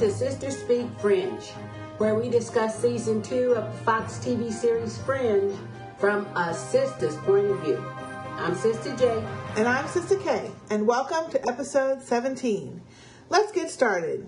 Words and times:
to 0.00 0.06
Sistah 0.06 0.50
Speak 0.50 0.86
Fringe, 0.98 1.50
where 1.98 2.14
we 2.14 2.30
discuss 2.30 2.80
season 2.80 3.20
two 3.20 3.52
of 3.52 3.70
the 3.70 3.84
Fox 3.84 4.14
TV 4.14 4.50
series 4.50 4.96
Fringe 4.96 5.54
from 5.98 6.24
a 6.34 6.54
sister's 6.54 7.14
point 7.16 7.44
of 7.50 7.60
view. 7.60 7.76
I'm 8.38 8.54
Sister 8.54 8.96
J. 8.96 9.22
And 9.56 9.68
I'm 9.68 9.86
Sister 9.88 10.16
K, 10.16 10.50
and 10.70 10.86
welcome 10.86 11.30
to 11.32 11.46
episode 11.46 12.00
17. 12.00 12.80
Let's 13.28 13.52
get 13.52 13.70
started. 13.70 14.26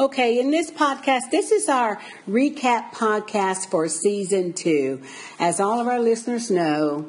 Okay, 0.00 0.40
in 0.40 0.50
this 0.50 0.72
podcast, 0.72 1.30
this 1.30 1.52
is 1.52 1.68
our 1.68 2.00
recap 2.28 2.90
podcast 2.90 3.70
for 3.70 3.86
season 3.86 4.52
two. 4.52 5.00
As 5.38 5.60
all 5.60 5.78
of 5.78 5.86
our 5.86 6.00
listeners 6.00 6.50
know, 6.50 7.08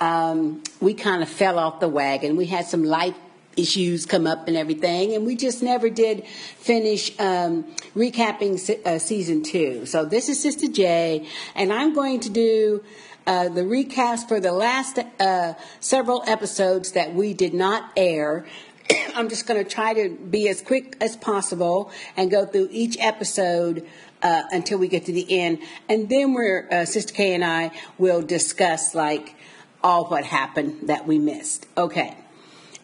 um, 0.00 0.62
we 0.80 0.94
kind 0.94 1.22
of 1.22 1.28
fell 1.28 1.58
off 1.58 1.80
the 1.80 1.88
wagon. 1.90 2.36
We 2.36 2.46
had 2.46 2.64
some 2.64 2.82
life 2.82 3.14
issues 3.56 4.06
come 4.06 4.26
up 4.26 4.48
and 4.48 4.56
everything, 4.56 5.14
and 5.14 5.26
we 5.26 5.36
just 5.36 5.62
never 5.62 5.90
did 5.90 6.26
finish 6.26 7.18
um, 7.18 7.64
recapping 7.94 8.58
se- 8.58 8.82
uh, 8.84 8.98
season 8.98 9.42
two. 9.42 9.86
So 9.86 10.04
this 10.04 10.28
is 10.28 10.40
Sister 10.40 10.68
J, 10.68 11.26
and 11.54 11.72
I'm 11.72 11.94
going 11.94 12.20
to 12.20 12.30
do 12.30 12.82
uh, 13.26 13.48
the 13.48 13.66
recast 13.66 14.28
for 14.28 14.40
the 14.40 14.52
last 14.52 14.98
uh, 15.20 15.54
several 15.80 16.24
episodes 16.26 16.92
that 16.92 17.14
we 17.14 17.34
did 17.34 17.54
not 17.54 17.90
air. 17.96 18.46
I'm 19.14 19.28
just 19.28 19.46
going 19.46 19.62
to 19.62 19.68
try 19.68 19.94
to 19.94 20.10
be 20.10 20.48
as 20.48 20.60
quick 20.60 20.96
as 21.00 21.16
possible 21.16 21.92
and 22.16 22.30
go 22.30 22.46
through 22.46 22.68
each 22.70 22.96
episode 22.98 23.86
uh, 24.22 24.42
until 24.50 24.78
we 24.78 24.88
get 24.88 25.06
to 25.06 25.12
the 25.12 25.40
end, 25.40 25.58
and 25.88 26.08
then 26.08 26.32
we're 26.32 26.68
uh, 26.70 26.84
Sister 26.84 27.12
K 27.12 27.34
and 27.34 27.44
I 27.44 27.72
will 27.98 28.22
discuss 28.22 28.94
like 28.94 29.34
all 29.82 30.06
what 30.06 30.24
happened 30.24 30.88
that 30.88 31.06
we 31.06 31.18
missed. 31.18 31.66
Okay. 31.76 32.16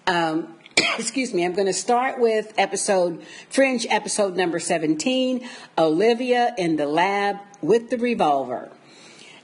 Um, 0.06 0.57
excuse 0.98 1.34
me, 1.34 1.44
I'm 1.44 1.54
going 1.54 1.66
to 1.66 1.72
start 1.72 2.20
with 2.20 2.52
episode, 2.56 3.24
Fringe 3.50 3.86
episode 3.88 4.36
number 4.36 4.58
17, 4.58 5.48
Olivia 5.76 6.54
in 6.56 6.76
the 6.76 6.86
lab 6.86 7.36
with 7.62 7.90
the 7.90 7.98
revolver. 7.98 8.70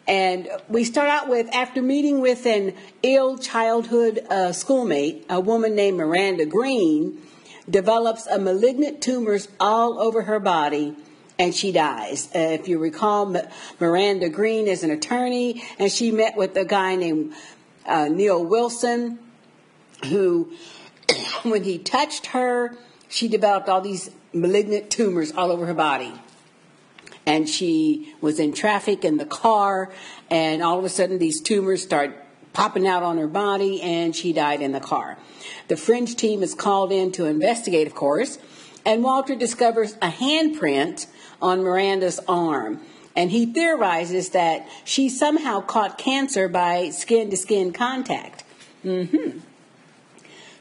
And 0.07 0.49
we 0.69 0.85
start 0.85 1.09
out 1.09 1.29
with 1.29 1.53
after 1.55 1.81
meeting 1.81 2.21
with 2.21 2.47
an 2.47 2.75
ill 3.03 3.39
childhood 3.39 4.25
uh, 4.29 4.53
schoolmate, 4.53 5.25
a 5.31 5.41
woman 5.41 5.75
named 5.75 5.97
Miranda 5.97 6.45
Green 6.45 7.23
develops 7.69 8.27
a 8.27 8.39
malignant 8.39 9.01
tumors 9.01 9.49
all 9.59 9.99
over 9.99 10.23
her 10.23 10.39
body 10.39 10.95
and 11.39 11.55
she 11.55 11.73
dies. 11.73 12.29
Uh, 12.35 12.39
if 12.39 12.69
you 12.69 12.79
recall, 12.79 13.35
Miranda 13.81 14.29
Green 14.29 14.69
is 14.69 14.85
an 14.85 14.91
attorney 14.91 15.65
and 15.79 15.91
she 15.91 16.13
met 16.13 16.37
with 16.37 16.55
a 16.57 16.65
guy 16.65 16.97
named 16.97 17.33
uh, 17.87 18.09
Neil 18.09 18.45
Wilson 18.45 19.19
who, 20.05 20.53
when 21.43 21.65
he 21.65 21.79
touched 21.79 22.27
her, 22.27 22.77
she 23.09 23.29
developed 23.29 23.69
all 23.69 23.81
these 23.81 24.11
malignant 24.33 24.91
tumors 24.91 25.33
all 25.33 25.53
over 25.53 25.67
her 25.67 25.75
body 25.75 26.13
and 27.27 27.49
she 27.49 28.15
was 28.21 28.39
in 28.39 28.53
traffic 28.53 29.05
in 29.05 29.17
the 29.17 29.25
car, 29.25 29.93
and 30.31 30.63
all 30.63 30.79
of 30.79 30.85
a 30.85 30.89
sudden 30.89 31.19
these 31.19 31.41
tumors 31.41 31.83
start 31.83 32.17
popping 32.53 32.87
out 32.87 33.03
on 33.03 33.19
her 33.19 33.27
body, 33.27 33.81
and 33.83 34.15
she 34.15 34.33
died 34.33 34.61
in 34.61 34.73
the 34.73 34.81
car. 34.81 35.19
The 35.69 35.77
fringe 35.77 36.17
team 36.17 36.43
is 36.43 36.55
called 36.55 36.93
in 36.93 37.13
to 37.13 37.25
investigate, 37.25 37.87
of 37.87 37.95
course, 37.95 38.39
and 38.85 39.03
Walter 39.03 39.35
discovers 39.35 39.95
a 40.03 40.11
handprint 40.11 41.07
on 41.41 41.63
Miranda's 41.63 42.21
arm. 42.29 42.81
And 43.17 43.31
he 43.31 43.47
theorizes 43.47 44.31
that 44.31 44.69
she 44.85 45.09
somehow 45.09 45.61
caught 45.61 45.99
cancer 45.99 46.49
by 46.49 46.91
skin 46.91 47.31
to 47.31 47.37
skin 47.37 47.73
contact. 47.73 48.43
Mm-hmm. 48.85 49.39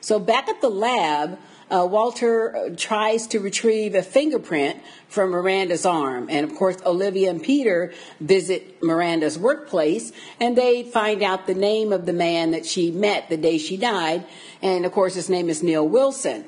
So 0.04 0.20
back 0.20 0.50
at 0.50 0.60
the 0.60 0.70
lab, 0.70 1.40
uh, 1.72 1.88
Walter 1.90 2.54
uh, 2.54 2.70
tries 2.76 3.26
to 3.28 3.40
retrieve 3.40 3.96
a 3.96 4.04
fingerprint 4.04 4.82
from 5.08 5.30
Miranda's 5.30 5.86
arm. 5.86 6.28
And 6.30 6.44
of 6.44 6.58
course, 6.58 6.76
Olivia 6.86 7.30
and 7.30 7.42
Peter 7.42 7.94
visit 8.20 8.84
Miranda's 8.84 9.40
workplace 9.40 10.12
and 10.42 10.58
they 10.58 10.84
find 10.84 11.24
out 11.24 11.48
the 11.48 11.54
name 11.54 11.94
of 11.94 12.06
the 12.06 12.12
man 12.12 12.52
that 12.52 12.66
she 12.66 12.92
met 12.92 13.30
the 13.30 13.38
day 13.38 13.58
she 13.58 13.78
died. 13.78 14.26
And 14.62 14.86
of 14.86 14.92
course, 14.92 15.16
his 15.16 15.30
name 15.30 15.48
is 15.48 15.64
Neil 15.64 15.88
Wilson. 15.88 16.44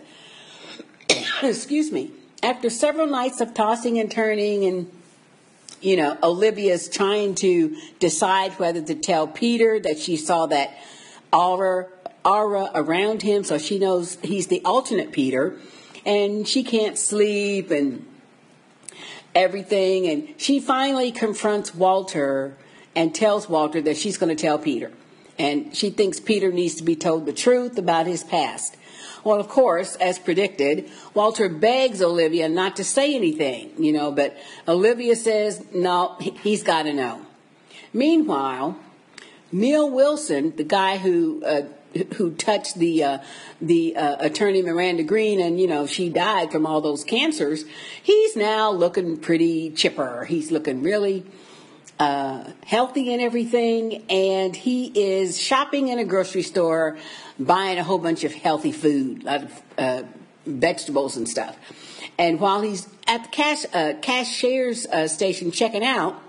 Excuse 1.41 1.93
me. 1.93 2.11
After 2.43 2.69
several 2.69 3.07
nights 3.07 3.39
of 3.39 3.53
tossing 3.53 3.97
and 3.99 4.11
turning 4.11 4.65
and 4.65 4.91
you 5.79 5.95
know, 5.95 6.17
Olivia's 6.21 6.89
trying 6.89 7.35
to 7.35 7.77
decide 7.99 8.51
whether 8.59 8.81
to 8.81 8.95
tell 8.95 9.27
Peter 9.27 9.79
that 9.79 9.97
she 9.97 10.17
saw 10.17 10.45
that 10.47 10.75
aura 11.31 11.87
aura 12.25 12.71
around 12.73 13.21
him, 13.21 13.43
so 13.43 13.57
she 13.57 13.79
knows 13.79 14.17
he's 14.23 14.47
the 14.47 14.61
alternate 14.65 15.11
Peter, 15.11 15.57
and 16.05 16.47
she 16.47 16.63
can't 16.63 16.97
sleep 16.97 17.71
and 17.71 18.05
everything. 19.33 20.07
And 20.07 20.33
she 20.37 20.59
finally 20.59 21.11
confronts 21.11 21.75
Walter 21.75 22.57
and 22.95 23.13
tells 23.13 23.47
Walter 23.47 23.81
that 23.81 23.97
she's 23.97 24.17
going 24.17 24.35
to 24.35 24.41
tell 24.41 24.57
Peter. 24.57 24.91
And 25.37 25.75
she 25.75 25.89
thinks 25.89 26.19
Peter 26.19 26.51
needs 26.51 26.75
to 26.75 26.83
be 26.83 26.95
told 26.95 27.25
the 27.25 27.33
truth 27.33 27.77
about 27.77 28.07
his 28.07 28.23
past. 28.23 28.77
Well, 29.23 29.39
of 29.39 29.49
course, 29.49 29.95
as 29.95 30.19
predicted, 30.19 30.89
Walter 31.13 31.49
begs 31.49 32.01
Olivia 32.01 32.47
not 32.47 32.75
to 32.77 32.83
say 32.83 33.15
anything, 33.15 33.71
you 33.77 33.91
know, 33.91 34.11
but 34.11 34.37
Olivia 34.67 35.15
says, 35.15 35.65
no, 35.73 36.15
he's 36.19 36.63
got 36.63 36.83
to 36.83 36.93
know. 36.93 37.25
Meanwhile, 37.91 38.77
Neil 39.51 39.89
Wilson, 39.89 40.55
the 40.55 40.63
guy 40.63 40.97
who 40.97 41.43
uh, 41.43 41.63
who 42.15 42.31
touched 42.31 42.75
the 42.75 43.03
uh, 43.03 43.17
the 43.61 43.95
uh, 43.95 44.17
attorney 44.19 44.61
Miranda 44.61 45.03
Green, 45.03 45.39
and 45.39 45.59
you 45.59 45.67
know 45.67 45.87
she 45.87 46.09
died 46.09 46.51
from 46.51 46.65
all 46.65 46.81
those 46.81 47.03
cancers. 47.03 47.65
He's 48.01 48.35
now 48.35 48.71
looking 48.71 49.17
pretty 49.17 49.71
chipper. 49.71 50.25
He's 50.25 50.51
looking 50.51 50.83
really 50.83 51.25
uh, 51.99 52.51
healthy 52.65 53.13
and 53.13 53.21
everything, 53.21 54.03
and 54.09 54.55
he 54.55 54.91
is 54.93 55.39
shopping 55.39 55.87
in 55.87 55.99
a 55.99 56.05
grocery 56.05 56.43
store, 56.43 56.97
buying 57.39 57.77
a 57.77 57.83
whole 57.83 57.99
bunch 57.99 58.23
of 58.23 58.33
healthy 58.33 58.71
food, 58.71 59.23
a 59.23 59.25
lot 59.25 59.43
of 59.43 59.61
uh, 59.77 60.03
vegetables 60.45 61.17
and 61.17 61.27
stuff. 61.27 61.57
And 62.17 62.39
while 62.39 62.61
he's 62.61 62.87
at 63.07 63.23
the 63.23 63.29
cash 63.29 63.65
uh, 63.73 63.93
cashier's 64.01 64.85
uh, 64.85 65.07
station 65.07 65.51
checking 65.51 65.83
out 65.83 66.21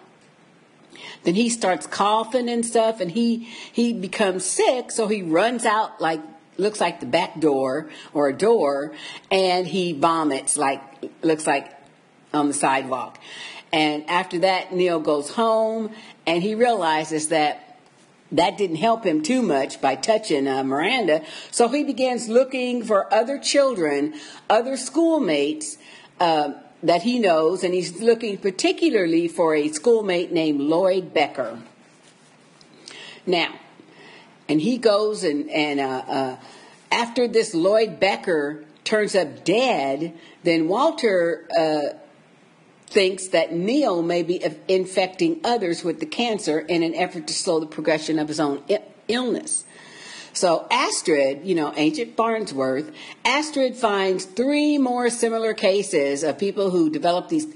then 1.26 1.34
he 1.34 1.48
starts 1.48 1.88
coughing 1.88 2.48
and 2.48 2.64
stuff 2.64 3.00
and 3.00 3.10
he 3.10 3.48
he 3.72 3.92
becomes 3.92 4.44
sick 4.44 4.92
so 4.92 5.08
he 5.08 5.22
runs 5.22 5.66
out 5.66 6.00
like 6.00 6.20
looks 6.56 6.80
like 6.80 7.00
the 7.00 7.06
back 7.06 7.38
door 7.40 7.90
or 8.14 8.28
a 8.28 8.32
door 8.32 8.94
and 9.30 9.66
he 9.66 9.92
vomits 9.92 10.56
like 10.56 10.80
looks 11.22 11.46
like 11.46 11.70
on 12.32 12.48
the 12.48 12.54
sidewalk. 12.54 13.18
And 13.72 14.08
after 14.08 14.38
that 14.40 14.72
neil 14.72 15.00
goes 15.00 15.30
home 15.30 15.90
and 16.26 16.42
he 16.42 16.54
realizes 16.54 17.28
that 17.28 17.78
that 18.32 18.56
didn't 18.56 18.76
help 18.76 19.04
him 19.04 19.22
too 19.22 19.42
much 19.42 19.80
by 19.80 19.96
touching 19.96 20.48
uh, 20.48 20.62
miranda. 20.64 21.24
So 21.50 21.68
he 21.68 21.84
begins 21.84 22.28
looking 22.28 22.84
for 22.84 23.12
other 23.12 23.38
children 23.38 24.14
other 24.48 24.76
schoolmates 24.76 25.76
uh, 26.20 26.52
that 26.82 27.02
he 27.02 27.18
knows, 27.18 27.64
and 27.64 27.74
he's 27.74 28.00
looking 28.00 28.38
particularly 28.38 29.28
for 29.28 29.54
a 29.54 29.68
schoolmate 29.68 30.32
named 30.32 30.60
Lloyd 30.60 31.12
Becker. 31.12 31.58
Now, 33.26 33.54
and 34.48 34.60
he 34.60 34.78
goes 34.78 35.24
and 35.24 35.50
and 35.50 35.80
uh, 35.80 36.02
uh, 36.06 36.36
after 36.92 37.26
this 37.26 37.54
Lloyd 37.54 37.98
Becker 37.98 38.64
turns 38.84 39.14
up 39.14 39.44
dead, 39.44 40.14
then 40.44 40.68
Walter 40.68 41.48
uh, 41.58 41.98
thinks 42.86 43.28
that 43.28 43.52
Neil 43.52 44.02
may 44.02 44.22
be 44.22 44.42
infecting 44.68 45.40
others 45.44 45.82
with 45.82 46.00
the 46.00 46.06
cancer 46.06 46.60
in 46.60 46.82
an 46.82 46.94
effort 46.94 47.26
to 47.26 47.34
slow 47.34 47.58
the 47.60 47.66
progression 47.66 48.18
of 48.18 48.28
his 48.28 48.38
own 48.38 48.62
illness. 49.08 49.65
So 50.36 50.66
Astrid, 50.70 51.46
you 51.46 51.54
know, 51.54 51.72
Agent 51.78 52.14
Farnsworth, 52.14 52.92
Astrid 53.24 53.74
finds 53.74 54.26
three 54.26 54.76
more 54.76 55.08
similar 55.08 55.54
cases 55.54 56.22
of 56.22 56.36
people 56.36 56.68
who 56.68 56.90
developed 56.90 57.30
these 57.30 57.46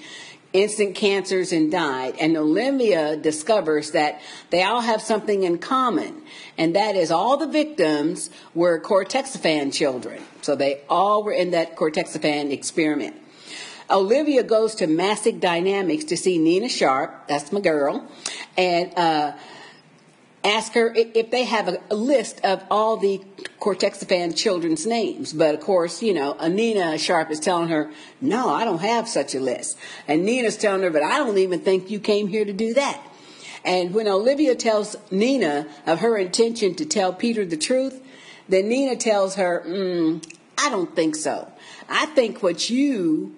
instant 0.55 0.94
cancers 0.94 1.53
and 1.53 1.71
died. 1.71 2.15
And 2.19 2.35
Olivia 2.38 3.19
discovers 3.19 3.91
that 3.91 4.23
they 4.49 4.62
all 4.62 4.81
have 4.81 5.03
something 5.03 5.43
in 5.43 5.59
common, 5.59 6.23
and 6.56 6.75
that 6.75 6.97
is 6.97 7.11
all 7.11 7.37
the 7.37 7.47
victims 7.47 8.31
were 8.55 8.81
cortexiphan 8.81 9.75
children. 9.75 10.23
So 10.41 10.56
they 10.56 10.81
all 10.88 11.23
were 11.23 11.32
in 11.32 11.50
that 11.50 11.77
cortexiphan 11.77 12.50
experiment. 12.50 13.15
Olivia 13.91 14.43
goes 14.43 14.77
to 14.77 14.87
Massive 14.87 15.38
Dynamics 15.38 16.05
to 16.05 16.17
see 16.17 16.38
Nina 16.38 16.71
Sharp, 16.71 17.29
that's 17.29 17.53
my 17.53 17.61
girl, 17.61 18.09
and 18.56 18.97
uh, 18.97 19.32
ask 20.42 20.72
her 20.72 20.92
if 20.94 21.31
they 21.31 21.44
have 21.44 21.69
a, 21.90 21.94
list 21.94 22.40
of 22.44 22.64
all 22.70 22.96
the 22.96 23.20
Cortexiphan 23.60 24.37
children's 24.37 24.87
names. 24.87 25.32
But 25.32 25.54
of 25.54 25.60
course, 25.60 26.02
you 26.02 26.14
know, 26.14 26.37
Anina 26.40 26.96
Sharp 26.98 27.31
is 27.31 27.40
telling 27.40 27.69
her, 27.69 27.90
no, 28.20 28.48
I 28.48 28.64
don't 28.64 28.81
have 28.81 29.08
such 29.08 29.34
a 29.34 29.40
list. 29.40 29.76
And 30.08 30.25
Nina's 30.25 30.56
telling 30.56 30.82
her, 30.82 30.90
but 30.90 31.02
I 31.02 31.19
don't 31.19 31.38
even 31.38 31.60
think 31.60 31.90
you 31.90 32.00
came 32.00 32.28
here 32.28 32.44
to 32.44 32.52
do 32.52 32.75
that. 32.75 33.00
And 33.64 33.92
when 33.92 34.08
Olivia 34.08 34.54
tells 34.54 34.96
Nina 35.10 35.66
of 35.87 36.00
her 36.00 36.16
intention 36.16 36.75
to 36.76 36.86
tell 36.86 37.12
Peter 37.12 37.44
the 37.44 37.58
truth, 37.58 38.00
then 38.48 38.69
Nina 38.69 38.96
tells 38.96 39.34
her, 39.34 39.62
mm, 39.66 40.25
I 40.56 40.70
don't 40.70 40.94
think 40.96 41.16
so. 41.16 41.52
I 41.88 42.06
think 42.06 42.43
what 42.43 42.70
you 42.70 43.34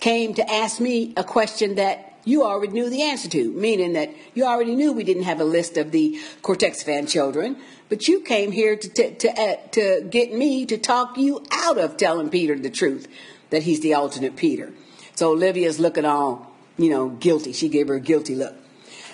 came 0.00 0.34
to 0.34 0.50
ask 0.50 0.80
me 0.80 1.12
a 1.16 1.24
question 1.24 1.76
that 1.76 2.07
you 2.24 2.44
already 2.44 2.72
knew 2.72 2.90
the 2.90 3.02
answer 3.02 3.28
to, 3.30 3.52
meaning 3.52 3.94
that 3.94 4.10
you 4.34 4.44
already 4.44 4.74
knew 4.74 4.92
we 4.92 5.04
didn't 5.04 5.22
have 5.22 5.40
a 5.40 5.44
list 5.44 5.76
of 5.76 5.92
the 5.92 6.18
Cortexiphan 6.42 7.08
children, 7.08 7.56
but 7.88 8.06
you 8.08 8.20
came 8.20 8.52
here 8.52 8.76
to, 8.76 8.88
to, 8.88 9.14
to, 9.14 9.40
uh, 9.40 9.56
to 9.72 10.06
get 10.10 10.32
me 10.32 10.66
to 10.66 10.76
talk 10.76 11.16
you 11.16 11.44
out 11.50 11.78
of 11.78 11.96
telling 11.96 12.28
Peter 12.28 12.58
the 12.58 12.70
truth, 12.70 13.08
that 13.50 13.62
he's 13.62 13.80
the 13.80 13.94
alternate 13.94 14.36
Peter. 14.36 14.72
So 15.14 15.32
Olivia's 15.32 15.80
looking 15.80 16.04
all, 16.04 16.52
you 16.76 16.90
know, 16.90 17.08
guilty. 17.08 17.52
She 17.52 17.68
gave 17.68 17.88
her 17.88 17.94
a 17.94 18.00
guilty 18.00 18.34
look. 18.34 18.54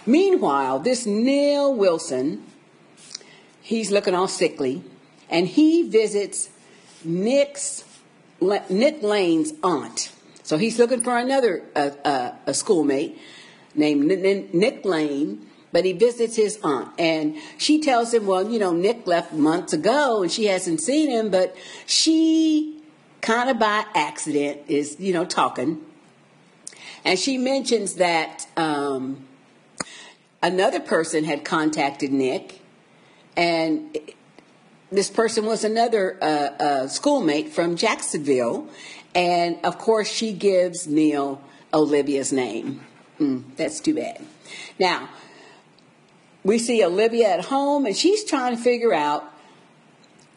Meanwhile, 0.06 0.80
this 0.80 1.06
Neil 1.06 1.74
Wilson, 1.74 2.44
he's 3.62 3.90
looking 3.90 4.14
all 4.14 4.28
sickly, 4.28 4.82
and 5.30 5.46
he 5.46 5.88
visits 5.88 6.50
Nick's 7.04 7.84
Nick 8.40 9.02
Lane's 9.02 9.52
aunt. 9.62 10.12
So 10.44 10.58
he's 10.58 10.78
looking 10.78 11.02
for 11.02 11.16
another 11.16 11.64
uh, 11.74 11.90
uh, 12.04 12.32
a 12.46 12.52
schoolmate 12.52 13.18
named 13.74 14.04
Nick 14.54 14.84
Lane, 14.84 15.46
but 15.72 15.86
he 15.86 15.92
visits 15.94 16.36
his 16.36 16.60
aunt, 16.62 16.90
and 16.98 17.36
she 17.56 17.80
tells 17.80 18.12
him, 18.12 18.26
"Well, 18.26 18.48
you 18.48 18.58
know, 18.58 18.74
Nick 18.74 19.06
left 19.06 19.32
months 19.32 19.72
ago, 19.72 20.22
and 20.22 20.30
she 20.30 20.44
hasn't 20.44 20.82
seen 20.82 21.10
him, 21.10 21.30
but 21.30 21.56
she 21.86 22.82
kind 23.22 23.48
of 23.48 23.58
by 23.58 23.86
accident 23.94 24.60
is, 24.68 24.96
you 25.00 25.14
know, 25.14 25.24
talking." 25.24 25.80
And 27.06 27.18
she 27.18 27.38
mentions 27.38 27.94
that 27.94 28.46
um, 28.58 29.26
another 30.42 30.78
person 30.78 31.24
had 31.24 31.42
contacted 31.46 32.12
Nick, 32.12 32.60
and 33.34 33.96
this 34.92 35.10
person 35.10 35.46
was 35.46 35.64
another 35.64 36.18
uh, 36.22 36.26
uh, 36.26 36.88
schoolmate 36.88 37.48
from 37.48 37.76
Jacksonville, 37.76 38.68
and 39.14 39.58
of 39.64 39.78
course 39.78 40.08
she 40.08 40.32
gives 40.32 40.86
Neil 40.86 41.40
Olivia's 41.72 42.32
name. 42.32 42.80
Mm, 43.20 43.44
that's 43.56 43.80
too 43.80 43.94
bad. 43.94 44.24
Now 44.78 45.08
we 46.42 46.58
see 46.58 46.84
Olivia 46.84 47.28
at 47.28 47.46
home, 47.46 47.86
and 47.86 47.96
she's 47.96 48.24
trying 48.24 48.56
to 48.56 48.62
figure 48.62 48.92
out 48.92 49.24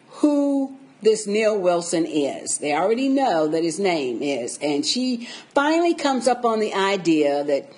who 0.08 0.78
this 1.02 1.28
Neil 1.28 1.60
Wilson 1.60 2.06
is. 2.06 2.58
They 2.58 2.74
already 2.74 3.10
know 3.10 3.48
that 3.48 3.64
his 3.64 3.80
name 3.80 4.22
is, 4.24 4.58
and 4.62 4.86
she 4.86 5.28
finally 5.54 5.94
comes 5.94 6.28
up 6.28 6.46
on 6.46 6.60
the 6.60 6.74
idea 6.74 7.44
that 7.44 7.72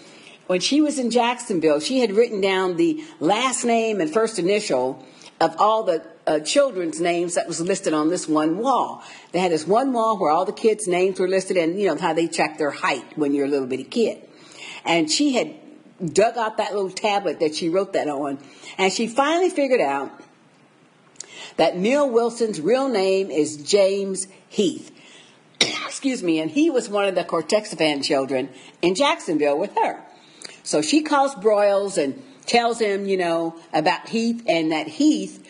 when 0.48 0.62
she 0.62 0.82
was 0.82 0.98
in 0.98 1.12
Jacksonville, 1.12 1.80
she 1.80 2.00
had 2.00 2.12
written 2.12 2.42
down 2.42 2.78
the 2.78 3.04
last 3.20 3.66
name 3.66 4.00
and 4.00 4.12
first 4.12 4.40
initial 4.40 5.06
of 5.42 5.56
all 5.60 5.84
the 5.84 6.04
uh, 6.26 6.40
children's 6.40 7.00
names 7.00 7.36
that 7.36 7.48
was 7.48 7.62
listed 7.62 7.94
on 7.94 8.10
this 8.10 8.28
one 8.28 8.58
wall. 8.58 9.04
They 9.32 9.40
had 9.40 9.52
this 9.52 9.68
one 9.68 9.94
wall 9.94 10.18
where 10.18 10.32
all 10.32 10.46
the 10.46 10.54
kids' 10.54 10.88
names 10.88 11.20
were 11.20 11.28
listed, 11.28 11.58
and 11.58 11.80
you 11.80 11.88
know 11.88 11.98
how 11.98 12.14
they 12.14 12.28
check 12.28 12.58
their 12.58 12.72
height 12.72 13.18
when 13.18 13.34
you're 13.34 13.46
a 13.46 13.50
little 13.50 13.68
bitty 13.68 13.84
kid. 13.84 14.28
And 14.86 15.10
she 15.10 15.34
had 15.34 15.56
dug 16.14 16.38
out 16.38 16.58
that 16.58 16.74
little 16.74 16.90
tablet 16.90 17.40
that 17.40 17.56
she 17.56 17.70
wrote 17.70 17.94
that 17.94 18.08
on, 18.08 18.40
and 18.78 18.92
she 18.92 19.08
finally 19.08 19.50
figured 19.50 19.82
out 19.82 20.12
that 21.58 21.78
Neil 21.78 22.10
Wilson's 22.10 22.60
real 22.60 22.88
name 22.88 23.30
is 23.30 23.58
James 23.58 24.28
Heath. 24.48 24.92
Excuse 25.86 26.24
me, 26.24 26.40
and 26.40 26.50
he 26.50 26.70
was 26.70 26.90
one 26.90 27.06
of 27.06 27.16
the 27.16 27.24
Cortexiphan 27.24 28.04
children 28.04 28.50
in 28.82 28.96
Jacksonville 28.96 29.60
with 29.60 29.76
her. 29.76 30.02
So 30.64 30.82
she 30.82 31.04
calls 31.04 31.36
Broyles 31.36 32.02
and 32.02 32.22
tells 32.46 32.80
him, 32.80 33.06
you 33.06 33.18
know, 33.18 33.56
about 33.74 34.10
Heath 34.10 34.44
and 34.48 34.72
that 34.72 34.88
Heath, 34.88 35.46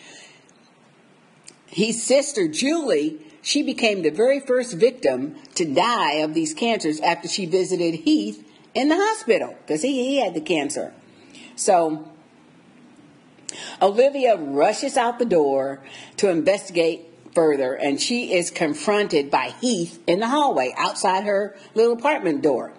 his 1.66 2.02
sister 2.02 2.48
Julie, 2.48 3.20
she 3.42 3.62
became 3.62 4.02
the 4.02 4.10
very 4.10 4.40
first 4.40 4.74
victim 4.74 5.36
to 5.54 5.64
die 5.64 6.14
of 6.14 6.34
these 6.34 6.54
cancers 6.54 7.00
after 7.00 7.28
she 7.28 7.46
visited 7.46 7.94
Heath 7.94 8.44
in 8.74 8.88
the 8.88 8.96
hospital 8.96 9.56
because 9.60 9.82
he, 9.82 10.04
he 10.04 10.20
had 10.20 10.34
the 10.34 10.40
cancer. 10.40 10.92
So 11.56 12.08
Olivia 13.80 14.36
rushes 14.36 14.96
out 14.96 15.18
the 15.18 15.24
door 15.24 15.82
to 16.18 16.28
investigate 16.28 17.06
further, 17.34 17.74
and 17.74 18.00
she 18.00 18.32
is 18.32 18.50
confronted 18.50 19.30
by 19.30 19.54
Heath 19.60 20.02
in 20.06 20.20
the 20.20 20.28
hallway 20.28 20.74
outside 20.76 21.24
her 21.24 21.56
little 21.74 21.92
apartment 21.92 22.42
door. 22.42 22.72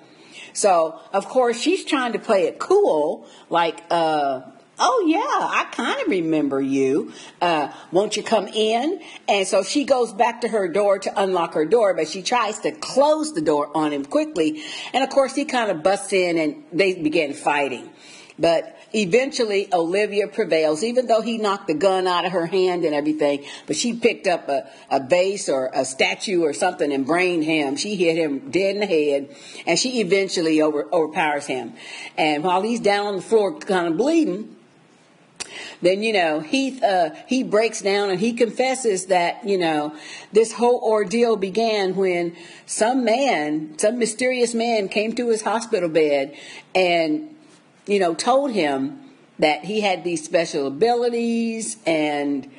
So, 0.53 0.99
of 1.13 1.27
course, 1.27 1.59
she's 1.59 1.85
trying 1.85 2.13
to 2.13 2.19
play 2.19 2.43
it 2.43 2.59
cool, 2.59 3.25
like, 3.49 3.83
uh, 3.89 4.41
oh 4.81 5.05
yeah, 5.07 5.19
I 5.19 5.65
kind 5.71 6.01
of 6.01 6.07
remember 6.07 6.59
you. 6.59 7.13
Uh, 7.39 7.71
won't 7.91 8.17
you 8.17 8.23
come 8.23 8.47
in? 8.47 8.99
And 9.27 9.47
so 9.47 9.63
she 9.63 9.85
goes 9.85 10.11
back 10.11 10.41
to 10.41 10.47
her 10.47 10.67
door 10.67 10.97
to 10.99 11.21
unlock 11.21 11.53
her 11.53 11.65
door, 11.65 11.93
but 11.93 12.07
she 12.07 12.23
tries 12.23 12.59
to 12.61 12.71
close 12.71 13.33
the 13.33 13.41
door 13.41 13.69
on 13.77 13.93
him 13.93 14.03
quickly. 14.03 14.63
And 14.93 15.03
of 15.03 15.09
course, 15.09 15.35
he 15.35 15.45
kind 15.45 15.69
of 15.71 15.83
busts 15.83 16.11
in 16.11 16.37
and 16.37 16.63
they 16.73 16.95
begin 16.95 17.33
fighting. 17.33 17.89
But 18.39 18.75
eventually, 18.91 19.71
Olivia 19.71 20.27
prevails, 20.27 20.83
even 20.83 21.05
though 21.05 21.21
he 21.21 21.37
knocked 21.37 21.67
the 21.67 21.75
gun 21.75 22.07
out 22.07 22.25
of 22.25 22.31
her 22.31 22.47
hand 22.47 22.83
and 22.83 22.95
everything. 22.95 23.45
But 23.67 23.75
she 23.75 23.93
picked 23.93 24.25
up 24.25 24.49
a, 24.49 24.67
a 24.89 24.99
vase 24.99 25.47
or 25.47 25.69
a 25.75 25.85
statue 25.85 26.41
or 26.41 26.53
something 26.53 26.91
and 26.91 27.05
brained 27.05 27.43
him. 27.43 27.75
She 27.75 27.95
hit 27.95 28.17
him 28.17 28.49
dead 28.49 28.75
in 28.75 28.79
the 28.79 28.87
head, 28.87 29.35
and 29.67 29.77
she 29.77 30.01
eventually 30.01 30.59
over, 30.59 30.91
overpowers 30.91 31.45
him. 31.45 31.73
And 32.17 32.43
while 32.43 32.63
he's 32.63 32.79
down 32.79 33.05
on 33.05 33.15
the 33.17 33.21
floor, 33.21 33.59
kind 33.59 33.87
of 33.87 33.97
bleeding, 33.97 34.55
then 35.81 36.03
you 36.03 36.13
know 36.13 36.39
he 36.39 36.81
uh, 36.81 37.09
he 37.27 37.43
breaks 37.43 37.81
down 37.81 38.09
and 38.09 38.19
he 38.19 38.33
confesses 38.33 39.07
that 39.07 39.47
you 39.47 39.57
know 39.57 39.95
this 40.31 40.53
whole 40.53 40.79
ordeal 40.83 41.35
began 41.35 41.95
when 41.95 42.35
some 42.65 43.03
man, 43.03 43.77
some 43.77 43.97
mysterious 43.99 44.53
man, 44.53 44.89
came 44.89 45.13
to 45.13 45.29
his 45.29 45.41
hospital 45.41 45.89
bed 45.89 46.35
and 46.73 47.31
you 47.87 47.99
know, 47.99 48.13
told 48.13 48.51
him 48.51 48.99
that 49.39 49.65
he 49.65 49.81
had 49.81 50.03
these 50.03 50.23
special 50.23 50.67
abilities 50.67 51.77
and 51.85 52.49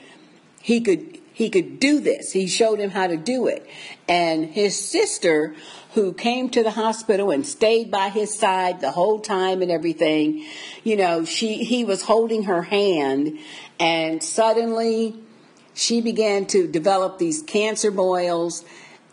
he 0.60 0.80
could 0.80 1.18
he 1.32 1.48
could 1.48 1.80
do 1.80 1.98
this. 2.00 2.32
He 2.32 2.46
showed 2.46 2.78
him 2.78 2.90
how 2.90 3.06
to 3.06 3.16
do 3.16 3.46
it. 3.46 3.66
And 4.06 4.50
his 4.50 4.78
sister, 4.78 5.54
who 5.94 6.12
came 6.12 6.48
to 6.50 6.62
the 6.62 6.70
hospital 6.70 7.30
and 7.30 7.46
stayed 7.46 7.90
by 7.90 8.08
his 8.08 8.38
side 8.38 8.80
the 8.80 8.90
whole 8.90 9.20
time 9.20 9.62
and 9.62 9.70
everything, 9.70 10.44
you 10.84 10.96
know, 10.96 11.24
she 11.24 11.64
he 11.64 11.84
was 11.84 12.02
holding 12.02 12.44
her 12.44 12.62
hand 12.62 13.38
and 13.78 14.22
suddenly 14.22 15.16
she 15.74 16.00
began 16.00 16.46
to 16.46 16.66
develop 16.66 17.18
these 17.18 17.42
cancer 17.42 17.90
boils 17.90 18.64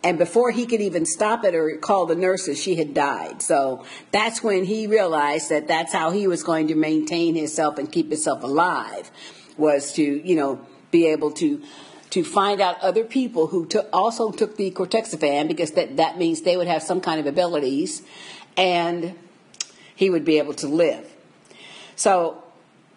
and 0.02 0.18
before 0.18 0.50
he 0.50 0.64
could 0.64 0.80
even 0.80 1.04
stop 1.04 1.44
it 1.44 1.54
or 1.54 1.76
call 1.76 2.06
the 2.06 2.14
nurses, 2.14 2.60
she 2.60 2.76
had 2.76 2.94
died. 2.94 3.42
So 3.42 3.84
that's 4.12 4.42
when 4.42 4.64
he 4.64 4.86
realized 4.86 5.50
that 5.50 5.68
that's 5.68 5.92
how 5.92 6.10
he 6.10 6.26
was 6.26 6.42
going 6.42 6.68
to 6.68 6.74
maintain 6.74 7.34
himself 7.34 7.76
and 7.76 7.90
keep 7.90 8.08
himself 8.08 8.42
alive, 8.42 9.10
was 9.58 9.92
to, 9.94 10.02
you 10.02 10.36
know, 10.36 10.66
be 10.90 11.06
able 11.06 11.32
to 11.32 11.62
to 12.10 12.24
find 12.24 12.60
out 12.60 12.80
other 12.80 13.04
people 13.04 13.48
who 13.48 13.66
took, 13.66 13.88
also 13.92 14.30
took 14.30 14.56
the 14.56 14.70
cortexiphan 14.70 15.48
because 15.48 15.72
that, 15.72 15.96
that 15.96 16.18
means 16.18 16.42
they 16.42 16.56
would 16.56 16.66
have 16.66 16.82
some 16.82 17.00
kind 17.00 17.20
of 17.20 17.26
abilities 17.26 18.02
and 18.56 19.14
he 19.94 20.10
would 20.10 20.24
be 20.24 20.38
able 20.38 20.54
to 20.54 20.66
live. 20.66 21.10
So 21.96 22.42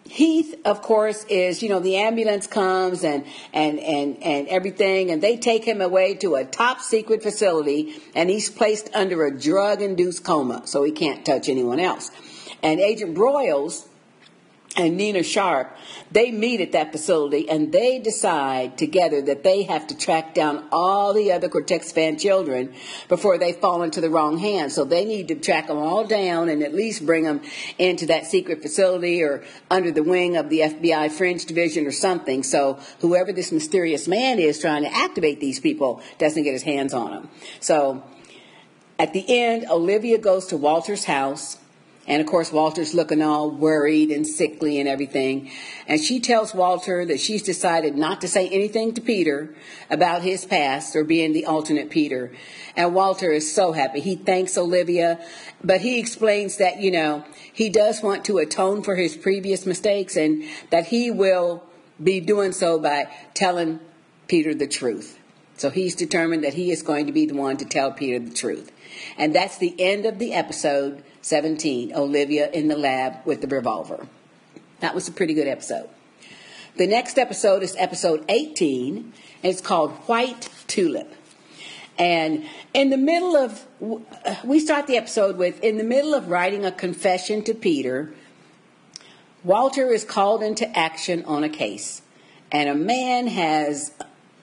Heath, 0.04 0.54
of 0.64 0.82
course, 0.82 1.24
is, 1.24 1.62
you 1.62 1.68
know, 1.68 1.80
the 1.80 1.96
ambulance 1.96 2.46
comes 2.46 3.04
and, 3.04 3.24
and, 3.52 3.78
and, 3.80 4.22
and 4.22 4.48
everything, 4.48 5.10
and 5.10 5.22
they 5.22 5.36
take 5.36 5.64
him 5.64 5.80
away 5.80 6.14
to 6.16 6.34
a 6.34 6.44
top 6.44 6.80
secret 6.80 7.22
facility, 7.22 7.94
and 8.14 8.28
he's 8.28 8.50
placed 8.50 8.90
under 8.94 9.24
a 9.24 9.38
drug 9.38 9.80
induced 9.80 10.22
coma, 10.22 10.66
so 10.66 10.82
he 10.82 10.92
can't 10.92 11.24
touch 11.24 11.48
anyone 11.48 11.80
else. 11.80 12.10
And 12.62 12.80
Agent 12.80 13.16
Broyles 13.16 13.86
and 14.76 14.96
Nina 14.96 15.22
Sharp, 15.22 15.76
they 16.10 16.32
meet 16.32 16.60
at 16.60 16.72
that 16.72 16.90
facility 16.90 17.48
and 17.48 17.70
they 17.72 18.00
decide 18.00 18.76
together 18.76 19.22
that 19.22 19.44
they 19.44 19.62
have 19.62 19.86
to 19.86 19.96
track 19.96 20.34
down 20.34 20.64
all 20.72 21.12
the 21.12 21.30
other 21.30 21.48
Cortexiphan 21.48 22.20
children 22.20 22.74
before 23.08 23.38
they 23.38 23.52
fall 23.52 23.82
into 23.82 24.00
the 24.00 24.10
wrong 24.10 24.38
hands. 24.38 24.74
So 24.74 24.84
they 24.84 25.04
need 25.04 25.28
to 25.28 25.36
track 25.36 25.68
them 25.68 25.78
all 25.78 26.04
down 26.04 26.48
and 26.48 26.62
at 26.62 26.74
least 26.74 27.06
bring 27.06 27.22
them 27.22 27.42
into 27.78 28.06
that 28.06 28.26
secret 28.26 28.62
facility 28.62 29.22
or 29.22 29.44
under 29.70 29.92
the 29.92 30.02
wing 30.02 30.36
of 30.36 30.50
the 30.50 30.60
FBI 30.60 31.12
Fringe 31.12 31.44
Division 31.44 31.86
or 31.86 31.92
something. 31.92 32.42
So 32.42 32.80
whoever 33.00 33.32
this 33.32 33.52
mysterious 33.52 34.08
man 34.08 34.40
is 34.40 34.58
trying 34.58 34.82
to 34.82 34.92
activate 34.92 35.38
these 35.38 35.60
people 35.60 36.02
doesn't 36.18 36.42
get 36.42 36.52
his 36.52 36.62
hands 36.64 36.92
on 36.92 37.10
them. 37.12 37.30
So 37.60 38.02
at 38.98 39.12
the 39.12 39.24
end, 39.28 39.66
Olivia 39.70 40.18
goes 40.18 40.46
to 40.46 40.56
Walter's 40.56 41.04
house 41.04 41.58
and 42.06 42.20
of 42.20 42.26
course, 42.26 42.52
Walter's 42.52 42.92
looking 42.92 43.22
all 43.22 43.50
worried 43.50 44.10
and 44.10 44.26
sickly 44.26 44.78
and 44.78 44.88
everything. 44.88 45.50
And 45.88 46.00
she 46.00 46.20
tells 46.20 46.54
Walter 46.54 47.06
that 47.06 47.18
she's 47.18 47.42
decided 47.42 47.96
not 47.96 48.20
to 48.20 48.28
say 48.28 48.48
anything 48.48 48.92
to 48.94 49.00
Peter 49.00 49.54
about 49.88 50.22
his 50.22 50.44
past 50.44 50.94
or 50.96 51.04
being 51.04 51.32
the 51.32 51.46
alternate 51.46 51.88
Peter. 51.88 52.32
And 52.76 52.94
Walter 52.94 53.32
is 53.32 53.54
so 53.54 53.72
happy. 53.72 54.00
He 54.00 54.16
thanks 54.16 54.58
Olivia, 54.58 55.24
but 55.62 55.80
he 55.80 55.98
explains 55.98 56.58
that, 56.58 56.80
you 56.80 56.90
know, 56.90 57.24
he 57.50 57.70
does 57.70 58.02
want 58.02 58.26
to 58.26 58.38
atone 58.38 58.82
for 58.82 58.96
his 58.96 59.16
previous 59.16 59.64
mistakes 59.64 60.16
and 60.16 60.44
that 60.70 60.88
he 60.88 61.10
will 61.10 61.62
be 62.02 62.20
doing 62.20 62.52
so 62.52 62.78
by 62.78 63.08
telling 63.32 63.80
Peter 64.28 64.54
the 64.54 64.66
truth. 64.66 65.18
So 65.56 65.70
he's 65.70 65.94
determined 65.94 66.44
that 66.44 66.54
he 66.54 66.70
is 66.70 66.82
going 66.82 67.06
to 67.06 67.12
be 67.12 67.26
the 67.26 67.34
one 67.34 67.56
to 67.58 67.64
tell 67.64 67.92
Peter 67.92 68.18
the 68.18 68.34
truth. 68.34 68.72
And 69.16 69.34
that's 69.34 69.56
the 69.56 69.74
end 69.78 70.04
of 70.04 70.18
the 70.18 70.34
episode 70.34 71.02
17, 71.24 71.94
Olivia 71.96 72.50
in 72.50 72.68
the 72.68 72.76
lab 72.76 73.14
with 73.24 73.40
the 73.40 73.46
revolver. 73.46 74.06
That 74.80 74.94
was 74.94 75.08
a 75.08 75.12
pretty 75.12 75.32
good 75.32 75.48
episode. 75.48 75.88
The 76.76 76.86
next 76.86 77.16
episode 77.16 77.62
is 77.62 77.74
episode 77.78 78.26
18, 78.28 78.96
and 78.96 79.14
it's 79.42 79.62
called 79.62 79.92
White 80.06 80.50
Tulip. 80.66 81.10
And 81.98 82.44
in 82.74 82.90
the 82.90 82.98
middle 82.98 83.36
of, 83.36 83.66
we 84.44 84.60
start 84.60 84.86
the 84.86 84.98
episode 84.98 85.38
with, 85.38 85.64
in 85.64 85.78
the 85.78 85.84
middle 85.84 86.12
of 86.12 86.28
writing 86.28 86.66
a 86.66 86.70
confession 86.70 87.42
to 87.44 87.54
Peter, 87.54 88.12
Walter 89.42 89.88
is 89.88 90.04
called 90.04 90.42
into 90.42 90.68
action 90.78 91.24
on 91.24 91.42
a 91.42 91.48
case. 91.48 92.02
And 92.52 92.68
a 92.68 92.74
man 92.74 93.28
has 93.28 93.92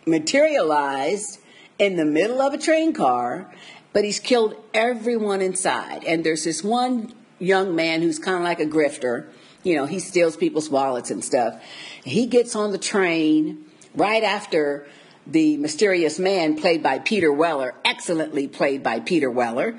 materialized 0.07 1.39
in 1.77 1.95
the 1.95 2.05
middle 2.05 2.41
of 2.41 2.55
a 2.55 2.57
train 2.57 2.91
car, 2.91 3.53
but 3.93 4.03
he's 4.03 4.19
killed 4.19 4.55
everyone 4.73 5.41
inside. 5.41 6.03
And 6.03 6.23
there's 6.23 6.43
this 6.43 6.63
one 6.63 7.13
young 7.39 7.75
man 7.75 8.01
who's 8.01 8.19
kind 8.19 8.37
of 8.37 8.43
like 8.43 8.59
a 8.59 8.65
grifter. 8.65 9.27
You 9.63 9.75
know, 9.75 9.85
he 9.85 9.99
steals 9.99 10.37
people's 10.37 10.69
wallets 10.69 11.11
and 11.11 11.23
stuff. 11.23 11.61
He 12.03 12.25
gets 12.25 12.55
on 12.55 12.71
the 12.71 12.77
train 12.77 13.65
right 13.95 14.23
after 14.23 14.87
the 15.27 15.57
mysterious 15.57 16.17
man, 16.17 16.57
played 16.57 16.81
by 16.81 16.99
Peter 16.99 17.31
Weller, 17.31 17.75
excellently 17.85 18.47
played 18.47 18.81
by 18.81 18.99
Peter 18.99 19.29
Weller. 19.29 19.77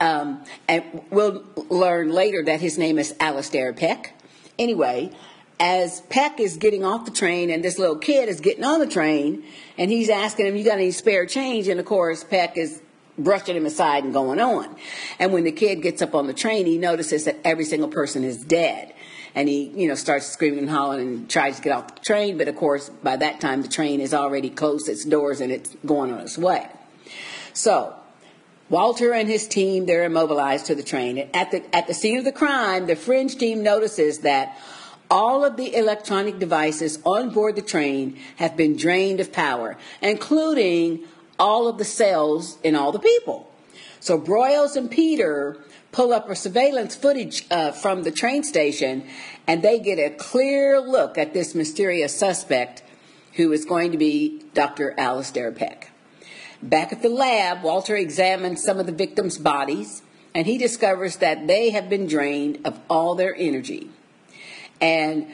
Um, 0.00 0.44
and 0.66 1.02
we'll 1.10 1.44
learn 1.68 2.10
later 2.10 2.42
that 2.44 2.60
his 2.60 2.78
name 2.78 2.98
is 2.98 3.14
Alastair 3.20 3.72
Peck. 3.72 4.18
Anyway, 4.58 5.10
as 5.60 6.00
Peck 6.02 6.40
is 6.40 6.56
getting 6.56 6.84
off 6.84 7.04
the 7.04 7.10
train 7.10 7.50
and 7.50 7.62
this 7.62 7.78
little 7.78 7.98
kid 7.98 8.28
is 8.28 8.40
getting 8.40 8.64
on 8.64 8.80
the 8.80 8.86
train 8.86 9.44
and 9.76 9.90
he's 9.90 10.08
asking 10.08 10.46
him, 10.46 10.56
You 10.56 10.64
got 10.64 10.78
any 10.78 10.90
spare 10.90 11.26
change? 11.26 11.68
And 11.68 11.78
of 11.78 11.86
course, 11.86 12.24
Peck 12.24 12.56
is 12.56 12.80
brushing 13.22 13.56
him 13.56 13.66
aside 13.66 14.04
and 14.04 14.12
going 14.12 14.40
on. 14.40 14.76
And 15.18 15.32
when 15.32 15.44
the 15.44 15.52
kid 15.52 15.82
gets 15.82 16.02
up 16.02 16.14
on 16.14 16.26
the 16.26 16.34
train, 16.34 16.66
he 16.66 16.78
notices 16.78 17.24
that 17.24 17.38
every 17.44 17.64
single 17.64 17.88
person 17.88 18.24
is 18.24 18.42
dead 18.44 18.94
and 19.34 19.48
he, 19.48 19.68
you 19.68 19.88
know, 19.88 19.94
starts 19.94 20.26
screaming 20.26 20.60
and 20.60 20.70
hollering 20.70 21.08
and 21.08 21.30
tries 21.30 21.56
to 21.56 21.62
get 21.62 21.72
off 21.72 21.94
the 21.94 22.00
train. 22.00 22.38
But 22.38 22.48
of 22.48 22.56
course, 22.56 22.88
by 22.88 23.16
that 23.16 23.40
time, 23.40 23.62
the 23.62 23.68
train 23.68 24.00
has 24.00 24.12
already 24.12 24.50
closed 24.50 24.88
its 24.88 25.04
doors 25.04 25.40
and 25.40 25.52
it's 25.52 25.74
going 25.86 26.12
on 26.12 26.20
its 26.20 26.36
way. 26.36 26.68
So, 27.52 27.94
Walter 28.68 29.12
and 29.12 29.28
his 29.28 29.48
team, 29.48 29.86
they're 29.86 30.04
immobilized 30.04 30.66
to 30.66 30.74
the 30.74 30.82
train. 30.82 31.18
And 31.18 31.34
at 31.34 31.50
the, 31.50 31.74
at 31.74 31.88
the 31.88 31.94
scene 31.94 32.18
of 32.18 32.24
the 32.24 32.32
crime, 32.32 32.86
the 32.86 32.94
fringe 32.96 33.36
team 33.36 33.62
notices 33.62 34.20
that 34.20 34.56
all 35.10 35.44
of 35.44 35.56
the 35.56 35.74
electronic 35.74 36.38
devices 36.38 37.00
on 37.04 37.30
board 37.30 37.56
the 37.56 37.62
train 37.62 38.16
have 38.36 38.56
been 38.56 38.76
drained 38.76 39.18
of 39.18 39.32
power, 39.32 39.76
including 40.00 41.00
all 41.40 41.66
of 41.66 41.78
the 41.78 41.84
cells 41.84 42.58
in 42.62 42.76
all 42.76 42.92
the 42.92 43.00
people. 43.00 43.50
So 43.98 44.20
Broyles 44.20 44.76
and 44.76 44.90
Peter 44.90 45.56
pull 45.90 46.12
up 46.12 46.28
a 46.30 46.36
surveillance 46.36 46.94
footage 46.94 47.46
uh, 47.50 47.72
from 47.72 48.04
the 48.04 48.12
train 48.12 48.44
station 48.44 49.04
and 49.46 49.62
they 49.62 49.80
get 49.80 49.98
a 49.98 50.14
clear 50.14 50.80
look 50.80 51.18
at 51.18 51.34
this 51.34 51.54
mysterious 51.54 52.16
suspect 52.16 52.82
who 53.34 53.52
is 53.52 53.64
going 53.64 53.90
to 53.92 53.98
be 53.98 54.42
Dr. 54.54 54.94
Alastair 54.98 55.50
Peck. 55.50 55.90
Back 56.62 56.92
at 56.92 57.02
the 57.02 57.08
lab, 57.08 57.62
Walter 57.62 57.96
examines 57.96 58.62
some 58.62 58.78
of 58.78 58.86
the 58.86 58.92
victims' 58.92 59.38
bodies 59.38 60.02
and 60.34 60.46
he 60.46 60.58
discovers 60.58 61.16
that 61.16 61.46
they 61.46 61.70
have 61.70 61.88
been 61.88 62.06
drained 62.06 62.60
of 62.64 62.78
all 62.88 63.14
their 63.14 63.34
energy. 63.34 63.90
And 64.80 65.26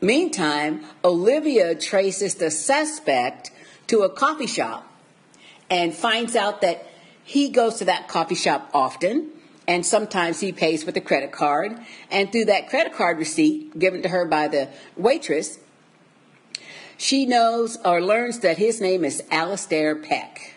meantime, 0.00 0.84
Olivia 1.04 1.74
traces 1.74 2.36
the 2.36 2.50
suspect 2.50 3.50
to 3.88 4.02
a 4.02 4.08
coffee 4.08 4.46
shop 4.46 4.87
and 5.70 5.94
finds 5.94 6.34
out 6.36 6.60
that 6.62 6.86
he 7.24 7.50
goes 7.50 7.76
to 7.76 7.84
that 7.86 8.08
coffee 8.08 8.34
shop 8.34 8.70
often 8.72 9.30
and 9.68 9.84
sometimes 9.84 10.40
he 10.40 10.50
pays 10.50 10.86
with 10.86 10.96
a 10.96 11.00
credit 11.00 11.30
card. 11.30 11.78
And 12.10 12.32
through 12.32 12.46
that 12.46 12.70
credit 12.70 12.94
card 12.94 13.18
receipt 13.18 13.78
given 13.78 14.00
to 14.02 14.08
her 14.08 14.24
by 14.24 14.48
the 14.48 14.70
waitress, 14.96 15.58
she 16.96 17.26
knows 17.26 17.76
or 17.84 18.00
learns 18.00 18.40
that 18.40 18.56
his 18.56 18.80
name 18.80 19.04
is 19.04 19.22
Alastair 19.30 19.94
Peck. 19.94 20.54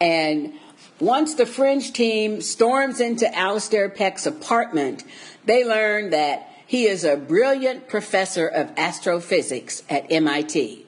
And 0.00 0.54
once 1.00 1.34
the 1.34 1.46
fringe 1.46 1.92
team 1.92 2.40
storms 2.40 3.00
into 3.00 3.32
Alastair 3.36 3.88
Peck's 3.88 4.24
apartment, 4.24 5.02
they 5.44 5.64
learn 5.64 6.10
that 6.10 6.48
he 6.64 6.86
is 6.86 7.02
a 7.02 7.16
brilliant 7.16 7.88
professor 7.88 8.46
of 8.46 8.70
astrophysics 8.76 9.82
at 9.90 10.10
MIT. 10.10 10.86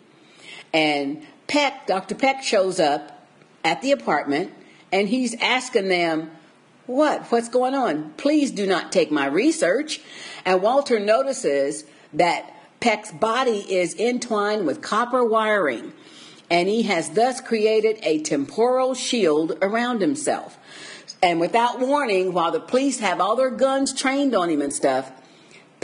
And 0.72 1.26
Peck, 1.48 1.88
Dr. 1.88 2.14
Peck 2.14 2.44
shows 2.44 2.78
up 2.78 3.13
at 3.64 3.82
the 3.82 3.90
apartment 3.90 4.52
and 4.92 5.08
he's 5.08 5.34
asking 5.40 5.88
them 5.88 6.30
what? 6.86 7.22
What's 7.32 7.48
going 7.48 7.74
on? 7.74 8.12
Please 8.18 8.50
do 8.50 8.66
not 8.66 8.92
take 8.92 9.10
my 9.10 9.26
research. 9.26 10.00
And 10.44 10.60
Walter 10.60 11.00
notices 11.00 11.84
that 12.12 12.50
Peck's 12.80 13.10
body 13.10 13.60
is 13.74 13.94
entwined 13.98 14.66
with 14.66 14.82
copper 14.82 15.24
wiring, 15.24 15.94
and 16.50 16.68
he 16.68 16.82
has 16.82 17.10
thus 17.10 17.40
created 17.40 17.98
a 18.02 18.20
temporal 18.20 18.92
shield 18.92 19.56
around 19.62 20.02
himself. 20.02 20.58
And 21.22 21.40
without 21.40 21.80
warning, 21.80 22.34
while 22.34 22.50
the 22.50 22.60
police 22.60 22.98
have 22.98 23.18
all 23.18 23.36
their 23.36 23.50
guns 23.50 23.94
trained 23.94 24.34
on 24.34 24.50
him 24.50 24.60
and 24.60 24.72
stuff, 24.72 25.10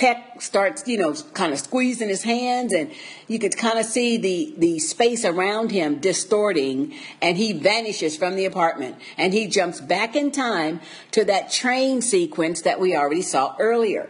Peck 0.01 0.41
starts, 0.41 0.89
you 0.89 0.97
know, 0.97 1.13
kind 1.35 1.53
of 1.53 1.59
squeezing 1.59 2.09
his 2.09 2.23
hands, 2.23 2.73
and 2.73 2.91
you 3.29 3.39
could 3.39 3.55
kind 3.55 3.79
of 3.79 3.85
see 3.85 4.17
the, 4.17 4.55
the 4.57 4.79
space 4.79 5.27
around 5.27 5.71
him 5.71 5.99
distorting, 5.99 6.95
and 7.21 7.37
he 7.37 7.53
vanishes 7.53 8.17
from 8.17 8.35
the 8.35 8.47
apartment. 8.47 8.97
And 9.19 9.35
he 9.35 9.47
jumps 9.47 9.79
back 9.79 10.17
in 10.17 10.31
time 10.31 10.81
to 11.11 11.27
that 11.27 11.51
train 11.51 12.01
sequence 12.01 12.63
that 12.63 12.81
we 12.81 12.97
already 12.97 13.21
saw 13.21 13.55
earlier. 13.59 14.09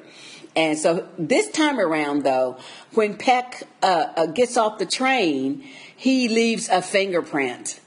And 0.54 0.78
so 0.78 1.08
this 1.18 1.50
time 1.50 1.80
around, 1.80 2.22
though, 2.22 2.58
when 2.94 3.16
Peck 3.16 3.64
uh, 3.82 4.12
uh, 4.16 4.26
gets 4.26 4.56
off 4.56 4.78
the 4.78 4.86
train, 4.86 5.68
he 5.96 6.28
leaves 6.28 6.68
a 6.68 6.82
fingerprint, 6.82 7.80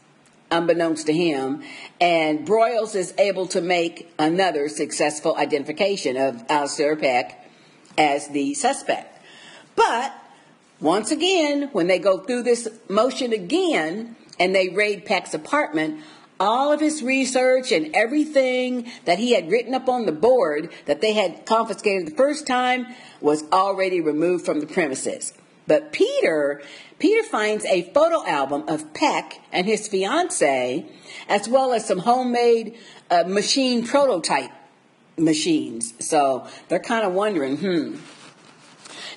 unbeknownst 0.52 1.06
to 1.06 1.14
him, 1.14 1.64
and 2.02 2.46
Broyles 2.46 2.96
is 2.96 3.14
able 3.18 3.48
to 3.48 3.62
make 3.62 4.14
another 4.20 4.68
successful 4.68 5.38
identification 5.38 6.18
of 6.18 6.44
Alastair 6.50 6.98
Peck 6.98 7.40
as 7.98 8.28
the 8.30 8.54
suspect. 8.54 9.22
But 9.76 10.14
once 10.80 11.12
again, 11.12 11.70
when 11.72 11.88
they 11.88 12.00
go 12.00 12.20
through 12.20 12.44
this 12.44 12.68
motion 12.90 13.34
again 13.34 14.16
and 14.40 14.54
they 14.54 14.70
raid 14.70 15.06
Peck's 15.06 15.34
apartment, 15.34 16.02
all 16.40 16.72
of 16.72 16.82
his 16.82 17.02
research 17.02 17.72
and 17.72 17.96
everything 17.96 18.92
that 19.06 19.20
he 19.20 19.34
had 19.34 19.50
written 19.50 19.74
up 19.74 19.88
on 19.88 20.06
the 20.06 20.12
board 20.12 20.72
that 20.86 21.02
they 21.02 21.14
had 21.14 21.46
confiscated 21.46 22.08
the 22.08 22.16
first 22.16 22.46
time 22.46 22.88
was 23.22 23.44
already 23.52 24.02
removed 24.02 24.46
from 24.46 24.60
the 24.60 24.68
premises. 24.68 25.34
But 25.68 25.94
Peter, 25.94 26.62
Peter 27.00 27.24
finds 27.24 27.64
a 27.66 27.84
photo 27.94 28.26
album 28.28 28.66
of 28.68 28.94
Peck 28.94 29.40
and 29.52 29.66
his 29.66 29.88
fiancee, 29.88 30.86
as 31.30 31.48
well 31.48 31.72
as 31.72 31.88
some 31.88 32.00
homemade 32.00 32.78
uh, 33.10 33.24
machine 33.26 33.88
prototype 33.88 34.52
machines. 35.18 35.94
So 36.00 36.48
they're 36.68 36.80
kind 36.80 37.06
of 37.06 37.14
wondering, 37.14 37.58
hmm. 37.58 37.98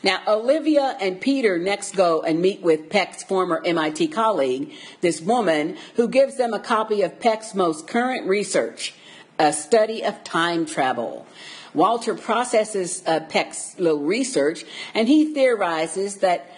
Now, 0.03 0.21
Olivia 0.29 0.97
and 1.01 1.21
Peter 1.21 1.59
next 1.59 1.97
go 1.97 2.23
and 2.23 2.41
meet 2.41 2.61
with 2.61 2.91
Peck's 2.91 3.25
former 3.25 3.63
MIT 3.65 4.09
colleague, 4.09 4.73
this 5.01 5.21
woman 5.21 5.77
who 5.97 6.07
gives 6.07 6.37
them 6.37 6.55
a 6.55 6.61
copy 6.61 7.03
of 7.03 7.19
Peck's 7.19 7.55
most 7.55 7.89
current 7.89 8.29
research, 8.29 8.95
a 9.39 9.53
study 9.53 10.05
of 10.05 10.23
time 10.23 10.67
travel. 10.67 11.27
Walter 11.75 12.15
processes 12.15 13.03
uh, 13.07 13.21
Peck's 13.21 13.79
little 13.79 14.03
research 14.03 14.65
and 14.95 15.09
he 15.09 15.35
theorizes 15.35 16.19
that 16.19 16.51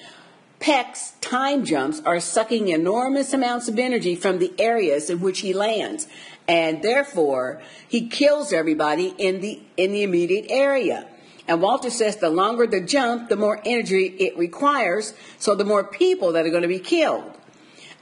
Peck's 0.60 1.12
time 1.20 1.64
jumps 1.64 2.00
are 2.04 2.20
sucking 2.20 2.68
enormous 2.68 3.32
amounts 3.32 3.68
of 3.68 3.78
energy 3.78 4.14
from 4.14 4.38
the 4.38 4.52
areas 4.58 5.08
in 5.08 5.20
which 5.20 5.40
he 5.40 5.52
lands 5.52 6.06
and 6.48 6.82
therefore 6.82 7.60
he 7.86 8.08
kills 8.08 8.52
everybody 8.52 9.14
in 9.18 9.40
the 9.40 9.60
in 9.76 9.92
the 9.92 10.02
immediate 10.02 10.46
area. 10.48 11.06
And 11.46 11.62
Walter 11.62 11.90
says 11.90 12.16
the 12.16 12.28
longer 12.28 12.66
the 12.66 12.80
jump, 12.80 13.28
the 13.28 13.36
more 13.36 13.60
energy 13.64 14.06
it 14.06 14.36
requires, 14.36 15.14
so 15.38 15.54
the 15.54 15.64
more 15.64 15.84
people 15.84 16.32
that 16.32 16.44
are 16.44 16.50
going 16.50 16.62
to 16.62 16.68
be 16.68 16.78
killed. 16.78 17.32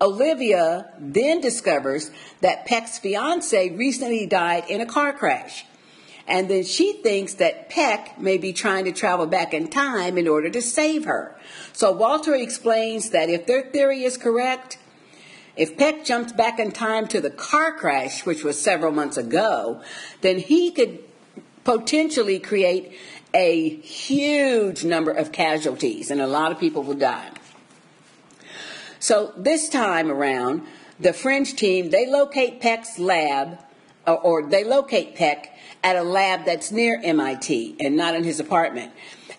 Olivia 0.00 0.90
then 0.98 1.40
discovers 1.40 2.10
that 2.40 2.66
Peck's 2.66 2.98
fiance 2.98 3.70
recently 3.70 4.26
died 4.26 4.64
in 4.68 4.80
a 4.80 4.86
car 4.86 5.12
crash. 5.12 5.64
And 6.28 6.50
then 6.50 6.64
she 6.64 6.94
thinks 6.94 7.34
that 7.34 7.70
Peck 7.70 8.20
may 8.20 8.36
be 8.36 8.52
trying 8.52 8.84
to 8.86 8.92
travel 8.92 9.26
back 9.26 9.54
in 9.54 9.68
time 9.68 10.18
in 10.18 10.26
order 10.26 10.50
to 10.50 10.60
save 10.60 11.04
her. 11.04 11.38
So 11.72 11.92
Walter 11.92 12.34
explains 12.34 13.10
that 13.10 13.30
if 13.30 13.46
their 13.46 13.62
theory 13.62 14.02
is 14.02 14.16
correct, 14.16 14.76
if 15.56 15.76
Peck 15.78 16.04
jumps 16.04 16.32
back 16.32 16.58
in 16.58 16.72
time 16.72 17.06
to 17.08 17.20
the 17.20 17.30
car 17.30 17.72
crash, 17.72 18.26
which 18.26 18.44
was 18.44 18.60
several 18.60 18.92
months 18.92 19.16
ago, 19.16 19.82
then 20.20 20.38
he 20.38 20.70
could 20.70 20.98
potentially 21.64 22.38
create 22.38 22.92
a 23.34 23.68
huge 23.80 24.84
number 24.84 25.10
of 25.10 25.32
casualties, 25.32 26.10
and 26.10 26.20
a 26.20 26.26
lot 26.26 26.52
of 26.52 26.58
people 26.58 26.82
will 26.82 26.94
die. 26.94 27.30
So 28.98 29.32
this 29.36 29.68
time 29.68 30.10
around, 30.10 30.62
the 30.98 31.12
fringe 31.12 31.54
team, 31.54 31.90
they 31.90 32.06
locate 32.06 32.60
Peck's 32.60 32.98
lab, 32.98 33.58
or 34.06 34.48
they 34.48 34.64
locate 34.64 35.14
Peck 35.16 35.52
at 35.82 35.96
a 35.96 36.02
lab 36.02 36.44
that's 36.44 36.70
near 36.70 37.00
MIT 37.02 37.76
and 37.80 37.96
not 37.96 38.14
in 38.14 38.24
his 38.24 38.40
apartment. 38.40 38.92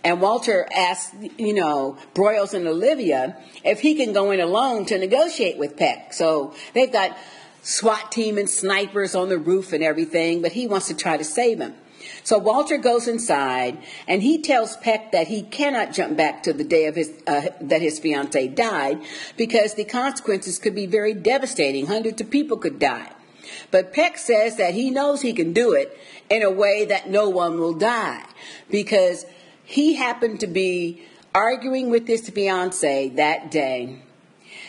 And 0.07 0.21
Walter 0.21 0.65
asks, 0.73 1.13
you 1.37 1.53
know, 1.53 1.97
Broyles 2.13 2.53
and 2.53 2.65
Olivia 2.65 3.35
if 3.65 3.81
he 3.81 3.93
can 3.93 4.13
go 4.13 4.31
in 4.31 4.39
alone 4.39 4.85
to 4.85 4.97
negotiate 4.97 5.57
with 5.57 5.75
Peck. 5.75 6.13
So 6.13 6.53
they've 6.73 6.89
got 6.91 7.17
SWAT 7.61 8.09
team 8.09 8.37
and 8.37 8.49
snipers 8.49 9.15
on 9.15 9.27
the 9.27 9.37
roof 9.37 9.73
and 9.73 9.83
everything, 9.83 10.41
but 10.41 10.53
he 10.53 10.65
wants 10.65 10.87
to 10.87 10.93
try 10.93 11.17
to 11.17 11.25
save 11.25 11.59
him. 11.59 11.75
So 12.23 12.37
Walter 12.37 12.77
goes 12.77 13.09
inside 13.09 13.79
and 14.07 14.23
he 14.23 14.41
tells 14.41 14.77
Peck 14.77 15.11
that 15.11 15.27
he 15.27 15.41
cannot 15.41 15.91
jump 15.91 16.15
back 16.15 16.41
to 16.43 16.53
the 16.53 16.63
day 16.63 16.85
of 16.85 16.95
his 16.95 17.11
uh, 17.27 17.49
that 17.59 17.81
his 17.81 17.99
fiancee 17.99 18.47
died 18.47 19.01
because 19.35 19.73
the 19.73 19.83
consequences 19.83 20.57
could 20.57 20.73
be 20.73 20.85
very 20.85 21.13
devastating. 21.15 21.87
Hundreds 21.87 22.21
of 22.21 22.29
people 22.29 22.55
could 22.55 22.79
die. 22.79 23.11
But 23.71 23.91
Peck 23.91 24.17
says 24.17 24.55
that 24.55 24.73
he 24.73 24.89
knows 24.89 25.21
he 25.21 25.33
can 25.33 25.51
do 25.51 25.73
it 25.73 25.97
in 26.29 26.43
a 26.43 26.51
way 26.51 26.85
that 26.85 27.09
no 27.09 27.27
one 27.27 27.59
will 27.59 27.73
die 27.73 28.23
because 28.69 29.25
he 29.67 29.95
happened 29.95 30.39
to 30.39 30.47
be 30.47 31.03
arguing 31.35 31.89
with 31.89 32.07
his 32.07 32.29
fiance 32.29 33.09
that 33.09 33.51
day. 33.51 34.01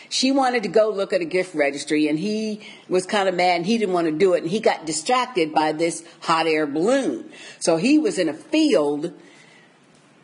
She 0.09 0.33
wanted 0.33 0.63
to 0.63 0.69
go 0.69 0.89
look 0.89 1.13
at 1.13 1.21
a 1.21 1.25
gift 1.25 1.55
registry 1.55 2.09
and 2.09 2.19
he 2.19 2.59
was 2.89 3.05
kind 3.05 3.29
of 3.29 3.33
mad 3.33 3.55
and 3.55 3.65
he 3.65 3.77
didn't 3.77 3.93
want 3.93 4.07
to 4.07 4.11
do 4.11 4.33
it 4.33 4.43
and 4.43 4.51
he 4.51 4.59
got 4.59 4.85
distracted 4.85 5.53
by 5.53 5.71
this 5.71 6.03
hot 6.19 6.47
air 6.47 6.67
balloon. 6.67 7.31
So 7.59 7.77
he 7.77 7.97
was 7.97 8.19
in 8.19 8.27
a 8.27 8.33
field 8.33 9.13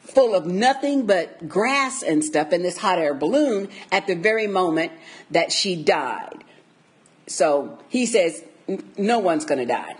full 0.01 0.35
of 0.35 0.45
nothing 0.45 1.05
but 1.05 1.47
grass 1.47 2.03
and 2.03 2.21
stuff 2.21 2.51
in 2.51 2.61
this 2.61 2.77
hot 2.77 2.99
air 2.99 3.13
balloon 3.13 3.69
at 3.93 4.07
the 4.07 4.15
very 4.15 4.47
moment 4.47 4.91
that 5.31 5.53
she 5.53 5.81
died. 5.81 6.43
So 7.27 7.79
he 7.87 8.05
says, 8.05 8.43
no 8.97 9.19
one's 9.19 9.45
going 9.45 9.59
to 9.59 9.65
die. 9.65 9.95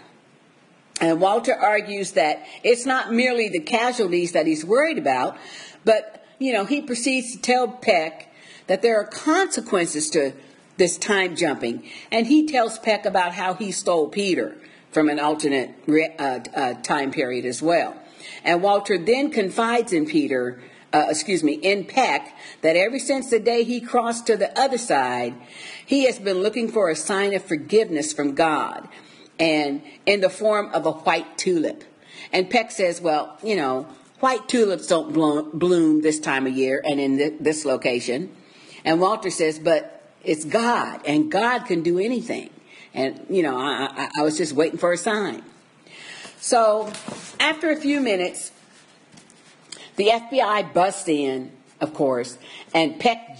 And 1.01 1.19
Walter 1.19 1.53
argues 1.53 2.11
that 2.13 2.45
it's 2.63 2.85
not 2.85 3.11
merely 3.11 3.49
the 3.49 3.59
casualties 3.59 4.31
that 4.31 4.47
he's 4.47 4.63
worried 4.63 4.97
about, 4.97 5.37
but, 5.83 6.25
you 6.39 6.53
know, 6.53 6.65
he 6.65 6.81
proceeds 6.81 7.33
to 7.35 7.41
tell 7.41 7.67
Peck 7.67 8.33
that 8.67 8.81
there 8.81 8.99
are 8.99 9.05
consequences 9.05 10.09
to 10.11 10.33
this 10.77 10.97
time 10.97 11.35
jumping. 11.35 11.83
And 12.11 12.27
he 12.27 12.47
tells 12.47 12.79
Peck 12.79 13.05
about 13.05 13.33
how 13.33 13.53
he 13.53 13.71
stole 13.71 14.07
Peter 14.07 14.55
from 14.91 15.09
an 15.09 15.19
alternate 15.19 15.75
uh, 16.17 16.39
uh, 16.55 16.73
time 16.75 17.11
period 17.11 17.45
as 17.45 17.61
well. 17.61 17.95
And 18.43 18.63
Walter 18.63 18.97
then 18.97 19.31
confides 19.31 19.91
in 19.91 20.05
Peter, 20.05 20.61
uh, 20.93 21.07
excuse 21.09 21.43
me, 21.43 21.53
in 21.53 21.83
Peck, 21.83 22.35
that 22.61 22.77
ever 22.77 22.99
since 22.99 23.29
the 23.29 23.39
day 23.39 23.63
he 23.63 23.81
crossed 23.81 24.27
to 24.27 24.37
the 24.37 24.57
other 24.57 24.77
side, 24.77 25.35
he 25.85 26.05
has 26.05 26.19
been 26.19 26.37
looking 26.37 26.69
for 26.69 26.89
a 26.89 26.95
sign 26.95 27.33
of 27.33 27.43
forgiveness 27.43 28.13
from 28.13 28.33
God 28.33 28.87
and 29.39 29.81
in 30.05 30.21
the 30.21 30.29
form 30.29 30.69
of 30.73 30.85
a 30.85 30.91
white 30.91 31.37
tulip. 31.37 31.83
And 32.31 32.49
Peck 32.49 32.71
says, 32.71 33.01
well, 33.01 33.37
you 33.43 33.55
know, 33.55 33.87
white 34.19 34.47
tulips 34.47 34.87
don't 34.87 35.13
bloom 35.13 36.01
this 36.01 36.19
time 36.19 36.47
of 36.47 36.53
year 36.53 36.81
and 36.83 36.99
in 36.99 37.43
this 37.43 37.65
location. 37.65 38.35
And 38.83 38.99
Walter 38.99 39.29
says, 39.29 39.59
but 39.59 39.95
it's 40.23 40.45
God, 40.45 41.01
and 41.05 41.31
God 41.31 41.65
can 41.65 41.83
do 41.83 41.99
anything. 41.99 42.49
And, 42.93 43.25
you 43.29 43.43
know, 43.43 43.57
I, 43.57 44.09
I, 44.17 44.21
was 44.21 44.37
just 44.37 44.53
waiting 44.53 44.77
for 44.77 44.93
a 44.93 44.97
sign. 44.97 45.43
So 46.39 46.91
after 47.39 47.71
a 47.71 47.75
few 47.75 47.99
minutes, 47.99 48.51
the 49.97 50.07
FBI 50.07 50.73
busts 50.73 51.07
in, 51.07 51.51
of 51.81 51.93
course, 51.93 52.37
and 52.73 52.97
Peck 52.99 53.37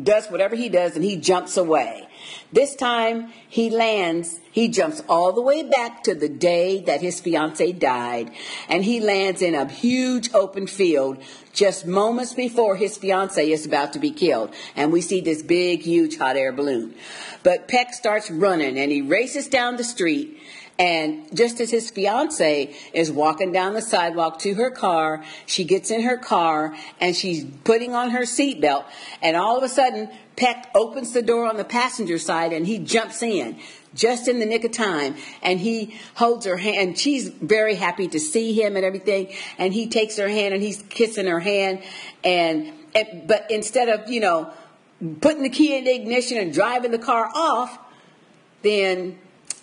does 0.00 0.26
whatever 0.28 0.56
he 0.56 0.68
does 0.68 0.96
and 0.96 1.04
he 1.04 1.16
jumps 1.16 1.56
away. 1.56 2.07
This 2.52 2.74
time 2.74 3.32
he 3.48 3.70
lands, 3.70 4.40
he 4.50 4.68
jumps 4.68 5.02
all 5.08 5.32
the 5.32 5.42
way 5.42 5.62
back 5.62 6.02
to 6.04 6.14
the 6.14 6.28
day 6.28 6.80
that 6.82 7.00
his 7.00 7.20
fiancee 7.20 7.72
died, 7.72 8.30
and 8.68 8.84
he 8.84 9.00
lands 9.00 9.42
in 9.42 9.54
a 9.54 9.68
huge 9.68 10.32
open 10.34 10.66
field 10.66 11.18
just 11.52 11.86
moments 11.86 12.34
before 12.34 12.76
his 12.76 12.96
fiancee 12.96 13.52
is 13.52 13.66
about 13.66 13.92
to 13.92 13.98
be 13.98 14.10
killed. 14.10 14.54
And 14.76 14.92
we 14.92 15.00
see 15.00 15.20
this 15.20 15.42
big, 15.42 15.82
huge 15.82 16.16
hot 16.18 16.36
air 16.36 16.52
balloon. 16.52 16.94
But 17.42 17.68
Peck 17.68 17.92
starts 17.94 18.30
running 18.30 18.78
and 18.78 18.92
he 18.92 19.02
races 19.02 19.48
down 19.48 19.76
the 19.76 19.84
street 19.84 20.38
and 20.78 21.36
just 21.36 21.60
as 21.60 21.72
his 21.72 21.90
fiance 21.90 22.72
is 22.92 23.10
walking 23.10 23.50
down 23.50 23.74
the 23.74 23.82
sidewalk 23.82 24.38
to 24.40 24.54
her 24.54 24.70
car, 24.70 25.24
she 25.44 25.64
gets 25.64 25.90
in 25.90 26.02
her 26.02 26.16
car 26.16 26.76
and 27.00 27.16
she's 27.16 27.44
putting 27.64 27.94
on 27.94 28.10
her 28.10 28.22
seatbelt. 28.22 28.84
And 29.20 29.36
all 29.36 29.56
of 29.56 29.64
a 29.64 29.68
sudden, 29.68 30.08
Peck 30.38 30.70
opens 30.72 31.12
the 31.12 31.20
door 31.20 31.46
on 31.46 31.56
the 31.56 31.64
passenger 31.64 32.16
side 32.16 32.52
and 32.52 32.64
he 32.64 32.78
jumps 32.78 33.22
in 33.24 33.58
just 33.92 34.28
in 34.28 34.38
the 34.38 34.46
nick 34.46 34.62
of 34.62 34.70
time 34.70 35.16
and 35.42 35.58
he 35.58 35.98
holds 36.14 36.46
her 36.46 36.56
hand. 36.56 36.96
She's 36.96 37.28
very 37.28 37.74
happy 37.74 38.06
to 38.06 38.20
see 38.20 38.52
him 38.52 38.76
and 38.76 38.84
everything. 38.84 39.34
And 39.58 39.74
he 39.74 39.88
takes 39.88 40.16
her 40.16 40.28
hand 40.28 40.54
and 40.54 40.62
he's 40.62 40.80
kissing 40.82 41.26
her 41.26 41.40
hand. 41.40 41.82
And, 42.22 42.72
and 42.94 43.26
but 43.26 43.50
instead 43.50 43.88
of, 43.88 44.08
you 44.08 44.20
know, 44.20 44.52
putting 45.20 45.42
the 45.42 45.50
key 45.50 45.76
in 45.76 45.84
the 45.84 45.94
ignition 45.94 46.38
and 46.38 46.52
driving 46.52 46.92
the 46.92 46.98
car 47.00 47.28
off, 47.34 47.76
then 48.62 49.18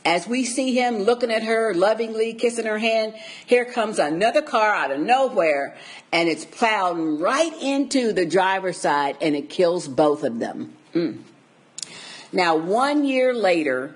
as 0.06 0.28
we 0.28 0.46
see 0.46 0.76
him 0.76 1.00
looking 1.00 1.32
at 1.32 1.44
her 1.44 1.74
lovingly, 1.74 2.34
kissing 2.34 2.68
her 2.68 2.78
hand, 2.78 3.16
here 3.46 3.66
comes 3.66 3.98
another 3.98 4.44
car 4.44 4.72
out 4.72 4.92
of 4.92 5.00
nowhere 5.00 5.76
and 6.12 6.30
it's 6.30 6.46
plowed 6.46 6.98
right 7.20 7.54
into 7.62 8.14
the 8.14 8.26
driver's 8.26 8.78
side 8.78 9.18
and 9.20 9.36
it 9.36 9.50
kills 9.50 9.88
both 9.88 10.24
of 10.24 10.40
them. 10.40 10.74
Mm. 10.94 11.24
Now, 12.32 12.56
one 12.56 13.04
year 13.04 13.34
later, 13.34 13.96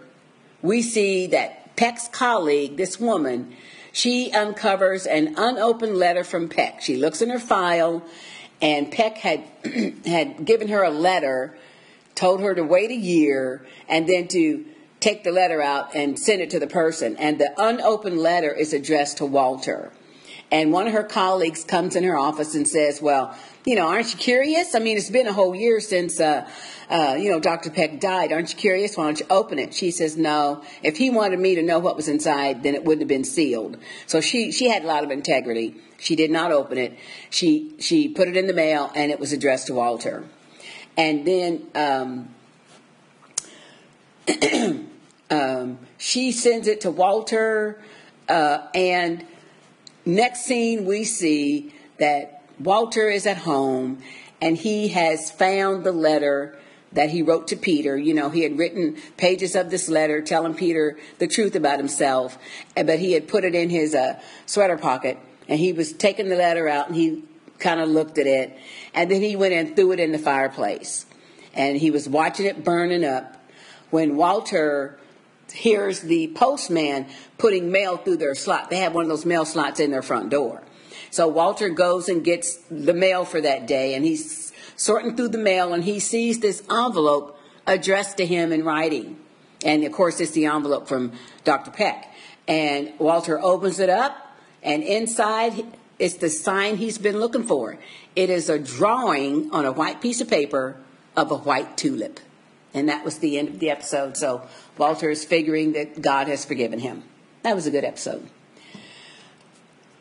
we 0.61 0.81
see 0.81 1.27
that 1.27 1.75
Peck's 1.75 2.07
colleague, 2.07 2.75
this 2.75 2.99
woman, 2.99 3.55
she 3.91 4.31
uncovers 4.31 5.05
an 5.05 5.35
unopened 5.37 5.97
letter 5.97 6.23
from 6.23 6.49
Peck. 6.49 6.81
She 6.81 6.97
looks 6.97 7.21
in 7.21 7.29
her 7.29 7.39
file, 7.39 8.03
and 8.61 8.91
Peck 8.91 9.17
had 9.17 9.43
had 10.05 10.45
given 10.45 10.67
her 10.69 10.83
a 10.83 10.89
letter, 10.89 11.57
told 12.15 12.41
her 12.41 12.53
to 12.53 12.63
wait 12.63 12.91
a 12.91 12.95
year, 12.95 13.65
and 13.87 14.07
then 14.07 14.27
to 14.29 14.65
take 14.99 15.23
the 15.23 15.31
letter 15.31 15.61
out 15.61 15.95
and 15.95 16.19
send 16.19 16.41
it 16.41 16.49
to 16.51 16.59
the 16.59 16.67
person. 16.67 17.15
And 17.17 17.39
the 17.39 17.53
unopened 17.57 18.19
letter 18.19 18.53
is 18.53 18.73
addressed 18.73 19.17
to 19.17 19.25
Walter. 19.25 19.91
And 20.51 20.73
one 20.73 20.87
of 20.87 20.93
her 20.93 21.03
colleagues 21.03 21.63
comes 21.63 21.95
in 21.95 22.03
her 22.03 22.17
office 22.17 22.55
and 22.55 22.67
says, 22.67 23.01
Well, 23.01 23.35
you 23.65 23.75
know, 23.75 23.87
aren't 23.87 24.11
you 24.11 24.17
curious? 24.17 24.73
I 24.73 24.79
mean, 24.79 24.97
it's 24.97 25.09
been 25.09 25.27
a 25.27 25.33
whole 25.33 25.53
year 25.53 25.79
since, 25.79 26.19
uh, 26.19 26.49
uh, 26.89 27.17
you 27.19 27.29
know, 27.29 27.39
Dr. 27.39 27.69
Peck 27.69 27.99
died. 27.99 28.31
Aren't 28.31 28.51
you 28.51 28.57
curious? 28.57 28.97
Why 28.97 29.03
don't 29.05 29.19
you 29.19 29.27
open 29.29 29.59
it? 29.59 29.75
She 29.75 29.91
says, 29.91 30.17
No. 30.17 30.63
If 30.81 30.97
he 30.97 31.11
wanted 31.11 31.39
me 31.39 31.53
to 31.55 31.61
know 31.61 31.77
what 31.77 31.95
was 31.95 32.07
inside, 32.07 32.63
then 32.63 32.73
it 32.73 32.83
wouldn't 32.83 33.01
have 33.01 33.07
been 33.07 33.23
sealed. 33.23 33.77
So 34.07 34.21
she, 34.21 34.51
she 34.51 34.69
had 34.69 34.83
a 34.83 34.87
lot 34.87 35.03
of 35.03 35.11
integrity. 35.11 35.75
She 35.99 36.15
did 36.15 36.31
not 36.31 36.51
open 36.51 36.79
it. 36.79 36.97
She, 37.29 37.75
she 37.79 38.07
put 38.07 38.27
it 38.27 38.35
in 38.35 38.47
the 38.47 38.53
mail 38.53 38.91
and 38.95 39.11
it 39.11 39.19
was 39.19 39.33
addressed 39.33 39.67
to 39.67 39.75
Walter. 39.75 40.25
And 40.97 41.27
then, 41.27 41.67
um, 41.75 42.33
Um, 45.29 45.79
she 45.97 46.31
sends 46.31 46.67
it 46.67 46.81
to 46.81 46.91
Walter, 46.91 47.81
uh, 48.27 48.67
and 48.73 49.25
next 50.05 50.45
scene 50.45 50.85
we 50.85 51.03
see 51.03 51.73
that 51.99 52.43
Walter 52.59 53.09
is 53.09 53.25
at 53.25 53.37
home 53.37 53.99
and 54.41 54.57
he 54.57 54.89
has 54.89 55.31
found 55.31 55.83
the 55.83 55.91
letter 55.91 56.57
that 56.93 57.09
he 57.09 57.21
wrote 57.21 57.47
to 57.49 57.55
Peter. 57.55 57.97
You 57.97 58.13
know, 58.13 58.29
he 58.29 58.41
had 58.41 58.57
written 58.57 58.97
pages 59.17 59.55
of 59.55 59.69
this 59.69 59.89
letter 59.89 60.21
telling 60.21 60.53
Peter 60.55 60.97
the 61.19 61.27
truth 61.27 61.55
about 61.55 61.77
himself, 61.77 62.37
but 62.75 62.99
he 62.99 63.13
had 63.13 63.27
put 63.27 63.43
it 63.43 63.53
in 63.53 63.69
his 63.69 63.93
uh, 63.93 64.19
sweater 64.45 64.77
pocket 64.77 65.17
and 65.47 65.59
he 65.59 65.73
was 65.73 65.93
taking 65.93 66.29
the 66.29 66.35
letter 66.35 66.67
out 66.67 66.87
and 66.87 66.95
he 66.95 67.23
kind 67.59 67.79
of 67.79 67.89
looked 67.89 68.17
at 68.17 68.25
it 68.25 68.57
and 68.93 69.11
then 69.11 69.21
he 69.21 69.35
went 69.35 69.53
and 69.53 69.75
threw 69.75 69.91
it 69.91 69.99
in 69.99 70.11
the 70.11 70.19
fireplace 70.19 71.05
and 71.53 71.77
he 71.77 71.91
was 71.91 72.07
watching 72.07 72.45
it 72.45 72.63
burning 72.63 73.03
up 73.03 73.35
when 73.89 74.15
Walter 74.15 74.97
hears 75.51 76.01
the 76.01 76.27
postman 76.35 77.07
putting 77.37 77.71
mail 77.71 77.97
through 77.97 78.17
their 78.17 78.35
slot. 78.35 78.69
They 78.69 78.77
have 78.77 78.93
one 78.93 79.03
of 79.03 79.09
those 79.09 79.25
mail 79.25 79.45
slots 79.45 79.79
in 79.79 79.91
their 79.91 80.01
front 80.01 80.29
door. 80.29 80.63
So 81.11 81.27
Walter 81.27 81.69
goes 81.69 82.09
and 82.09 82.23
gets 82.23 82.57
the 82.69 82.93
mail 82.93 83.25
for 83.25 83.41
that 83.41 83.65
day, 83.67 83.95
and 83.95 84.05
he's 84.05 84.51
sorting 84.75 85.15
through 85.15 85.29
the 85.29 85.37
mail, 85.37 85.73
and 85.73 85.83
he 85.83 85.99
sees 85.99 86.39
this 86.39 86.61
envelope 86.69 87.39
addressed 87.65 88.17
to 88.17 88.25
him 88.25 88.51
in 88.51 88.63
writing. 88.63 89.17
And 89.65 89.83
of 89.83 89.91
course, 89.91 90.19
it's 90.19 90.31
the 90.31 90.45
envelope 90.45 90.87
from 90.87 91.13
Dr. 91.43 91.71
Peck. 91.71 92.13
And 92.47 92.93
Walter 92.99 93.39
opens 93.39 93.79
it 93.79 93.89
up, 93.89 94.15
and 94.63 94.83
inside 94.83 95.65
it's 95.99 96.15
the 96.15 96.29
sign 96.29 96.77
he's 96.77 96.97
been 96.97 97.19
looking 97.19 97.43
for. 97.43 97.77
It 98.15 98.29
is 98.29 98.49
a 98.49 98.57
drawing 98.57 99.51
on 99.51 99.65
a 99.65 99.71
white 99.71 100.01
piece 100.01 100.21
of 100.21 100.29
paper 100.29 100.77
of 101.15 101.31
a 101.31 101.37
white 101.37 101.75
tulip. 101.75 102.19
And 102.73 102.89
that 102.89 103.03
was 103.03 103.19
the 103.19 103.37
end 103.37 103.49
of 103.49 103.59
the 103.59 103.69
episode. 103.69 104.17
So 104.17 104.43
Walter 104.77 105.09
is 105.09 105.25
figuring 105.25 105.73
that 105.73 106.01
God 106.01 106.27
has 106.27 106.45
forgiven 106.45 106.79
him. 106.79 107.03
That 107.43 107.55
was 107.55 107.65
a 107.65 107.71
good 107.71 107.83
episode. 107.83 108.27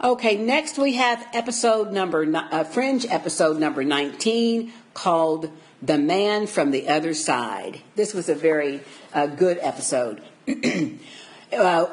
Okay, 0.02 0.36
next 0.36 0.78
we 0.78 0.94
have 0.94 1.26
episode 1.32 1.92
number, 1.92 2.24
uh, 2.32 2.62
fringe 2.62 3.04
episode 3.06 3.58
number 3.58 3.82
19 3.82 4.72
called 4.94 5.50
The 5.82 5.98
Man 5.98 6.46
from 6.46 6.70
the 6.70 6.88
Other 6.88 7.14
Side. 7.14 7.80
This 7.96 8.14
was 8.14 8.28
a 8.28 8.34
very 8.34 8.80
uh, 9.12 9.26
good 9.26 9.58
episode. 9.60 10.22
uh, 11.52 11.86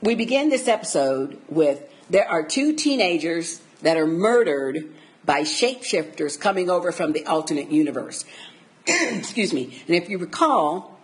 we 0.00 0.14
begin 0.14 0.48
this 0.48 0.66
episode 0.66 1.38
with 1.48 1.82
there 2.08 2.28
are 2.28 2.42
two 2.42 2.74
teenagers 2.74 3.60
that 3.82 3.98
are 3.98 4.06
murdered 4.06 4.88
by 5.24 5.42
shapeshifters 5.42 6.40
coming 6.40 6.70
over 6.70 6.92
from 6.92 7.12
the 7.12 7.26
alternate 7.26 7.70
universe. 7.70 8.24
Excuse 9.18 9.52
me. 9.52 9.82
And 9.86 9.96
if 9.96 10.08
you 10.08 10.18
recall, 10.18 10.96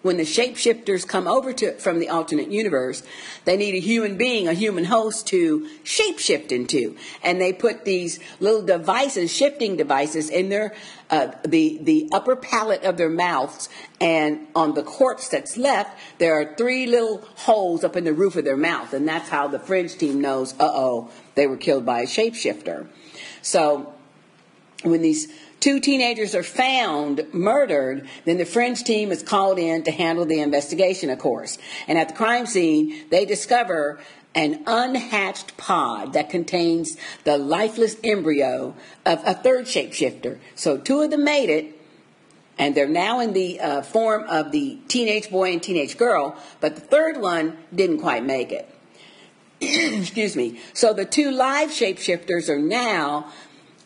when 0.00 0.16
the 0.16 0.22
shapeshifters 0.22 1.06
come 1.06 1.26
over 1.26 1.52
to 1.52 1.72
from 1.72 1.98
the 1.98 2.08
alternate 2.08 2.50
universe, 2.50 3.02
they 3.44 3.56
need 3.56 3.74
a 3.74 3.80
human 3.80 4.16
being, 4.16 4.48
a 4.48 4.54
human 4.54 4.84
host 4.84 5.26
to 5.26 5.68
shapeshift 5.84 6.52
into, 6.52 6.96
and 7.22 7.40
they 7.40 7.52
put 7.52 7.84
these 7.84 8.20
little 8.40 8.62
devices, 8.62 9.30
shifting 9.30 9.76
devices, 9.76 10.30
in 10.30 10.48
their 10.48 10.74
uh, 11.10 11.32
the 11.44 11.78
the 11.82 12.08
upper 12.12 12.36
palate 12.36 12.84
of 12.84 12.96
their 12.96 13.10
mouths, 13.10 13.68
and 14.00 14.46
on 14.54 14.74
the 14.74 14.82
corpse 14.82 15.28
that's 15.28 15.56
left, 15.56 15.98
there 16.18 16.40
are 16.40 16.54
three 16.54 16.86
little 16.86 17.18
holes 17.36 17.82
up 17.82 17.96
in 17.96 18.04
the 18.04 18.12
roof 18.12 18.36
of 18.36 18.44
their 18.44 18.56
mouth, 18.56 18.94
and 18.94 19.06
that's 19.06 19.28
how 19.28 19.48
the 19.48 19.58
fringe 19.58 19.98
team 19.98 20.20
knows, 20.20 20.54
uh 20.54 20.70
oh, 20.72 21.10
they 21.34 21.46
were 21.46 21.56
killed 21.56 21.84
by 21.84 22.00
a 22.00 22.06
shapeshifter. 22.06 22.86
So 23.42 23.92
when 24.84 25.02
these 25.02 25.28
two 25.60 25.80
teenagers 25.80 26.34
are 26.34 26.42
found 26.42 27.26
murdered, 27.32 28.08
then 28.24 28.38
the 28.38 28.44
fringe 28.44 28.84
team 28.84 29.10
is 29.10 29.22
called 29.22 29.58
in 29.58 29.82
to 29.84 29.90
handle 29.90 30.24
the 30.24 30.40
investigation, 30.40 31.10
of 31.10 31.18
course. 31.18 31.58
And 31.86 31.98
at 31.98 32.08
the 32.08 32.14
crime 32.14 32.46
scene, 32.46 33.06
they 33.10 33.24
discover 33.24 34.00
an 34.34 34.62
unhatched 34.66 35.56
pod 35.56 36.12
that 36.12 36.30
contains 36.30 36.96
the 37.24 37.38
lifeless 37.38 37.96
embryo 38.04 38.74
of 39.04 39.20
a 39.26 39.34
third 39.34 39.64
shapeshifter. 39.64 40.38
So 40.54 40.78
two 40.78 41.00
of 41.00 41.10
them 41.10 41.24
made 41.24 41.50
it, 41.50 41.74
and 42.58 42.74
they're 42.74 42.88
now 42.88 43.20
in 43.20 43.32
the 43.32 43.60
uh, 43.60 43.82
form 43.82 44.24
of 44.28 44.52
the 44.52 44.78
teenage 44.88 45.30
boy 45.30 45.52
and 45.52 45.62
teenage 45.62 45.96
girl, 45.96 46.36
but 46.60 46.74
the 46.74 46.80
third 46.80 47.20
one 47.20 47.56
didn't 47.74 48.00
quite 48.00 48.24
make 48.24 48.52
it. 48.52 48.68
Excuse 49.60 50.36
me. 50.36 50.60
So 50.72 50.92
the 50.92 51.04
two 51.04 51.30
live 51.30 51.70
shapeshifters 51.70 52.48
are 52.48 52.60
now 52.60 53.32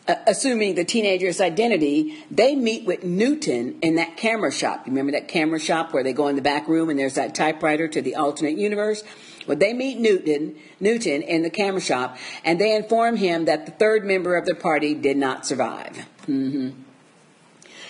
uh, 0.07 0.15
assuming 0.27 0.75
the 0.75 0.83
teenager's 0.83 1.39
identity, 1.39 2.23
they 2.29 2.55
meet 2.55 2.85
with 2.85 3.03
Newton 3.03 3.79
in 3.81 3.95
that 3.95 4.17
camera 4.17 4.51
shop. 4.51 4.85
You 4.85 4.91
remember 4.91 5.13
that 5.13 5.27
camera 5.27 5.59
shop 5.59 5.93
where 5.93 6.03
they 6.03 6.13
go 6.13 6.27
in 6.27 6.35
the 6.35 6.41
back 6.41 6.67
room 6.67 6.89
and 6.89 6.99
there's 6.99 7.15
that 7.15 7.35
typewriter 7.35 7.87
to 7.87 8.01
the 8.01 8.15
alternate 8.15 8.57
universe? 8.57 9.03
Well, 9.47 9.57
they 9.57 9.73
meet 9.73 9.99
Newton, 9.99 10.55
Newton 10.79 11.21
in 11.21 11.43
the 11.43 11.49
camera 11.49 11.81
shop, 11.81 12.17
and 12.43 12.59
they 12.59 12.75
inform 12.75 13.17
him 13.17 13.45
that 13.45 13.65
the 13.65 13.71
third 13.71 14.05
member 14.05 14.35
of 14.35 14.45
the 14.45 14.55
party 14.55 14.93
did 14.93 15.17
not 15.17 15.45
survive. 15.45 16.05
Mm-hmm. 16.27 16.71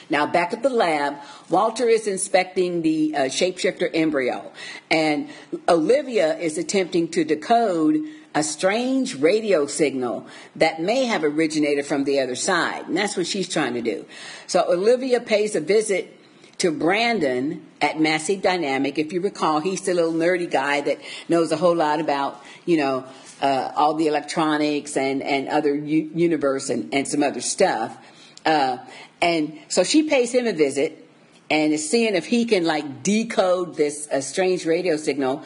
Now, 0.10 0.28
back 0.28 0.54
at 0.54 0.62
the 0.62 0.69
lab, 0.69 1.15
Walter 1.49 1.88
is 1.88 2.08
inspecting 2.08 2.82
the 2.82 3.15
uh, 3.15 3.19
shapeshifter 3.21 3.89
embryo, 3.93 4.52
and 4.91 5.30
Olivia 5.67 6.38
is 6.38 6.58
attempting 6.58 7.08
to 7.10 7.23
decode 7.23 8.06
a 8.36 8.43
strange 8.43 9.15
radio 9.15 9.67
signal 9.67 10.28
that 10.56 10.82
may 10.82 11.06
have 11.06 11.24
originated 11.24 11.86
from 11.86 12.04
the 12.04 12.19
other 12.19 12.36
side. 12.36 12.88
And 12.88 12.98
that's 12.98 13.15
what 13.15 13.28
she's 13.28 13.48
trying 13.48 13.74
to 13.76 13.82
do. 13.82 14.06
So 14.48 14.65
Olivia 14.67 15.19
pays 15.19 15.56
a 15.56 15.62
visit 15.62 16.19
to 16.60 16.72
Brandon 16.72 17.65
at 17.82 18.00
Massive 18.00 18.41
Dynamic. 18.41 18.98
If 18.98 19.13
you 19.13 19.22
recall, 19.22 19.60
he's 19.60 19.82
the 19.82 19.93
little 19.93 20.13
nerdy 20.13 20.50
guy 20.50 20.82
that 20.82 21.00
knows 21.28 21.52
a 21.52 21.58
whole 21.58 21.76
lot 21.76 22.00
about, 22.00 22.43
you 22.65 22.78
know, 22.78 23.06
uh, 23.41 23.72
all 23.76 23.96
the 23.96 24.08
electronics 24.08 24.96
and, 24.96 25.22
and 25.22 25.50
other 25.50 25.76
u- 25.76 26.10
universe 26.15 26.69
and, 26.69 26.93
and 26.93 27.08
some 27.08 27.22
other 27.22 27.41
stuff. 27.41 27.98
Uh, 28.46 28.78
and 29.22 29.60
so 29.67 29.84
she 29.84 30.10
pays 30.10 30.34
him 30.34 30.48
a 30.48 30.54
visit 30.54 31.04
and 31.50 31.74
is 31.74 31.89
seeing 31.89 32.15
if 32.15 32.26
he 32.26 32.46
can 32.46 32.63
like 32.65 33.04
decode 33.04 33.76
this 33.76 34.08
uh, 34.12 34.22
strange 34.22 34.65
radio 34.65 34.96
signal. 34.98 35.43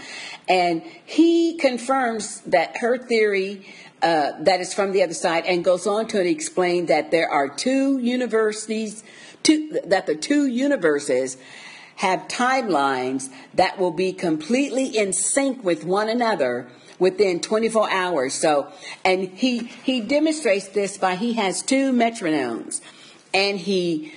And 0.48 0.82
he 1.06 1.58
confirms 1.58 2.42
that 2.42 2.78
her 2.78 2.98
theory 2.98 3.66
uh, 4.02 4.32
that 4.40 4.62
is 4.62 4.74
from 4.74 4.92
the 4.92 5.04
other 5.04 5.14
side 5.14 5.46
and 5.46 5.64
goes 5.64 5.88
on 5.88 6.08
to 6.08 6.26
explain 6.26 6.86
that 6.86 7.12
there 7.12 7.30
are 7.30 7.50
two 7.50 7.98
universities, 7.98 9.04
two, 9.44 9.80
that 9.86 10.06
the 10.06 10.16
two 10.16 10.46
universes 10.46 11.38
have 11.98 12.28
timelines 12.28 13.30
that 13.56 13.80
will 13.80 13.92
be 13.92 14.14
completely 14.14 14.86
in 14.86 15.12
sync 15.12 15.64
with 15.64 15.84
one 15.84 16.10
another 16.10 16.70
within 17.00 17.40
24 17.40 17.90
hours. 17.90 18.34
So, 18.36 18.72
and 19.04 19.30
he, 19.30 19.64
he 19.84 20.02
demonstrates 20.02 20.68
this 20.68 20.98
by 20.98 21.16
he 21.16 21.34
has 21.34 21.64
two 21.64 21.92
metronomes 21.92 22.82
and 23.34 23.58
he 23.60 24.14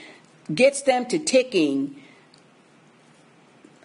gets 0.55 0.83
them 0.83 1.07
to 1.07 1.19
ticking 1.19 2.00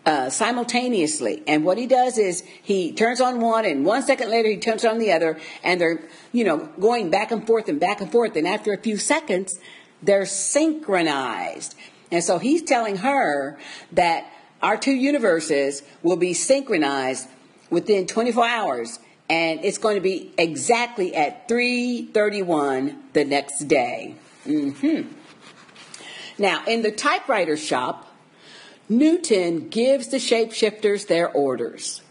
uh, 0.05 0.29
simultaneously. 0.29 1.43
And 1.47 1.63
what 1.63 1.77
he 1.77 1.87
does 1.87 2.17
is 2.17 2.43
he 2.61 2.91
turns 2.91 3.21
on 3.21 3.39
one, 3.39 3.65
and 3.65 3.85
one 3.85 4.03
second 4.03 4.29
later 4.29 4.49
he 4.49 4.57
turns 4.57 4.85
on 4.85 4.99
the 4.99 5.11
other, 5.11 5.39
and 5.63 5.79
they're 5.79 6.03
you 6.31 6.43
know 6.43 6.69
going 6.79 7.09
back 7.09 7.31
and 7.31 7.45
forth 7.45 7.67
and 7.69 7.79
back 7.79 8.01
and 8.01 8.11
forth. 8.11 8.35
And 8.35 8.47
after 8.47 8.73
a 8.73 8.77
few 8.77 8.97
seconds, 8.97 9.59
they're 10.01 10.25
synchronized. 10.25 11.75
And 12.11 12.23
so 12.23 12.37
he's 12.37 12.61
telling 12.61 12.97
her 12.97 13.57
that 13.91 14.31
our 14.61 14.77
two 14.77 14.93
universes 14.93 15.83
will 16.03 16.17
be 16.17 16.33
synchronized 16.33 17.27
within 17.69 18.07
24 18.07 18.47
hours 18.47 18.99
and 19.29 19.63
it's 19.63 19.77
going 19.77 19.95
to 19.95 20.01
be 20.01 20.33
exactly 20.37 21.15
at 21.15 21.47
3:31 21.47 22.95
the 23.13 23.25
next 23.25 23.67
day. 23.67 24.15
Mm-hmm. 24.45 25.11
Now, 26.37 26.63
in 26.65 26.81
the 26.81 26.91
typewriter 26.91 27.57
shop, 27.57 28.04
Newton 28.87 29.69
gives 29.69 30.07
the 30.09 30.17
shapeshifters 30.17 31.07
their 31.07 31.29
orders. 31.31 32.01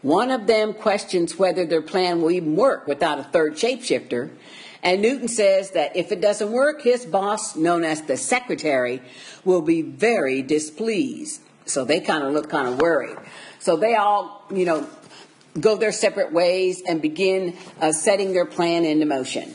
One 0.00 0.30
of 0.30 0.46
them 0.46 0.74
questions 0.74 1.38
whether 1.38 1.64
their 1.64 1.82
plan 1.82 2.22
will 2.22 2.30
even 2.30 2.56
work 2.56 2.86
without 2.86 3.18
a 3.18 3.24
third 3.24 3.54
shapeshifter. 3.54 4.30
And 4.82 5.00
Newton 5.00 5.28
says 5.28 5.70
that 5.72 5.96
if 5.96 6.10
it 6.10 6.20
doesn't 6.20 6.50
work, 6.50 6.82
his 6.82 7.06
boss, 7.06 7.54
known 7.54 7.84
as 7.84 8.02
the 8.02 8.16
secretary, 8.16 9.00
will 9.44 9.60
be 9.60 9.82
very 9.82 10.42
displeased. 10.42 11.40
So 11.66 11.84
they 11.84 12.00
kind 12.00 12.24
of 12.24 12.32
look 12.32 12.50
kind 12.50 12.66
of 12.66 12.80
worried. 12.80 13.16
So 13.60 13.76
they 13.76 13.94
all, 13.94 14.44
you 14.50 14.64
know, 14.64 14.88
go 15.60 15.76
their 15.76 15.92
separate 15.92 16.32
ways 16.32 16.82
and 16.88 17.00
begin 17.00 17.56
uh, 17.80 17.92
setting 17.92 18.32
their 18.32 18.46
plan 18.46 18.84
into 18.84 19.06
motion. 19.06 19.54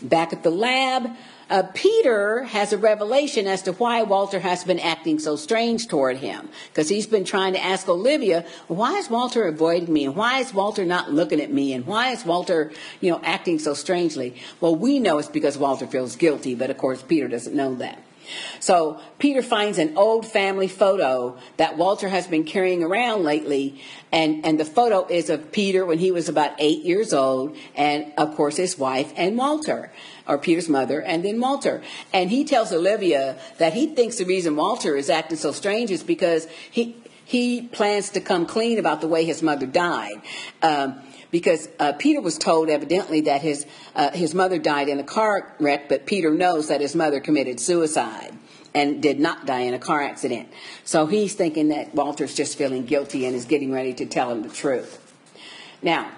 Back 0.00 0.32
at 0.32 0.42
the 0.42 0.50
lab, 0.50 1.10
uh, 1.52 1.62
Peter 1.74 2.44
has 2.44 2.72
a 2.72 2.78
revelation 2.78 3.46
as 3.46 3.60
to 3.60 3.72
why 3.72 4.02
Walter 4.02 4.40
has 4.40 4.64
been 4.64 4.78
acting 4.78 5.18
so 5.18 5.36
strange 5.36 5.86
toward 5.86 6.16
him. 6.16 6.48
Because 6.68 6.88
he's 6.88 7.06
been 7.06 7.26
trying 7.26 7.52
to 7.52 7.62
ask 7.62 7.86
Olivia, 7.90 8.46
why 8.68 8.94
is 8.94 9.10
Walter 9.10 9.46
avoiding 9.46 9.92
me? 9.92 10.06
And 10.06 10.16
why 10.16 10.38
is 10.38 10.54
Walter 10.54 10.86
not 10.86 11.12
looking 11.12 11.42
at 11.42 11.52
me? 11.52 11.74
And 11.74 11.86
why 11.86 12.12
is 12.12 12.24
Walter, 12.24 12.72
you 13.02 13.10
know, 13.10 13.20
acting 13.22 13.58
so 13.58 13.74
strangely? 13.74 14.34
Well, 14.62 14.74
we 14.74 14.98
know 14.98 15.18
it's 15.18 15.28
because 15.28 15.58
Walter 15.58 15.86
feels 15.86 16.16
guilty, 16.16 16.54
but 16.54 16.70
of 16.70 16.78
course 16.78 17.02
Peter 17.02 17.28
doesn't 17.28 17.54
know 17.54 17.74
that. 17.74 18.02
So 18.60 19.00
Peter 19.18 19.42
finds 19.42 19.78
an 19.78 19.96
old 19.96 20.26
family 20.26 20.68
photo 20.68 21.38
that 21.56 21.76
Walter 21.76 22.08
has 22.08 22.26
been 22.26 22.44
carrying 22.44 22.82
around 22.82 23.24
lately, 23.24 23.82
and, 24.10 24.44
and 24.44 24.58
the 24.58 24.64
photo 24.64 25.06
is 25.06 25.30
of 25.30 25.52
Peter 25.52 25.84
when 25.84 25.98
he 25.98 26.10
was 26.10 26.28
about 26.28 26.52
eight 26.58 26.82
years 26.84 27.12
old, 27.12 27.56
and 27.74 28.12
of 28.16 28.34
course 28.36 28.56
his 28.56 28.78
wife 28.78 29.12
and 29.16 29.36
Walter, 29.36 29.92
or 30.26 30.38
Peter's 30.38 30.68
mother, 30.68 31.00
and 31.00 31.24
then 31.24 31.40
Walter. 31.40 31.82
And 32.12 32.30
he 32.30 32.44
tells 32.44 32.72
Olivia 32.72 33.38
that 33.58 33.72
he 33.72 33.86
thinks 33.94 34.18
the 34.18 34.24
reason 34.24 34.56
Walter 34.56 34.96
is 34.96 35.10
acting 35.10 35.38
so 35.38 35.52
strange 35.52 35.90
is 35.90 36.02
because 36.02 36.46
he 36.70 36.96
he 37.24 37.62
plans 37.62 38.10
to 38.10 38.20
come 38.20 38.44
clean 38.44 38.78
about 38.78 39.00
the 39.00 39.08
way 39.08 39.24
his 39.24 39.42
mother 39.42 39.64
died. 39.64 40.20
Um, 40.60 41.00
because 41.32 41.68
uh, 41.80 41.94
Peter 41.94 42.20
was 42.20 42.38
told 42.38 42.68
evidently 42.68 43.22
that 43.22 43.42
his 43.42 43.66
uh, 43.96 44.12
his 44.12 44.32
mother 44.32 44.58
died 44.58 44.88
in 44.88 45.00
a 45.00 45.04
car 45.04 45.56
wreck, 45.58 45.88
but 45.88 46.06
Peter 46.06 46.32
knows 46.32 46.68
that 46.68 46.80
his 46.80 46.94
mother 46.94 47.18
committed 47.18 47.58
suicide 47.58 48.32
and 48.74 49.02
did 49.02 49.18
not 49.18 49.46
die 49.46 49.60
in 49.60 49.74
a 49.74 49.78
car 49.78 50.00
accident. 50.00 50.48
So 50.84 51.06
he's 51.06 51.34
thinking 51.34 51.68
that 51.68 51.94
Walter's 51.94 52.34
just 52.34 52.56
feeling 52.56 52.84
guilty 52.84 53.26
and 53.26 53.34
is 53.34 53.46
getting 53.46 53.72
ready 53.72 53.92
to 53.94 54.06
tell 54.06 54.30
him 54.30 54.42
the 54.42 54.48
truth. 54.48 54.98
Now, 55.82 56.12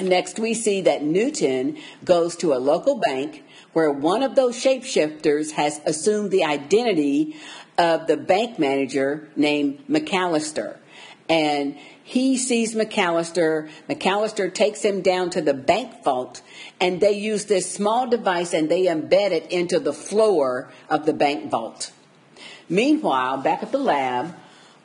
next 0.00 0.38
we 0.38 0.54
see 0.54 0.82
that 0.82 1.02
Newton 1.02 1.78
goes 2.04 2.36
to 2.36 2.52
a 2.52 2.58
local 2.58 2.96
bank 2.96 3.42
where 3.72 3.90
one 3.90 4.22
of 4.22 4.36
those 4.36 4.56
shapeshifters 4.56 5.52
has 5.52 5.80
assumed 5.86 6.30
the 6.30 6.44
identity 6.44 7.36
of 7.78 8.06
the 8.06 8.16
bank 8.16 8.58
manager 8.58 9.28
named 9.36 9.86
McAllister. 9.88 10.76
And 11.28 11.76
he 12.10 12.36
sees 12.36 12.74
McAllister. 12.74 13.70
McAllister 13.88 14.52
takes 14.52 14.82
him 14.82 15.00
down 15.00 15.30
to 15.30 15.40
the 15.40 15.54
bank 15.54 16.02
vault, 16.02 16.42
and 16.80 17.00
they 17.00 17.12
use 17.12 17.44
this 17.44 17.72
small 17.72 18.08
device 18.08 18.52
and 18.52 18.68
they 18.68 18.86
embed 18.86 19.30
it 19.30 19.46
into 19.52 19.78
the 19.78 19.92
floor 19.92 20.72
of 20.88 21.06
the 21.06 21.12
bank 21.12 21.52
vault. 21.52 21.92
Meanwhile, 22.68 23.36
back 23.42 23.62
at 23.62 23.70
the 23.70 23.78
lab, 23.78 24.34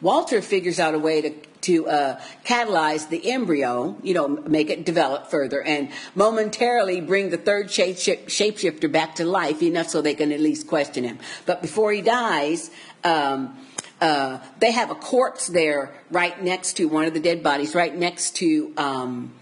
Walter 0.01 0.39
figures 0.39 0.79
out 0.79 0.93
a 0.93 0.99
way 0.99 1.21
to, 1.21 1.31
to 1.61 1.87
uh, 1.87 2.21
catalyze 2.45 3.09
the 3.09 3.31
embryo, 3.31 3.97
you 4.03 4.13
know, 4.13 4.27
make 4.27 4.69
it 4.69 4.85
develop 4.85 5.31
further, 5.31 5.63
and 5.63 5.89
momentarily 6.13 7.01
bring 7.01 7.31
the 7.31 7.37
third 7.37 7.69
shapeshifter 7.69 8.91
back 8.91 9.15
to 9.15 9.25
life 9.25 9.63
enough 9.63 9.89
so 9.89 9.99
they 9.99 10.13
can 10.13 10.31
at 10.31 10.39
least 10.39 10.67
question 10.67 11.03
him. 11.03 11.17
But 11.47 11.63
before 11.63 11.91
he 11.91 12.03
dies, 12.03 12.69
um, 13.03 13.57
uh, 14.01 14.39
they 14.59 14.71
have 14.71 14.91
a 14.91 14.95
corpse 14.95 15.47
there 15.47 15.93
right 16.11 16.41
next 16.43 16.73
to 16.77 16.85
one 16.85 17.05
of 17.05 17.13
the 17.13 17.19
dead 17.19 17.43
bodies, 17.43 17.75
right 17.75 17.95
next 17.95 18.35
to. 18.37 18.73
Um, 18.77 19.33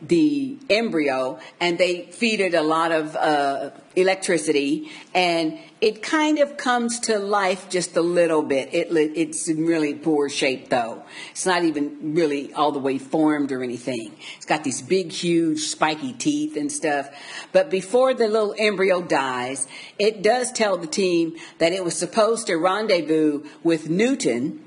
the 0.00 0.56
embryo 0.70 1.40
and 1.58 1.76
they 1.76 2.02
feed 2.02 2.40
it 2.40 2.54
a 2.54 2.62
lot 2.62 2.92
of 2.92 3.16
uh, 3.16 3.70
electricity 4.00 4.90
and 5.14 5.58
it 5.80 6.02
kind 6.02 6.38
of 6.38 6.56
comes 6.56 6.98
to 7.00 7.18
life 7.18 7.68
just 7.68 7.96
a 7.96 8.00
little 8.02 8.42
bit. 8.42 8.74
It, 8.74 8.88
it's 9.16 9.48
in 9.48 9.64
really 9.64 9.94
poor 9.94 10.28
shape 10.28 10.68
though. 10.70 11.04
It's 11.30 11.46
not 11.46 11.64
even 11.64 12.14
really 12.14 12.52
all 12.52 12.72
the 12.72 12.78
way 12.78 12.98
formed 12.98 13.52
or 13.52 13.62
anything. 13.62 14.12
It's 14.36 14.46
got 14.46 14.64
these 14.64 14.82
big, 14.82 15.12
huge, 15.12 15.60
spiky 15.60 16.12
teeth 16.12 16.56
and 16.56 16.70
stuff. 16.70 17.08
But 17.52 17.70
before 17.70 18.14
the 18.14 18.28
little 18.28 18.54
embryo 18.58 19.02
dies, 19.02 19.68
it 19.98 20.22
does 20.22 20.50
tell 20.50 20.76
the 20.76 20.86
team 20.86 21.36
that 21.58 21.72
it 21.72 21.84
was 21.84 21.96
supposed 21.96 22.48
to 22.48 22.56
rendezvous 22.56 23.44
with 23.62 23.88
Newton 23.88 24.64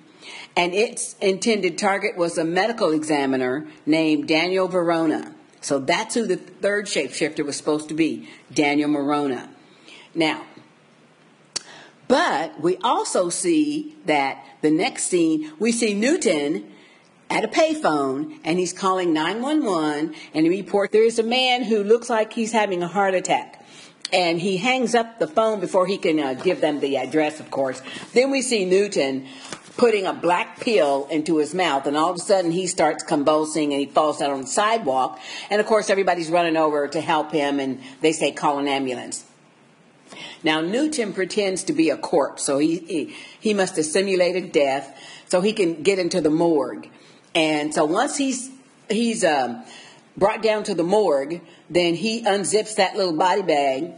and 0.55 0.73
its 0.73 1.15
intended 1.21 1.77
target 1.77 2.17
was 2.17 2.37
a 2.37 2.43
medical 2.43 2.91
examiner 2.91 3.67
named 3.85 4.27
Daniel 4.27 4.67
Verona. 4.67 5.33
So 5.61 5.77
that's 5.77 6.15
who 6.15 6.25
the 6.25 6.37
third 6.37 6.87
shapeshifter 6.87 7.45
was 7.45 7.55
supposed 7.55 7.87
to 7.89 7.93
be, 7.93 8.27
Daniel 8.51 8.91
Verona. 8.91 9.49
Now, 10.13 10.43
but 12.07 12.59
we 12.59 12.75
also 12.83 13.29
see 13.29 13.95
that 14.05 14.43
the 14.61 14.71
next 14.71 15.03
scene, 15.03 15.53
we 15.59 15.71
see 15.71 15.93
Newton 15.93 16.69
at 17.29 17.45
a 17.45 17.47
payphone 17.47 18.37
and 18.43 18.59
he's 18.59 18.73
calling 18.73 19.13
911 19.13 20.13
and 20.33 20.45
he 20.45 20.49
reports 20.49 20.91
there 20.91 21.05
is 21.05 21.19
a 21.19 21.23
man 21.23 21.63
who 21.63 21.83
looks 21.83 22.09
like 22.09 22.33
he's 22.33 22.51
having 22.51 22.83
a 22.83 22.87
heart 22.87 23.13
attack. 23.13 23.65
And 24.11 24.41
he 24.41 24.57
hangs 24.57 24.93
up 24.93 25.19
the 25.19 25.27
phone 25.27 25.61
before 25.61 25.87
he 25.87 25.97
can 25.97 26.19
uh, 26.19 26.33
give 26.33 26.59
them 26.59 26.81
the 26.81 26.97
address, 26.97 27.39
of 27.39 27.49
course. 27.49 27.81
Then 28.11 28.29
we 28.29 28.41
see 28.41 28.65
Newton 28.65 29.25
putting 29.77 30.05
a 30.05 30.13
black 30.13 30.59
pill 30.59 31.07
into 31.09 31.37
his 31.37 31.53
mouth, 31.53 31.87
and 31.87 31.95
all 31.95 32.11
of 32.11 32.15
a 32.17 32.19
sudden 32.19 32.51
he 32.51 32.67
starts 32.67 33.03
convulsing 33.03 33.73
and 33.73 33.79
he 33.79 33.87
falls 33.87 34.21
out 34.21 34.31
on 34.31 34.41
the 34.41 34.47
sidewalk. 34.47 35.19
And 35.49 35.61
of 35.61 35.67
course, 35.67 35.89
everybody's 35.89 36.29
running 36.29 36.57
over 36.57 36.87
to 36.87 37.01
help 37.01 37.31
him, 37.31 37.59
and 37.59 37.79
they 38.01 38.11
say, 38.11 38.31
call 38.31 38.59
an 38.59 38.67
ambulance. 38.67 39.25
Now, 40.43 40.61
Newton 40.61 41.13
pretends 41.13 41.63
to 41.65 41.73
be 41.73 41.89
a 41.89 41.97
corpse, 41.97 42.43
so 42.43 42.57
he, 42.57 42.79
he, 42.79 43.15
he 43.39 43.53
must 43.53 43.75
have 43.77 43.85
simulated 43.85 44.51
death 44.51 44.97
so 45.29 45.39
he 45.39 45.53
can 45.53 45.83
get 45.83 45.99
into 45.99 46.19
the 46.19 46.29
morgue. 46.29 46.89
And 47.33 47.73
so 47.73 47.85
once 47.85 48.17
he's, 48.17 48.49
he's 48.89 49.23
um, 49.23 49.63
brought 50.17 50.41
down 50.41 50.63
to 50.63 50.75
the 50.75 50.83
morgue, 50.83 51.41
then 51.69 51.95
he 51.95 52.23
unzips 52.23 52.75
that 52.75 52.95
little 52.95 53.15
body 53.15 53.41
bag 53.41 53.93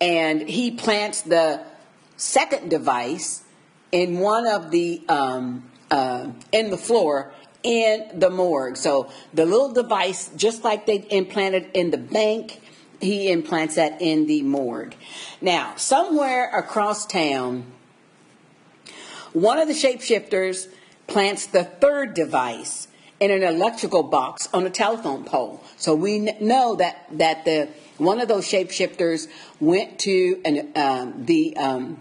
and 0.00 0.48
he 0.48 0.70
plants 0.70 1.22
the 1.22 1.60
second 2.16 2.70
device 2.70 3.43
in 3.94 4.18
one 4.18 4.44
of 4.44 4.72
the 4.72 5.00
um, 5.08 5.62
uh, 5.88 6.26
in 6.50 6.70
the 6.70 6.76
floor 6.76 7.32
in 7.62 8.10
the 8.18 8.28
morgue. 8.28 8.76
So 8.76 9.08
the 9.32 9.46
little 9.46 9.72
device, 9.72 10.30
just 10.36 10.64
like 10.64 10.84
they 10.84 11.06
implanted 11.10 11.70
in 11.74 11.92
the 11.92 11.96
bank, 11.98 12.60
he 13.00 13.30
implants 13.30 13.76
that 13.76 14.02
in 14.02 14.26
the 14.26 14.42
morgue. 14.42 14.96
Now, 15.40 15.74
somewhere 15.76 16.50
across 16.50 17.06
town, 17.06 17.66
one 19.32 19.58
of 19.58 19.68
the 19.68 19.74
shapeshifters 19.74 20.66
plants 21.06 21.46
the 21.46 21.62
third 21.64 22.14
device 22.14 22.88
in 23.20 23.30
an 23.30 23.44
electrical 23.44 24.02
box 24.02 24.48
on 24.52 24.66
a 24.66 24.70
telephone 24.70 25.24
pole. 25.24 25.62
So 25.76 25.94
we 25.94 26.18
know 26.18 26.74
that 26.76 27.06
that 27.12 27.44
the 27.44 27.68
one 27.98 28.20
of 28.20 28.26
those 28.26 28.44
shapeshifters 28.44 29.28
went 29.60 30.00
to 30.00 30.40
an, 30.44 30.72
um, 30.74 31.24
the 31.26 31.56
um, 31.56 32.00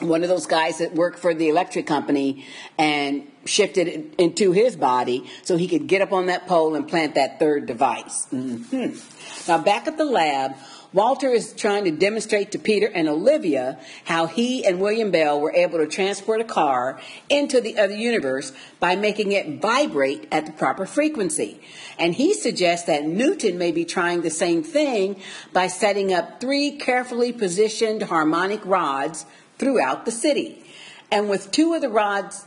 one 0.00 0.22
of 0.22 0.28
those 0.28 0.46
guys 0.46 0.78
that 0.78 0.94
worked 0.94 1.18
for 1.18 1.34
the 1.34 1.48
electric 1.48 1.86
company 1.86 2.44
and 2.78 3.30
shifted 3.44 4.14
into 4.18 4.52
his 4.52 4.74
body 4.76 5.30
so 5.42 5.56
he 5.56 5.68
could 5.68 5.86
get 5.86 6.02
up 6.02 6.12
on 6.12 6.26
that 6.26 6.46
pole 6.46 6.74
and 6.74 6.88
plant 6.88 7.14
that 7.14 7.38
third 7.38 7.66
device. 7.66 8.26
Mm-hmm. 8.32 9.50
Now, 9.50 9.58
back 9.58 9.86
at 9.86 9.96
the 9.96 10.04
lab, 10.04 10.56
Walter 10.92 11.28
is 11.30 11.52
trying 11.52 11.84
to 11.84 11.90
demonstrate 11.90 12.52
to 12.52 12.58
Peter 12.58 12.86
and 12.86 13.08
Olivia 13.08 13.80
how 14.04 14.26
he 14.26 14.64
and 14.64 14.80
William 14.80 15.10
Bell 15.10 15.40
were 15.40 15.52
able 15.52 15.78
to 15.78 15.88
transport 15.88 16.40
a 16.40 16.44
car 16.44 17.00
into 17.28 17.60
the 17.60 17.78
other 17.78 17.96
universe 17.96 18.52
by 18.78 18.94
making 18.94 19.32
it 19.32 19.60
vibrate 19.60 20.28
at 20.30 20.46
the 20.46 20.52
proper 20.52 20.86
frequency. 20.86 21.60
And 21.98 22.14
he 22.14 22.32
suggests 22.32 22.86
that 22.86 23.04
Newton 23.04 23.58
may 23.58 23.72
be 23.72 23.84
trying 23.84 24.22
the 24.22 24.30
same 24.30 24.62
thing 24.62 25.20
by 25.52 25.66
setting 25.66 26.12
up 26.12 26.40
three 26.40 26.76
carefully 26.78 27.32
positioned 27.32 28.02
harmonic 28.02 28.64
rods 28.64 29.26
throughout 29.58 30.04
the 30.04 30.10
city. 30.10 30.64
And 31.10 31.28
with 31.28 31.50
two 31.50 31.74
of 31.74 31.80
the 31.80 31.88
rods 31.88 32.46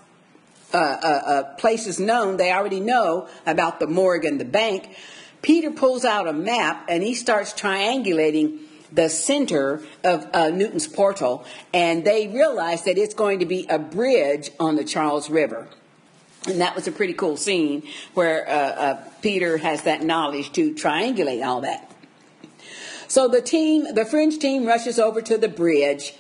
uh, 0.74 0.78
uh, 0.78 1.08
uh, 1.08 1.44
places 1.56 2.00
known, 2.00 2.38
they 2.38 2.52
already 2.52 2.80
know 2.80 3.28
about 3.46 3.80
the 3.80 3.88
morgue 3.88 4.26
and 4.26 4.40
the 4.40 4.46
bank. 4.46 4.96
Peter 5.42 5.72
pulls 5.72 6.04
out 6.04 6.28
a 6.28 6.34
map 6.34 6.86
and 6.90 7.04
he 7.04 7.14
starts 7.14 7.54
triangulating 7.54 8.60
the 8.92 9.10
center 9.10 9.82
of 10.04 10.28
uh, 10.34 10.50
Newton's 10.50 10.88
portal, 10.88 11.46
and 11.74 12.06
they 12.06 12.28
realize 12.28 12.84
that 12.84 12.98
it's 12.98 13.14
going 13.14 13.40
to 13.40 13.46
be 13.46 13.66
a 13.70 13.78
bridge 13.78 14.50
on 14.60 14.76
the 14.76 14.84
Charles 14.84 15.30
River. 15.30 15.68
And 16.48 16.62
that 16.62 16.76
was 16.76 16.88
a 16.88 16.92
pretty 16.92 17.14
cool 17.14 17.36
scene 17.36 17.84
where 18.14 18.48
uh, 18.48 18.52
uh, 18.52 19.04
Peter 19.22 19.58
has 19.58 19.84
that 19.84 20.04
knowledge 20.04 20.54
to 20.54 20.74
triangulate 20.74 21.46
all 21.46 21.62
that. 21.62 21.92
So 23.10 23.28
the 23.28 23.42
team, 23.42 23.94
the 23.94 24.06
fringe 24.06 24.40
team, 24.40 24.66
rushes 24.66 25.00
over 25.00 25.22
to 25.22 25.38
the 25.38 25.50
bridge 25.50 26.14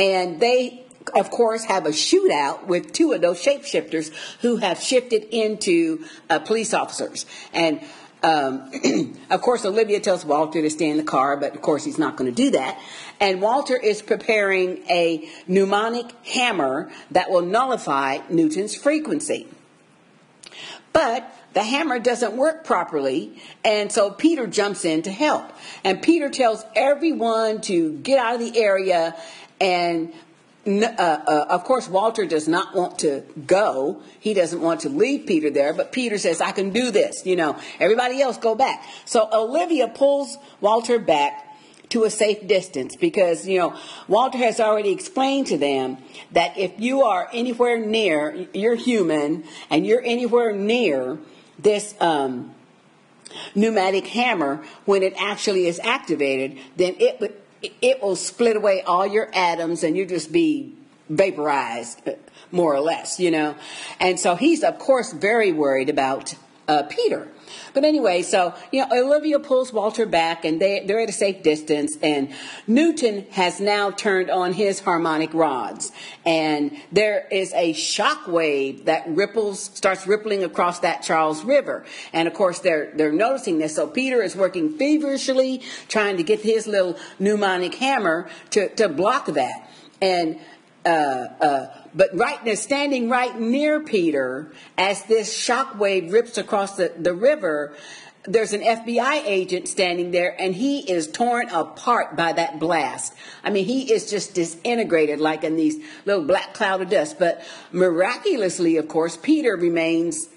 and 0.00 0.40
they, 0.40 0.82
of 1.14 1.30
course, 1.30 1.64
have 1.64 1.84
a 1.84 1.90
shootout 1.90 2.64
with 2.66 2.92
two 2.92 3.12
of 3.12 3.20
those 3.20 3.44
shapeshifters 3.44 4.10
who 4.40 4.56
have 4.56 4.80
shifted 4.80 5.24
into 5.24 6.06
uh, 6.30 6.38
police 6.38 6.72
officers. 6.72 7.26
And 7.52 7.82
um, 8.22 8.70
of 9.30 9.42
course, 9.42 9.66
Olivia 9.66 10.00
tells 10.00 10.24
Walter 10.24 10.62
to 10.62 10.70
stay 10.70 10.88
in 10.88 10.96
the 10.96 11.04
car, 11.04 11.36
but 11.36 11.54
of 11.54 11.60
course, 11.60 11.84
he's 11.84 11.98
not 11.98 12.16
going 12.16 12.34
to 12.34 12.34
do 12.34 12.52
that. 12.52 12.80
And 13.20 13.42
Walter 13.42 13.76
is 13.76 14.00
preparing 14.00 14.78
a 14.88 15.28
mnemonic 15.46 16.10
hammer 16.24 16.90
that 17.10 17.30
will 17.30 17.42
nullify 17.42 18.20
Newton's 18.30 18.74
frequency. 18.74 19.48
But 20.94 21.30
the 21.52 21.62
hammer 21.62 21.98
doesn't 21.98 22.36
work 22.36 22.64
properly, 22.64 23.36
and 23.64 23.90
so 23.90 24.10
Peter 24.10 24.46
jumps 24.46 24.84
in 24.84 25.02
to 25.02 25.10
help. 25.10 25.52
And 25.82 26.00
Peter 26.00 26.30
tells 26.30 26.64
everyone 26.76 27.60
to 27.62 27.98
get 27.98 28.18
out 28.18 28.34
of 28.34 28.40
the 28.40 28.60
area 28.60 29.16
and 29.60 30.12
uh, 30.66 30.70
uh, 30.70 31.46
of 31.48 31.64
course, 31.64 31.88
Walter 31.88 32.26
does 32.26 32.46
not 32.46 32.74
want 32.74 32.98
to 33.00 33.24
go. 33.46 34.02
He 34.20 34.34
doesn't 34.34 34.60
want 34.60 34.80
to 34.80 34.88
leave 34.88 35.26
Peter 35.26 35.50
there, 35.50 35.72
but 35.72 35.90
Peter 35.90 36.18
says, 36.18 36.40
I 36.40 36.52
can 36.52 36.70
do 36.70 36.90
this. 36.90 37.24
You 37.24 37.36
know, 37.36 37.58
everybody 37.78 38.20
else 38.20 38.36
go 38.36 38.54
back. 38.54 38.84
So 39.06 39.28
Olivia 39.32 39.88
pulls 39.88 40.36
Walter 40.60 40.98
back 40.98 41.46
to 41.90 42.04
a 42.04 42.10
safe 42.10 42.46
distance 42.46 42.94
because, 42.94 43.48
you 43.48 43.58
know, 43.58 43.76
Walter 44.06 44.38
has 44.38 44.60
already 44.60 44.90
explained 44.92 45.48
to 45.48 45.58
them 45.58 45.96
that 46.32 46.56
if 46.56 46.78
you 46.78 47.02
are 47.02 47.28
anywhere 47.32 47.78
near, 47.78 48.46
you're 48.52 48.76
human, 48.76 49.44
and 49.70 49.86
you're 49.86 50.02
anywhere 50.04 50.52
near 50.52 51.18
this, 51.58 51.94
um, 52.00 52.54
pneumatic 53.54 54.06
hammer, 54.06 54.62
when 54.84 55.02
it 55.02 55.14
actually 55.18 55.66
is 55.66 55.80
activated, 55.80 56.58
then 56.76 56.94
it 56.98 57.20
would 57.20 57.39
it 57.62 58.02
will 58.02 58.16
split 58.16 58.56
away 58.56 58.82
all 58.82 59.06
your 59.06 59.30
atoms 59.34 59.82
and 59.84 59.96
you 59.96 60.06
just 60.06 60.32
be 60.32 60.74
vaporized, 61.08 62.00
more 62.52 62.74
or 62.74 62.80
less, 62.80 63.20
you 63.20 63.30
know. 63.30 63.56
And 63.98 64.18
so 64.18 64.36
he's, 64.36 64.62
of 64.62 64.78
course, 64.78 65.12
very 65.12 65.52
worried 65.52 65.88
about 65.88 66.34
uh, 66.68 66.84
Peter. 66.84 67.28
But 67.74 67.84
anyway, 67.84 68.22
so, 68.22 68.54
you 68.72 68.84
know, 68.84 68.88
Olivia 68.92 69.38
pulls 69.38 69.72
Walter 69.72 70.06
back 70.06 70.44
and 70.44 70.60
they, 70.60 70.84
they're 70.86 71.00
at 71.00 71.08
a 71.08 71.12
safe 71.12 71.42
distance 71.42 71.96
and 72.02 72.32
Newton 72.66 73.26
has 73.30 73.60
now 73.60 73.90
turned 73.90 74.30
on 74.30 74.52
his 74.52 74.80
harmonic 74.80 75.32
rods 75.34 75.92
and 76.24 76.76
there 76.92 77.26
is 77.30 77.52
a 77.54 77.72
shock 77.72 78.26
wave 78.26 78.86
that 78.86 79.08
ripples, 79.08 79.62
starts 79.62 80.06
rippling 80.06 80.44
across 80.44 80.80
that 80.80 81.02
Charles 81.02 81.44
River. 81.44 81.84
And 82.12 82.26
of 82.28 82.34
course 82.34 82.60
they're, 82.60 82.92
they're 82.94 83.12
noticing 83.12 83.58
this. 83.58 83.76
So 83.76 83.86
Peter 83.86 84.22
is 84.22 84.36
working 84.36 84.76
feverishly 84.76 85.62
trying 85.88 86.16
to 86.16 86.22
get 86.22 86.40
his 86.40 86.66
little 86.66 86.98
mnemonic 87.18 87.74
hammer 87.74 88.28
to, 88.50 88.68
to 88.76 88.88
block 88.88 89.26
that. 89.26 89.70
And 90.02 90.40
uh, 90.84 90.88
uh, 90.88 91.79
but 91.94 92.10
right 92.14 92.44
now, 92.44 92.54
standing 92.54 93.08
right 93.08 93.38
near 93.38 93.80
Peter, 93.80 94.52
as 94.78 95.04
this 95.04 95.36
shock 95.36 95.78
wave 95.78 96.12
rips 96.12 96.38
across 96.38 96.76
the, 96.76 96.92
the 96.96 97.14
river, 97.14 97.74
there's 98.24 98.52
an 98.52 98.60
FBI 98.60 99.22
agent 99.24 99.66
standing 99.66 100.10
there 100.10 100.36
and 100.38 100.54
he 100.54 100.80
is 100.80 101.10
torn 101.10 101.48
apart 101.48 102.16
by 102.16 102.32
that 102.32 102.58
blast. 102.58 103.14
I 103.42 103.50
mean, 103.50 103.64
he 103.64 103.92
is 103.92 104.10
just 104.10 104.34
disintegrated 104.34 105.20
like 105.20 105.42
in 105.42 105.56
these 105.56 105.82
little 106.04 106.24
black 106.24 106.54
cloud 106.54 106.82
of 106.82 106.90
dust. 106.90 107.18
But 107.18 107.42
miraculously, 107.72 108.76
of 108.76 108.88
course, 108.88 109.16
Peter 109.16 109.56
remains 109.56 110.28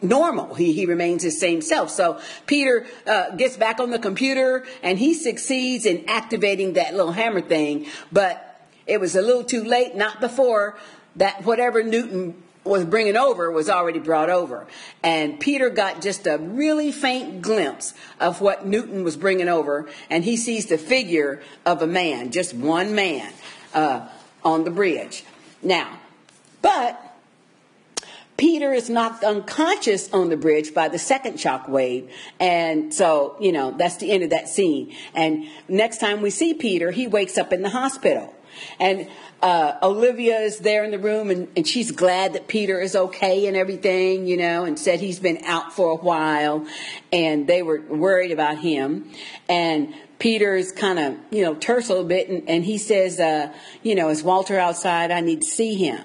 normal. 0.00 0.54
He, 0.54 0.72
he 0.72 0.86
remains 0.86 1.22
his 1.22 1.38
same 1.38 1.60
self. 1.60 1.90
So 1.90 2.20
Peter 2.46 2.86
uh, 3.06 3.34
gets 3.36 3.56
back 3.56 3.80
on 3.80 3.90
the 3.90 3.98
computer 3.98 4.64
and 4.82 4.98
he 4.98 5.14
succeeds 5.14 5.86
in 5.86 6.08
activating 6.08 6.74
that 6.74 6.94
little 6.94 7.12
hammer 7.12 7.40
thing, 7.40 7.86
but 8.12 8.47
it 8.88 9.00
was 9.00 9.14
a 9.14 9.22
little 9.22 9.44
too 9.44 9.62
late, 9.62 9.94
not 9.94 10.20
before 10.20 10.76
that 11.16 11.44
whatever 11.44 11.82
Newton 11.82 12.42
was 12.64 12.84
bringing 12.84 13.16
over 13.16 13.50
was 13.50 13.68
already 13.68 13.98
brought 13.98 14.30
over. 14.30 14.66
And 15.02 15.38
Peter 15.40 15.70
got 15.70 16.02
just 16.02 16.26
a 16.26 16.38
really 16.38 16.92
faint 16.92 17.42
glimpse 17.42 17.94
of 18.20 18.40
what 18.40 18.66
Newton 18.66 19.04
was 19.04 19.16
bringing 19.16 19.48
over, 19.48 19.88
and 20.10 20.24
he 20.24 20.36
sees 20.36 20.66
the 20.66 20.78
figure 20.78 21.42
of 21.64 21.82
a 21.82 21.86
man, 21.86 22.30
just 22.30 22.54
one 22.54 22.94
man, 22.94 23.32
uh, 23.74 24.08
on 24.44 24.64
the 24.64 24.70
bridge. 24.70 25.24
Now, 25.62 25.98
but 26.62 27.00
Peter 28.36 28.72
is 28.72 28.88
knocked 28.88 29.24
unconscious 29.24 30.12
on 30.12 30.28
the 30.28 30.36
bridge 30.36 30.72
by 30.72 30.88
the 30.88 30.98
second 30.98 31.40
shock 31.40 31.68
wave. 31.68 32.08
And 32.38 32.94
so, 32.94 33.36
you 33.40 33.50
know, 33.50 33.72
that's 33.72 33.96
the 33.96 34.12
end 34.12 34.22
of 34.22 34.30
that 34.30 34.48
scene. 34.48 34.94
And 35.12 35.46
next 35.68 35.98
time 35.98 36.22
we 36.22 36.30
see 36.30 36.54
Peter, 36.54 36.92
he 36.92 37.08
wakes 37.08 37.36
up 37.36 37.52
in 37.52 37.62
the 37.62 37.70
hospital. 37.70 38.32
And 38.80 39.08
uh, 39.42 39.74
Olivia 39.82 40.38
is 40.38 40.58
there 40.58 40.84
in 40.84 40.90
the 40.90 40.98
room 40.98 41.30
and, 41.30 41.48
and 41.56 41.66
she's 41.66 41.90
glad 41.90 42.32
that 42.32 42.48
Peter 42.48 42.80
is 42.80 42.96
okay 42.96 43.46
and 43.46 43.56
everything, 43.56 44.26
you 44.26 44.36
know, 44.36 44.64
and 44.64 44.78
said 44.78 45.00
he's 45.00 45.20
been 45.20 45.44
out 45.44 45.72
for 45.72 45.92
a 45.92 45.96
while 45.96 46.66
and 47.12 47.46
they 47.46 47.62
were 47.62 47.80
worried 47.80 48.32
about 48.32 48.58
him. 48.58 49.10
And 49.48 49.94
Peter 50.18 50.56
is 50.56 50.72
kind 50.72 50.98
of, 50.98 51.16
you 51.30 51.44
know, 51.44 51.54
terse 51.54 51.88
a 51.88 51.92
little 51.92 52.08
bit 52.08 52.28
and, 52.28 52.48
and 52.48 52.64
he 52.64 52.78
says, 52.78 53.20
uh, 53.20 53.52
you 53.82 53.94
know, 53.94 54.08
is 54.08 54.22
Walter 54.22 54.58
outside? 54.58 55.10
I 55.10 55.20
need 55.20 55.42
to 55.42 55.48
see 55.48 55.74
him. 55.74 56.02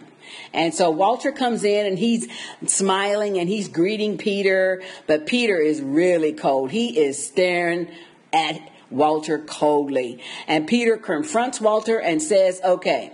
And 0.54 0.74
so 0.74 0.90
Walter 0.90 1.32
comes 1.32 1.64
in 1.64 1.86
and 1.86 1.98
he's 1.98 2.28
smiling 2.68 3.38
and 3.38 3.50
he's 3.50 3.68
greeting 3.68 4.18
Peter, 4.18 4.82
but 5.08 5.26
Peter 5.26 5.58
is 5.58 5.82
really 5.82 6.34
cold. 6.34 6.72
He 6.72 7.00
is 7.00 7.24
staring 7.24 7.88
at 8.32 8.62
Walter 8.94 9.40
coldly. 9.40 10.22
And 10.48 10.68
Peter 10.68 10.98
confronts 10.98 11.60
Walter 11.60 12.00
and 12.00 12.22
says, 12.22 12.62
okay, 12.64 13.12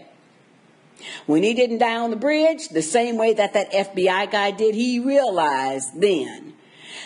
when 1.26 1.44
he 1.44 1.54
didn't 1.54 1.80
die 1.80 1.96
on 1.96 2.10
the 2.10 2.16
bridge, 2.16 2.70
the 2.70 2.82
same 2.82 3.18
way 3.18 3.34
that 3.34 3.54
that 3.54 3.72
FBI 3.72 4.32
guy 4.32 4.52
did, 4.52 4.76
he 4.76 5.00
realized 5.00 6.00
then 6.00 6.54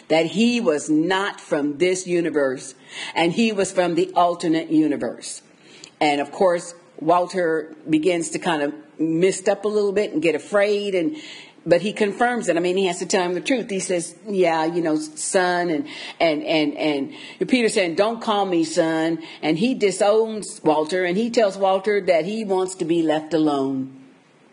that 0.07 0.25
he 0.27 0.59
was 0.59 0.89
not 0.89 1.39
from 1.39 1.77
this 1.77 2.07
universe 2.07 2.75
and 3.15 3.33
he 3.33 3.51
was 3.51 3.71
from 3.71 3.95
the 3.95 4.11
alternate 4.15 4.69
universe. 4.69 5.41
And 6.01 6.19
of 6.19 6.31
course, 6.31 6.73
Walter 6.99 7.75
begins 7.89 8.29
to 8.31 8.39
kind 8.39 8.61
of 8.61 8.73
mist 8.99 9.47
up 9.49 9.65
a 9.65 9.67
little 9.67 9.91
bit 9.91 10.13
and 10.13 10.21
get 10.21 10.35
afraid 10.35 10.95
and 10.95 11.17
but 11.65 11.81
he 11.81 11.93
confirms 11.93 12.49
it. 12.49 12.57
I 12.57 12.59
mean, 12.59 12.77
he 12.77 12.87
has 12.87 12.99
to 12.99 13.05
tell 13.05 13.23
him 13.23 13.33
the 13.33 13.41
truth. 13.41 13.69
He 13.69 13.79
says, 13.79 14.15
"Yeah, 14.27 14.65
you 14.65 14.81
know, 14.81 14.97
son," 14.97 15.69
and 15.69 15.87
and 16.19 16.43
and 16.43 16.77
and 16.77 17.13
Peter 17.47 17.69
saying, 17.69 17.95
"Don't 17.95 18.21
call 18.21 18.45
me 18.45 18.63
son." 18.63 19.19
And 19.41 19.57
he 19.57 19.73
disowns 19.73 20.61
Walter, 20.63 21.05
and 21.05 21.17
he 21.17 21.29
tells 21.29 21.57
Walter 21.57 22.01
that 22.01 22.25
he 22.25 22.43
wants 22.43 22.75
to 22.75 22.85
be 22.85 23.01
left 23.01 23.33
alone. 23.33 23.95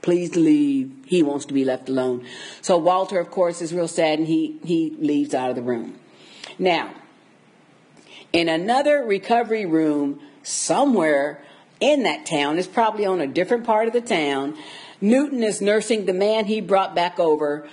Please 0.03 0.37
leave. 0.37 0.93
He 1.07 1.23
wants 1.23 1.45
to 1.47 1.55
be 1.55 1.65
left 1.65 1.89
alone. 1.89 2.25
So 2.63 2.79
Walter, 2.79 3.19
of 3.19 3.31
course, 3.31 3.61
is 3.61 3.75
real 3.75 3.89
sad, 3.89 4.19
and 4.21 4.29
he 4.29 4.59
he 4.65 4.95
leaves 4.99 5.35
out 5.35 5.51
of 5.51 5.57
the 5.57 5.63
room. 5.63 5.99
Now, 6.59 6.95
in 8.33 8.49
another 8.49 9.05
recovery 9.05 9.67
room 9.67 10.21
somewhere 10.43 11.43
in 11.81 12.05
that 12.05 12.27
town, 12.27 12.59
is 12.59 12.67
probably 12.67 13.07
on 13.07 13.21
a 13.21 13.27
different 13.27 13.65
part 13.65 13.89
of 13.89 13.95
the 13.95 14.01
town 14.01 14.57
Newton 15.01 15.43
is 15.43 15.61
nursing 15.61 16.05
the 16.07 16.13
man 16.13 16.45
he 16.45 16.61
brought 16.61 16.95
back 16.95 17.19
over 17.19 17.69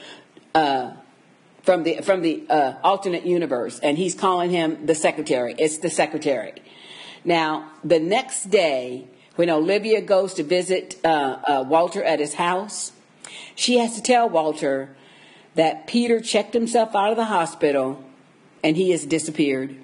uh, 0.55 0.91
from 1.63 1.83
the 1.83 2.01
from 2.01 2.21
the 2.21 2.45
uh, 2.49 2.73
alternate 2.83 3.25
universe, 3.25 3.79
and 3.79 3.97
he's 3.97 4.15
calling 4.15 4.49
him 4.49 4.85
the 4.85 4.95
secretary. 4.95 5.53
It's 5.57 5.79
the 5.79 5.89
secretary. 5.89 6.53
Now, 7.25 7.71
the 7.83 7.99
next 7.99 8.45
day, 8.45 9.07
when 9.35 9.49
Olivia 9.49 10.01
goes 10.01 10.33
to 10.35 10.43
visit 10.43 10.97
uh, 11.03 11.39
uh 11.47 11.65
Walter 11.67 12.03
at 12.03 12.19
his 12.19 12.35
house, 12.35 12.93
she 13.55 13.77
has 13.79 13.95
to 13.95 14.01
tell 14.01 14.29
Walter 14.29 14.95
that 15.55 15.87
Peter 15.87 16.21
checked 16.21 16.53
himself 16.53 16.95
out 16.95 17.11
of 17.11 17.17
the 17.17 17.25
hospital 17.25 18.03
and 18.63 18.77
he 18.77 18.91
has 18.91 19.05
disappeared. 19.05 19.75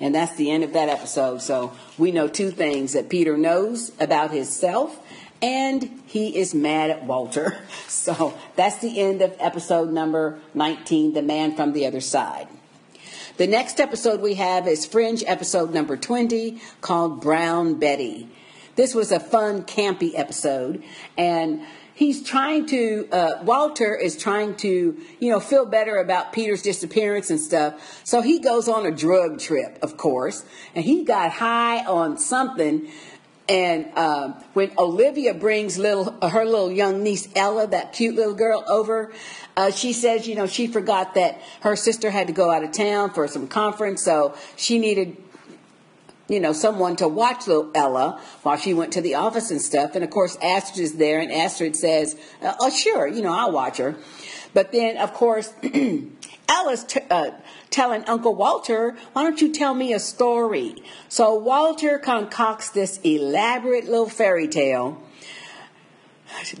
And 0.00 0.14
that's 0.14 0.36
the 0.36 0.50
end 0.50 0.64
of 0.64 0.72
that 0.72 0.88
episode. 0.88 1.40
So 1.42 1.72
we 1.96 2.12
know 2.12 2.28
two 2.28 2.50
things 2.50 2.94
that 2.94 3.08
Peter 3.08 3.36
knows 3.36 3.92
about 4.00 4.30
himself 4.30 5.00
and 5.42 6.02
he 6.06 6.36
is 6.36 6.54
mad 6.54 6.90
at 6.90 7.04
Walter. 7.04 7.58
So 7.88 8.38
that's 8.54 8.78
the 8.78 9.00
end 9.00 9.20
of 9.20 9.34
episode 9.40 9.90
number 9.90 10.38
19, 10.54 11.14
The 11.14 11.22
Man 11.22 11.56
from 11.56 11.72
the 11.72 11.86
Other 11.86 12.00
Side. 12.00 12.46
The 13.36 13.46
next 13.46 13.80
episode 13.80 14.20
we 14.20 14.34
have 14.34 14.68
is 14.68 14.86
Fringe 14.86 15.24
episode 15.26 15.74
number 15.74 15.96
20 15.96 16.60
called 16.80 17.20
Brown 17.20 17.74
Betty. 17.80 18.28
This 18.76 18.94
was 18.94 19.10
a 19.10 19.18
fun, 19.18 19.64
campy 19.64 20.12
episode, 20.14 20.84
and 21.18 21.62
he's 21.94 22.22
trying 22.22 22.66
to, 22.66 23.08
uh, 23.10 23.42
Walter 23.42 23.96
is 23.96 24.16
trying 24.16 24.54
to, 24.56 24.96
you 25.18 25.30
know, 25.30 25.40
feel 25.40 25.66
better 25.66 25.96
about 25.96 26.32
Peter's 26.32 26.62
disappearance 26.62 27.30
and 27.30 27.40
stuff. 27.40 28.00
So 28.04 28.20
he 28.20 28.38
goes 28.38 28.68
on 28.68 28.86
a 28.86 28.90
drug 28.90 29.40
trip, 29.40 29.78
of 29.82 29.96
course, 29.96 30.44
and 30.74 30.84
he 30.84 31.04
got 31.04 31.32
high 31.32 31.84
on 31.84 32.18
something 32.18 32.88
and 33.48 33.86
uh, 33.94 34.32
when 34.54 34.72
Olivia 34.76 35.32
brings 35.32 35.78
little 35.78 36.16
her 36.20 36.44
little 36.44 36.72
young 36.72 37.02
niece 37.02 37.28
Ella, 37.36 37.66
that 37.68 37.92
cute 37.92 38.16
little 38.16 38.34
girl, 38.34 38.64
over, 38.68 39.12
uh, 39.56 39.70
she 39.70 39.92
says, 39.92 40.26
you 40.26 40.34
know, 40.34 40.46
she 40.46 40.66
forgot 40.66 41.14
that 41.14 41.40
her 41.60 41.76
sister 41.76 42.10
had 42.10 42.26
to 42.26 42.32
go 42.32 42.50
out 42.50 42.64
of 42.64 42.72
town 42.72 43.10
for 43.10 43.28
some 43.28 43.46
conference, 43.46 44.02
so 44.02 44.34
she 44.56 44.78
needed, 44.80 45.16
you 46.28 46.40
know, 46.40 46.52
someone 46.52 46.96
to 46.96 47.06
watch 47.06 47.46
little 47.46 47.70
Ella 47.74 48.20
while 48.42 48.56
she 48.56 48.74
went 48.74 48.92
to 48.94 49.00
the 49.00 49.14
office 49.14 49.52
and 49.52 49.62
stuff. 49.62 49.94
And 49.94 50.02
of 50.02 50.10
course, 50.10 50.36
Astrid 50.42 50.80
is 50.80 50.94
there, 50.94 51.20
and 51.20 51.30
Astrid 51.30 51.76
says, 51.76 52.16
"Oh, 52.42 52.70
sure, 52.70 53.06
you 53.06 53.22
know, 53.22 53.32
I'll 53.32 53.52
watch 53.52 53.76
her." 53.76 53.94
But 54.56 54.72
then, 54.72 54.96
of 54.96 55.12
course, 55.12 55.52
Ella's 56.48 56.84
t- 56.84 57.00
uh, 57.10 57.32
telling 57.68 58.04
Uncle 58.04 58.34
Walter, 58.34 58.96
why 59.12 59.22
don't 59.22 59.38
you 59.42 59.52
tell 59.52 59.74
me 59.74 59.92
a 59.92 59.98
story? 59.98 60.82
So 61.10 61.34
Walter 61.34 61.98
concocts 61.98 62.70
this 62.70 62.98
elaborate 63.04 63.84
little 63.84 64.08
fairy 64.08 64.48
tale 64.48 65.02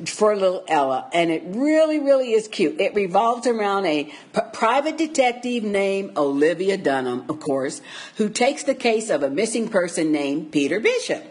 for 0.04 0.36
little 0.36 0.62
Ella, 0.68 1.08
and 1.14 1.30
it 1.30 1.42
really, 1.46 1.98
really 1.98 2.32
is 2.32 2.48
cute. 2.48 2.78
It 2.78 2.94
revolves 2.94 3.46
around 3.46 3.86
a 3.86 4.04
p- 4.04 4.40
private 4.52 4.98
detective 4.98 5.64
named 5.64 6.18
Olivia 6.18 6.76
Dunham, 6.76 7.24
of 7.30 7.40
course, 7.40 7.80
who 8.16 8.28
takes 8.28 8.62
the 8.62 8.74
case 8.74 9.08
of 9.08 9.22
a 9.22 9.30
missing 9.30 9.68
person 9.68 10.12
named 10.12 10.52
Peter 10.52 10.80
Bishop. 10.80 11.24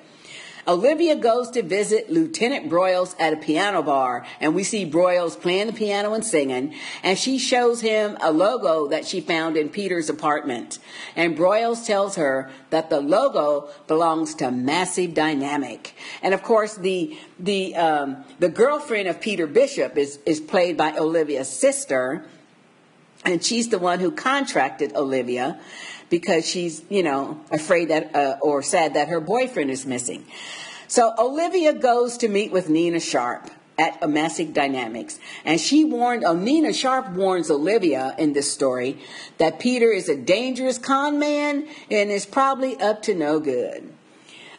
Olivia 0.67 1.15
goes 1.15 1.49
to 1.51 1.61
visit 1.61 2.11
Lieutenant 2.11 2.69
Broyles 2.69 3.15
at 3.19 3.33
a 3.33 3.37
piano 3.37 3.83
bar, 3.83 4.25
and 4.39 4.55
we 4.55 4.63
see 4.63 4.89
Broyles 4.89 5.39
playing 5.39 5.67
the 5.67 5.73
piano 5.73 6.13
and 6.13 6.25
singing, 6.25 6.73
and 7.03 7.17
she 7.17 7.37
shows 7.37 7.81
him 7.81 8.17
a 8.19 8.31
logo 8.31 8.87
that 8.87 9.05
she 9.05 9.21
found 9.21 9.57
in 9.57 9.69
Peter's 9.69 10.09
apartment. 10.09 10.79
And 11.15 11.37
Broyles 11.37 11.85
tells 11.85 12.15
her 12.15 12.49
that 12.71 12.89
the 12.89 12.99
logo 12.99 13.69
belongs 13.87 14.33
to 14.35 14.49
Massive 14.49 15.13
Dynamic. 15.13 15.95
And 16.23 16.33
of 16.33 16.41
course, 16.41 16.75
the 16.75 17.17
the 17.39 17.75
um, 17.75 18.23
the 18.39 18.49
girlfriend 18.49 19.07
of 19.07 19.21
Peter 19.21 19.45
Bishop 19.45 19.97
is 19.97 20.19
is 20.25 20.39
played 20.39 20.77
by 20.77 20.97
Olivia's 20.97 21.49
sister, 21.49 22.25
and 23.23 23.43
she's 23.43 23.69
the 23.69 23.79
one 23.79 23.99
who 23.99 24.11
contracted 24.11 24.95
Olivia 24.95 25.59
because 26.09 26.47
she's, 26.47 26.83
you 26.89 27.03
know, 27.03 27.39
afraid 27.51 27.89
that 27.89 28.15
uh, 28.15 28.37
or 28.41 28.61
sad 28.61 28.93
that 28.93 29.07
her 29.07 29.19
boyfriend 29.19 29.71
is 29.71 29.85
missing. 29.85 30.25
So 30.87 31.13
Olivia 31.17 31.73
goes 31.73 32.17
to 32.17 32.27
meet 32.27 32.51
with 32.51 32.69
Nina 32.69 32.99
Sharp 32.99 33.49
at 33.77 34.07
Massive 34.09 34.53
Dynamics. 34.53 35.19
And 35.43 35.59
she 35.59 35.83
warned, 35.83 36.23
oh, 36.23 36.33
Nina 36.33 36.73
Sharp 36.73 37.11
warns 37.11 37.51
Olivia 37.51 38.15
in 38.17 38.33
this 38.33 38.51
story 38.51 38.99
that 39.37 39.59
Peter 39.59 39.91
is 39.91 40.07
a 40.07 40.15
dangerous 40.15 40.77
con 40.77 41.19
man 41.19 41.67
and 41.91 42.11
is 42.11 42.25
probably 42.25 42.79
up 42.79 43.01
to 43.03 43.15
no 43.15 43.39
good. 43.39 43.91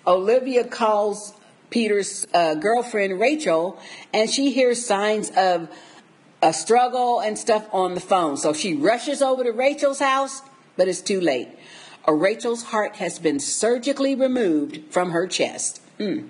Olivia 0.07 0.65
calls 0.65 1.33
Peter's 1.71 2.27
uh, 2.33 2.55
girlfriend, 2.55 3.19
Rachel, 3.19 3.79
and 4.13 4.31
she 4.31 4.53
hears 4.53 4.85
signs 4.85 5.31
of 5.31 5.69
a 6.43 6.53
struggle 6.53 7.21
and 7.21 7.39
stuff 7.39 7.67
on 7.73 7.95
the 7.95 8.01
phone. 8.01 8.37
So 8.37 8.53
she 8.53 8.75
rushes 8.75 9.23
over 9.23 9.43
to 9.43 9.53
Rachel's 9.53 9.99
house 9.99 10.43
but 10.77 10.89
it's 10.89 11.01
too 11.01 11.21
late. 11.21 11.49
Rachel's 12.09 12.65
heart 12.65 12.97
has 12.97 13.19
been 13.19 13.41
surgically 13.41 14.15
removed 14.15 14.81
from 14.91 15.11
her 15.11 15.27
chest. 15.27 15.81
Mm. 15.99 16.29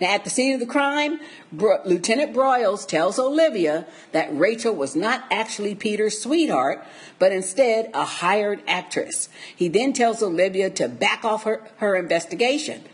Now, 0.00 0.14
at 0.14 0.24
the 0.24 0.30
scene 0.30 0.54
of 0.54 0.60
the 0.60 0.66
crime, 0.66 1.20
Bro- 1.52 1.82
Lieutenant 1.84 2.34
Broyles 2.34 2.86
tells 2.86 3.18
Olivia 3.18 3.86
that 4.12 4.34
Rachel 4.36 4.74
was 4.74 4.96
not 4.96 5.24
actually 5.30 5.74
Peter's 5.74 6.20
sweetheart, 6.20 6.86
but 7.18 7.32
instead 7.32 7.90
a 7.92 8.04
hired 8.04 8.62
actress. 8.66 9.28
He 9.54 9.68
then 9.68 9.92
tells 9.92 10.22
Olivia 10.22 10.70
to 10.70 10.88
back 10.88 11.24
off 11.24 11.44
her, 11.44 11.62
her 11.76 11.96
investigation. 11.96 12.84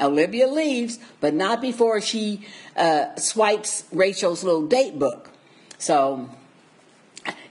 Olivia 0.00 0.46
leaves, 0.46 0.98
but 1.20 1.34
not 1.34 1.60
before 1.60 2.00
she 2.00 2.46
uh, 2.76 3.16
swipes 3.16 3.84
Rachel's 3.92 4.44
little 4.44 4.66
date 4.66 4.98
book. 4.98 5.30
So, 5.78 6.30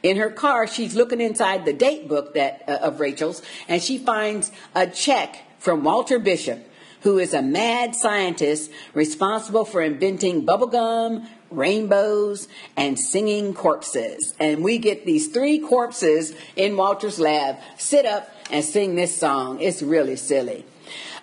in 0.07 0.17
her 0.17 0.29
car, 0.29 0.67
she's 0.67 0.95
looking 0.95 1.21
inside 1.21 1.65
the 1.65 1.73
date 1.73 2.07
book 2.07 2.33
that 2.33 2.63
uh, 2.67 2.77
of 2.81 2.99
Rachel's, 2.99 3.41
and 3.67 3.81
she 3.81 3.97
finds 3.97 4.51
a 4.73 4.87
check 4.87 5.43
from 5.59 5.83
Walter 5.83 6.19
Bishop 6.19 6.63
who 7.01 7.19
is 7.19 7.33
a 7.33 7.41
mad 7.41 7.95
scientist 7.95 8.71
responsible 8.93 9.65
for 9.65 9.81
inventing 9.81 10.45
bubblegum, 10.45 11.25
rainbows, 11.51 12.47
and 12.75 12.99
singing 12.99 13.53
corpses. 13.53 14.33
And 14.39 14.63
we 14.63 14.77
get 14.77 15.05
these 15.05 15.27
three 15.27 15.59
corpses 15.59 16.33
in 16.55 16.75
Walter's 16.75 17.19
lab 17.19 17.57
sit 17.77 18.05
up 18.05 18.29
and 18.51 18.63
sing 18.63 18.95
this 18.95 19.15
song. 19.15 19.61
It's 19.61 19.81
really 19.81 20.15
silly. 20.15 20.65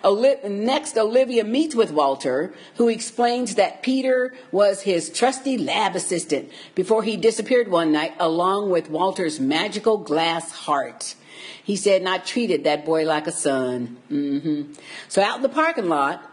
Next, 0.05 0.97
Olivia 0.97 1.43
meets 1.43 1.73
with 1.73 1.91
Walter, 1.91 2.53
who 2.75 2.89
explains 2.89 3.55
that 3.55 3.81
Peter 3.81 4.35
was 4.51 4.81
his 4.81 5.09
trusty 5.09 5.57
lab 5.57 5.95
assistant 5.95 6.51
before 6.75 7.01
he 7.01 7.17
disappeared 7.17 7.69
one 7.69 7.91
night, 7.91 8.13
along 8.19 8.69
with 8.69 8.89
Walter's 8.89 9.39
magical 9.39 9.97
glass 9.97 10.51
heart. 10.51 11.15
He 11.63 11.75
said, 11.75 12.01
and 12.01 12.09
I 12.09 12.19
treated 12.19 12.63
that 12.65 12.85
boy 12.85 13.05
like 13.05 13.25
a 13.25 13.31
son. 13.31 13.97
Mm-hmm. 14.11 14.73
So 15.09 15.23
out 15.23 15.37
in 15.37 15.41
the 15.41 15.49
parking 15.49 15.89
lot, 15.89 16.23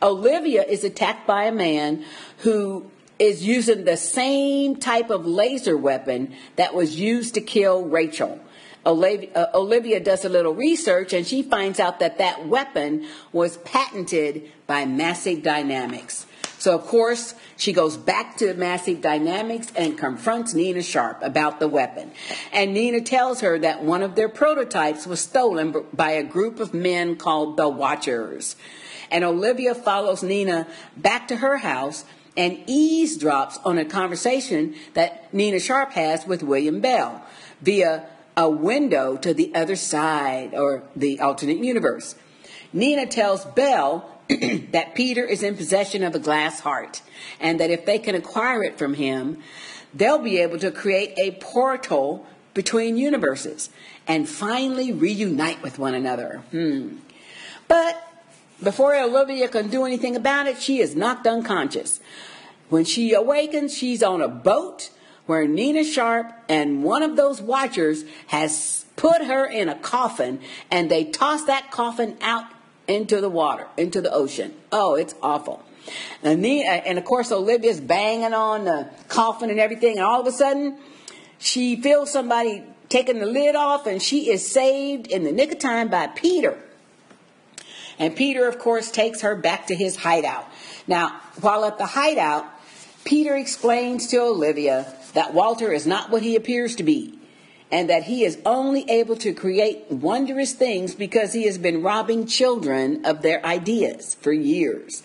Olivia 0.00 0.62
is 0.62 0.84
attacked 0.84 1.26
by 1.26 1.44
a 1.44 1.52
man 1.52 2.04
who 2.38 2.88
is 3.18 3.44
using 3.44 3.84
the 3.84 3.96
same 3.96 4.76
type 4.76 5.10
of 5.10 5.26
laser 5.26 5.76
weapon 5.76 6.36
that 6.54 6.72
was 6.72 7.00
used 7.00 7.34
to 7.34 7.40
kill 7.40 7.84
Rachel. 7.84 8.38
Olivia, 8.86 9.30
uh, 9.34 9.46
Olivia, 9.54 10.00
does 10.00 10.24
a 10.24 10.28
little 10.28 10.54
research 10.54 11.12
and 11.12 11.26
she 11.26 11.42
finds 11.42 11.80
out 11.80 12.00
that 12.00 12.18
that 12.18 12.46
weapon 12.46 13.06
was 13.32 13.58
patented 13.58 14.50
by 14.66 14.84
Massive 14.84 15.42
Dynamics. 15.42 16.26
So, 16.58 16.74
of 16.74 16.86
course, 16.86 17.34
she 17.56 17.72
goes 17.72 17.96
back 17.96 18.36
to 18.38 18.52
Massive 18.54 19.00
Dynamics 19.00 19.72
and 19.76 19.96
confronts 19.96 20.54
Nina 20.54 20.82
Sharp 20.82 21.22
about 21.22 21.60
the 21.60 21.68
weapon. 21.68 22.10
And 22.52 22.74
Nina 22.74 23.00
tells 23.00 23.40
her 23.42 23.58
that 23.60 23.84
one 23.84 24.02
of 24.02 24.16
their 24.16 24.28
prototypes 24.28 25.06
was 25.06 25.20
stolen 25.20 25.74
by 25.92 26.10
a 26.10 26.24
group 26.24 26.58
of 26.58 26.74
men 26.74 27.14
called 27.14 27.56
the 27.56 27.68
Watchers. 27.68 28.56
And 29.10 29.22
Olivia 29.22 29.74
follows 29.74 30.22
Nina 30.22 30.66
back 30.96 31.28
to 31.28 31.36
her 31.36 31.58
house 31.58 32.04
and 32.36 32.58
eavesdrops 32.66 33.58
on 33.64 33.78
a 33.78 33.84
conversation 33.84 34.74
that 34.94 35.32
Nina 35.32 35.60
Sharp 35.60 35.92
has 35.92 36.26
with 36.26 36.42
William 36.42 36.80
Bell 36.80 37.24
via 37.60 38.06
a 38.38 38.48
window 38.48 39.16
to 39.16 39.34
the 39.34 39.52
other 39.52 39.74
side 39.74 40.54
or 40.54 40.84
the 40.94 41.18
alternate 41.18 41.58
universe. 41.58 42.14
Nina 42.72 43.04
tells 43.04 43.44
Bell 43.44 44.08
that 44.28 44.94
Peter 44.94 45.24
is 45.24 45.42
in 45.42 45.56
possession 45.56 46.04
of 46.04 46.14
a 46.14 46.20
glass 46.20 46.60
heart, 46.60 47.02
and 47.40 47.58
that 47.58 47.70
if 47.70 47.84
they 47.84 47.98
can 47.98 48.14
acquire 48.14 48.62
it 48.62 48.78
from 48.78 48.94
him, 48.94 49.42
they'll 49.92 50.20
be 50.20 50.38
able 50.38 50.58
to 50.58 50.70
create 50.70 51.18
a 51.18 51.32
portal 51.32 52.24
between 52.54 52.96
universes 52.96 53.70
and 54.06 54.28
finally 54.28 54.92
reunite 54.92 55.60
with 55.60 55.80
one 55.80 55.94
another. 55.94 56.42
Hmm. 56.52 56.98
But 57.66 58.00
before 58.62 58.94
Olivia 58.94 59.48
can 59.48 59.68
do 59.68 59.84
anything 59.84 60.14
about 60.14 60.46
it, 60.46 60.62
she 60.62 60.78
is 60.78 60.94
knocked 60.94 61.26
unconscious. 61.26 61.98
When 62.68 62.84
she 62.84 63.14
awakens, 63.14 63.76
she's 63.76 64.02
on 64.02 64.22
a 64.22 64.28
boat 64.28 64.90
where 65.28 65.46
Nina 65.46 65.84
Sharp 65.84 66.32
and 66.48 66.82
one 66.82 67.02
of 67.02 67.14
those 67.14 67.38
watchers 67.38 68.02
has 68.28 68.86
put 68.96 69.22
her 69.22 69.44
in 69.44 69.68
a 69.68 69.74
coffin 69.74 70.40
and 70.70 70.90
they 70.90 71.04
toss 71.04 71.44
that 71.44 71.70
coffin 71.70 72.16
out 72.22 72.46
into 72.86 73.20
the 73.20 73.28
water, 73.28 73.66
into 73.76 74.00
the 74.00 74.10
ocean. 74.10 74.54
Oh, 74.72 74.94
it's 74.94 75.14
awful. 75.22 75.62
And, 76.22 76.42
the, 76.42 76.64
uh, 76.64 76.70
and 76.70 76.96
of 76.96 77.04
course, 77.04 77.30
Olivia's 77.30 77.78
banging 77.78 78.32
on 78.32 78.64
the 78.64 78.88
coffin 79.08 79.50
and 79.50 79.60
everything, 79.60 79.98
and 79.98 80.06
all 80.06 80.18
of 80.18 80.26
a 80.26 80.32
sudden, 80.32 80.78
she 81.38 81.76
feels 81.76 82.10
somebody 82.10 82.64
taking 82.88 83.18
the 83.18 83.26
lid 83.26 83.54
off, 83.54 83.86
and 83.86 84.02
she 84.02 84.30
is 84.30 84.50
saved 84.50 85.08
in 85.08 85.24
the 85.24 85.32
nick 85.32 85.52
of 85.52 85.58
time 85.58 85.88
by 85.88 86.06
Peter. 86.06 86.58
And 87.98 88.16
Peter, 88.16 88.48
of 88.48 88.58
course, 88.58 88.90
takes 88.90 89.20
her 89.20 89.34
back 89.34 89.66
to 89.66 89.74
his 89.74 89.94
hideout. 89.94 90.46
Now, 90.86 91.20
while 91.42 91.66
at 91.66 91.76
the 91.76 91.86
hideout, 91.86 92.46
Peter 93.04 93.36
explains 93.36 94.06
to 94.08 94.18
Olivia 94.18 94.94
that 95.12 95.34
Walter 95.34 95.72
is 95.72 95.86
not 95.86 96.10
what 96.10 96.22
he 96.22 96.36
appears 96.36 96.76
to 96.76 96.82
be 96.82 97.18
and 97.70 97.90
that 97.90 98.04
he 98.04 98.24
is 98.24 98.38
only 98.46 98.88
able 98.88 99.16
to 99.16 99.34
create 99.34 99.90
wondrous 99.90 100.52
things 100.52 100.94
because 100.94 101.32
he 101.32 101.44
has 101.44 101.58
been 101.58 101.82
robbing 101.82 102.26
children 102.26 103.04
of 103.04 103.22
their 103.22 103.44
ideas 103.44 104.14
for 104.14 104.32
years. 104.32 105.02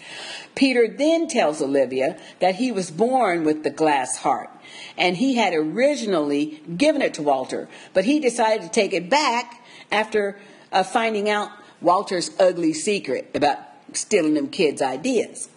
Peter 0.55 0.87
then 0.87 1.27
tells 1.27 1.61
Olivia 1.61 2.17
that 2.39 2.55
he 2.55 2.71
was 2.71 2.89
born 2.89 3.43
with 3.43 3.63
the 3.63 3.69
glass 3.69 4.17
heart 4.17 4.49
and 4.97 5.17
he 5.17 5.35
had 5.35 5.53
originally 5.53 6.61
given 6.77 7.01
it 7.01 7.13
to 7.15 7.21
Walter, 7.21 7.67
but 7.93 8.05
he 8.05 8.19
decided 8.19 8.61
to 8.63 8.69
take 8.69 8.93
it 8.93 9.09
back 9.09 9.61
after 9.91 10.39
uh, 10.71 10.83
finding 10.83 11.29
out 11.29 11.49
Walter's 11.81 12.31
ugly 12.39 12.73
secret 12.73 13.29
about 13.35 13.59
stealing 13.91 14.35
them 14.35 14.47
kids' 14.47 14.81
ideas. 14.81 15.49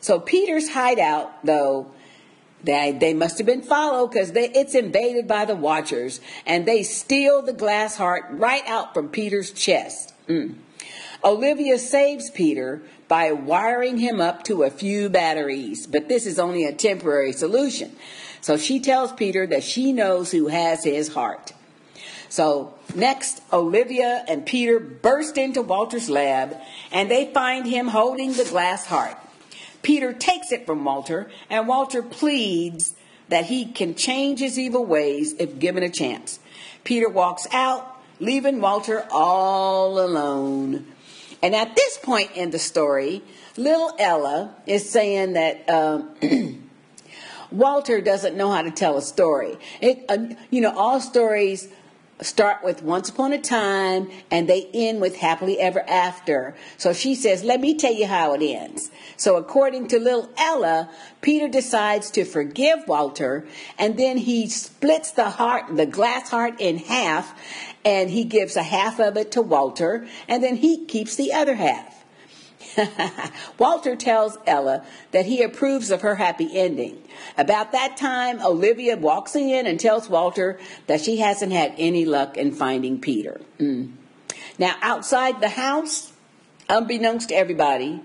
So 0.00 0.18
Peter's 0.18 0.70
hideout, 0.70 1.44
though, 1.44 1.90
they, 2.64 2.92
they 2.92 3.14
must 3.14 3.38
have 3.38 3.46
been 3.46 3.62
followed 3.62 4.08
because 4.08 4.32
it's 4.34 4.74
invaded 4.74 5.28
by 5.28 5.44
the 5.44 5.54
watchers 5.54 6.20
and 6.46 6.66
they 6.66 6.82
steal 6.82 7.42
the 7.42 7.52
glass 7.52 7.96
heart 7.96 8.24
right 8.30 8.66
out 8.66 8.94
from 8.94 9.08
Peter's 9.08 9.52
chest. 9.52 10.14
Mm. 10.28 10.54
Olivia 11.24 11.78
saves 11.78 12.30
Peter 12.30 12.82
by 13.08 13.32
wiring 13.32 13.98
him 13.98 14.20
up 14.20 14.42
to 14.44 14.62
a 14.62 14.70
few 14.70 15.08
batteries, 15.08 15.86
but 15.86 16.08
this 16.08 16.26
is 16.26 16.38
only 16.38 16.64
a 16.64 16.72
temporary 16.72 17.32
solution. 17.32 17.94
So 18.40 18.56
she 18.56 18.80
tells 18.80 19.12
Peter 19.12 19.46
that 19.46 19.62
she 19.62 19.92
knows 19.92 20.30
who 20.32 20.48
has 20.48 20.84
his 20.84 21.14
heart. 21.14 21.52
So 22.28 22.74
next, 22.94 23.42
Olivia 23.52 24.24
and 24.28 24.44
Peter 24.44 24.78
burst 24.80 25.38
into 25.38 25.62
Walter's 25.62 26.10
lab 26.10 26.56
and 26.90 27.10
they 27.10 27.32
find 27.32 27.66
him 27.66 27.88
holding 27.88 28.32
the 28.32 28.44
glass 28.44 28.86
heart. 28.86 29.16
Peter 29.86 30.12
takes 30.12 30.50
it 30.50 30.66
from 30.66 30.84
Walter, 30.84 31.30
and 31.48 31.68
Walter 31.68 32.02
pleads 32.02 32.94
that 33.28 33.44
he 33.44 33.64
can 33.64 33.94
change 33.94 34.40
his 34.40 34.58
evil 34.58 34.84
ways 34.84 35.32
if 35.38 35.60
given 35.60 35.84
a 35.84 35.88
chance. 35.88 36.40
Peter 36.82 37.08
walks 37.08 37.46
out, 37.52 37.96
leaving 38.18 38.60
Walter 38.60 39.06
all 39.12 40.00
alone. 40.00 40.84
And 41.40 41.54
at 41.54 41.76
this 41.76 41.98
point 41.98 42.32
in 42.34 42.50
the 42.50 42.58
story, 42.58 43.22
little 43.56 43.92
Ella 43.96 44.56
is 44.66 44.90
saying 44.90 45.34
that 45.34 45.70
um, 45.70 46.16
Walter 47.52 48.00
doesn't 48.00 48.36
know 48.36 48.50
how 48.50 48.62
to 48.62 48.72
tell 48.72 48.96
a 48.96 49.02
story. 49.02 49.56
It, 49.80 50.04
uh, 50.08 50.34
you 50.50 50.62
know, 50.62 50.76
all 50.76 51.00
stories 51.00 51.68
start 52.20 52.64
with 52.64 52.82
once 52.82 53.08
upon 53.08 53.32
a 53.32 53.40
time 53.40 54.10
and 54.30 54.48
they 54.48 54.68
end 54.72 55.00
with 55.00 55.16
happily 55.16 55.60
ever 55.60 55.82
after. 55.88 56.54
So 56.78 56.92
she 56.92 57.14
says, 57.14 57.44
let 57.44 57.60
me 57.60 57.76
tell 57.76 57.92
you 57.92 58.06
how 58.06 58.32
it 58.34 58.42
ends. 58.42 58.90
So 59.16 59.36
according 59.36 59.88
to 59.88 59.98
little 59.98 60.30
Ella, 60.38 60.90
Peter 61.20 61.48
decides 61.48 62.10
to 62.12 62.24
forgive 62.24 62.88
Walter 62.88 63.46
and 63.78 63.98
then 63.98 64.16
he 64.16 64.48
splits 64.48 65.10
the 65.10 65.30
heart, 65.30 65.76
the 65.76 65.86
glass 65.86 66.30
heart 66.30 66.60
in 66.60 66.78
half 66.78 67.38
and 67.84 68.10
he 68.10 68.24
gives 68.24 68.56
a 68.56 68.62
half 68.62 68.98
of 68.98 69.16
it 69.16 69.32
to 69.32 69.42
Walter 69.42 70.06
and 70.28 70.42
then 70.42 70.56
he 70.56 70.86
keeps 70.86 71.16
the 71.16 71.32
other 71.32 71.54
half. 71.54 71.95
Walter 73.58 73.96
tells 73.96 74.38
Ella 74.46 74.84
that 75.12 75.26
he 75.26 75.42
approves 75.42 75.90
of 75.90 76.02
her 76.02 76.16
happy 76.16 76.58
ending. 76.58 77.02
About 77.36 77.72
that 77.72 77.96
time, 77.96 78.40
Olivia 78.40 78.96
walks 78.96 79.34
in 79.34 79.66
and 79.66 79.78
tells 79.78 80.08
Walter 80.08 80.58
that 80.86 81.00
she 81.00 81.18
hasn't 81.18 81.52
had 81.52 81.74
any 81.78 82.04
luck 82.04 82.36
in 82.36 82.52
finding 82.52 83.00
Peter. 83.00 83.40
Mm. 83.58 83.92
Now, 84.58 84.74
outside 84.82 85.40
the 85.40 85.50
house, 85.50 86.12
unbeknownst 86.68 87.28
to 87.28 87.34
everybody, 87.34 88.00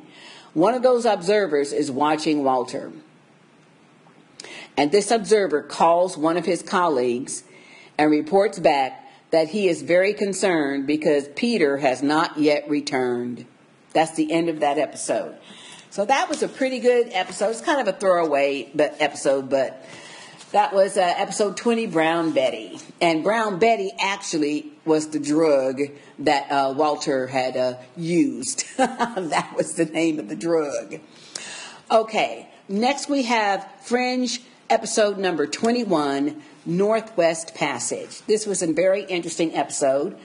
one 0.54 0.74
of 0.74 0.84
those 0.84 1.06
observers 1.06 1.72
is 1.72 1.90
watching 1.90 2.44
Walter. 2.44 2.92
And 4.78 4.92
this 4.92 5.12
observer 5.12 5.62
calls 5.62 6.18
one 6.18 6.38
of 6.38 6.46
his 6.46 6.62
colleagues 6.62 7.44
and 7.98 8.12
reports 8.12 8.60
back 8.60 8.98
that 9.32 9.50
he 9.50 9.68
is 9.70 9.82
very 9.82 10.14
concerned 10.14 10.88
because 10.88 11.28
Peter 11.30 11.78
has 11.78 12.04
not 12.04 12.38
yet 12.38 12.70
returned. 12.70 13.46
That's 13.94 14.16
the 14.16 14.32
end 14.32 14.50
of 14.50 14.62
that 14.62 14.78
episode. 14.78 15.38
So 15.90 16.06
that 16.06 16.30
was 16.30 16.42
a 16.42 16.48
pretty 16.48 16.80
good 16.80 17.10
episode. 17.12 17.50
It's 17.50 17.62
kind 17.62 17.82
of 17.86 17.94
a 17.94 17.98
throwaway 17.98 18.72
but 18.74 18.96
episode, 19.00 19.50
but 19.50 19.86
That 20.52 20.74
was 20.74 20.98
uh, 20.98 21.14
episode 21.18 21.56
20, 21.56 21.88
Brown 21.88 22.32
Betty. 22.32 22.78
And 23.00 23.24
Brown 23.24 23.58
Betty 23.58 23.92
actually 23.98 24.68
was 24.84 25.08
the 25.08 25.20
drug 25.20 25.80
that 26.20 26.52
uh, 26.52 26.74
Walter 26.76 27.28
had 27.28 27.56
uh, 27.56 27.76
used. 27.96 28.66
that 28.78 29.54
was 29.56 29.76
the 29.76 29.86
name 29.86 30.20
of 30.20 30.28
the 30.28 30.36
drug. 30.36 31.00
Okay, 31.90 32.50
next 32.68 33.10
we 33.10 33.24
have 33.24 33.66
Fringe 33.84 34.42
episode 34.70 35.18
number 35.18 35.48
21, 35.48 36.42
Northwest 36.66 37.56
Passage. 37.56 38.22
This 38.28 38.46
was 38.46 38.62
a 38.62 38.74
very 38.74 39.04
interesting 39.04 39.56
episode. 39.56 40.18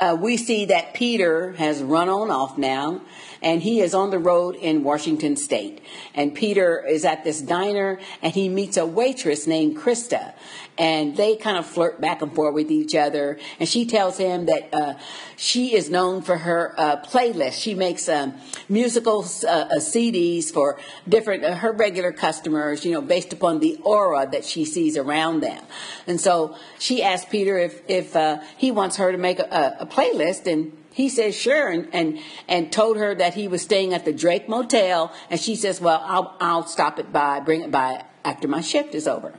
Uh, 0.00 0.16
we 0.20 0.36
see 0.36 0.66
that 0.66 0.94
Peter 0.94 1.52
has 1.52 1.82
run 1.82 2.08
on 2.08 2.30
off 2.30 2.56
now, 2.56 3.00
and 3.42 3.62
he 3.62 3.80
is 3.80 3.94
on 3.94 4.10
the 4.10 4.18
road 4.18 4.54
in 4.54 4.84
Washington 4.84 5.36
State. 5.36 5.80
And 6.14 6.34
Peter 6.34 6.84
is 6.86 7.04
at 7.04 7.24
this 7.24 7.40
diner, 7.40 7.98
and 8.22 8.32
he 8.32 8.48
meets 8.48 8.76
a 8.76 8.86
waitress 8.86 9.48
named 9.48 9.76
Krista, 9.76 10.34
and 10.78 11.16
they 11.16 11.36
kind 11.36 11.58
of 11.58 11.66
flirt 11.66 12.00
back 12.00 12.22
and 12.22 12.34
forth 12.34 12.54
with 12.54 12.70
each 12.70 12.94
other. 12.94 13.38
And 13.58 13.68
she 13.68 13.84
tells 13.84 14.16
him 14.16 14.46
that 14.46 14.72
uh, 14.72 14.94
she 15.36 15.74
is 15.74 15.90
known 15.90 16.22
for 16.22 16.38
her 16.38 16.74
uh, 16.78 17.02
playlist. 17.02 17.60
She 17.60 17.74
makes 17.74 18.08
um, 18.08 18.34
musical 18.68 19.24
uh, 19.44 19.48
uh 19.48 19.68
CDs 19.78 20.52
for 20.52 20.78
different 21.08 21.44
uh, 21.44 21.56
her 21.56 21.72
regular 21.72 22.12
customers, 22.12 22.84
you 22.84 22.92
know, 22.92 23.00
based 23.00 23.32
upon 23.32 23.58
the 23.60 23.78
aura 23.82 24.28
that 24.30 24.44
she 24.44 24.64
sees 24.64 24.96
around 24.96 25.40
them. 25.40 25.62
And 26.06 26.20
so 26.20 26.56
she 26.78 27.02
asked 27.02 27.30
Peter 27.30 27.58
if 27.58 27.82
if 27.88 28.14
uh, 28.14 28.38
he 28.56 28.70
wants 28.70 28.96
her 28.96 29.10
to 29.10 29.18
make 29.18 29.40
a, 29.40 29.76
a 29.80 29.86
playlist, 29.86 30.46
and 30.46 30.72
he 30.92 31.08
says 31.08 31.36
sure, 31.36 31.70
and, 31.70 31.88
and 31.92 32.18
and 32.46 32.72
told 32.72 32.96
her 32.98 33.14
that 33.14 33.34
he 33.34 33.48
was 33.48 33.62
staying 33.62 33.94
at 33.94 34.04
the 34.04 34.12
Drake 34.12 34.48
Motel, 34.48 35.12
and 35.30 35.40
she 35.40 35.56
says, 35.56 35.80
well, 35.80 36.02
I'll 36.04 36.36
I'll 36.40 36.66
stop 36.66 36.98
it 36.98 37.12
by, 37.12 37.40
bring 37.40 37.62
it 37.62 37.70
by 37.70 38.04
after 38.24 38.46
my 38.46 38.60
shift 38.60 38.94
is 38.94 39.08
over. 39.08 39.34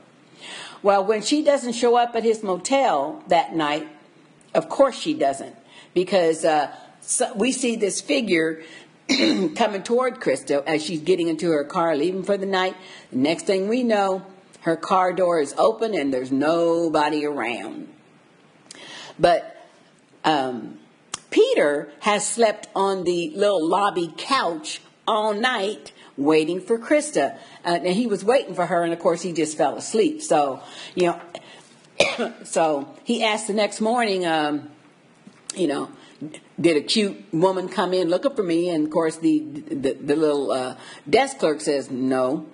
Well, 0.81 1.03
when 1.03 1.21
she 1.21 1.43
doesn't 1.43 1.73
show 1.73 1.95
up 1.95 2.15
at 2.15 2.23
his 2.23 2.41
motel 2.41 3.23
that 3.27 3.53
night, 3.53 3.87
of 4.53 4.69
course 4.69 4.97
she 4.97 5.13
doesn't, 5.13 5.55
because 5.93 6.45
uh, 6.45 6.73
so 7.01 7.33
we 7.35 7.51
see 7.51 7.75
this 7.75 8.01
figure 8.01 8.63
coming 9.07 9.83
toward 9.83 10.19
Krista 10.19 10.63
as 10.65 10.83
she's 10.83 11.01
getting 11.01 11.27
into 11.27 11.49
her 11.51 11.63
car, 11.63 11.95
leaving 11.95 12.23
for 12.23 12.37
the 12.37 12.45
night. 12.45 12.75
The 13.11 13.17
next 13.17 13.45
thing 13.45 13.67
we 13.67 13.83
know, 13.83 14.25
her 14.61 14.75
car 14.75 15.13
door 15.13 15.39
is 15.39 15.53
open 15.57 15.93
and 15.93 16.13
there's 16.13 16.31
nobody 16.31 17.25
around. 17.25 17.87
But 19.17 19.67
um, 20.23 20.79
Peter 21.29 21.91
has 22.01 22.27
slept 22.27 22.67
on 22.75 23.03
the 23.03 23.31
little 23.35 23.67
lobby 23.67 24.13
couch 24.17 24.81
all 25.07 25.33
night 25.33 25.91
waiting 26.19 26.61
for 26.61 26.77
Krista. 26.77 27.37
Uh, 27.65 27.79
and 27.83 27.87
he 27.87 28.07
was 28.07 28.23
waiting 28.23 28.53
for 28.53 28.65
her, 28.65 28.83
and 28.83 28.93
of 28.93 28.99
course, 28.99 29.21
he 29.21 29.33
just 29.33 29.57
fell 29.57 29.75
asleep. 29.75 30.21
So, 30.21 30.61
you 30.95 31.07
know, 31.07 32.33
so 32.43 32.95
he 33.03 33.23
asked 33.23 33.47
the 33.47 33.53
next 33.53 33.81
morning, 33.81 34.25
um, 34.25 34.69
you 35.55 35.67
know, 35.67 35.89
did 36.59 36.77
a 36.77 36.81
cute 36.81 37.33
woman 37.33 37.69
come 37.69 37.93
in 37.93 38.09
looking 38.09 38.35
for 38.35 38.43
me? 38.43 38.69
And 38.69 38.85
of 38.85 38.91
course, 38.91 39.17
the 39.17 39.39
the, 39.39 39.93
the 39.93 40.15
little 40.15 40.51
uh, 40.51 40.75
desk 41.09 41.39
clerk 41.39 41.61
says 41.61 41.89
no. 41.89 42.45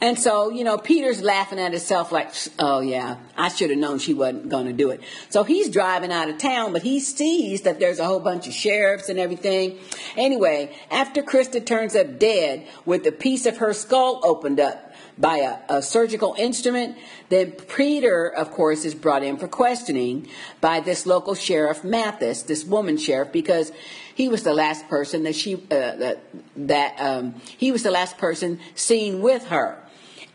And 0.00 0.18
so, 0.18 0.50
you 0.50 0.64
know, 0.64 0.76
Peter's 0.78 1.22
laughing 1.22 1.58
at 1.58 1.72
himself 1.72 2.12
like, 2.12 2.32
oh 2.58 2.80
yeah, 2.80 3.16
I 3.36 3.48
should 3.48 3.70
have 3.70 3.78
known 3.78 3.98
she 3.98 4.14
wasn't 4.14 4.48
going 4.48 4.66
to 4.66 4.72
do 4.72 4.90
it. 4.90 5.00
So 5.30 5.42
he's 5.42 5.70
driving 5.70 6.12
out 6.12 6.28
of 6.28 6.38
town, 6.38 6.72
but 6.72 6.82
he 6.82 7.00
sees 7.00 7.62
that 7.62 7.80
there's 7.80 7.98
a 7.98 8.04
whole 8.04 8.20
bunch 8.20 8.46
of 8.46 8.52
sheriffs 8.52 9.08
and 9.08 9.18
everything. 9.18 9.78
Anyway, 10.16 10.76
after 10.90 11.22
Krista 11.22 11.64
turns 11.64 11.96
up 11.96 12.18
dead 12.18 12.66
with 12.84 13.06
a 13.06 13.12
piece 13.12 13.46
of 13.46 13.58
her 13.58 13.72
skull 13.72 14.20
opened 14.22 14.60
up, 14.60 14.86
by 15.18 15.38
a, 15.38 15.78
a, 15.78 15.82
surgical 15.82 16.34
instrument. 16.38 16.96
Then 17.28 17.52
Peter, 17.52 18.28
of 18.28 18.50
course, 18.50 18.84
is 18.84 18.94
brought 18.94 19.22
in 19.22 19.38
for 19.38 19.48
questioning 19.48 20.28
by 20.60 20.80
this 20.80 21.06
local 21.06 21.34
sheriff, 21.34 21.82
Mathis, 21.82 22.42
this 22.42 22.64
woman 22.64 22.98
sheriff, 22.98 23.32
because 23.32 23.72
he 24.14 24.28
was 24.28 24.42
the 24.42 24.52
last 24.52 24.88
person 24.88 25.22
that 25.24 25.34
she 25.34 25.54
uh, 25.54 25.58
that 25.68 26.18
that 26.56 26.96
um, 26.98 27.34
he 27.56 27.72
was 27.72 27.82
the 27.82 27.90
last 27.90 28.18
person 28.18 28.60
seen 28.74 29.20
with 29.20 29.46
her. 29.48 29.82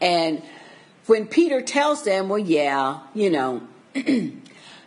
And 0.02 0.42
when 1.06 1.28
Peter 1.28 1.62
tells 1.62 2.04
them, 2.04 2.28
well, 2.28 2.40
yeah, 2.40 3.02
you 3.14 3.30
know, 3.30 3.62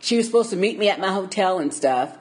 she 0.01 0.17
was 0.17 0.27
supposed 0.27 0.51
to 0.51 0.57
meet 0.57 0.79
me 0.79 0.89
at 0.89 1.01
my 1.01 1.13
hotel 1.13 1.59
and 1.59 1.73
stuff. 1.73 2.19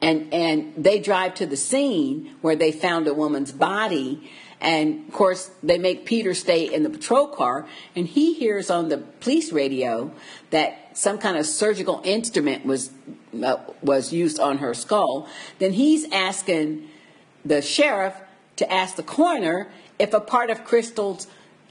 And, 0.00 0.32
and 0.32 0.72
they 0.76 0.98
drive 0.98 1.34
to 1.34 1.46
the 1.46 1.56
scene 1.56 2.34
where 2.40 2.56
they 2.56 2.72
found 2.72 3.06
a 3.06 3.12
woman's 3.12 3.52
body. 3.52 4.30
And 4.60 5.06
of 5.08 5.14
course, 5.14 5.50
they 5.62 5.78
make 5.78 6.06
Peter 6.06 6.32
stay 6.32 6.72
in 6.72 6.82
the 6.82 6.90
patrol 6.90 7.28
car. 7.28 7.66
And 7.94 8.06
he 8.06 8.34
hears 8.34 8.70
on 8.70 8.88
the 8.88 8.98
police 8.98 9.52
radio 9.52 10.12
that 10.50 10.96
some 10.96 11.18
kind 11.18 11.36
of 11.36 11.46
surgical 11.46 12.00
instrument 12.04 12.64
was, 12.64 12.90
uh, 13.42 13.56
was 13.82 14.12
used 14.12 14.40
on 14.40 14.58
her 14.58 14.72
skull. 14.72 15.28
Then 15.58 15.72
he's 15.72 16.10
asking 16.12 16.88
the 17.44 17.60
sheriff 17.60 18.14
to 18.56 18.70
ask 18.72 18.96
the 18.96 19.02
coroner 19.02 19.70
if 19.98 20.14
a 20.14 20.20
part 20.20 20.50
of 20.50 20.64
Crystal's 20.64 21.26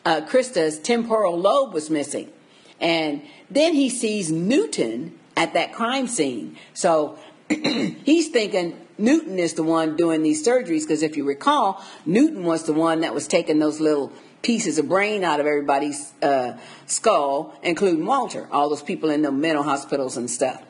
uh, 0.05 0.21
Krista's 0.21 0.79
temporal 0.79 1.37
lobe 1.37 1.73
was 1.73 1.89
missing. 1.89 2.31
And 2.79 3.21
then 3.49 3.73
he 3.73 3.89
sees 3.89 4.31
Newton 4.31 5.17
at 5.35 5.53
that 5.53 5.73
crime 5.73 6.07
scene. 6.07 6.57
So 6.73 7.17
he's 7.49 8.29
thinking 8.29 8.79
Newton 8.97 9.39
is 9.39 9.53
the 9.53 9.63
one 9.63 9.95
doing 9.95 10.23
these 10.23 10.45
surgeries 10.45 10.81
because 10.81 11.01
if 11.03 11.17
you 11.17 11.23
recall, 11.23 11.83
Newton 12.05 12.43
was 12.43 12.63
the 12.63 12.73
one 12.73 13.01
that 13.01 13.13
was 13.13 13.27
taking 13.27 13.59
those 13.59 13.79
little 13.79 14.11
pieces 14.41 14.77
of 14.77 14.87
brain 14.87 15.23
out 15.23 15.39
of 15.39 15.45
everybody's 15.45 16.13
uh, 16.21 16.57
skull, 16.85 17.57
including 17.63 18.05
Walter, 18.05 18.47
all 18.51 18.69
those 18.69 18.83
people 18.83 19.09
in 19.09 19.21
the 19.21 19.31
mental 19.31 19.63
hospitals 19.63 20.17
and 20.17 20.29
stuff. 20.29 20.63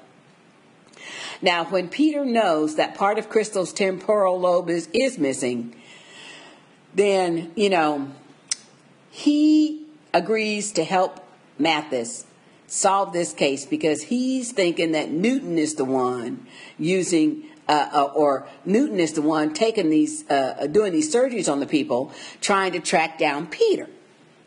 Now, 1.41 1.65
when 1.65 1.87
Peter 1.87 2.25
knows 2.25 2.75
that 2.75 2.95
part 2.95 3.17
of 3.17 3.29
Crystal's 3.29 3.71
temporal 3.71 4.39
lobe 4.39 4.69
is, 4.69 4.89
is 4.93 5.17
missing, 5.17 5.75
then, 6.93 7.51
you 7.55 7.69
know, 7.69 8.11
he 9.19 9.85
agrees 10.13 10.71
to 10.71 10.83
help 10.85 11.19
Mathis 11.57 12.25
solve 12.67 13.11
this 13.11 13.33
case 13.33 13.65
because 13.65 14.03
he's 14.03 14.53
thinking 14.53 14.93
that 14.93 15.11
Newton 15.11 15.57
is 15.57 15.75
the 15.75 15.83
one 15.83 16.47
using 16.77 17.43
uh, 17.67 17.89
uh, 17.93 18.03
or 18.15 18.47
Newton 18.63 18.97
is 18.97 19.13
the 19.13 19.21
one 19.21 19.53
taking 19.53 19.89
these, 19.89 20.27
uh, 20.29 20.67
doing 20.71 20.93
these 20.93 21.13
surgeries 21.13 21.51
on 21.51 21.59
the 21.59 21.67
people, 21.67 22.13
trying 22.39 22.71
to 22.71 22.79
track 22.79 23.19
down 23.19 23.47
Peter. 23.47 23.87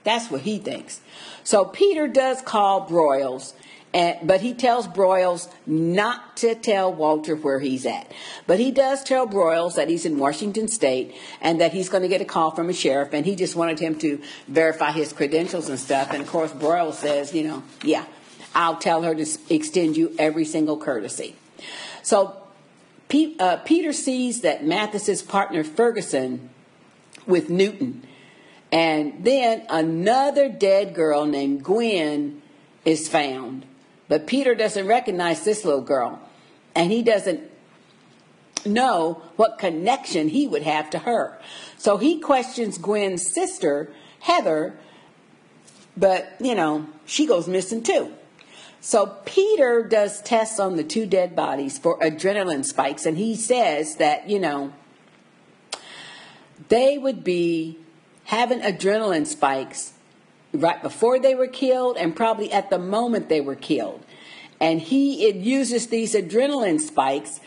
That's 0.05 0.31
what 0.31 0.41
he 0.41 0.59
thinks. 0.59 1.01
So 1.45 1.67
Peter 1.67 2.09
does 2.09 2.41
call 2.41 2.89
Broyles 2.89 3.53
and, 3.95 4.27
but 4.27 4.41
he 4.41 4.55
tells 4.55 4.87
Broyles 4.87 5.51
not 5.67 6.37
to 6.39 6.55
tell 6.55 6.93
Walter 6.93 7.37
where 7.37 7.61
he's 7.61 7.85
at. 7.85 8.11
But 8.47 8.59
he 8.59 8.71
does 8.71 9.05
tell 9.05 9.27
Broyles 9.27 9.75
that 9.75 9.89
he's 9.89 10.07
in 10.07 10.19
Washington 10.19 10.69
State 10.69 11.15
and 11.43 11.61
that 11.61 11.73
he's 11.73 11.91
going 11.91 12.03
to 12.03 12.09
get 12.09 12.21
a 12.23 12.25
call 12.25 12.53
from 12.53 12.71
a 12.71 12.73
sheriff, 12.73 13.13
and 13.13 13.27
he 13.27 13.37
just 13.37 13.55
wanted 13.55 13.79
him 13.79 13.99
to 13.99 14.21
verify 14.49 14.93
his 14.93 15.13
credentials 15.13 15.69
and 15.69 15.79
stuff. 15.79 16.13
And 16.13 16.23
of 16.23 16.29
course, 16.29 16.53
Broyles 16.53 16.95
says, 16.95 17.35
you 17.35 17.45
know, 17.45 17.63
yeah, 17.83 18.07
I'll 18.55 18.77
tell 18.77 19.03
her 19.03 19.15
to 19.15 19.27
extend 19.51 19.97
you 19.97 20.15
every 20.19 20.47
single 20.47 20.79
courtesy. 20.79 21.37
So 22.03 22.43
uh, 23.39 23.57
Peter 23.59 23.93
sees 23.93 24.41
that 24.41 24.65
Mathis's 24.65 25.21
partner 25.21 25.65
Ferguson 25.65 26.49
with 27.27 27.51
Newton, 27.51 28.07
and 28.73 29.23
then 29.23 29.67
another 29.69 30.49
dead 30.49 30.95
girl 30.95 31.27
named 31.27 31.63
Gwen 31.63 32.41
is 32.87 33.07
found. 33.07 33.67
But 34.13 34.27
Peter 34.27 34.55
doesn't 34.55 34.87
recognize 34.87 35.43
this 35.43 35.65
little 35.65 35.81
girl, 35.81 36.21
and 36.75 36.93
he 36.93 37.03
doesn't 37.03 37.51
know 38.67 39.23
what 39.37 39.59
connection 39.59 40.29
he 40.29 40.47
would 40.47 40.65
have 40.65 40.91
to 40.91 40.99
her. 40.99 41.41
So 41.79 41.97
he 41.97 42.21
questions 42.21 42.77
Gwen's 42.77 43.33
sister, 43.33 43.91
Heather, 44.21 44.79
but, 45.97 46.35
you 46.41 46.55
know, 46.55 46.89
she 47.07 47.25
goes 47.25 47.49
missing 47.49 47.83
too. 47.83 48.13
So 48.83 49.17
Peter 49.25 49.83
does 49.83 50.21
tests 50.21 50.61
on 50.61 50.77
the 50.77 50.85
two 50.85 51.07
dead 51.07 51.35
bodies 51.35 51.79
for 51.79 51.99
adrenaline 52.01 52.67
spikes, 52.67 53.07
and 53.07 53.17
he 53.17 53.35
says 53.35 53.97
that, 53.97 54.29
you 54.29 54.39
know, 54.39 54.75
they 56.69 56.99
would 56.99 57.25
be 57.25 57.79
having 58.25 58.61
adrenaline 58.61 59.27
spikes 59.27 59.92
right 60.53 60.83
before 60.83 61.19
they 61.19 61.35
were 61.35 61.47
killed 61.47 61.97
and 61.97 62.15
probably 62.15 62.53
at 62.53 62.71
the 62.71 62.79
moment 62.79 63.29
they 63.29 63.41
were 63.41 63.55
killed. 63.55 64.05
And 64.61 64.81
he 64.81 65.27
it 65.27 65.37
uses 65.37 65.89
these 65.89 66.15
adrenaline 66.15 66.81
spikes 66.81 67.41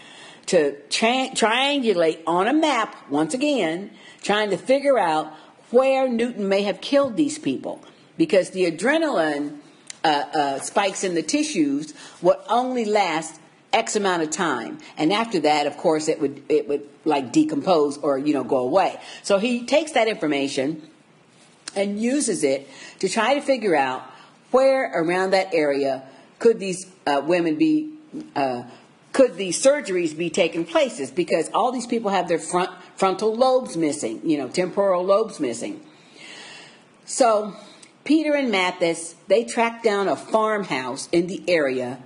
to 0.48 0.76
tri- 0.90 1.32
triangulate 1.34 2.22
on 2.28 2.48
a 2.48 2.54
map 2.54 2.96
once 3.10 3.34
again, 3.34 3.92
trying 4.22 4.50
to 4.50 4.58
figure 4.58 4.98
out 4.98 5.34
where 5.72 6.08
Newton 6.08 6.48
may 6.48 6.64
have 6.64 6.82
killed 6.82 7.16
these 7.18 7.40
people. 7.40 7.84
Because 8.18 8.52
the 8.52 8.72
adrenaline 8.72 9.58
uh, 10.04 10.08
uh, 10.08 10.60
spikes 10.60 11.04
in 11.04 11.16
the 11.16 11.24
tissues 11.24 11.94
would 12.22 12.38
only 12.48 12.86
last 12.86 13.42
X 13.74 13.98
amount 13.98 14.24
of 14.24 14.32
time, 14.32 14.78
and 14.98 15.12
after 15.12 15.42
that, 15.42 15.68
of 15.68 15.76
course, 15.76 16.08
it 16.08 16.22
would 16.22 16.44
it 16.48 16.70
would 16.70 16.88
like 17.04 17.34
decompose 17.34 17.98
or 17.98 18.18
you 18.18 18.34
know 18.34 18.46
go 18.46 18.60
away. 18.60 18.98
So 19.22 19.38
he 19.38 19.66
takes 19.66 19.92
that 19.92 20.08
information 20.08 20.82
and 21.76 22.00
uses 22.00 22.44
it 22.44 22.68
to 23.00 23.10
try 23.10 23.34
to 23.36 23.42
figure 23.42 23.76
out 23.76 24.04
where 24.52 24.92
around 24.94 25.32
that 25.32 25.54
area 25.54 26.04
could 26.40 26.60
these 26.60 26.86
uh, 27.08 27.22
women 27.26 27.58
be, 27.58 27.94
uh, 28.36 28.64
could 29.14 29.36
these 29.36 29.62
surgeries 29.62 30.18
be 30.18 30.30
taking 30.30 30.66
places? 30.66 31.12
Because 31.12 31.50
all 31.54 31.72
these 31.72 31.88
people 31.88 32.12
have 32.12 32.28
their 32.28 32.40
front 32.40 32.70
frontal 32.96 33.36
lobes 33.36 33.76
missing, 33.76 34.22
you 34.24 34.38
know, 34.38 34.48
temporal 34.48 35.04
lobes 35.04 35.40
missing. 35.40 35.82
So 37.06 37.56
Peter 38.04 38.34
and 38.34 38.52
Mathis, 38.52 39.16
they 39.28 39.44
track 39.44 39.84
down 39.84 40.08
a 40.08 40.16
farmhouse 40.16 41.10
in 41.12 41.28
the 41.28 41.44
area 41.48 42.00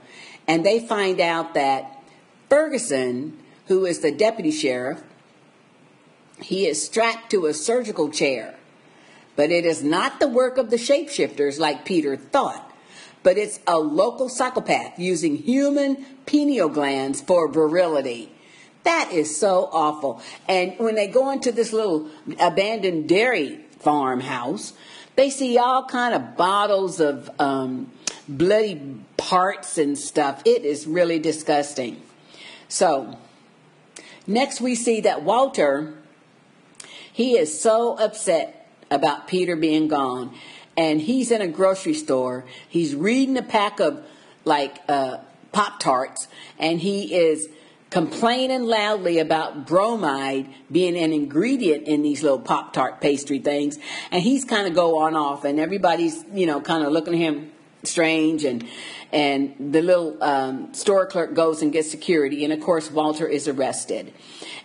and 0.47 0.65
they 0.65 0.79
find 0.79 1.19
out 1.19 1.53
that 1.53 2.03
Ferguson, 2.49 3.37
who 3.67 3.85
is 3.85 3.99
the 3.99 4.11
deputy 4.11 4.51
sheriff, 4.51 5.01
he 6.41 6.65
is 6.65 6.83
strapped 6.83 7.29
to 7.31 7.45
a 7.45 7.53
surgical 7.53 8.09
chair. 8.09 8.55
But 9.39 9.51
it 9.51 9.65
is 9.65 9.81
not 9.81 10.19
the 10.19 10.27
work 10.27 10.57
of 10.57 10.69
the 10.69 10.75
shapeshifters 10.75 11.59
like 11.59 11.85
Peter 11.85 12.17
thought, 12.17 12.75
but 13.23 13.37
it's 13.37 13.61
a 13.65 13.77
local 13.77 14.27
psychopath 14.27 14.99
using 14.99 15.37
human 15.37 16.05
pineal 16.25 16.67
glands 16.67 17.21
for 17.21 17.47
virility. 17.47 18.33
That 18.83 19.13
is 19.13 19.37
so 19.37 19.69
awful. 19.71 20.21
And 20.49 20.77
when 20.77 20.95
they 20.95 21.07
go 21.07 21.31
into 21.31 21.53
this 21.53 21.71
little 21.71 22.09
abandoned 22.37 23.07
dairy 23.07 23.61
farmhouse, 23.79 24.73
they 25.15 25.29
see 25.29 25.57
all 25.57 25.85
kind 25.85 26.13
of 26.13 26.35
bottles 26.35 26.99
of 26.99 27.31
um, 27.39 27.89
bloody 28.27 28.81
parts 29.15 29.77
and 29.77 29.97
stuff. 29.97 30.41
It 30.43 30.65
is 30.65 30.85
really 30.85 31.17
disgusting. 31.17 32.01
So, 32.67 33.17
next 34.27 34.59
we 34.59 34.75
see 34.75 34.99
that 34.99 35.23
Walter, 35.23 35.93
he 37.13 37.37
is 37.37 37.61
so 37.61 37.97
upset 37.97 38.58
about 38.91 39.27
Peter 39.27 39.55
being 39.55 39.87
gone. 39.87 40.33
And 40.77 41.01
he's 41.01 41.31
in 41.31 41.41
a 41.41 41.47
grocery 41.47 41.93
store. 41.93 42.45
He's 42.67 42.95
reading 42.95 43.37
a 43.37 43.43
pack 43.43 43.79
of 43.79 44.03
like 44.45 44.79
uh, 44.87 45.17
Pop 45.51 45.79
Tarts, 45.79 46.27
and 46.57 46.79
he 46.79 47.13
is 47.13 47.49
complaining 47.89 48.63
loudly 48.63 49.17
about 49.17 49.65
bromide 49.65 50.47
being 50.71 50.95
an 50.95 51.11
ingredient 51.11 51.87
in 51.87 52.01
these 52.03 52.23
little 52.23 52.39
Pop 52.39 52.71
Tart 52.71 53.01
pastry 53.01 53.39
things. 53.39 53.77
And 54.11 54.21
he's 54.21 54.45
kind 54.45 54.67
of 54.67 54.73
go 54.73 54.99
on 54.99 55.15
off, 55.15 55.43
and 55.43 55.59
everybody's, 55.59 56.23
you 56.33 56.45
know, 56.45 56.61
kind 56.61 56.85
of 56.85 56.91
looking 56.93 57.15
at 57.15 57.19
him 57.19 57.51
strange 57.83 58.43
and 58.43 58.65
and 59.11 59.55
the 59.73 59.81
little 59.81 60.21
um, 60.21 60.73
store 60.73 61.05
clerk 61.05 61.33
goes 61.33 61.61
and 61.61 61.71
gets 61.71 61.89
security 61.89 62.43
and 62.43 62.51
of 62.51 62.59
course 62.59 62.91
walter 62.91 63.25
is 63.25 63.47
arrested 63.47 64.13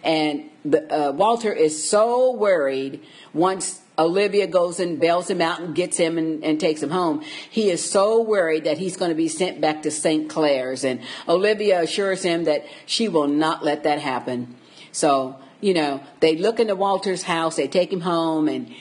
and 0.02 0.50
the, 0.64 0.92
uh, 0.92 1.12
walter 1.12 1.52
is 1.52 1.88
so 1.88 2.32
worried 2.32 3.00
once 3.32 3.80
Olivia 3.98 4.46
goes 4.46 4.80
and 4.80 4.98
bails 4.98 5.30
him 5.30 5.40
out 5.40 5.60
and 5.60 5.74
gets 5.74 5.96
him 5.96 6.18
and, 6.18 6.44
and 6.44 6.58
takes 6.58 6.82
him 6.82 6.90
home. 6.90 7.22
He 7.50 7.70
is 7.70 7.88
so 7.88 8.20
worried 8.22 8.64
that 8.64 8.78
he's 8.78 8.96
going 8.96 9.10
to 9.10 9.14
be 9.14 9.28
sent 9.28 9.60
back 9.60 9.82
to 9.82 9.90
St. 9.90 10.28
Claire's. 10.28 10.84
And 10.84 11.00
Olivia 11.28 11.82
assures 11.82 12.22
him 12.22 12.44
that 12.44 12.64
she 12.86 13.08
will 13.08 13.28
not 13.28 13.64
let 13.64 13.84
that 13.84 14.00
happen. 14.00 14.56
So, 14.90 15.36
you 15.60 15.74
know, 15.74 16.02
they 16.20 16.36
look 16.36 16.58
into 16.58 16.74
Walter's 16.74 17.22
house, 17.22 17.56
they 17.56 17.68
take 17.68 17.92
him 17.92 18.00
home, 18.00 18.48
and 18.48 18.74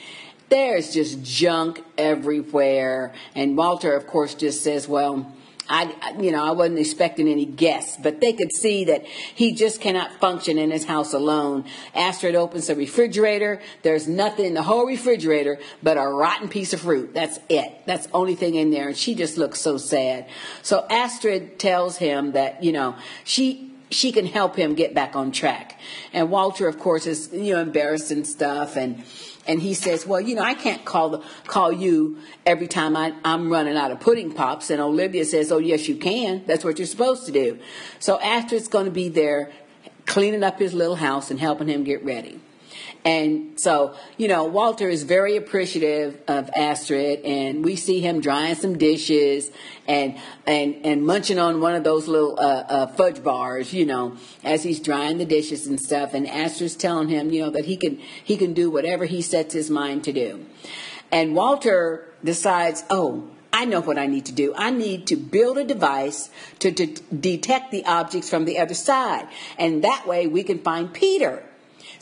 there's 0.48 0.92
just 0.92 1.22
junk 1.22 1.82
everywhere. 1.96 3.12
And 3.34 3.56
Walter, 3.56 3.94
of 3.94 4.06
course, 4.06 4.34
just 4.34 4.62
says, 4.62 4.88
well, 4.88 5.32
I, 5.68 6.14
you 6.20 6.30
know, 6.30 6.44
I 6.44 6.50
wasn't 6.50 6.78
expecting 6.78 7.28
any 7.28 7.46
guests, 7.46 7.96
but 8.02 8.20
they 8.20 8.32
could 8.32 8.52
see 8.52 8.84
that 8.84 9.06
he 9.06 9.54
just 9.54 9.80
cannot 9.80 10.12
function 10.20 10.58
in 10.58 10.70
his 10.70 10.84
house 10.84 11.14
alone. 11.14 11.64
Astrid 11.94 12.34
opens 12.34 12.66
the 12.66 12.76
refrigerator. 12.76 13.62
There's 13.82 14.06
nothing 14.06 14.44
in 14.46 14.54
the 14.54 14.62
whole 14.62 14.86
refrigerator 14.86 15.58
but 15.82 15.96
a 15.96 16.06
rotten 16.06 16.48
piece 16.48 16.72
of 16.74 16.80
fruit. 16.80 17.14
That's 17.14 17.38
it. 17.48 17.82
That's 17.86 18.06
the 18.06 18.14
only 18.14 18.34
thing 18.34 18.56
in 18.56 18.70
there. 18.70 18.88
And 18.88 18.96
she 18.96 19.14
just 19.14 19.38
looks 19.38 19.60
so 19.60 19.78
sad. 19.78 20.26
So 20.62 20.86
Astrid 20.90 21.58
tells 21.58 21.96
him 21.96 22.32
that, 22.32 22.62
you 22.62 22.72
know, 22.72 22.96
she, 23.24 23.72
she 23.90 24.12
can 24.12 24.26
help 24.26 24.56
him 24.56 24.74
get 24.74 24.92
back 24.92 25.16
on 25.16 25.32
track. 25.32 25.80
And 26.12 26.30
Walter, 26.30 26.68
of 26.68 26.78
course, 26.78 27.06
is, 27.06 27.30
you 27.32 27.54
know, 27.54 27.60
embarrassed 27.60 28.10
and 28.10 28.26
stuff. 28.26 28.76
And, 28.76 29.02
and 29.46 29.60
he 29.60 29.74
says, 29.74 30.06
"Well, 30.06 30.20
you 30.20 30.34
know, 30.34 30.42
I 30.42 30.54
can't 30.54 30.84
call 30.84 31.10
the, 31.10 31.22
call 31.46 31.72
you 31.72 32.18
every 32.46 32.66
time 32.66 32.96
I, 32.96 33.14
I'm 33.24 33.50
running 33.50 33.76
out 33.76 33.90
of 33.90 34.00
pudding 34.00 34.32
pops." 34.32 34.70
And 34.70 34.80
Olivia 34.80 35.24
says, 35.24 35.52
"Oh, 35.52 35.58
yes, 35.58 35.88
you 35.88 35.96
can. 35.96 36.44
That's 36.46 36.64
what 36.64 36.78
you're 36.78 36.86
supposed 36.86 37.26
to 37.26 37.32
do." 37.32 37.58
So 37.98 38.20
Astrid's 38.20 38.68
going 38.68 38.86
to 38.86 38.90
be 38.90 39.08
there, 39.08 39.52
cleaning 40.06 40.42
up 40.42 40.58
his 40.58 40.74
little 40.74 40.96
house 40.96 41.30
and 41.30 41.38
helping 41.38 41.68
him 41.68 41.84
get 41.84 42.04
ready. 42.04 42.40
And 43.04 43.60
so, 43.60 43.94
you 44.16 44.28
know, 44.28 44.44
Walter 44.44 44.88
is 44.88 45.02
very 45.02 45.36
appreciative 45.36 46.22
of 46.26 46.48
Astrid, 46.56 47.20
and 47.20 47.62
we 47.62 47.76
see 47.76 48.00
him 48.00 48.22
drying 48.22 48.54
some 48.54 48.78
dishes 48.78 49.50
and 49.86 50.16
and 50.46 50.76
and 50.86 51.04
munching 51.04 51.38
on 51.38 51.60
one 51.60 51.74
of 51.74 51.84
those 51.84 52.08
little 52.08 52.38
uh, 52.40 52.64
uh, 52.66 52.86
fudge 52.86 53.22
bars, 53.22 53.74
you 53.74 53.84
know, 53.84 54.16
as 54.42 54.62
he's 54.62 54.80
drying 54.80 55.18
the 55.18 55.26
dishes 55.26 55.66
and 55.66 55.78
stuff. 55.78 56.14
And 56.14 56.26
Astrid's 56.26 56.76
telling 56.76 57.08
him, 57.08 57.30
you 57.30 57.42
know, 57.42 57.50
that 57.50 57.66
he 57.66 57.76
can 57.76 57.98
he 58.24 58.38
can 58.38 58.54
do 58.54 58.70
whatever 58.70 59.04
he 59.04 59.20
sets 59.20 59.52
his 59.52 59.68
mind 59.68 60.04
to 60.04 60.12
do. 60.12 60.46
And 61.12 61.36
Walter 61.36 62.08
decides, 62.24 62.84
oh, 62.88 63.28
I 63.52 63.66
know 63.66 63.80
what 63.80 63.98
I 63.98 64.06
need 64.06 64.26
to 64.26 64.32
do. 64.32 64.52
I 64.56 64.70
need 64.70 65.06
to 65.08 65.16
build 65.16 65.58
a 65.58 65.64
device 65.64 66.30
to, 66.58 66.72
to 66.72 66.86
detect 67.14 67.70
the 67.70 67.84
objects 67.84 68.28
from 68.28 68.46
the 68.46 68.58
other 68.58 68.74
side. 68.74 69.28
And 69.58 69.84
that 69.84 70.08
way 70.08 70.26
we 70.26 70.42
can 70.42 70.58
find 70.58 70.92
Peter. 70.92 71.44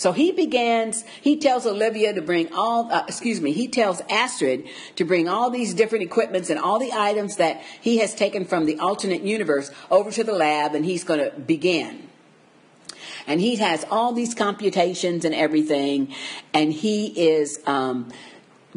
So 0.02 0.10
he 0.10 0.32
begins, 0.32 1.04
he 1.20 1.36
tells 1.36 1.64
Olivia 1.64 2.12
to 2.12 2.20
bring 2.20 2.52
all, 2.52 2.90
uh, 2.90 3.04
excuse 3.06 3.40
me, 3.40 3.52
he 3.52 3.68
tells 3.68 4.00
Astrid 4.10 4.66
to 4.96 5.04
bring 5.04 5.28
all 5.28 5.48
these 5.48 5.74
different 5.74 6.02
equipments 6.02 6.50
and 6.50 6.58
all 6.58 6.80
the 6.80 6.90
items 6.92 7.36
that 7.36 7.62
he 7.80 7.98
has 7.98 8.12
taken 8.12 8.44
from 8.44 8.66
the 8.66 8.80
alternate 8.80 9.22
universe 9.22 9.70
over 9.92 10.10
to 10.10 10.24
the 10.24 10.32
lab 10.32 10.74
and 10.74 10.84
he's 10.84 11.04
going 11.04 11.20
to 11.20 11.30
begin. 11.38 12.08
And 13.28 13.40
he 13.40 13.54
has 13.56 13.84
all 13.92 14.12
these 14.12 14.34
computations 14.34 15.24
and 15.24 15.36
everything, 15.36 16.12
and 16.52 16.72
he 16.72 17.06
is 17.06 17.60
um, 17.64 18.10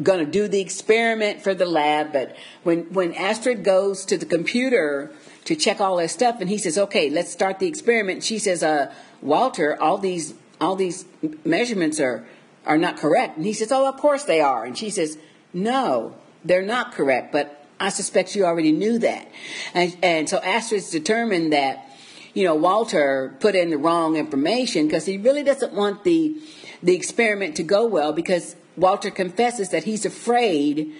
going 0.00 0.24
to 0.24 0.30
do 0.30 0.46
the 0.46 0.60
experiment 0.60 1.42
for 1.42 1.54
the 1.54 1.66
lab. 1.66 2.12
But 2.12 2.36
when, 2.62 2.82
when 2.92 3.12
Astrid 3.14 3.64
goes 3.64 4.04
to 4.04 4.16
the 4.16 4.26
computer 4.26 5.10
to 5.46 5.56
check 5.56 5.80
all 5.80 5.96
that 5.96 6.10
stuff, 6.10 6.40
and 6.40 6.48
he 6.48 6.58
says, 6.58 6.78
okay, 6.78 7.10
let's 7.10 7.32
start 7.32 7.58
the 7.58 7.66
experiment, 7.66 8.22
she 8.22 8.38
says, 8.38 8.62
uh, 8.62 8.94
Walter, 9.20 9.76
all 9.82 9.98
these 9.98 10.34
all 10.60 10.76
these 10.76 11.04
measurements 11.44 12.00
are 12.00 12.26
are 12.66 12.78
not 12.78 12.96
correct. 12.96 13.36
And 13.36 13.46
he 13.46 13.52
says, 13.52 13.70
Oh, 13.70 13.88
of 13.88 13.96
course 13.96 14.24
they 14.24 14.40
are. 14.40 14.64
And 14.64 14.76
she 14.76 14.90
says, 14.90 15.18
No, 15.52 16.16
they're 16.44 16.62
not 16.62 16.92
correct, 16.92 17.32
but 17.32 17.64
I 17.78 17.90
suspect 17.90 18.34
you 18.34 18.44
already 18.44 18.72
knew 18.72 18.98
that. 18.98 19.28
And, 19.74 19.96
and 20.02 20.28
so 20.28 20.38
Astrid's 20.38 20.90
determined 20.90 21.52
that, 21.52 21.90
you 22.34 22.44
know, 22.44 22.54
Walter 22.54 23.34
put 23.40 23.54
in 23.54 23.70
the 23.70 23.78
wrong 23.78 24.16
information 24.16 24.86
because 24.86 25.06
he 25.06 25.18
really 25.18 25.42
doesn't 25.42 25.72
want 25.72 26.04
the 26.04 26.36
the 26.82 26.94
experiment 26.94 27.56
to 27.56 27.62
go 27.62 27.86
well 27.86 28.12
because 28.12 28.54
Walter 28.76 29.10
confesses 29.10 29.70
that 29.70 29.84
he's 29.84 30.04
afraid 30.04 30.92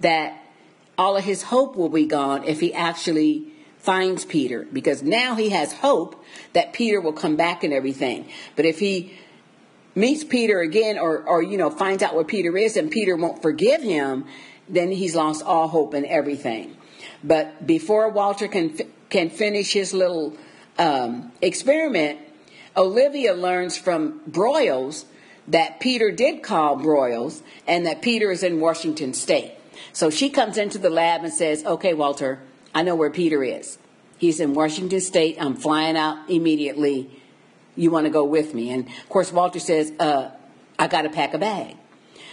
that 0.00 0.42
all 0.98 1.16
of 1.16 1.24
his 1.24 1.44
hope 1.44 1.76
will 1.76 1.88
be 1.88 2.04
gone 2.04 2.42
if 2.44 2.58
he 2.58 2.74
actually 2.74 3.52
finds 3.80 4.24
Peter 4.24 4.66
because 4.72 5.02
now 5.02 5.34
he 5.34 5.50
has 5.50 5.72
hope 5.72 6.22
that 6.52 6.72
Peter 6.72 7.00
will 7.00 7.12
come 7.12 7.36
back 7.36 7.64
and 7.64 7.72
everything. 7.72 8.28
But 8.56 8.66
if 8.66 8.78
he 8.78 9.18
meets 9.94 10.22
Peter 10.22 10.60
again 10.60 10.98
or, 10.98 11.22
or 11.22 11.42
you 11.42 11.56
know, 11.56 11.70
finds 11.70 12.02
out 12.02 12.14
where 12.14 12.24
Peter 12.24 12.56
is 12.56 12.76
and 12.76 12.90
Peter 12.90 13.16
won't 13.16 13.42
forgive 13.42 13.82
him, 13.82 14.26
then 14.68 14.92
he's 14.92 15.14
lost 15.14 15.42
all 15.44 15.68
hope 15.68 15.94
and 15.94 16.06
everything. 16.06 16.76
But 17.24 17.66
before 17.66 18.08
Walter 18.10 18.48
can, 18.48 18.78
can 19.08 19.30
finish 19.30 19.72
his 19.72 19.92
little 19.92 20.36
um, 20.78 21.32
experiment, 21.42 22.20
Olivia 22.76 23.34
learns 23.34 23.76
from 23.76 24.20
Broyles 24.30 25.06
that 25.48 25.80
Peter 25.80 26.10
did 26.10 26.42
call 26.42 26.76
Broyles 26.76 27.42
and 27.66 27.86
that 27.86 28.02
Peter 28.02 28.30
is 28.30 28.42
in 28.42 28.60
Washington 28.60 29.14
State. 29.14 29.52
So 29.92 30.10
she 30.10 30.30
comes 30.30 30.56
into 30.56 30.78
the 30.78 30.90
lab 30.90 31.24
and 31.24 31.32
says, 31.32 31.64
Okay, 31.64 31.94
Walter, 31.94 32.40
I 32.74 32.82
know 32.82 32.94
where 32.94 33.10
Peter 33.10 33.42
is. 33.42 33.78
He's 34.18 34.38
in 34.38 34.54
Washington 34.54 35.00
State. 35.00 35.36
I'm 35.40 35.56
flying 35.56 35.96
out 35.96 36.28
immediately. 36.28 37.10
You 37.76 37.90
want 37.90 38.04
to 38.04 38.10
go 38.10 38.24
with 38.24 38.54
me? 38.54 38.70
And 38.70 38.86
of 38.86 39.08
course, 39.08 39.32
Walter 39.32 39.58
says, 39.58 39.92
uh, 39.98 40.30
I 40.78 40.86
got 40.88 41.02
to 41.02 41.10
pack 41.10 41.34
a 41.34 41.38
bag. 41.38 41.76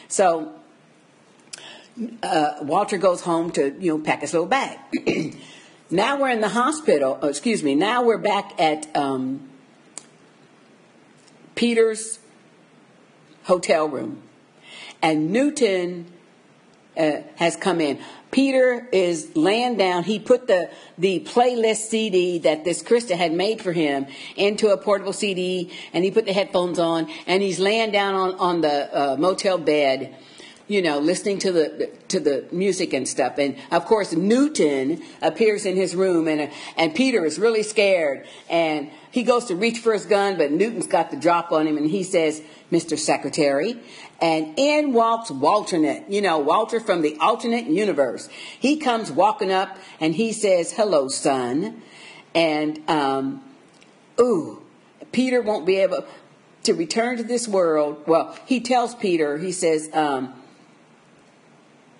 So 0.08 0.54
uh, 2.22 2.56
Walter 2.62 2.98
goes 2.98 3.22
home 3.22 3.52
to, 3.52 3.76
you 3.80 3.98
know, 3.98 4.04
pack 4.04 4.22
his 4.22 4.34
little 4.34 4.48
bag. 4.48 4.80
now 5.90 6.20
we're 6.20 6.30
in 6.30 6.42
the 6.42 6.50
hospital. 6.50 7.18
Oh, 7.22 7.28
excuse 7.28 7.64
me. 7.64 7.76
Now 7.76 8.04
we're 8.04 8.18
back 8.18 8.60
at 8.60 8.96
um, 8.96 9.50
Peter's 11.56 12.20
hotel 13.44 13.88
room. 13.88 14.22
And 15.02 15.32
Newton 15.32 16.12
uh, 16.98 17.22
has 17.38 17.56
come 17.56 17.82
in. 17.82 18.00
Peter 18.38 18.88
is 18.92 19.36
laying 19.36 19.78
down. 19.78 20.04
He 20.04 20.20
put 20.20 20.46
the, 20.46 20.70
the 20.96 21.22
playlist 21.22 21.88
CD 21.90 22.38
that 22.38 22.64
this 22.64 22.84
Krista 22.84 23.16
had 23.16 23.34
made 23.34 23.64
for 23.64 23.74
him 23.74 24.06
into 24.36 24.68
a 24.68 24.78
portable 24.78 25.12
CD, 25.12 25.72
and 25.92 26.04
he 26.04 26.12
put 26.12 26.28
the 26.28 26.34
headphones 26.34 26.78
on, 26.78 27.10
and 27.26 27.42
he's 27.42 27.58
laying 27.58 27.90
down 27.90 28.14
on, 28.14 28.36
on 28.36 28.62
the 28.62 28.96
uh, 28.96 29.16
motel 29.18 29.58
bed, 29.58 30.16
you 30.68 30.82
know, 30.82 31.00
listening 31.00 31.40
to 31.40 31.52
the 31.52 31.90
to 32.10 32.20
the 32.20 32.46
music 32.52 32.94
and 32.94 33.08
stuff. 33.08 33.38
And 33.38 33.56
of 33.72 33.86
course, 33.86 34.14
Newton 34.14 35.02
appears 35.22 35.66
in 35.66 35.76
his 35.76 35.96
room, 35.96 36.28
and 36.28 36.52
and 36.76 36.94
Peter 36.94 37.26
is 37.26 37.40
really 37.40 37.64
scared, 37.64 38.28
and 38.50 38.90
he 39.12 39.24
goes 39.24 39.46
to 39.46 39.56
reach 39.56 39.80
for 39.80 39.94
his 39.94 40.06
gun, 40.06 40.38
but 40.38 40.52
Newton's 40.52 40.88
got 40.88 41.10
the 41.10 41.18
drop 41.18 41.52
on 41.52 41.68
him, 41.68 41.78
and 41.78 41.90
he 41.90 42.04
says, 42.04 42.42
"Mr. 42.72 42.98
Secretary." 42.98 43.80
And 44.20 44.54
in 44.58 44.94
walks 44.94 45.30
Walternate, 45.30 46.10
you 46.10 46.22
know, 46.22 46.40
Walter 46.40 46.80
from 46.80 47.02
the 47.02 47.16
alternate 47.20 47.68
universe. 47.68 48.30
He 48.60 48.78
comes 48.78 49.12
walking 49.12 49.52
up, 49.52 49.78
and 50.00 50.16
he 50.16 50.34
says, 50.34 50.74
"Hello, 50.74 51.08
son," 51.08 51.82
and 52.36 52.82
um, 52.90 53.42
ooh, 54.20 54.62
Peter 55.12 55.42
won't 55.42 55.66
be 55.66 55.78
able 55.78 56.06
to 56.64 56.74
return 56.74 57.16
to 57.16 57.24
this 57.24 57.48
world. 57.48 58.04
Well, 58.06 58.38
he 58.46 58.60
tells 58.60 58.94
Peter, 58.96 59.38
he 59.38 59.54
says, 59.54 59.90
um, 59.94 60.34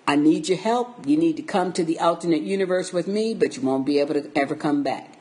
I 0.08 0.16
need 0.16 0.48
your 0.48 0.56
help. 0.56 1.06
You 1.06 1.18
need 1.18 1.36
to 1.36 1.42
come 1.42 1.70
to 1.74 1.84
the 1.84 2.00
alternate 2.00 2.40
universe 2.40 2.94
with 2.94 3.06
me, 3.06 3.34
but 3.34 3.56
you 3.56 3.62
won't 3.62 3.84
be 3.84 4.00
able 4.00 4.14
to 4.14 4.30
ever 4.34 4.56
come 4.56 4.82
back. 4.82 5.12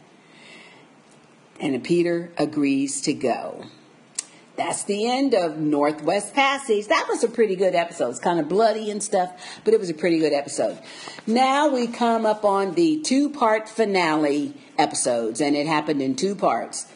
And 1.60 1.84
Peter 1.84 2.32
agrees 2.38 3.02
to 3.02 3.14
go. 3.14 3.66
That's 4.56 4.86
the 4.86 5.06
end 5.12 5.34
of 5.34 5.58
Northwest 5.58 6.34
Passage. 6.34 6.88
That 6.88 7.06
was 7.10 7.22
a 7.22 7.28
pretty 7.28 7.58
good 7.58 7.76
episode. 7.76 8.12
It's 8.12 8.20
kind 8.20 8.40
of 8.40 8.48
bloody 8.48 8.90
and 8.90 9.04
stuff, 9.04 9.60
but 9.66 9.74
it 9.74 9.80
was 9.80 9.90
a 9.90 9.94
pretty 9.94 10.20
good 10.20 10.32
episode. 10.32 10.80
Now 11.28 11.68
we 11.68 11.88
come 11.88 12.26
up 12.26 12.46
on 12.46 12.76
the 12.76 13.02
two 13.02 13.30
part 13.30 13.68
finale 13.68 14.54
episodes, 14.78 15.42
and 15.42 15.54
it 15.58 15.68
happened 15.68 16.02
in 16.02 16.16
two 16.16 16.34
parts. 16.34 16.88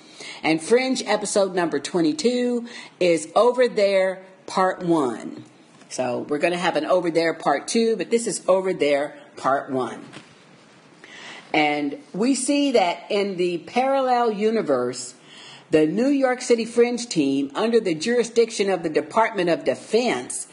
And 0.43 0.61
Fringe 0.61 1.03
episode 1.05 1.53
number 1.53 1.77
22 1.77 2.67
is 3.01 3.29
Over 3.35 3.67
There 3.67 4.23
Part 4.47 4.81
1. 4.81 5.43
So 5.91 6.19
we're 6.29 6.37
going 6.37 6.53
to 6.53 6.59
have 6.59 6.77
an 6.77 6.85
over 6.85 7.11
there 7.11 7.33
part 7.33 7.67
two, 7.67 7.97
but 7.97 8.09
this 8.09 8.25
is 8.25 8.41
over 8.47 8.73
there 8.73 9.17
part 9.35 9.69
one. 9.69 10.05
And 11.53 11.99
we 12.13 12.33
see 12.33 12.71
that 12.71 13.11
in 13.11 13.35
the 13.35 13.57
parallel 13.57 14.31
universe, 14.31 15.15
the 15.69 15.85
New 15.85 16.07
York 16.07 16.41
City 16.41 16.63
Fringe 16.63 17.05
team, 17.07 17.51
under 17.55 17.81
the 17.81 17.93
jurisdiction 17.93 18.69
of 18.69 18.83
the 18.83 18.89
Department 18.89 19.49
of 19.49 19.65
Defense, 19.65 20.47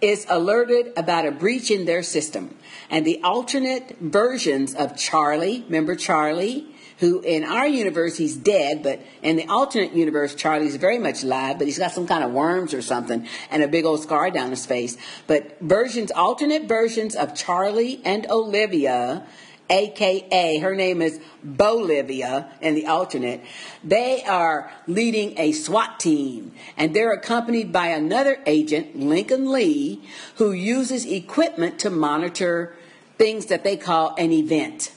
is 0.00 0.24
alerted 0.28 0.92
about 0.96 1.26
a 1.26 1.32
breach 1.32 1.68
in 1.68 1.84
their 1.86 2.04
system. 2.04 2.56
And 2.88 3.04
the 3.04 3.20
alternate 3.24 3.96
versions 3.98 4.72
of 4.72 4.96
Charlie, 4.96 5.62
remember 5.62 5.96
Charlie, 5.96 6.75
who 6.98 7.20
in 7.20 7.44
our 7.44 7.66
universe 7.66 8.16
he's 8.16 8.36
dead, 8.36 8.82
but 8.82 9.00
in 9.22 9.36
the 9.36 9.46
alternate 9.48 9.92
universe 9.92 10.34
Charlie's 10.34 10.76
very 10.76 10.98
much 10.98 11.22
alive, 11.22 11.58
but 11.58 11.66
he's 11.66 11.78
got 11.78 11.92
some 11.92 12.06
kind 12.06 12.24
of 12.24 12.32
worms 12.32 12.72
or 12.72 12.82
something 12.82 13.26
and 13.50 13.62
a 13.62 13.68
big 13.68 13.84
old 13.84 14.02
scar 14.02 14.30
down 14.30 14.50
his 14.50 14.66
face. 14.66 14.96
But 15.26 15.60
versions, 15.60 16.10
alternate 16.10 16.64
versions 16.64 17.14
of 17.14 17.34
Charlie 17.34 18.00
and 18.04 18.26
Olivia, 18.30 19.26
aka 19.68 20.58
her 20.58 20.74
name 20.74 21.02
is 21.02 21.20
Bolivia 21.42 22.52
in 22.60 22.74
the 22.74 22.86
alternate. 22.86 23.42
They 23.84 24.22
are 24.24 24.72
leading 24.86 25.38
a 25.38 25.52
SWAT 25.52 26.00
team 26.00 26.52
and 26.76 26.94
they're 26.94 27.12
accompanied 27.12 27.72
by 27.72 27.88
another 27.88 28.38
agent, 28.46 28.98
Lincoln 28.98 29.50
Lee, 29.52 30.02
who 30.36 30.52
uses 30.52 31.04
equipment 31.04 31.78
to 31.80 31.90
monitor 31.90 32.74
things 33.18 33.46
that 33.46 33.64
they 33.64 33.76
call 33.76 34.14
an 34.16 34.32
event. 34.32 34.92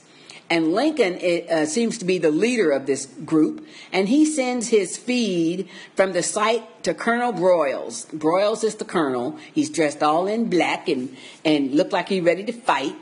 And 0.50 0.72
Lincoln 0.72 1.46
uh, 1.48 1.64
seems 1.64 1.98
to 1.98 2.04
be 2.04 2.18
the 2.18 2.32
leader 2.32 2.72
of 2.72 2.84
this 2.84 3.06
group, 3.06 3.64
and 3.92 4.08
he 4.08 4.26
sends 4.26 4.66
his 4.66 4.96
feed 4.96 5.68
from 5.94 6.12
the 6.12 6.24
site 6.24 6.82
to 6.82 6.92
Colonel 6.92 7.32
Broyles. 7.32 8.06
Broyles 8.06 8.64
is 8.64 8.74
the 8.74 8.84
colonel. 8.84 9.38
He's 9.54 9.70
dressed 9.70 10.02
all 10.02 10.26
in 10.26 10.50
black 10.50 10.88
and, 10.88 11.16
and 11.44 11.72
looked 11.72 11.92
like 11.92 12.08
he's 12.08 12.24
ready 12.24 12.42
to 12.42 12.52
fight, 12.52 12.96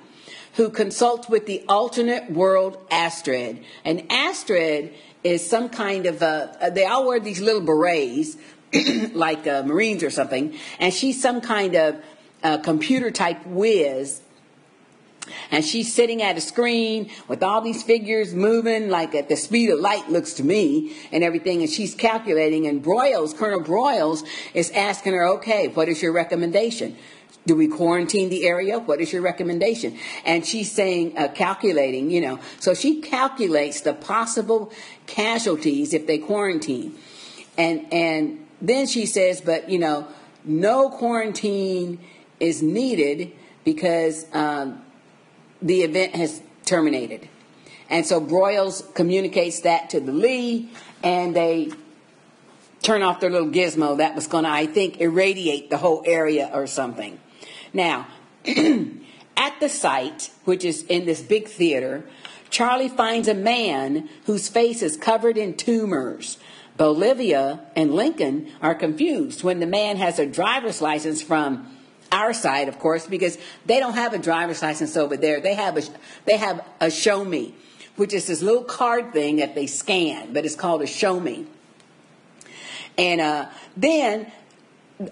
who 0.57 0.69
consults 0.69 1.31
with 1.31 1.47
the 1.47 1.65
alternate 1.71 2.31
world 2.31 2.77
Astrid. 2.91 3.65
And 3.83 4.13
Astrid 4.13 4.93
is 5.25 5.49
some 5.49 5.71
kind 5.71 6.05
of 6.05 6.21
a, 6.21 6.71
they 6.75 6.85
all 6.85 7.07
wear 7.07 7.19
these 7.19 7.41
little 7.41 7.63
berets, 7.63 8.37
like 9.15 9.47
uh, 9.47 9.63
Marines 9.63 10.03
or 10.03 10.11
something, 10.11 10.55
and 10.79 10.93
she's 10.93 11.23
some 11.23 11.41
kind 11.41 11.75
of 11.77 11.97
uh, 12.43 12.59
computer 12.59 13.11
type 13.11 13.47
whiz 13.47 14.21
and 15.51 15.65
she's 15.65 15.93
sitting 15.93 16.23
at 16.23 16.37
a 16.37 16.41
screen 16.41 17.11
with 17.29 17.43
all 17.43 17.61
these 17.61 17.83
figures 17.83 18.35
moving 18.35 18.89
like 18.89 19.15
at 19.15 19.29
the 19.29 19.37
speed 19.37 19.71
of 19.71 19.79
light 19.79 20.09
looks 20.11 20.35
to 20.35 20.45
me 20.45 20.97
and 21.13 21.25
everything 21.25 21.63
and 21.63 21.71
she's 21.71 21.95
calculating 21.95 22.67
and 22.67 22.83
Broyles, 22.83 23.37
Colonel 23.37 23.61
Broyles 23.61 24.25
is 24.55 24.71
asking 24.71 25.15
her, 25.15 25.27
okay, 25.29 25.69
what 25.69 25.89
is 25.89 26.03
your 26.03 26.13
recommendation? 26.13 26.97
Do 27.47 27.57
we 27.57 27.69
quarantine 27.69 28.29
the 28.29 28.47
area? 28.47 28.79
What 28.79 29.01
is 29.01 29.13
your 29.13 29.23
recommendation? 29.23 29.99
And 30.25 30.45
she's 30.45 30.71
saying, 30.71 31.17
uh, 31.17 31.29
calculating, 31.29 32.11
you 32.11 32.21
know. 32.21 32.41
So 32.61 32.75
she 32.75 33.01
calculates 33.01 33.81
the 33.81 33.95
possible 33.95 34.71
casualties 35.07 35.95
if 35.95 36.07
they 36.07 36.19
quarantine. 36.19 36.95
And, 37.57 37.91
and 37.93 38.47
then 38.61 38.87
she 38.87 39.07
says, 39.07 39.41
but, 39.41 39.71
you 39.71 39.79
know, 39.79 40.07
no 40.45 40.91
quarantine 40.91 42.01
is 42.39 42.63
needed 42.63 43.33
because 43.65 44.27
um, 44.33 44.83
the 45.61 45.83
event 45.83 46.15
has 46.15 46.43
terminated. 46.65 47.29
And 47.91 48.05
so 48.05 48.21
Broyles 48.21 48.95
communicates 48.95 49.61
that 49.61 49.91
to 49.91 50.01
the 50.01 50.13
Lee, 50.13 50.71
and 51.03 51.35
they 51.35 51.71
turn 52.83 53.03
off 53.03 53.21
their 53.21 53.31
little 53.31 53.49
gizmo 53.49 53.99
that 53.99 54.15
was 54.15 54.27
going 54.27 54.45
to, 54.45 54.51
I 54.51 54.67
think, 54.67 55.01
irradiate 55.01 55.71
the 55.71 55.79
whole 55.79 56.03
area 56.07 56.51
or 56.53 56.67
something. 56.67 57.19
Now, 57.73 58.07
at 58.47 59.61
the 59.61 59.69
site, 59.69 60.31
which 60.45 60.65
is 60.65 60.83
in 60.85 61.07
this 61.07 61.23
big 61.23 61.49
theater, 61.49 62.05
Charlie 62.51 62.89
finds 62.89 63.29
a 63.29 63.35
man 63.35 64.09
whose 64.25 64.49
face 64.49 64.83
is 64.83 64.97
covered 64.97 65.37
in 65.37 65.57
tumors. 65.57 66.39
Bolivia 66.77 67.61
and 67.75 67.93
Lincoln 67.93 68.51
are 68.63 68.75
confused 68.75 69.43
when 69.43 69.61
the 69.61 69.67
man 69.67 69.97
has 69.97 70.19
a 70.19 70.27
driver's 70.27 70.81
license 70.81 71.21
from 71.21 71.69
our 72.11 72.33
side, 72.33 72.69
of 72.69 72.79
course, 72.79 73.07
because 73.07 73.39
they 73.67 73.79
don't 73.81 73.95
have 73.95 74.15
a 74.15 74.19
driver's 74.19 74.63
license 74.63 74.97
over 74.97 75.17
there. 75.17 75.41
They 75.41 75.55
have 75.55 75.77
a 75.77 75.83
they 76.25 76.37
have 76.37 76.65
a 76.81 76.91
show 76.91 77.25
me, 77.25 77.55
which 77.97 78.13
is 78.13 78.27
this 78.27 78.43
little 78.43 78.65
card 78.65 79.13
thing 79.13 79.37
that 79.37 79.55
they 79.55 79.67
scan, 79.67 80.33
but 80.33 80.45
it's 80.45 80.55
called 80.55 80.83
a 80.83 80.87
show 80.87 81.21
me. 81.21 81.47
And 82.97 83.21
uh, 83.21 83.47
then 83.77 84.33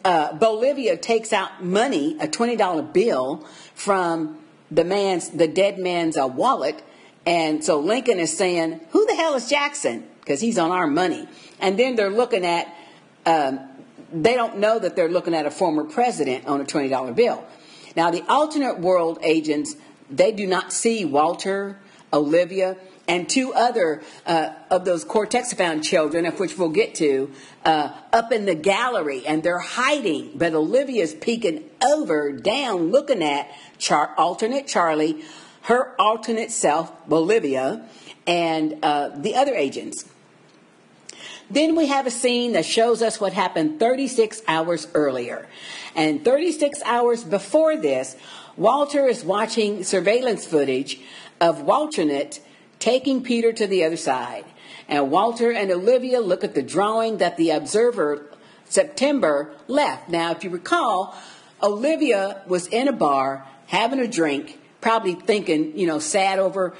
uh, 0.04 0.32
Bolivia 0.34 0.96
takes 0.96 1.32
out 1.32 1.62
money, 1.62 2.16
a 2.20 2.28
twenty 2.28 2.56
dollar 2.56 2.82
bill 2.82 3.46
from 3.74 4.38
the 4.70 4.84
man's 4.84 5.30
the 5.30 5.48
dead 5.48 5.78
man's 5.78 6.16
uh, 6.16 6.26
wallet, 6.26 6.82
and 7.24 7.62
so 7.62 7.78
Lincoln 7.78 8.18
is 8.18 8.36
saying, 8.36 8.80
"Who 8.90 9.06
the 9.06 9.14
hell 9.14 9.34
is 9.34 9.48
Jackson?" 9.48 10.06
Because 10.20 10.40
he's 10.40 10.58
on 10.58 10.72
our 10.72 10.88
money. 10.88 11.28
And 11.60 11.78
then 11.78 11.96
they're 11.96 12.10
looking 12.10 12.44
at. 12.44 12.74
Um, 13.24 13.65
they 14.12 14.34
don't 14.34 14.58
know 14.58 14.78
that 14.78 14.96
they're 14.96 15.08
looking 15.08 15.34
at 15.34 15.46
a 15.46 15.50
former 15.50 15.84
president 15.84 16.46
on 16.46 16.60
a 16.60 16.64
$20 16.64 17.14
bill. 17.14 17.44
Now, 17.96 18.10
the 18.10 18.22
alternate 18.28 18.78
world 18.78 19.18
agents, 19.22 19.76
they 20.10 20.32
do 20.32 20.46
not 20.46 20.72
see 20.72 21.04
Walter, 21.04 21.78
Olivia, 22.12 22.76
and 23.08 23.28
two 23.28 23.54
other 23.54 24.02
uh, 24.26 24.50
of 24.70 24.84
those 24.84 25.04
Cortexiphan 25.04 25.82
children, 25.82 26.26
of 26.26 26.38
which 26.40 26.58
we'll 26.58 26.68
get 26.68 26.94
to, 26.96 27.30
uh, 27.64 27.92
up 28.12 28.32
in 28.32 28.44
the 28.46 28.54
gallery, 28.54 29.24
and 29.26 29.42
they're 29.42 29.58
hiding. 29.58 30.32
But 30.34 30.54
Olivia's 30.54 31.14
peeking 31.14 31.68
over, 31.82 32.32
down, 32.32 32.90
looking 32.90 33.22
at 33.22 33.48
Char- 33.78 34.14
alternate 34.18 34.66
Charlie, 34.66 35.22
her 35.62 35.94
alternate 36.00 36.50
self, 36.50 37.06
Bolivia, 37.08 37.88
and 38.26 38.78
uh, 38.82 39.10
the 39.14 39.36
other 39.36 39.54
agents. 39.54 40.04
Then 41.48 41.76
we 41.76 41.86
have 41.86 42.06
a 42.06 42.10
scene 42.10 42.52
that 42.52 42.64
shows 42.64 43.02
us 43.02 43.20
what 43.20 43.32
happened 43.32 43.78
36 43.78 44.42
hours 44.48 44.88
earlier. 44.94 45.46
And 45.94 46.24
36 46.24 46.82
hours 46.84 47.22
before 47.22 47.76
this, 47.76 48.16
Walter 48.56 49.06
is 49.06 49.24
watching 49.24 49.84
surveillance 49.84 50.44
footage 50.44 50.98
of 51.40 51.62
Walternate 51.62 52.40
taking 52.78 53.22
Peter 53.22 53.52
to 53.52 53.66
the 53.66 53.84
other 53.84 53.96
side. 53.96 54.44
And 54.88 55.10
Walter 55.10 55.52
and 55.52 55.70
Olivia 55.70 56.20
look 56.20 56.42
at 56.42 56.54
the 56.54 56.62
drawing 56.62 57.18
that 57.18 57.36
the 57.36 57.50
observer 57.50 58.26
September 58.64 59.52
left. 59.68 60.08
Now, 60.08 60.32
if 60.32 60.42
you 60.42 60.50
recall, 60.50 61.16
Olivia 61.62 62.42
was 62.46 62.66
in 62.66 62.88
a 62.88 62.92
bar 62.92 63.46
having 63.66 64.00
a 64.00 64.08
drink, 64.08 64.58
probably 64.86 65.14
thinking, 65.14 65.76
you 65.76 65.84
know, 65.84 65.98
sad 65.98 66.38
over 66.38 66.72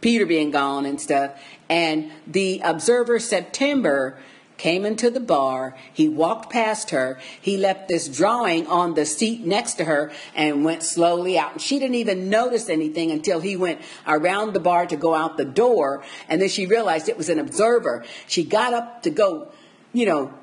Peter 0.00 0.26
being 0.26 0.50
gone 0.50 0.84
and 0.84 1.00
stuff. 1.00 1.40
And 1.68 2.10
the 2.26 2.60
observer, 2.64 3.20
September, 3.20 4.18
came 4.56 4.84
into 4.84 5.10
the 5.10 5.20
bar. 5.20 5.76
He 5.92 6.08
walked 6.08 6.50
past 6.50 6.90
her. 6.90 7.20
He 7.40 7.56
left 7.56 7.86
this 7.86 8.08
drawing 8.08 8.66
on 8.66 8.94
the 8.94 9.06
seat 9.06 9.46
next 9.46 9.74
to 9.74 9.84
her 9.84 10.10
and 10.34 10.64
went 10.64 10.82
slowly 10.82 11.38
out. 11.38 11.60
She 11.60 11.78
didn't 11.78 11.94
even 11.94 12.28
notice 12.28 12.68
anything 12.68 13.12
until 13.12 13.38
he 13.38 13.56
went 13.56 13.80
around 14.08 14.54
the 14.54 14.60
bar 14.60 14.84
to 14.86 14.96
go 14.96 15.14
out 15.14 15.36
the 15.36 15.44
door. 15.44 16.02
And 16.28 16.42
then 16.42 16.48
she 16.48 16.66
realized 16.66 17.08
it 17.08 17.16
was 17.16 17.28
an 17.28 17.38
observer. 17.38 18.04
She 18.26 18.42
got 18.42 18.74
up 18.74 19.04
to 19.04 19.10
go, 19.10 19.52
you 19.92 20.04
know, 20.04 20.34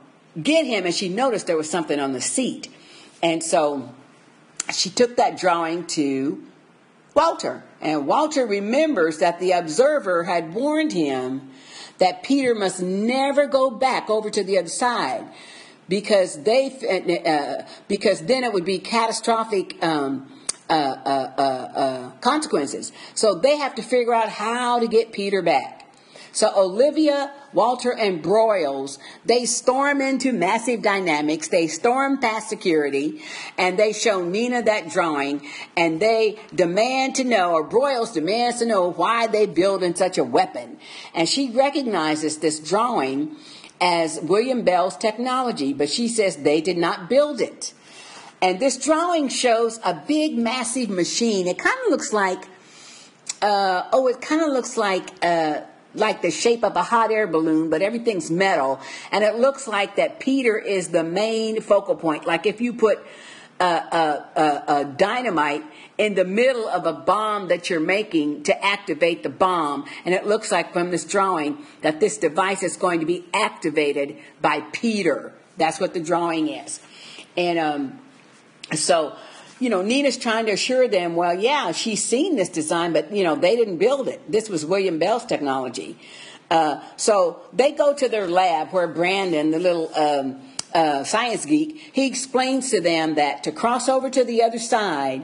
get 0.42 0.66
him 0.66 0.86
and 0.86 0.96
she 0.96 1.10
noticed 1.10 1.48
there 1.48 1.58
was 1.58 1.70
something 1.70 2.00
on 2.00 2.14
the 2.14 2.22
seat. 2.22 2.70
And 3.22 3.44
so 3.44 3.94
she 4.72 4.90
took 4.90 5.18
that 5.18 5.38
drawing 5.38 5.86
to 5.88 6.46
Walter. 7.14 7.64
And 7.82 8.08
Walter 8.08 8.46
remembers 8.46 9.18
that 9.20 9.40
the 9.40 9.52
observer 9.52 10.24
had 10.24 10.54
warned 10.54 10.94
him 10.94 11.50
that 11.98 12.24
Peter 12.24 12.56
must 12.56 12.82
never 12.82 13.48
go 13.48 13.70
back 13.70 14.10
over 14.10 14.30
to 14.30 14.44
the 14.44 14.58
other 14.58 14.68
side 14.68 15.26
because 15.88 16.44
they 16.44 16.68
uh, 17.26 17.64
because 17.88 18.22
then 18.22 18.44
it 18.44 18.54
would 18.54 18.66
be 18.66 18.80
catastrophic 18.80 19.84
um, 19.84 20.32
uh, 20.70 20.74
uh, 20.74 21.34
uh, 21.38 21.42
uh 21.42 22.12
consequences. 22.22 22.92
So 23.16 23.36
they 23.36 23.58
have 23.58 23.76
to 23.76 23.82
figure 23.82 24.14
out 24.14 24.30
how 24.30 24.80
to 24.80 24.88
get 24.88 25.12
Peter 25.12 25.42
back. 25.42 25.92
So 26.32 26.52
Olivia, 26.56 27.34
Walter, 27.54 27.92
and 27.92 28.24
Broyles, 28.24 28.98
they 29.26 29.46
storm 29.46 30.02
into 30.02 30.32
massive 30.32 30.82
dynamics. 30.82 31.48
They 31.48 31.68
storm 31.68 32.20
past 32.20 32.50
security 32.50 33.22
and 33.58 33.78
they 33.78 33.94
show 33.94 34.24
Nina 34.24 34.62
that 34.64 34.90
drawing 34.90 35.48
and 35.76 36.00
they 36.00 36.40
demand 36.54 37.16
to 37.16 37.24
know, 37.24 37.54
or 37.54 37.68
Broyles 37.68 38.14
demands 38.14 38.60
to 38.60 38.66
know 38.66 38.92
why 38.92 39.28
they 39.28 39.46
build 39.46 39.84
in 39.84 39.96
such 39.96 40.18
a 40.18 40.24
weapon. 40.24 40.78
And 41.14 41.28
she 41.28 41.50
recognizes 41.52 42.38
this 42.38 42.60
drawing 42.60 43.36
as 43.82 44.20
William 44.22 44.64
Bell's 44.64 44.98
technology, 44.98 45.74
but 45.74 45.90
she 45.90 46.08
says 46.08 46.38
they 46.38 46.62
did 46.62 46.78
not 46.78 47.10
build 47.10 47.42
it. 47.42 47.74
And 48.42 48.60
this 48.60 48.78
drawing 48.78 49.28
shows 49.28 49.80
a 49.84 49.94
big, 49.94 50.38
massive 50.38 50.90
machine. 50.90 51.48
It 51.48 51.58
kind 51.58 51.78
of 51.86 51.92
looks 51.92 52.14
like, 52.14 52.46
uh, 53.42 53.84
oh, 53.92 54.08
it 54.08 54.22
kind 54.22 54.42
of 54.42 54.50
looks 54.50 54.78
like, 54.78 55.10
uh, 55.24 55.62
like 55.94 56.22
the 56.22 56.32
shape 56.32 56.64
of 56.64 56.76
a 56.76 56.84
hot 56.84 57.12
air 57.12 57.28
balloon, 57.28 57.70
but 57.70 57.82
everything's 57.82 58.30
metal. 58.30 58.80
And 59.12 59.24
it 59.24 59.36
looks 59.36 59.68
like 59.68 59.96
that 59.96 60.20
Peter 60.20 60.58
is 60.58 60.90
the 60.90 61.04
main 61.04 61.62
focal 61.62 61.96
point. 61.96 62.26
Like 62.26 62.46
if 62.46 62.62
you 62.62 62.74
put 62.74 63.00
a, 63.60 63.64
a, 63.64 64.40
a, 64.40 64.80
a, 64.80 64.86
dynamite 64.86 65.64
in 65.98 66.16
the 66.16 66.24
middle 66.24 66.68
of 66.70 66.86
a 66.86 66.94
bomb 66.94 67.50
that 67.50 67.70
you're 67.70 67.82
making 67.82 68.44
to 68.44 68.66
activate 68.66 69.22
the 69.22 69.30
bomb. 69.30 69.86
And 70.06 70.16
it 70.16 70.26
looks 70.26 70.52
like 70.52 70.72
from 70.72 70.92
this 70.92 71.04
drawing 71.04 71.66
that 71.82 72.00
this 72.00 72.18
device 72.18 72.64
is 72.64 72.78
going 72.78 73.02
to 73.02 73.06
be 73.06 73.26
activated 73.34 74.18
by 74.42 74.62
Peter. 74.72 75.34
That's 75.58 75.80
what 75.80 75.94
the 75.94 76.00
drawing 76.00 76.48
is. 76.48 76.80
And 77.36 77.60
um, 77.60 78.00
so 78.74 79.16
you 79.60 79.70
know, 79.70 79.82
Nina's 79.82 80.18
trying 80.18 80.46
to 80.46 80.54
assure 80.54 80.88
them, 80.88 81.16
well, 81.16 81.34
yeah, 81.34 81.72
she's 81.72 82.04
seen 82.04 82.36
this 82.36 82.50
design, 82.50 82.94
but, 82.94 83.12
you 83.12 83.24
know, 83.24 83.36
they 83.36 83.56
didn't 83.56 83.78
build 83.78 84.08
it. 84.08 84.32
This 84.32 84.50
was 84.50 84.66
William 84.66 85.00
Bell's 85.00 85.26
technology. 85.26 85.98
Uh, 86.50 86.82
so 86.96 87.42
they 87.54 87.72
go 87.72 87.94
to 87.94 88.10
their 88.10 88.28
lab 88.28 88.70
where 88.70 88.88
Brandon, 88.88 89.52
the 89.52 89.60
little 89.60 89.94
um, 89.96 90.42
uh, 90.74 91.04
science 91.04 91.46
geek, 91.46 91.92
he 91.94 92.08
explains 92.08 92.72
to 92.72 92.82
them 92.82 93.16
that 93.16 93.44
to 93.44 93.52
cross 93.52 93.90
over 93.90 94.10
to 94.10 94.24
the 94.24 94.42
other 94.42 94.60
side, 94.60 95.24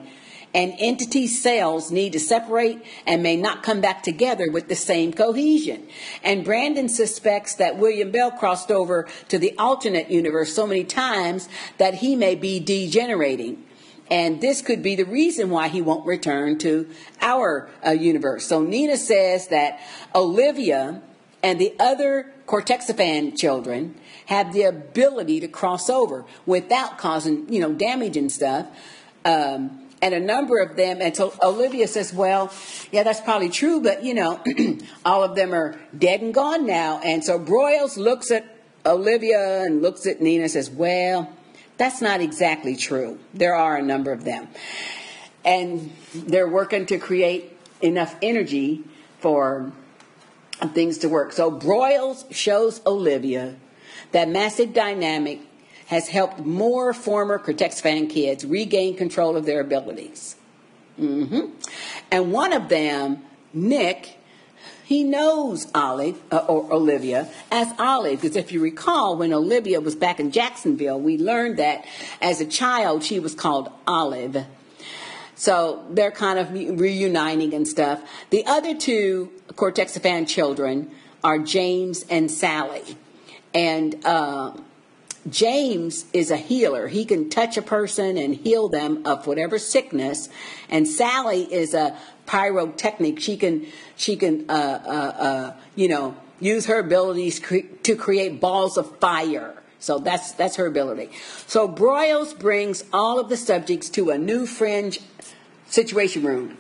an 0.54 0.72
entity's 0.80 1.42
cells 1.42 1.92
need 1.92 2.14
to 2.14 2.20
separate 2.20 2.82
and 3.06 3.22
may 3.22 3.36
not 3.36 3.62
come 3.62 3.82
back 3.82 4.04
together 4.04 4.50
with 4.50 4.70
the 4.70 4.76
same 4.76 5.12
cohesion. 5.12 5.86
And 6.24 6.46
Brandon 6.46 6.88
suspects 6.88 7.56
that 7.56 7.78
William 7.78 8.12
Bell 8.12 8.32
crossed 8.32 8.72
over 8.72 9.08
to 9.28 9.38
the 9.38 9.54
alternate 9.58 10.10
universe 10.10 10.54
so 10.54 10.66
many 10.66 10.86
times 10.86 11.50
that 11.78 11.96
he 11.96 12.16
may 12.16 12.36
be 12.36 12.60
degenerating. 12.60 13.64
And 14.10 14.40
this 14.40 14.62
could 14.62 14.84
be 14.84 14.96
the 14.96 15.06
reason 15.06 15.50
why 15.50 15.68
he 15.68 15.82
won't 15.82 16.06
return 16.06 16.58
to 16.60 16.88
our 17.22 17.70
uh, 17.86 17.92
universe. 17.92 18.46
So 18.46 18.62
Nina 18.62 18.98
says 18.98 19.48
that 19.48 19.80
Olivia 20.14 21.02
and 21.42 21.60
the 21.60 21.74
other 21.80 22.32
Cortexiphan 22.48 23.38
children 23.38 23.96
have 24.28 24.54
the 24.54 24.64
ability 24.64 25.40
to 25.40 25.48
cross 25.48 25.90
over 25.90 26.26
without 26.46 26.98
causing, 26.98 27.52
you 27.52 27.60
know, 27.60 27.74
damage 27.74 28.18
and 28.18 28.32
stuff. 28.32 28.68
Um, 29.24 29.82
and 30.02 30.14
a 30.14 30.20
number 30.20 30.60
of 30.60 30.76
them, 30.76 31.02
and 31.02 31.16
so 31.16 31.34
Olivia 31.42 31.88
says, 31.88 32.14
well, 32.14 32.54
yeah, 32.92 33.02
that's 33.02 33.22
probably 33.22 33.50
true, 33.50 33.82
but, 33.82 34.04
you 34.04 34.14
know, 34.14 34.40
all 35.06 35.24
of 35.24 35.36
them 35.36 35.54
are 35.54 35.80
dead 35.98 36.22
and 36.22 36.34
gone 36.34 36.68
now. 36.68 37.00
And 37.04 37.24
so 37.24 37.40
Broyles 37.40 37.98
looks 37.98 38.30
at 38.30 38.46
Olivia 38.86 39.64
and 39.64 39.82
looks 39.82 40.06
at 40.06 40.22
Nina 40.22 40.44
and 40.44 40.52
says, 40.52 40.70
well, 40.70 41.35
that's 41.78 42.02
not 42.02 42.22
exactly 42.22 42.76
true. 42.76 43.20
There 43.34 43.56
are 43.56 43.78
a 43.78 43.82
number 43.82 44.12
of 44.12 44.24
them. 44.24 44.48
And 45.44 45.92
they're 46.14 46.50
working 46.50 46.86
to 46.88 46.98
create 46.98 47.58
enough 47.82 48.16
energy 48.22 48.84
for 49.20 49.72
things 50.74 51.00
to 51.00 51.10
work. 51.10 51.34
So 51.34 51.52
Broyles 51.52 52.34
shows 52.34 52.82
Olivia 52.86 53.56
that 54.12 54.30
massive 54.30 54.74
dynamic 54.74 55.42
has 55.88 56.08
helped 56.08 56.40
more 56.40 56.94
former 56.94 57.38
Cortexiphan 57.38 58.10
kids 58.10 58.46
regain 58.46 58.96
control 58.96 59.36
of 59.36 59.46
their 59.46 59.60
abilities. 59.60 60.36
Mm-hmm. 61.00 61.52
And 62.12 62.32
one 62.32 62.54
of 62.54 62.70
them, 62.70 63.24
Nick, 63.54 64.18
he 64.86 65.04
knows 65.04 65.68
Olive 65.74 66.22
uh, 66.32 66.46
or 66.48 66.72
Olivia 66.72 67.28
as 67.52 67.74
Olive 67.80 68.22
because 68.22 68.36
if 68.36 68.52
you 68.52 68.62
recall, 68.62 69.18
when 69.18 69.34
Olivia 69.34 69.82
was 69.82 69.96
back 69.96 70.20
in 70.20 70.32
Jacksonville, 70.32 71.00
we 71.00 71.18
learned 71.18 71.58
that 71.58 71.86
as 72.22 72.40
a 72.40 72.46
child 72.46 73.04
she 73.04 73.20
was 73.20 73.34
called 73.34 73.72
Olive. 73.88 74.46
So 75.34 75.84
they're 75.90 76.12
kind 76.12 76.38
of 76.38 76.52
reuniting 76.52 77.56
and 77.56 77.68
stuff. 77.68 78.00
The 78.30 78.46
other 78.46 78.76
two 78.76 79.32
Cortexiphan 79.54 80.28
children 80.28 80.92
are 81.24 81.40
James 81.40 82.06
and 82.10 82.30
Sally, 82.30 82.98
and. 83.54 83.96
Uh, 84.06 84.54
James 85.30 86.06
is 86.14 86.30
a 86.30 86.38
healer. 86.38 86.88
He 86.88 87.04
can 87.04 87.30
touch 87.30 87.58
a 87.58 87.62
person 87.62 88.18
and 88.18 88.36
heal 88.36 88.70
them 88.70 89.06
of 89.06 89.26
whatever 89.26 89.58
sickness. 89.58 90.30
And 90.70 90.88
Sally 90.88 91.52
is 91.52 91.74
a 91.74 91.98
pyrotechnic. 92.26 93.20
She 93.20 93.38
can 93.38 93.68
she 93.96 94.16
can 94.16 94.50
uh, 94.50 94.54
uh, 94.54 95.24
uh, 95.24 95.54
you 95.76 95.88
know 95.88 96.16
use 96.40 96.68
her 96.68 96.80
abilities 96.80 97.40
cre- 97.40 97.68
to 97.84 97.96
create 97.96 98.40
balls 98.40 98.78
of 98.78 99.00
fire. 99.00 99.62
So 99.80 100.00
that's 100.00 100.34
that's 100.34 100.58
her 100.58 100.68
ability. 100.68 101.10
So 101.48 101.68
Broyles 101.68 102.38
brings 102.38 102.84
all 102.94 103.20
of 103.20 103.30
the 103.30 103.38
subjects 103.38 103.90
to 103.92 104.12
a 104.12 104.18
new 104.18 104.46
fringe 104.46 105.00
situation 105.68 106.24
room, 106.24 106.58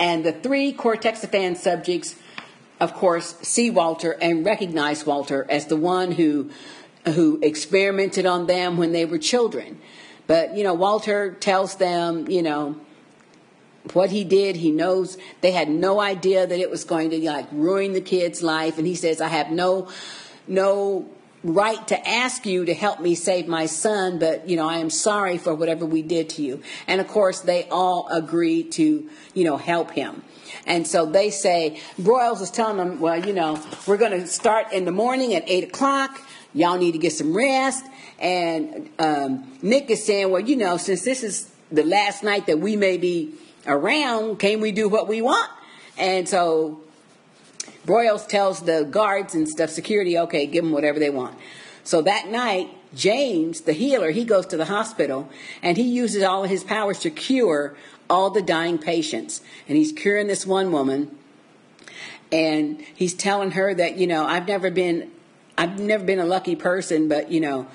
and 0.00 0.24
the 0.24 0.32
three 0.32 0.72
Cortexiphan 0.72 1.56
subjects, 1.56 2.16
of 2.80 2.94
course, 2.94 3.36
see 3.42 3.70
Walter 3.70 4.12
and 4.12 4.44
recognize 4.44 5.04
Walter 5.04 5.46
as 5.50 5.66
the 5.66 5.76
one 5.76 6.12
who 6.12 6.50
who 7.14 7.38
experimented 7.42 8.26
on 8.26 8.46
them 8.46 8.76
when 8.76 8.92
they 8.92 9.04
were 9.04 9.18
children. 9.18 9.78
But 10.26 10.56
you 10.56 10.64
know, 10.64 10.74
Walter 10.74 11.32
tells 11.34 11.76
them, 11.76 12.28
you 12.28 12.42
know, 12.42 12.76
what 13.92 14.10
he 14.10 14.24
did, 14.24 14.56
he 14.56 14.70
knows 14.70 15.16
they 15.40 15.52
had 15.52 15.68
no 15.68 16.00
idea 16.00 16.46
that 16.46 16.58
it 16.58 16.70
was 16.70 16.84
going 16.84 17.10
to 17.10 17.24
like 17.24 17.46
ruin 17.52 17.92
the 17.92 18.00
kid's 18.00 18.42
life. 18.42 18.78
And 18.78 18.86
he 18.86 18.94
says, 18.94 19.20
I 19.20 19.28
have 19.28 19.50
no, 19.50 19.88
no 20.48 21.08
right 21.44 21.86
to 21.88 22.08
ask 22.08 22.44
you 22.46 22.64
to 22.64 22.74
help 22.74 23.00
me 23.00 23.14
save 23.14 23.46
my 23.46 23.66
son, 23.66 24.18
but 24.18 24.48
you 24.48 24.56
know, 24.56 24.68
I 24.68 24.78
am 24.78 24.90
sorry 24.90 25.38
for 25.38 25.54
whatever 25.54 25.86
we 25.86 26.02
did 26.02 26.30
to 26.30 26.42
you. 26.42 26.62
And 26.88 27.00
of 27.00 27.06
course, 27.06 27.40
they 27.40 27.68
all 27.70 28.08
agree 28.10 28.64
to, 28.64 29.08
you 29.34 29.44
know, 29.44 29.56
help 29.56 29.92
him. 29.92 30.24
And 30.66 30.86
so 30.86 31.06
they 31.06 31.30
say, 31.30 31.80
Broyles 31.98 32.40
is 32.40 32.50
telling 32.50 32.78
them, 32.78 33.00
well, 33.00 33.24
you 33.24 33.32
know, 33.32 33.62
we're 33.86 33.96
going 33.96 34.20
to 34.20 34.26
start 34.26 34.72
in 34.72 34.84
the 34.84 34.92
morning 34.92 35.34
at 35.34 35.48
eight 35.48 35.64
o'clock. 35.64 36.20
Y'all 36.54 36.78
need 36.78 36.92
to 36.92 36.98
get 36.98 37.12
some 37.12 37.36
rest. 37.36 37.84
And 38.18 38.88
um, 38.98 39.50
Nick 39.62 39.90
is 39.90 40.04
saying, 40.04 40.30
well, 40.30 40.40
you 40.40 40.56
know, 40.56 40.76
since 40.76 41.02
this 41.02 41.22
is 41.22 41.50
the 41.70 41.84
last 41.84 42.22
night 42.22 42.46
that 42.46 42.58
we 42.58 42.76
may 42.76 42.96
be 42.96 43.34
around, 43.66 44.38
can 44.38 44.60
we 44.60 44.72
do 44.72 44.88
what 44.88 45.08
we 45.08 45.20
want? 45.20 45.50
And 45.98 46.28
so 46.28 46.80
Broyles 47.86 48.26
tells 48.26 48.62
the 48.62 48.84
guards 48.84 49.34
and 49.34 49.48
stuff, 49.48 49.70
security, 49.70 50.18
okay, 50.18 50.46
give 50.46 50.64
them 50.64 50.72
whatever 50.72 50.98
they 50.98 51.10
want. 51.10 51.36
So 51.84 52.02
that 52.02 52.28
night, 52.28 52.70
James, 52.94 53.60
the 53.60 53.72
healer, 53.72 54.10
he 54.10 54.24
goes 54.24 54.46
to 54.46 54.56
the 54.56 54.64
hospital 54.64 55.28
and 55.62 55.76
he 55.76 55.84
uses 55.84 56.22
all 56.22 56.44
of 56.44 56.50
his 56.50 56.64
powers 56.64 56.98
to 57.00 57.10
cure 57.10 57.76
all 58.10 58.30
the 58.30 58.42
dying 58.42 58.78
patients. 58.78 59.40
And 59.68 59.76
he's 59.76 59.92
curing 59.92 60.26
this 60.26 60.46
one 60.46 60.72
woman. 60.72 61.16
And 62.32 62.80
he's 62.94 63.14
telling 63.14 63.52
her 63.52 63.72
that, 63.74 63.98
you 63.98 64.06
know, 64.08 64.24
I've 64.24 64.48
never 64.48 64.70
been 64.70 65.12
I've 65.58 65.78
never 65.78 66.04
been 66.04 66.18
a 66.18 66.26
lucky 66.26 66.56
person, 66.56 67.08
but 67.08 67.30
you 67.30 67.40
know, 67.40 67.66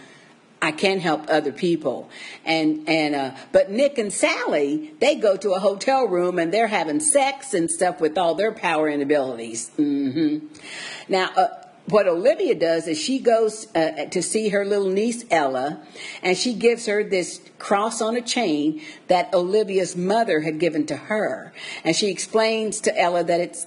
I 0.61 0.71
can 0.71 0.99
help 0.99 1.25
other 1.29 1.51
people. 1.51 2.09
And 2.45 2.87
and 2.87 3.15
uh, 3.15 3.31
but 3.51 3.71
Nick 3.71 3.97
and 3.97 4.13
Sally, 4.13 4.93
they 4.99 5.15
go 5.15 5.35
to 5.37 5.53
a 5.53 5.59
hotel 5.59 6.07
room 6.07 6.37
and 6.37 6.53
they're 6.53 6.67
having 6.67 6.99
sex 6.99 7.53
and 7.53 7.69
stuff 7.69 7.99
with 7.99 8.17
all 8.17 8.35
their 8.35 8.51
power 8.51 8.87
and 8.87 9.01
abilities. 9.01 9.71
Mm-hmm. 9.77 10.47
Now. 11.09 11.29
Uh, 11.35 11.47
what 11.87 12.07
Olivia 12.07 12.55
does 12.55 12.87
is 12.87 12.97
she 12.97 13.19
goes 13.19 13.67
uh, 13.75 14.05
to 14.11 14.21
see 14.21 14.49
her 14.49 14.63
little 14.63 14.89
niece 14.89 15.25
Ella, 15.31 15.81
and 16.21 16.37
she 16.37 16.53
gives 16.53 16.85
her 16.85 17.03
this 17.03 17.41
cross 17.57 18.01
on 18.01 18.15
a 18.15 18.21
chain 18.21 18.81
that 19.07 19.33
Olivia's 19.33 19.95
mother 19.95 20.41
had 20.41 20.59
given 20.59 20.85
to 20.85 20.95
her. 20.95 21.51
And 21.83 21.95
she 21.95 22.09
explains 22.09 22.79
to 22.81 22.97
Ella 22.97 23.23
that 23.23 23.41
it's 23.41 23.65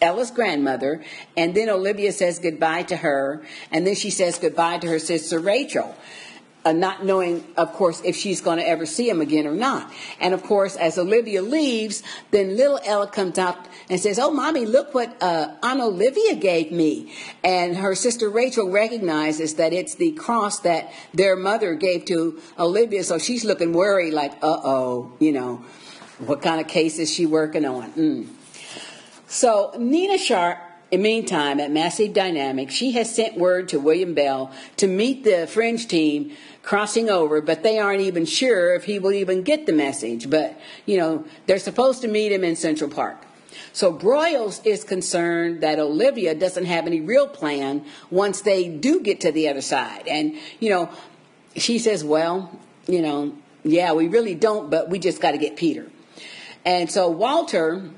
Ella's 0.00 0.30
grandmother, 0.30 1.02
and 1.36 1.54
then 1.54 1.68
Olivia 1.68 2.12
says 2.12 2.38
goodbye 2.38 2.82
to 2.84 2.96
her, 2.96 3.42
and 3.70 3.86
then 3.86 3.94
she 3.94 4.10
says 4.10 4.38
goodbye 4.38 4.78
to 4.78 4.88
her 4.88 4.98
sister 4.98 5.38
Rachel. 5.38 5.94
uh, 6.64 6.72
not 6.72 7.04
knowing, 7.04 7.44
of 7.56 7.72
course, 7.72 8.00
if 8.04 8.16
she's 8.16 8.40
going 8.40 8.58
to 8.58 8.66
ever 8.66 8.86
see 8.86 9.08
him 9.08 9.20
again 9.20 9.46
or 9.46 9.54
not. 9.54 9.92
And 10.20 10.32
of 10.32 10.42
course, 10.42 10.76
as 10.76 10.98
Olivia 10.98 11.42
leaves, 11.42 12.02
then 12.30 12.56
little 12.56 12.80
Ella 12.84 13.06
comes 13.06 13.38
out 13.38 13.66
and 13.90 14.00
says, 14.00 14.18
"Oh, 14.18 14.30
mommy, 14.30 14.64
look 14.64 14.94
what 14.94 15.14
uh, 15.22 15.54
Aunt 15.62 15.80
Olivia 15.80 16.34
gave 16.34 16.72
me." 16.72 17.12
And 17.42 17.76
her 17.76 17.94
sister 17.94 18.30
Rachel 18.30 18.70
recognizes 18.70 19.54
that 19.54 19.72
it's 19.72 19.96
the 19.96 20.12
cross 20.12 20.60
that 20.60 20.90
their 21.12 21.36
mother 21.36 21.74
gave 21.74 22.06
to 22.06 22.40
Olivia, 22.58 23.04
so 23.04 23.18
she's 23.18 23.44
looking 23.44 23.72
worried, 23.72 24.14
like, 24.14 24.32
"Uh 24.42 24.60
oh, 24.64 25.12
you 25.18 25.32
know, 25.32 25.64
what 26.18 26.40
kind 26.40 26.60
of 26.60 26.68
case 26.68 26.98
is 26.98 27.12
she 27.12 27.26
working 27.26 27.64
on?" 27.66 27.92
Mm. 27.92 28.26
So 29.34 29.72
Nina 29.76 30.16
Sharp 30.16 30.58
in 30.92 31.02
meantime, 31.02 31.58
at 31.58 31.72
Massive 31.72 32.12
Dynamics, 32.12 32.72
she 32.72 32.92
has 32.92 33.12
sent 33.12 33.36
word 33.36 33.68
to 33.70 33.80
William 33.80 34.14
Bell 34.14 34.52
to 34.76 34.86
meet 34.86 35.24
the 35.24 35.48
fringe 35.48 35.88
team 35.88 36.30
crossing 36.62 37.10
over, 37.10 37.40
but 37.40 37.64
they 37.64 37.80
aren't 37.80 38.02
even 38.02 38.26
sure 38.26 38.76
if 38.76 38.84
he 38.84 39.00
will 39.00 39.10
even 39.10 39.42
get 39.42 39.66
the 39.66 39.72
message. 39.72 40.30
But, 40.30 40.56
you 40.86 40.98
know, 40.98 41.24
they're 41.46 41.58
supposed 41.58 42.00
to 42.02 42.08
meet 42.08 42.30
him 42.30 42.44
in 42.44 42.54
Central 42.54 42.88
Park. 42.88 43.16
So 43.72 43.92
Broyles 43.92 44.64
is 44.64 44.84
concerned 44.84 45.64
that 45.64 45.80
Olivia 45.80 46.36
doesn't 46.36 46.66
have 46.66 46.86
any 46.86 47.00
real 47.00 47.26
plan 47.26 47.84
once 48.12 48.42
they 48.42 48.68
do 48.68 49.00
get 49.00 49.20
to 49.22 49.32
the 49.32 49.48
other 49.48 49.62
side. 49.62 50.06
And, 50.06 50.36
you 50.60 50.70
know, 50.70 50.90
she 51.56 51.80
says, 51.80 52.04
well, 52.04 52.56
you 52.86 53.02
know, 53.02 53.36
yeah, 53.64 53.94
we 53.94 54.06
really 54.06 54.36
don't, 54.36 54.70
but 54.70 54.90
we 54.90 55.00
just 55.00 55.20
got 55.20 55.32
to 55.32 55.38
get 55.38 55.56
Peter. 55.56 55.90
And 56.64 56.88
so 56.88 57.08
Walter 57.08 57.90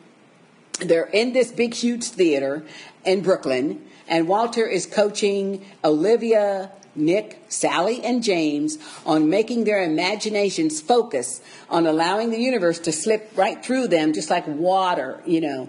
they're 0.78 1.06
in 1.06 1.32
this 1.32 1.52
big, 1.52 1.74
huge 1.74 2.04
theater 2.04 2.64
in 3.04 3.22
Brooklyn, 3.22 3.84
and 4.08 4.28
Walter 4.28 4.66
is 4.66 4.86
coaching 4.86 5.64
Olivia, 5.84 6.70
Nick, 6.94 7.42
Sally, 7.48 8.02
and 8.02 8.22
James 8.22 8.78
on 9.04 9.28
making 9.28 9.64
their 9.64 9.82
imaginations 9.82 10.80
focus 10.80 11.40
on 11.68 11.86
allowing 11.86 12.30
the 12.30 12.38
universe 12.40 12.78
to 12.80 12.92
slip 12.92 13.30
right 13.36 13.64
through 13.64 13.88
them, 13.88 14.12
just 14.12 14.30
like 14.30 14.46
water, 14.46 15.22
you 15.26 15.40
know. 15.40 15.68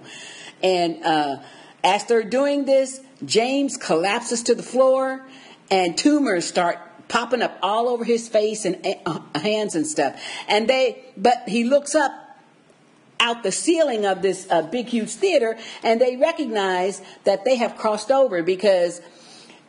And 0.64 1.04
uh, 1.04 1.38
as 1.84 2.06
they're 2.06 2.24
doing 2.24 2.66
this, 2.66 3.02
James 3.26 3.78
collapses 3.78 4.44
to 4.44 4.56
the 4.56 4.64
floor, 4.64 5.28
and 5.70 5.98
tumors 5.98 6.46
start 6.46 6.80
popping 7.08 7.42
up 7.42 7.58
all 7.62 7.88
over 7.88 8.04
his 8.04 8.28
face 8.28 8.66
and 8.66 8.86
uh, 9.06 9.20
hands 9.36 9.76
and 9.76 9.88
stuff. 9.88 10.22
And 10.48 10.68
they, 10.68 11.04
but 11.16 11.44
he 11.48 11.64
looks 11.64 11.96
up 11.96 12.12
out 13.20 13.44
the 13.44 13.52
ceiling 13.52 14.06
of 14.06 14.22
this 14.22 14.48
uh, 14.50 14.62
big, 14.62 14.88
huge 14.88 15.12
theater, 15.12 15.58
and 15.84 16.00
they 16.02 16.18
recognize 16.18 17.02
that 17.24 17.46
they 17.46 17.56
have 17.56 17.76
crossed 17.76 18.12
over 18.12 18.44
because 18.44 19.02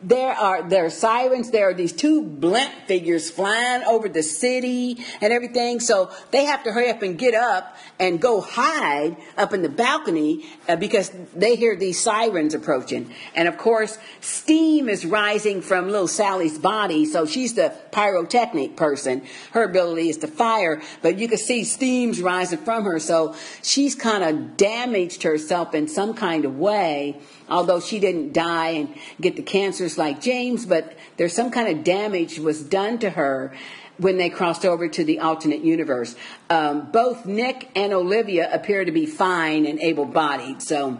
there 0.01 0.31
are 0.31 0.67
there 0.67 0.85
are 0.85 0.89
sirens. 0.89 1.51
There 1.51 1.69
are 1.69 1.73
these 1.73 1.93
two 1.93 2.21
blimp 2.21 2.73
figures 2.87 3.29
flying 3.29 3.83
over 3.83 4.07
the 4.07 4.23
city 4.23 4.97
and 5.21 5.33
everything. 5.33 5.79
So 5.79 6.11
they 6.31 6.45
have 6.45 6.63
to 6.63 6.71
hurry 6.71 6.89
up 6.89 7.01
and 7.01 7.17
get 7.17 7.33
up 7.33 7.75
and 7.99 8.21
go 8.21 8.41
hide 8.41 9.17
up 9.37 9.53
in 9.53 9.61
the 9.61 9.69
balcony 9.69 10.45
uh, 10.67 10.77
because 10.77 11.11
they 11.35 11.55
hear 11.55 11.75
these 11.75 11.99
sirens 11.99 12.53
approaching. 12.53 13.13
And 13.35 13.47
of 13.47 13.57
course, 13.57 13.97
steam 14.21 14.87
is 14.87 15.05
rising 15.05 15.61
from 15.61 15.89
little 15.89 16.07
Sally's 16.07 16.57
body. 16.57 17.05
So 17.05 17.25
she's 17.25 17.55
the 17.55 17.73
pyrotechnic 17.91 18.77
person. 18.77 19.23
Her 19.51 19.63
ability 19.63 20.09
is 20.09 20.17
to 20.17 20.27
fire, 20.27 20.81
but 21.01 21.17
you 21.17 21.27
can 21.27 21.37
see 21.37 21.63
steam's 21.63 22.21
rising 22.21 22.59
from 22.59 22.85
her. 22.85 22.99
So 22.99 23.35
she's 23.61 23.95
kind 23.95 24.23
of 24.23 24.55
damaged 24.55 25.23
herself 25.23 25.75
in 25.75 25.87
some 25.87 26.13
kind 26.13 26.45
of 26.45 26.57
way 26.57 27.19
although 27.49 27.79
she 27.79 27.99
didn't 27.99 28.33
die 28.33 28.69
and 28.69 28.95
get 29.19 29.35
the 29.35 29.41
cancers 29.41 29.97
like 29.97 30.21
James, 30.21 30.65
but 30.65 30.97
there's 31.17 31.33
some 31.33 31.51
kind 31.51 31.77
of 31.77 31.83
damage 31.83 32.39
was 32.39 32.61
done 32.61 32.99
to 32.99 33.09
her 33.11 33.53
when 33.97 34.17
they 34.17 34.29
crossed 34.29 34.65
over 34.65 34.87
to 34.87 35.03
the 35.03 35.19
alternate 35.19 35.61
universe. 35.61 36.15
Um, 36.49 36.89
both 36.91 37.25
Nick 37.25 37.69
and 37.75 37.93
Olivia 37.93 38.49
appear 38.53 38.85
to 38.85 38.91
be 38.91 39.05
fine 39.05 39.65
and 39.65 39.79
able 39.79 40.05
bodied, 40.05 40.61
so 40.61 40.97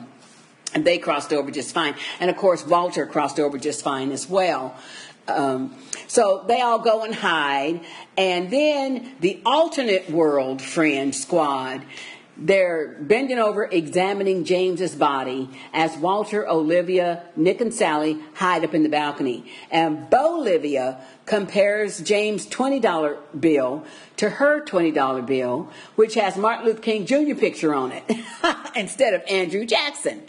they 0.74 0.98
crossed 0.98 1.34
over 1.34 1.50
just 1.50 1.74
fine. 1.74 1.96
And 2.20 2.30
of 2.30 2.38
course, 2.38 2.66
Walter 2.66 3.06
crossed 3.06 3.40
over 3.40 3.58
just 3.58 3.84
fine 3.84 4.12
as 4.12 4.30
well. 4.30 4.76
Um, 5.28 5.76
so 6.08 6.44
they 6.48 6.60
all 6.62 6.80
go 6.80 7.04
and 7.04 7.14
hide, 7.14 7.82
and 8.18 8.52
then 8.52 9.16
the 9.20 9.40
alternate 9.46 10.10
world 10.10 10.62
friend 10.62 11.16
squad 11.16 11.86
they're 12.42 12.96
bending 13.02 13.38
over, 13.38 13.66
examining 13.66 14.46
James's 14.46 14.96
body 14.96 15.50
as 15.74 15.98
Walter, 15.98 16.48
Olivia, 16.48 17.24
Nick, 17.36 17.60
and 17.62 17.74
Sally 17.74 18.18
hide 18.36 18.64
up 18.64 18.74
in 18.74 18.84
the 18.84 18.90
balcony. 18.90 19.52
And 19.70 20.10
Bolivia 20.10 21.02
compares 21.26 22.00
James' 22.00 22.48
$20 22.48 23.18
bill 23.40 23.86
to 24.18 24.30
her 24.30 24.64
$20 24.64 25.26
bill, 25.26 25.70
which 25.96 26.16
has 26.16 26.38
Martin 26.38 26.66
Luther 26.66 26.82
King 26.82 27.06
Jr. 27.06 27.36
picture 27.36 27.74
on 27.74 27.92
it 27.92 28.04
instead 28.76 29.14
of 29.14 29.22
Andrew 29.30 29.66
Jackson. 29.66 30.24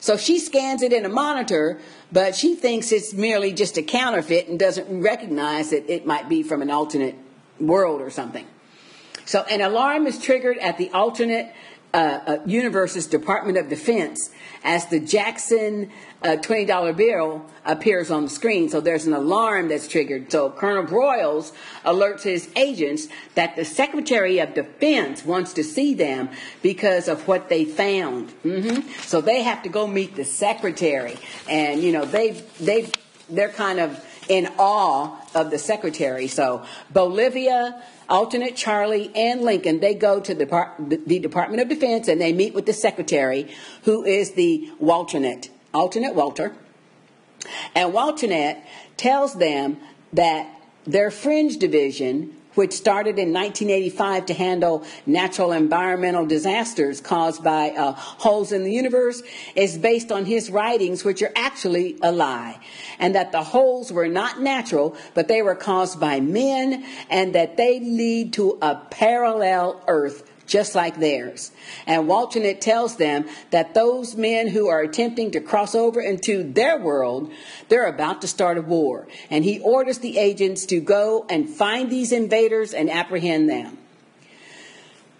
So 0.00 0.16
she 0.16 0.38
scans 0.38 0.82
it 0.82 0.92
in 0.92 1.04
a 1.04 1.08
monitor, 1.08 1.80
but 2.12 2.36
she 2.36 2.54
thinks 2.54 2.92
it's 2.92 3.12
merely 3.12 3.52
just 3.52 3.76
a 3.76 3.82
counterfeit 3.82 4.48
and 4.48 4.58
doesn't 4.58 5.02
recognize 5.02 5.70
that 5.70 5.90
it 5.92 6.06
might 6.06 6.28
be 6.28 6.42
from 6.42 6.62
an 6.62 6.70
alternate 6.70 7.16
world 7.58 8.00
or 8.00 8.10
something. 8.10 8.46
So 9.28 9.42
an 9.42 9.60
alarm 9.60 10.06
is 10.06 10.18
triggered 10.18 10.56
at 10.56 10.78
the 10.78 10.90
alternate 10.92 11.52
uh, 11.92 11.96
uh, 11.96 12.38
universe's 12.46 13.06
Department 13.06 13.58
of 13.58 13.68
Defense 13.68 14.30
as 14.64 14.86
the 14.86 14.98
Jackson 14.98 15.90
uh, 16.22 16.38
$20 16.40 16.96
bill 16.96 17.44
appears 17.66 18.10
on 18.10 18.24
the 18.24 18.30
screen. 18.30 18.70
So 18.70 18.80
there's 18.80 19.04
an 19.04 19.12
alarm 19.12 19.68
that's 19.68 19.86
triggered. 19.86 20.32
So 20.32 20.48
Colonel 20.48 20.84
Broyles 20.84 21.52
alerts 21.84 22.22
his 22.22 22.48
agents 22.56 23.08
that 23.34 23.54
the 23.54 23.66
Secretary 23.66 24.38
of 24.38 24.54
Defense 24.54 25.26
wants 25.26 25.52
to 25.52 25.62
see 25.62 25.92
them 25.92 26.30
because 26.62 27.06
of 27.06 27.28
what 27.28 27.50
they 27.50 27.66
found. 27.66 28.30
Mm-hmm. 28.44 28.88
So 29.02 29.20
they 29.20 29.42
have 29.42 29.62
to 29.64 29.68
go 29.68 29.86
meet 29.86 30.16
the 30.16 30.24
Secretary. 30.24 31.18
And, 31.50 31.82
you 31.82 31.92
know, 31.92 32.06
they've, 32.06 32.42
they've, 32.64 32.90
they're 33.28 33.50
kind 33.50 33.78
of 33.78 34.02
in 34.28 34.48
awe 34.58 35.16
of 35.34 35.50
the 35.50 35.58
Secretary. 35.58 36.28
So 36.28 36.64
Bolivia, 36.90 37.82
alternate 38.08 38.56
Charlie 38.56 39.10
and 39.14 39.42
Lincoln, 39.42 39.80
they 39.80 39.94
go 39.94 40.20
to 40.20 40.34
the, 40.34 41.00
the 41.06 41.18
Department 41.18 41.62
of 41.62 41.68
Defense 41.68 42.08
and 42.08 42.20
they 42.20 42.32
meet 42.32 42.54
with 42.54 42.66
the 42.66 42.72
secretary, 42.72 43.52
who 43.84 44.04
is 44.04 44.32
the 44.32 44.70
alternate, 44.80 45.50
alternate 45.74 46.14
Walter. 46.14 46.54
And 47.74 47.92
Walternate 47.92 48.58
tells 48.96 49.34
them 49.34 49.78
that 50.12 50.48
their 50.84 51.10
fringe 51.10 51.58
division 51.58 52.34
which 52.58 52.72
started 52.72 53.20
in 53.20 53.32
1985 53.32 54.26
to 54.26 54.34
handle 54.34 54.84
natural 55.06 55.52
environmental 55.52 56.26
disasters 56.26 57.00
caused 57.00 57.44
by 57.44 57.70
uh, 57.70 57.92
holes 57.92 58.50
in 58.50 58.64
the 58.64 58.72
universe, 58.72 59.22
is 59.54 59.78
based 59.78 60.10
on 60.10 60.24
his 60.24 60.50
writings, 60.50 61.04
which 61.04 61.22
are 61.22 61.30
actually 61.36 61.96
a 62.02 62.10
lie. 62.10 62.58
And 62.98 63.14
that 63.14 63.30
the 63.30 63.44
holes 63.44 63.92
were 63.92 64.08
not 64.08 64.40
natural, 64.40 64.96
but 65.14 65.28
they 65.28 65.40
were 65.40 65.54
caused 65.54 66.00
by 66.00 66.18
men, 66.18 66.84
and 67.08 67.32
that 67.36 67.56
they 67.56 67.78
lead 67.78 68.32
to 68.32 68.58
a 68.60 68.74
parallel 68.90 69.80
Earth 69.86 70.27
just 70.48 70.74
like 70.74 70.98
theirs. 70.98 71.52
And 71.86 72.08
Walternate 72.08 72.60
tells 72.60 72.96
them 72.96 73.26
that 73.50 73.74
those 73.74 74.16
men 74.16 74.48
who 74.48 74.68
are 74.68 74.80
attempting 74.80 75.30
to 75.32 75.40
cross 75.40 75.74
over 75.74 76.00
into 76.00 76.42
their 76.42 76.78
world, 76.80 77.30
they're 77.68 77.86
about 77.86 78.22
to 78.22 78.28
start 78.28 78.58
a 78.58 78.62
war. 78.62 79.06
And 79.30 79.44
he 79.44 79.60
orders 79.60 79.98
the 79.98 80.18
agents 80.18 80.66
to 80.66 80.80
go 80.80 81.26
and 81.30 81.48
find 81.48 81.90
these 81.90 82.10
invaders 82.10 82.74
and 82.74 82.90
apprehend 82.90 83.48
them. 83.48 83.78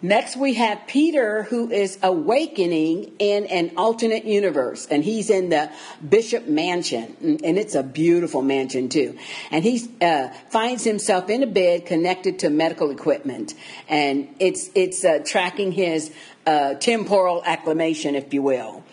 Next, 0.01 0.37
we 0.37 0.55
have 0.55 0.87
Peter, 0.87 1.43
who 1.43 1.73
is 1.73 1.99
awakening 2.05 3.15
in 3.19 3.47
an 3.47 3.73
alternate 3.77 4.25
universe, 4.25 4.87
and 4.89 5.03
he's 5.03 5.29
in 5.29 5.49
the 5.49 5.73
Bishop 6.09 6.47
Mansion, 6.47 7.17
and 7.21 7.59
it's 7.59 7.75
a 7.75 7.83
beautiful 7.83 8.41
mansion 8.41 8.89
too. 8.89 9.19
And 9.51 9.65
he 9.65 9.91
uh, 10.01 10.29
finds 10.51 10.85
himself 10.85 11.29
in 11.29 11.43
a 11.43 11.49
bed 11.49 11.87
connected 11.87 12.39
to 12.41 12.51
medical 12.51 12.93
equipment, 12.93 13.55
and 13.89 14.29
it's 14.39 14.71
it's 14.77 15.05
uh, 15.05 15.19
tracking 15.27 15.73
his 15.73 16.13
uh, 16.47 16.75
temporal 16.75 17.43
acclimation, 17.45 18.15
if 18.15 18.33
you 18.33 18.43
will. 18.43 18.85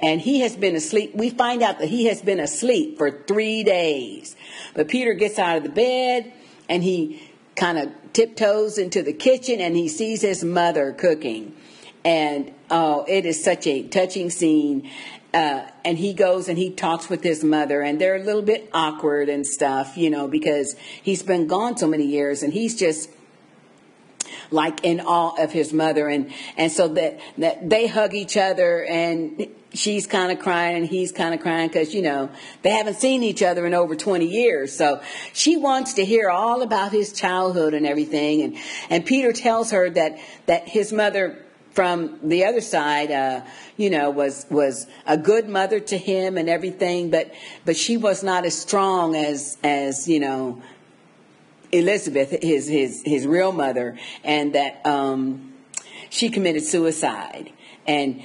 And 0.00 0.18
he 0.18 0.40
has 0.40 0.56
been 0.56 0.76
asleep. 0.76 1.14
We 1.14 1.28
find 1.28 1.62
out 1.62 1.78
that 1.80 1.88
he 1.88 2.06
has 2.06 2.22
been 2.22 2.40
asleep 2.40 2.96
for 2.96 3.10
three 3.10 3.64
days. 3.64 4.34
But 4.72 4.88
Peter 4.88 5.12
gets 5.12 5.38
out 5.38 5.58
of 5.58 5.62
the 5.62 5.68
bed, 5.68 6.32
and 6.70 6.82
he 6.82 7.22
kind 7.54 7.78
of 7.78 7.92
tiptoes 8.14 8.78
into 8.78 9.02
the 9.02 9.12
kitchen 9.12 9.60
and 9.60 9.76
he 9.76 9.88
sees 9.88 10.22
his 10.22 10.42
mother 10.42 10.92
cooking. 10.92 11.54
And 12.04 12.52
oh, 12.70 13.04
it 13.06 13.26
is 13.26 13.42
such 13.42 13.66
a 13.66 13.82
touching 13.82 14.30
scene. 14.30 14.90
Uh, 15.34 15.66
and 15.84 15.98
he 15.98 16.14
goes 16.14 16.48
and 16.48 16.56
he 16.56 16.70
talks 16.70 17.10
with 17.10 17.24
his 17.24 17.42
mother, 17.42 17.82
and 17.82 18.00
they're 18.00 18.14
a 18.14 18.22
little 18.22 18.40
bit 18.40 18.70
awkward 18.72 19.28
and 19.28 19.44
stuff, 19.44 19.96
you 19.96 20.08
know, 20.08 20.28
because 20.28 20.76
he's 21.02 21.24
been 21.24 21.48
gone 21.48 21.76
so 21.76 21.88
many 21.88 22.06
years, 22.06 22.44
and 22.44 22.52
he's 22.52 22.76
just 22.76 23.10
like 24.50 24.84
in 24.84 25.00
awe 25.00 25.42
of 25.42 25.52
his 25.52 25.72
mother. 25.72 26.08
And, 26.08 26.32
and 26.56 26.70
so 26.70 26.88
that, 26.88 27.20
that 27.38 27.68
they 27.68 27.86
hug 27.86 28.14
each 28.14 28.36
other 28.36 28.84
and 28.84 29.48
she's 29.72 30.06
kind 30.06 30.32
of 30.32 30.38
crying 30.38 30.76
and 30.76 30.86
he's 30.86 31.12
kind 31.12 31.34
of 31.34 31.40
crying 31.40 31.68
because, 31.68 31.94
you 31.94 32.02
know, 32.02 32.30
they 32.62 32.70
haven't 32.70 32.96
seen 32.96 33.22
each 33.22 33.42
other 33.42 33.66
in 33.66 33.74
over 33.74 33.96
20 33.96 34.26
years. 34.26 34.76
So 34.76 35.02
she 35.32 35.56
wants 35.56 35.94
to 35.94 36.04
hear 36.04 36.30
all 36.30 36.62
about 36.62 36.92
his 36.92 37.12
childhood 37.12 37.74
and 37.74 37.86
everything. 37.86 38.42
And, 38.42 38.56
and 38.90 39.04
Peter 39.04 39.32
tells 39.32 39.70
her 39.70 39.90
that, 39.90 40.18
that 40.46 40.68
his 40.68 40.92
mother 40.92 41.44
from 41.74 42.20
the 42.22 42.44
other 42.44 42.60
side, 42.60 43.10
uh, 43.10 43.40
you 43.76 43.90
know, 43.90 44.10
was 44.10 44.46
was 44.48 44.86
a 45.06 45.18
good 45.18 45.48
mother 45.48 45.80
to 45.80 45.98
him 45.98 46.38
and 46.38 46.48
everything, 46.48 47.10
but 47.10 47.34
but 47.64 47.76
she 47.76 47.96
was 47.96 48.22
not 48.22 48.44
as 48.44 48.56
strong 48.56 49.16
as 49.16 49.58
as 49.64 50.08
you 50.08 50.20
know 50.20 50.62
Elizabeth, 51.74 52.30
his 52.42 52.68
his 52.68 53.02
his 53.04 53.26
real 53.26 53.52
mother, 53.52 53.98
and 54.22 54.54
that 54.54 54.84
um, 54.86 55.52
she 56.08 56.30
committed 56.30 56.62
suicide, 56.62 57.52
and 57.86 58.22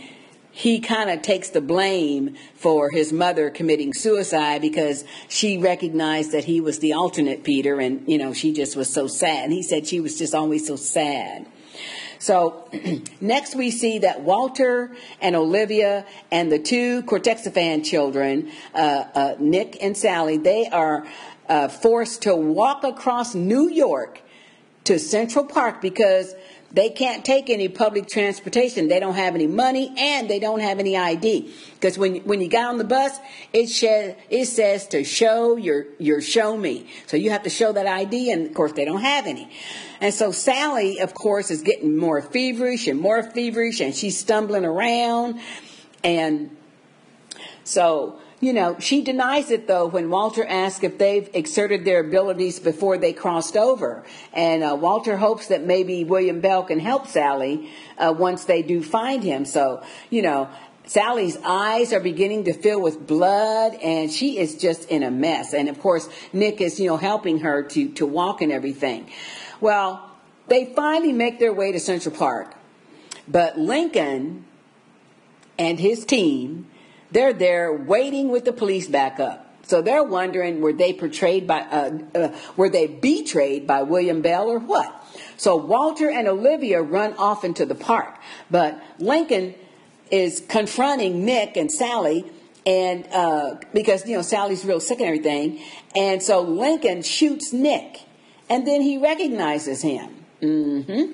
he 0.51 0.79
kind 0.79 1.09
of 1.09 1.21
takes 1.21 1.49
the 1.49 1.61
blame 1.61 2.35
for 2.55 2.91
his 2.91 3.11
mother 3.13 3.49
committing 3.49 3.93
suicide 3.93 4.61
because 4.61 5.03
she 5.27 5.57
recognized 5.57 6.31
that 6.31 6.43
he 6.43 6.61
was 6.61 6.79
the 6.79 6.93
alternate 6.93 7.43
Peter, 7.43 7.79
and 7.79 8.07
you 8.07 8.17
know 8.17 8.33
she 8.33 8.53
just 8.53 8.75
was 8.75 8.91
so 8.91 9.07
sad. 9.07 9.45
And 9.45 9.53
he 9.53 9.63
said 9.63 9.87
she 9.87 9.99
was 9.99 10.17
just 10.17 10.35
always 10.35 10.67
so 10.67 10.75
sad. 10.75 11.47
So 12.19 12.69
next 13.21 13.55
we 13.55 13.71
see 13.71 13.99
that 13.99 14.21
Walter 14.21 14.95
and 15.21 15.35
Olivia 15.35 16.05
and 16.29 16.51
the 16.51 16.59
two 16.59 17.03
Cortexiphan 17.03 17.85
children, 17.85 18.51
uh, 18.75 19.05
uh, 19.15 19.35
Nick 19.39 19.81
and 19.81 19.95
Sally, 19.95 20.37
they 20.37 20.67
are 20.67 21.07
uh, 21.49 21.67
forced 21.67 22.21
to 22.23 22.35
walk 22.35 22.83
across 22.83 23.35
New 23.35 23.69
York 23.69 24.21
to 24.85 24.97
Central 24.99 25.43
Park 25.43 25.81
because 25.81 26.33
they 26.71 26.89
can't 26.89 27.25
take 27.25 27.49
any 27.49 27.67
public 27.67 28.07
transportation. 28.07 28.87
They 28.87 28.99
don't 28.99 29.15
have 29.15 29.33
any 29.33 29.47
money 29.47 29.91
and 29.97 30.29
they 30.29 30.39
don't 30.39 30.59
have 30.59 30.77
any 30.77 30.95
ID. 30.95 31.51
Because 31.73 31.97
when 31.97 32.17
when 32.17 32.41
you 32.41 32.47
got 32.47 32.65
on 32.67 32.77
the 32.77 32.83
bus, 32.83 33.17
it 33.53 33.67
says 33.67 34.15
it 34.29 34.45
says 34.45 34.87
to 34.89 35.03
show 35.03 35.55
your 35.55 35.85
your 35.97 36.21
show 36.21 36.55
me. 36.55 36.87
So 37.07 37.17
you 37.17 37.31
have 37.31 37.43
to 37.43 37.49
show 37.49 37.71
that 37.73 37.87
ID, 37.87 38.31
and 38.31 38.47
of 38.47 38.53
course 38.53 38.73
they 38.73 38.85
don't 38.85 39.01
have 39.01 39.25
any. 39.25 39.49
And 39.99 40.13
so 40.13 40.31
Sally, 40.31 40.99
of 40.99 41.13
course, 41.13 41.49
is 41.49 41.61
getting 41.63 41.97
more 41.97 42.21
feverish 42.21 42.87
and 42.87 42.99
more 42.99 43.23
feverish, 43.23 43.81
and 43.81 43.95
she's 43.95 44.17
stumbling 44.17 44.65
around. 44.65 45.39
And 46.03 46.55
so, 47.63 48.19
you 48.39 48.53
know, 48.53 48.77
she 48.79 49.01
denies 49.01 49.51
it 49.51 49.67
though 49.67 49.85
when 49.85 50.09
Walter 50.09 50.45
asks 50.45 50.83
if 50.83 50.97
they've 50.97 51.29
exerted 51.33 51.83
their 51.83 51.99
abilities 51.99 52.59
before 52.59 52.97
they 52.97 53.11
crossed 53.11 53.57
over. 53.57 54.03
And 54.33 54.63
uh, 54.63 54.77
Walter 54.79 55.17
hopes 55.17 55.47
that 55.47 55.63
maybe 55.63 56.03
William 56.03 56.39
Bell 56.39 56.63
can 56.63 56.79
help 56.79 57.07
Sally 57.07 57.69
uh, 57.97 58.13
once 58.17 58.45
they 58.45 58.61
do 58.61 58.81
find 58.81 59.23
him. 59.23 59.45
So, 59.45 59.83
you 60.09 60.21
know, 60.21 60.49
Sally's 60.85 61.37
eyes 61.43 61.93
are 61.93 61.99
beginning 61.99 62.45
to 62.45 62.53
fill 62.53 62.81
with 62.81 63.05
blood 63.05 63.75
and 63.75 64.11
she 64.11 64.39
is 64.39 64.55
just 64.55 64.89
in 64.89 65.03
a 65.03 65.11
mess. 65.11 65.53
And 65.53 65.69
of 65.69 65.79
course, 65.79 66.09
Nick 66.33 66.61
is, 66.61 66.79
you 66.79 66.87
know, 66.87 66.97
helping 66.97 67.39
her 67.39 67.61
to, 67.61 67.89
to 67.89 68.05
walk 68.05 68.41
and 68.41 68.51
everything. 68.51 69.11
Well, 69.61 70.09
they 70.47 70.65
finally 70.73 71.13
make 71.13 71.39
their 71.39 71.53
way 71.53 71.73
to 71.73 71.79
Central 71.79 72.15
Park, 72.15 72.55
but 73.27 73.59
Lincoln 73.59 74.45
and 75.59 75.79
his 75.79 76.05
team, 76.05 76.65
they're 77.11 77.33
there 77.33 77.73
waiting 77.73 78.29
with 78.29 78.45
the 78.45 78.53
police 78.53 78.87
back 78.87 79.19
up. 79.19 79.45
So 79.63 79.81
they're 79.81 80.03
wondering 80.03 80.61
were 80.61 80.73
they 80.73 80.93
portrayed 80.93 81.45
by 81.45 81.61
uh, 81.61 81.99
uh, 82.15 82.35
were 82.57 82.69
they 82.69 82.87
betrayed 82.87 83.67
by 83.67 83.83
William 83.83 84.21
Bell 84.21 84.47
or 84.47 84.59
what? 84.59 85.05
So 85.37 85.55
Walter 85.55 86.09
and 86.09 86.27
Olivia 86.27 86.81
run 86.81 87.13
off 87.13 87.43
into 87.43 87.65
the 87.65 87.75
park, 87.75 88.17
but 88.49 88.81
Lincoln 88.97 89.53
is 90.09 90.43
confronting 90.47 91.23
Nick 91.23 91.55
and 91.55 91.71
Sally 91.71 92.25
and 92.65 93.07
uh, 93.11 93.55
because 93.73 94.07
you 94.07 94.15
know 94.15 94.23
Sally's 94.23 94.65
real 94.65 94.79
sick 94.79 94.99
and 94.99 95.07
everything, 95.07 95.61
and 95.95 96.21
so 96.23 96.41
Lincoln 96.41 97.03
shoots 97.03 97.53
Nick 97.53 98.05
and 98.49 98.65
then 98.65 98.81
he 98.81 98.97
recognizes 98.97 99.81
him. 99.81 100.25
Mm-hmm. 100.41 101.11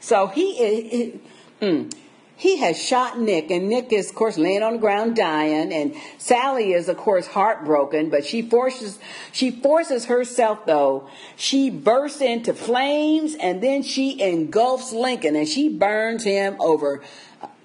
So 0.00 0.26
he, 0.26 0.56
he, 0.56 1.20
mm, 1.60 1.94
he 2.42 2.56
has 2.56 2.76
shot 2.76 3.20
Nick, 3.20 3.52
and 3.52 3.68
Nick 3.68 3.92
is, 3.92 4.10
of 4.10 4.16
course, 4.16 4.36
laying 4.36 4.64
on 4.64 4.72
the 4.72 4.78
ground 4.80 5.14
dying, 5.14 5.72
and 5.72 5.94
Sally 6.18 6.72
is, 6.72 6.88
of 6.88 6.96
course, 6.96 7.28
heartbroken. 7.28 8.10
But 8.10 8.26
she 8.26 8.42
forces 8.42 8.98
she 9.30 9.52
forces 9.52 10.06
herself 10.06 10.66
though. 10.66 11.08
She 11.36 11.70
bursts 11.70 12.20
into 12.20 12.52
flames, 12.52 13.36
and 13.36 13.62
then 13.62 13.84
she 13.84 14.20
engulfs 14.20 14.92
Lincoln, 14.92 15.36
and 15.36 15.46
she 15.46 15.68
burns 15.68 16.24
him 16.24 16.56
over 16.58 17.04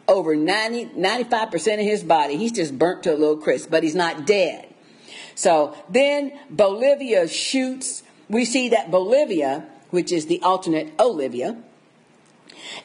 over 0.07 0.35
90, 0.35 0.91
95 0.95 1.49
percent 1.49 1.81
of 1.81 1.87
his 1.87 2.03
body. 2.03 2.37
He's 2.37 2.51
just 2.51 2.77
burnt 2.77 3.01
to 3.03 3.15
a 3.15 3.17
little 3.17 3.37
crisp, 3.37 3.71
but 3.71 3.81
he's 3.81 3.95
not 3.95 4.27
dead. 4.27 4.71
So 5.33 5.75
then 5.89 6.33
Bolivia 6.51 7.27
shoots 7.27 8.03
we 8.29 8.45
see 8.45 8.69
that 8.69 8.91
Bolivia, 8.91 9.65
which 9.89 10.11
is 10.11 10.27
the 10.27 10.39
alternate 10.43 10.93
Olivia, 10.99 11.63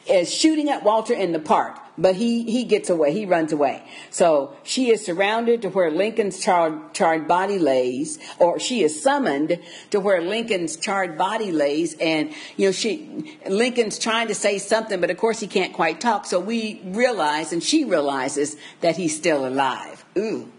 is 0.07 0.33
shooting 0.33 0.69
at 0.69 0.83
Walter 0.83 1.13
in 1.13 1.31
the 1.31 1.39
park, 1.39 1.79
but 1.97 2.15
he, 2.15 2.43
he 2.43 2.63
gets 2.63 2.89
away. 2.89 3.13
He 3.13 3.25
runs 3.25 3.51
away. 3.51 3.83
So 4.09 4.55
she 4.63 4.89
is 4.89 5.05
surrounded 5.05 5.61
to 5.63 5.69
where 5.69 5.91
Lincoln's 5.91 6.39
charred, 6.39 6.93
charred 6.93 7.27
body 7.27 7.59
lays, 7.59 8.19
or 8.39 8.59
she 8.59 8.83
is 8.83 9.01
summoned 9.01 9.59
to 9.91 9.99
where 9.99 10.21
Lincoln's 10.21 10.77
charred 10.77 11.17
body 11.17 11.51
lays. 11.51 11.95
And, 11.99 12.33
you 12.57 12.67
know, 12.67 12.71
she, 12.71 13.37
Lincoln's 13.47 13.99
trying 13.99 14.27
to 14.27 14.35
say 14.35 14.57
something, 14.59 14.99
but 14.99 15.09
of 15.09 15.17
course 15.17 15.39
he 15.39 15.47
can't 15.47 15.73
quite 15.73 16.01
talk. 16.01 16.25
So 16.25 16.39
we 16.39 16.81
realize, 16.85 17.53
and 17.53 17.63
she 17.63 17.83
realizes 17.83 18.55
that 18.81 18.97
he's 18.97 19.15
still 19.15 19.45
alive. 19.45 20.05
Ooh. 20.17 20.51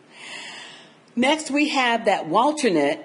Next 1.17 1.51
we 1.51 1.69
have 1.69 2.07
that 2.07 2.29
Walternate 2.29 3.01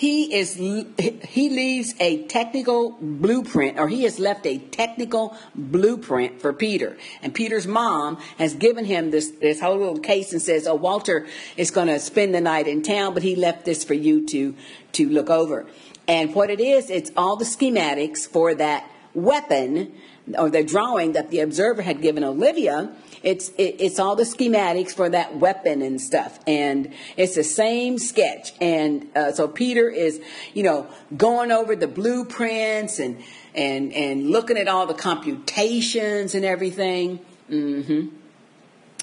he 0.00 0.34
is 0.34 0.54
he 0.54 1.50
leaves 1.50 1.94
a 2.00 2.22
technical 2.22 2.96
blueprint 3.02 3.78
or 3.78 3.86
he 3.86 4.04
has 4.04 4.18
left 4.18 4.46
a 4.46 4.56
technical 4.56 5.36
blueprint 5.54 6.40
for 6.40 6.54
Peter. 6.54 6.96
And 7.20 7.34
Peter's 7.34 7.66
mom 7.66 8.16
has 8.38 8.54
given 8.54 8.86
him 8.86 9.10
this 9.10 9.30
this 9.42 9.60
whole 9.60 9.76
little 9.76 9.98
case 9.98 10.32
and 10.32 10.40
says 10.40 10.66
oh 10.66 10.74
Walter 10.74 11.26
is 11.58 11.70
going 11.70 11.88
to 11.88 11.98
spend 11.98 12.34
the 12.34 12.40
night 12.40 12.66
in 12.66 12.82
town 12.82 13.12
but 13.12 13.22
he 13.22 13.36
left 13.36 13.66
this 13.66 13.84
for 13.84 13.92
you 13.92 14.24
to 14.28 14.56
to 14.92 15.06
look 15.06 15.28
over. 15.28 15.66
And 16.08 16.34
what 16.34 16.48
it 16.48 16.60
is 16.60 16.88
it's 16.88 17.10
all 17.14 17.36
the 17.36 17.44
schematics 17.44 18.26
for 18.26 18.54
that 18.54 18.90
weapon 19.12 19.92
or 20.38 20.48
the 20.48 20.64
drawing 20.64 21.12
that 21.12 21.30
the 21.30 21.40
observer 21.40 21.82
had 21.82 22.00
given 22.00 22.24
Olivia 22.24 22.90
it's 23.22 23.50
it, 23.50 23.76
it's 23.78 23.98
all 23.98 24.16
the 24.16 24.24
schematics 24.24 24.94
for 24.94 25.08
that 25.08 25.36
weapon 25.36 25.82
and 25.82 26.00
stuff, 26.00 26.38
and 26.46 26.92
it's 27.16 27.34
the 27.34 27.44
same 27.44 27.98
sketch. 27.98 28.52
And 28.60 29.06
uh, 29.16 29.32
so 29.32 29.48
Peter 29.48 29.88
is, 29.90 30.20
you 30.54 30.62
know, 30.62 30.86
going 31.16 31.52
over 31.52 31.76
the 31.76 31.88
blueprints 31.88 32.98
and 32.98 33.22
and 33.54 33.92
and 33.92 34.30
looking 34.30 34.56
at 34.56 34.68
all 34.68 34.86
the 34.86 34.94
computations 34.94 36.34
and 36.34 36.44
everything. 36.44 37.20
Mm-hmm. 37.50 38.16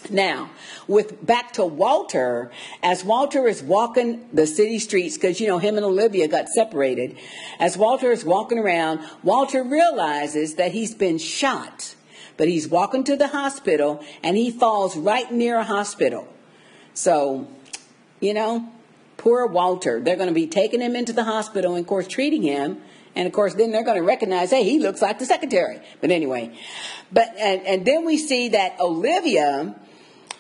Now, 0.10 0.52
with 0.88 1.26
back 1.26 1.54
to 1.54 1.66
Walter, 1.66 2.52
as 2.82 3.04
Walter 3.04 3.48
is 3.48 3.62
walking 3.62 4.28
the 4.32 4.48
city 4.48 4.80
streets, 4.80 5.18
because 5.18 5.42
you 5.42 5.48
know 5.48 5.58
him 5.58 5.76
and 5.76 5.86
Olivia 5.86 6.28
got 6.28 6.48
separated, 6.48 7.18
as 7.60 7.78
Walter 7.78 8.12
is 8.12 8.24
walking 8.24 8.58
around, 8.58 9.02
Walter 9.24 9.64
realizes 9.64 10.56
that 10.56 10.72
he's 10.72 10.94
been 10.94 11.18
shot 11.18 11.96
but 12.38 12.48
he's 12.48 12.68
walking 12.68 13.04
to 13.06 13.16
the 13.16 13.28
hospital 13.28 14.04
and 14.24 14.38
he 14.38 14.52
falls 14.52 14.96
right 14.96 15.32
near 15.32 15.58
a 15.58 15.64
hospital. 15.64 16.28
So, 16.94 17.48
you 18.20 18.34
know, 18.34 18.72
poor 19.18 19.48
Walter. 19.48 20.00
They're 20.00 20.16
going 20.16 20.30
to 20.30 20.34
be 20.34 20.48
taking 20.48 20.80
him 20.80 20.96
into 20.96 21.14
the 21.14 21.24
hospital 21.24 21.76
and, 21.76 21.82
of 21.82 21.88
course, 21.88 22.08
treating 22.08 22.44
him. 22.44 22.82
And 23.16 23.26
of 23.26 23.34
course, 23.34 23.56
then 23.56 23.72
they're 23.72 23.84
going 23.84 23.98
to 23.98 24.04
recognize, 24.04 24.52
hey, 24.52 24.64
he 24.64 24.80
looks 24.80 25.02
like 25.02 25.18
the 25.18 25.26
secretary. 25.26 25.80
But 26.02 26.12
anyway, 26.12 26.56
but 27.12 27.36
and, 27.38 27.66
and 27.66 27.86
then 27.86 28.06
we 28.06 28.18
see 28.18 28.50
that 28.50 28.80
Olivia 28.80 29.76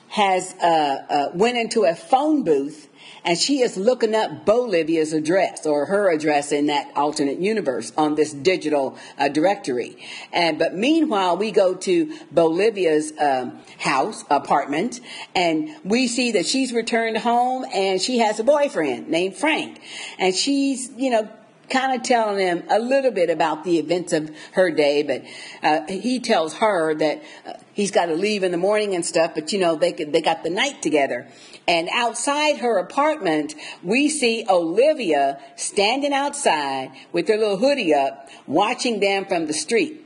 has 0.10 0.54
uh, 0.62 0.66
uh, 1.10 1.30
went 1.34 1.58
into 1.58 1.86
a 1.86 1.96
phone 1.96 2.44
booth 2.44 2.87
and 3.24 3.38
she 3.38 3.60
is 3.60 3.78
looking 3.78 4.16
up 4.16 4.46
Bolivia's 4.46 5.14
address 5.14 5.66
or 5.66 5.86
her 5.86 6.10
address 6.12 6.52
in 6.52 6.68
that 6.68 6.92
alternate 6.96 7.40
universe 7.40 7.92
on 7.98 8.16
this 8.16 8.34
digital 8.34 8.98
uh, 9.18 9.28
directory. 9.28 9.98
And 10.32 10.58
but 10.58 10.76
meanwhile, 10.76 11.38
we 11.38 11.52
go 11.52 11.76
to 11.76 12.18
Bolivia's 12.32 13.14
um, 13.20 13.60
house 13.80 14.24
apartment, 14.30 15.02
and 15.36 15.70
we 15.84 16.08
see 16.08 16.32
that 16.32 16.46
she's 16.46 16.72
returned 16.72 17.18
home 17.18 17.66
and 17.74 18.02
she 18.02 18.20
has 18.20 18.40
a 18.40 18.44
boyfriend 18.44 19.10
named 19.10 19.36
Frank, 19.36 19.82
and 20.18 20.34
she's 20.34 20.90
you 20.98 21.10
know 21.10 21.30
kind 21.70 21.94
of 21.94 22.04
telling 22.04 22.40
him 22.40 22.64
a 22.70 22.80
little 22.80 23.12
bit 23.12 23.30
about 23.30 23.64
the 23.64 23.78
events 23.78 24.14
of 24.14 24.32
her 24.54 24.72
day, 24.72 25.04
but 25.04 25.24
uh, 25.64 25.86
he 25.92 26.20
tells 26.20 26.56
her 26.56 26.94
that 26.96 27.22
uh, 27.46 27.54
he's 27.74 27.92
got 27.92 28.06
to 28.08 28.16
leave 28.16 28.44
in 28.44 28.52
the 28.52 28.58
morning 28.58 28.96
and 28.96 29.06
stuff. 29.06 29.34
But 29.36 29.52
you 29.52 29.60
know, 29.60 29.76
they 29.76 29.92
could, 29.92 30.14
they 30.14 30.22
got 30.22 30.44
the 30.44 30.50
night 30.50 30.82
together, 30.82 31.28
and 31.68 31.90
outside 31.92 32.60
her 32.60 32.78
apartment, 32.78 33.54
we 33.84 34.08
see 34.10 34.46
Olivia 34.50 35.40
standing 35.58 36.14
outside 36.14 36.92
with 37.12 37.28
her 37.28 37.38
little 37.38 37.58
hoodie 37.58 37.94
up, 37.94 38.30
watching 38.48 39.02
them 39.02 39.26
from 39.26 39.48
the 39.48 39.54
street. 39.54 40.04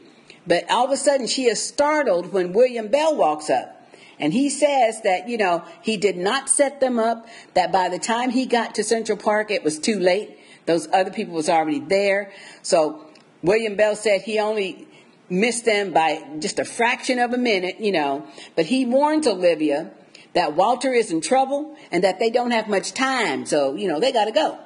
But 0.47 0.69
all 0.71 0.85
of 0.85 0.91
a 0.91 0.97
sudden, 0.97 1.27
she 1.27 1.43
is 1.43 1.63
startled 1.63 2.33
when 2.33 2.53
William 2.53 2.87
Bell 2.87 3.15
walks 3.15 3.49
up. 3.49 3.77
And 4.19 4.33
he 4.33 4.49
says 4.49 5.01
that, 5.01 5.29
you 5.29 5.37
know, 5.37 5.63
he 5.81 5.97
did 5.97 6.17
not 6.17 6.49
set 6.49 6.79
them 6.79 6.99
up, 6.99 7.27
that 7.53 7.71
by 7.71 7.89
the 7.89 7.99
time 7.99 8.31
he 8.31 8.45
got 8.45 8.75
to 8.75 8.83
Central 8.83 9.17
Park, 9.17 9.51
it 9.51 9.63
was 9.63 9.79
too 9.79 9.99
late. 9.99 10.37
Those 10.65 10.87
other 10.91 11.11
people 11.11 11.33
was 11.33 11.49
already 11.49 11.79
there. 11.79 12.31
So 12.61 13.05
William 13.43 13.75
Bell 13.75 13.95
said 13.95 14.21
he 14.21 14.39
only 14.39 14.87
missed 15.29 15.65
them 15.65 15.91
by 15.91 16.23
just 16.39 16.59
a 16.59 16.65
fraction 16.65 17.19
of 17.19 17.33
a 17.33 17.37
minute, 17.37 17.79
you 17.79 17.91
know. 17.91 18.27
But 18.55 18.65
he 18.65 18.85
warns 18.85 19.27
Olivia 19.27 19.91
that 20.33 20.55
Walter 20.55 20.93
is 20.93 21.11
in 21.11 21.21
trouble 21.21 21.75
and 21.91 22.03
that 22.03 22.19
they 22.19 22.29
don't 22.29 22.51
have 22.51 22.67
much 22.67 22.93
time. 22.93 23.45
So, 23.45 23.75
you 23.75 23.87
know, 23.87 23.99
they 23.99 24.11
got 24.11 24.25
to 24.25 24.31
go. 24.31 24.59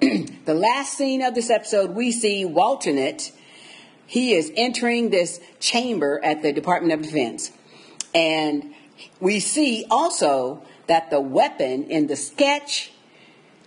the 0.44 0.54
last 0.54 0.96
scene 0.96 1.22
of 1.22 1.34
this 1.34 1.50
episode, 1.50 1.90
we 1.90 2.12
see 2.12 2.44
Walternate. 2.44 3.32
He 4.06 4.34
is 4.34 4.52
entering 4.56 5.10
this 5.10 5.40
chamber 5.60 6.20
at 6.22 6.42
the 6.42 6.52
Department 6.52 6.92
of 6.92 7.02
Defense. 7.02 7.52
And 8.14 8.74
we 9.20 9.40
see 9.40 9.86
also 9.90 10.62
that 10.86 11.10
the 11.10 11.20
weapon 11.20 11.84
in 11.84 12.06
the 12.06 12.16
sketch 12.16 12.92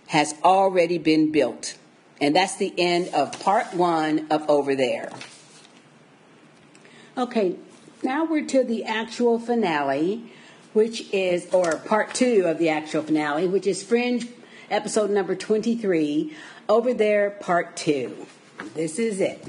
has 0.08 0.34
already 0.42 0.98
been 0.98 1.32
built. 1.32 1.76
And 2.20 2.34
that's 2.34 2.56
the 2.56 2.72
end 2.78 3.14
of 3.14 3.38
part 3.40 3.74
one 3.74 4.26
of 4.30 4.48
Over 4.48 4.74
There. 4.74 5.10
Okay, 7.16 7.56
now 8.02 8.24
we're 8.24 8.46
to 8.46 8.64
the 8.64 8.84
actual 8.84 9.38
finale, 9.38 10.32
which 10.72 11.12
is, 11.12 11.52
or 11.52 11.76
part 11.76 12.14
two 12.14 12.44
of 12.46 12.58
the 12.58 12.68
actual 12.68 13.02
finale, 13.02 13.46
which 13.46 13.66
is 13.66 13.82
Fringe 13.82 14.28
episode 14.70 15.10
number 15.10 15.34
23, 15.34 16.34
Over 16.68 16.92
There, 16.94 17.30
part 17.30 17.76
two. 17.76 18.26
This 18.74 18.98
is 18.98 19.20
it. 19.20 19.44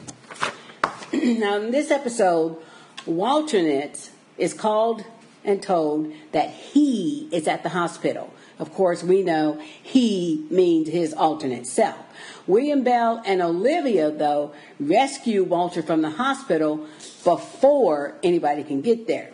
now, 1.13 1.57
in 1.57 1.71
this 1.71 1.91
episode, 1.91 2.57
Walternate 3.05 4.11
is 4.37 4.53
called 4.53 5.03
and 5.43 5.61
told 5.61 6.13
that 6.31 6.49
he 6.49 7.27
is 7.31 7.47
at 7.47 7.63
the 7.63 7.69
hospital. 7.69 8.33
Of 8.59 8.73
course, 8.73 9.03
we 9.03 9.23
know 9.23 9.61
he 9.81 10.45
means 10.49 10.89
his 10.89 11.13
alternate 11.13 11.65
self. 11.65 11.97
William 12.45 12.83
Bell 12.83 13.21
and 13.25 13.41
Olivia, 13.41 14.11
though, 14.11 14.53
rescue 14.79 15.43
Walter 15.43 15.81
from 15.81 16.01
the 16.01 16.09
hospital 16.11 16.85
before 17.23 18.17
anybody 18.21 18.63
can 18.63 18.81
get 18.81 19.07
there. 19.07 19.31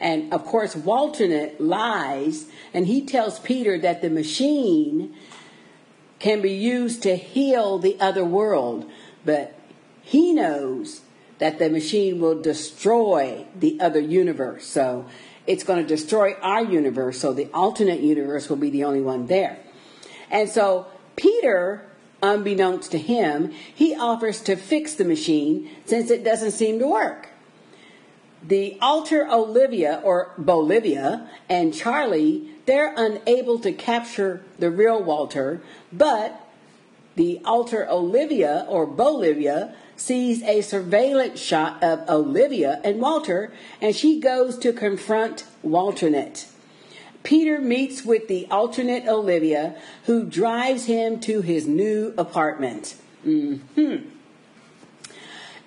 And 0.00 0.32
of 0.32 0.44
course, 0.44 0.76
Walternate 0.76 1.60
lies 1.60 2.46
and 2.72 2.86
he 2.86 3.04
tells 3.04 3.38
Peter 3.40 3.78
that 3.78 4.00
the 4.02 4.10
machine 4.10 5.14
can 6.18 6.40
be 6.40 6.52
used 6.52 7.02
to 7.02 7.16
heal 7.16 7.78
the 7.78 7.98
other 8.00 8.24
world, 8.24 8.88
but 9.24 9.58
he 10.02 10.32
knows 10.32 11.02
that 11.38 11.58
the 11.58 11.70
machine 11.70 12.20
will 12.20 12.40
destroy 12.40 13.46
the 13.56 13.78
other 13.80 14.00
universe. 14.00 14.66
So 14.66 15.06
it's 15.46 15.64
going 15.64 15.80
to 15.80 15.86
destroy 15.86 16.34
our 16.42 16.64
universe. 16.64 17.18
So 17.20 17.32
the 17.32 17.48
alternate 17.54 18.00
universe 18.00 18.48
will 18.48 18.56
be 18.56 18.70
the 18.70 18.84
only 18.84 19.00
one 19.00 19.26
there. 19.26 19.58
And 20.30 20.48
so 20.48 20.86
Peter, 21.16 21.86
unbeknownst 22.22 22.90
to 22.92 22.98
him, 22.98 23.52
he 23.74 23.94
offers 23.94 24.40
to 24.42 24.56
fix 24.56 24.94
the 24.94 25.04
machine 25.04 25.70
since 25.84 26.10
it 26.10 26.24
doesn't 26.24 26.52
seem 26.52 26.78
to 26.80 26.86
work. 26.86 27.27
The 28.42 28.78
alter 28.80 29.28
Olivia 29.28 30.00
or 30.04 30.32
Bolivia 30.38 31.28
and 31.48 31.74
Charlie, 31.74 32.50
they're 32.66 32.94
unable 32.96 33.58
to 33.60 33.72
capture 33.72 34.42
the 34.58 34.70
real 34.70 35.02
Walter, 35.02 35.60
but 35.92 36.48
the 37.16 37.40
alter 37.44 37.88
Olivia 37.90 38.64
or 38.68 38.86
Bolivia 38.86 39.74
sees 39.96 40.42
a 40.44 40.62
surveillance 40.62 41.40
shot 41.40 41.82
of 41.82 42.08
Olivia 42.08 42.80
and 42.84 43.00
Walter, 43.00 43.52
and 43.80 43.94
she 43.94 44.20
goes 44.20 44.56
to 44.58 44.72
confront 44.72 45.44
Walternate. 45.62 46.46
Peter 47.24 47.58
meets 47.58 48.04
with 48.04 48.28
the 48.28 48.46
alternate 48.50 49.08
Olivia, 49.08 49.74
who 50.04 50.24
drives 50.24 50.84
him 50.86 51.18
to 51.18 51.42
his 51.42 51.66
new 51.66 52.14
apartment. 52.16 52.94
Mm-hmm. 53.26 54.08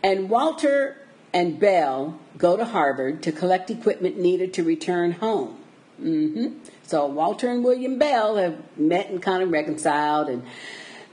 And 0.01 0.29
Walter 0.29 0.97
and 1.33 1.59
Bell 1.59 2.17
go 2.41 2.57
to 2.57 2.65
Harvard 2.65 3.21
to 3.23 3.31
collect 3.31 3.69
equipment 3.69 4.17
needed 4.17 4.53
to 4.55 4.63
return 4.63 5.11
home. 5.11 5.57
Mm-hmm. 6.01 6.57
So 6.87 7.05
Walter 7.05 7.49
and 7.49 7.63
William 7.63 7.99
Bell 7.99 8.37
have 8.37 8.57
met 8.75 9.11
and 9.11 9.21
kind 9.21 9.43
of 9.43 9.51
reconciled, 9.51 10.27
and 10.27 10.43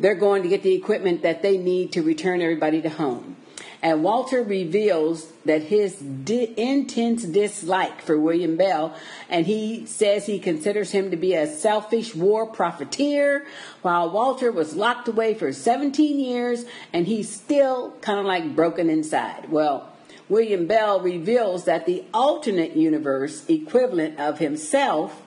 they're 0.01 0.15
going 0.15 0.43
to 0.43 0.49
get 0.49 0.63
the 0.63 0.75
equipment 0.75 1.23
that 1.23 1.43
they 1.43 1.59
need 1.59 1.93
to 1.93 2.03
return 2.03 2.41
everybody 2.41 2.81
to 2.81 2.89
home. 2.89 3.37
And 3.81 4.03
Walter 4.03 4.43
reveals 4.43 5.31
that 5.45 5.65
his 5.65 5.97
di- 5.97 6.53
intense 6.57 7.25
dislike 7.25 8.01
for 8.01 8.19
William 8.19 8.57
Bell, 8.57 8.97
and 9.29 9.47
he 9.47 9.87
says 9.87 10.27
he 10.27 10.41
considers 10.41 10.91
him 10.91 11.11
to 11.11 11.17
be 11.17 11.35
a 11.35 11.47
selfish 11.47 12.15
war 12.15 12.47
profiteer, 12.47 13.47
while 13.83 14.11
Walter 14.11 14.51
was 14.51 14.75
locked 14.75 15.07
away 15.07 15.35
for 15.35 15.53
17 15.53 16.19
years 16.19 16.65
and 16.93 17.07
he's 17.07 17.31
still 17.31 17.93
kind 18.01 18.19
of 18.19 18.25
like 18.25 18.57
broken 18.57 18.91
inside. 18.91 19.49
Well, 19.51 19.93
William 20.29 20.67
Bell 20.67 21.01
reveals 21.01 21.65
that 21.65 21.87
the 21.87 22.05
alternate 22.13 22.77
universe 22.77 23.49
equivalent 23.49 24.19
of 24.19 24.39
himself 24.39 25.23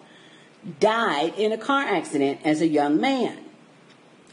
died 0.80 1.34
in 1.38 1.52
a 1.52 1.57
car 1.57 1.84
accident 1.84 2.40
as 2.44 2.61
a 2.61 2.68
young 2.68 3.02
man. 3.02 3.38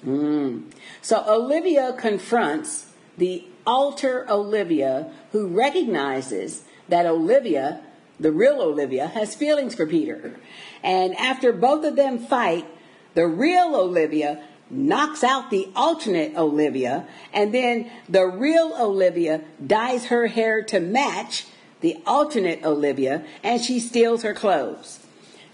Mm. 0.05 0.71
So 1.01 1.25
Olivia 1.27 1.95
confronts 1.95 2.93
the 3.17 3.45
alter 3.67 4.31
Olivia, 4.31 5.11
who 5.33 5.47
recognizes 5.49 6.65
that 6.89 7.07
Olivia, 7.07 7.81
the 8.21 8.33
real 8.33 8.61
Olivia, 8.61 9.09
has 9.09 9.35
feelings 9.35 9.75
for 9.75 9.87
Peter. 9.87 10.39
And 10.83 11.17
after 11.17 11.53
both 11.53 11.85
of 11.85 11.97
them 11.97 12.19
fight, 12.19 12.67
the 13.15 13.27
real 13.27 13.75
Olivia 13.75 14.43
knocks 14.71 15.25
out 15.25 15.51
the 15.51 15.69
alternate 15.75 16.37
Olivia, 16.37 17.07
and 17.33 17.53
then 17.55 17.91
the 18.09 18.27
real 18.27 18.75
Olivia 18.79 19.43
dyes 19.65 20.07
her 20.07 20.27
hair 20.27 20.63
to 20.65 20.81
match 20.81 21.47
the 21.81 21.97
alternate 22.07 22.65
Olivia, 22.65 23.25
and 23.43 23.63
she 23.63 23.81
steals 23.81 24.23
her 24.23 24.35
clothes. 24.35 25.01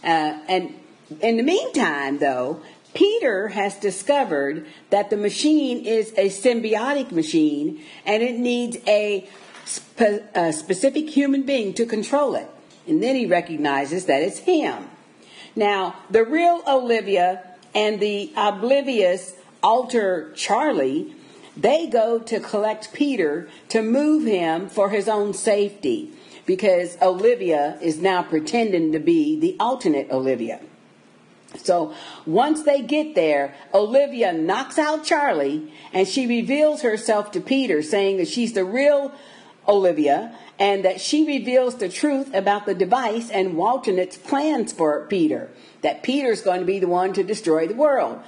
Uh, 0.03 0.39
and 0.49 0.75
in 1.21 1.37
the 1.37 1.43
meantime, 1.43 2.19
though, 2.19 2.61
Peter 2.95 3.49
has 3.49 3.77
discovered 3.77 4.67
that 4.91 5.11
the 5.11 5.17
machine 5.17 5.85
is 5.85 6.13
a 6.13 6.29
symbiotic 6.29 7.11
machine 7.11 7.83
and 8.07 8.23
it 8.23 8.39
needs 8.39 8.77
a, 8.87 9.29
spe- 9.65 10.23
a 10.35 10.53
specific 10.53 11.11
human 11.11 11.43
being 11.43 11.75
to 11.75 11.85
control 11.85 12.37
it. 12.37 12.49
And 12.87 13.03
then 13.03 13.17
he 13.17 13.27
recognizes 13.27 14.07
that 14.07 14.23
it's 14.23 14.39
him. 14.39 14.89
Now, 15.57 15.97
the 16.11 16.25
real 16.25 16.63
Olivia 16.69 17.54
and 17.75 18.01
the 18.01 18.33
oblivious 18.37 19.35
alter 19.63 20.33
Charlie, 20.35 21.15
they 21.57 21.87
go 21.87 22.19
to 22.19 22.41
collect 22.41 22.93
Peter 22.93 23.49
to 23.69 23.83
move 23.83 24.25
him 24.25 24.69
for 24.69 24.91
his 24.91 25.09
own 25.09 25.35
safety 25.35 26.11
because 26.47 27.01
Olivia 27.01 27.79
is 27.81 28.01
now 28.01 28.23
pretending 28.23 28.93
to 28.93 28.99
be 28.99 29.39
the 29.39 29.57
alternate 29.59 30.11
Olivia. 30.11 30.61
So 31.57 31.95
once 32.27 32.63
they 32.63 32.83
get 32.83 33.15
there, 33.15 33.55
Olivia 33.73 34.33
knocks 34.33 34.79
out 34.79 35.05
Charlie 35.05 35.73
and 35.93 36.07
she 36.07 36.27
reveals 36.27 36.83
herself 36.83 37.31
to 37.33 37.41
Peter, 37.41 37.83
saying 37.83 38.17
that 38.19 38.29
she's 38.29 38.53
the 38.53 38.65
real 38.65 39.13
Olivia 39.69 40.37
and 40.65 40.87
that 40.87 40.99
she 40.99 41.27
reveals 41.27 41.77
the 41.77 41.91
truth 41.91 42.33
about 42.33 42.65
the 42.65 42.75
device 42.75 43.29
and 43.29 43.53
Walternate's 43.53 44.17
plans 44.17 44.73
for 44.73 45.07
Peter, 45.09 45.51
that 45.83 46.03
Peter's 46.03 46.41
going 46.41 46.61
to 46.61 46.65
be 46.65 46.79
the 46.79 46.89
one 46.89 47.13
to 47.13 47.23
destroy 47.23 47.69
the 47.69 47.75
world. 47.75 48.19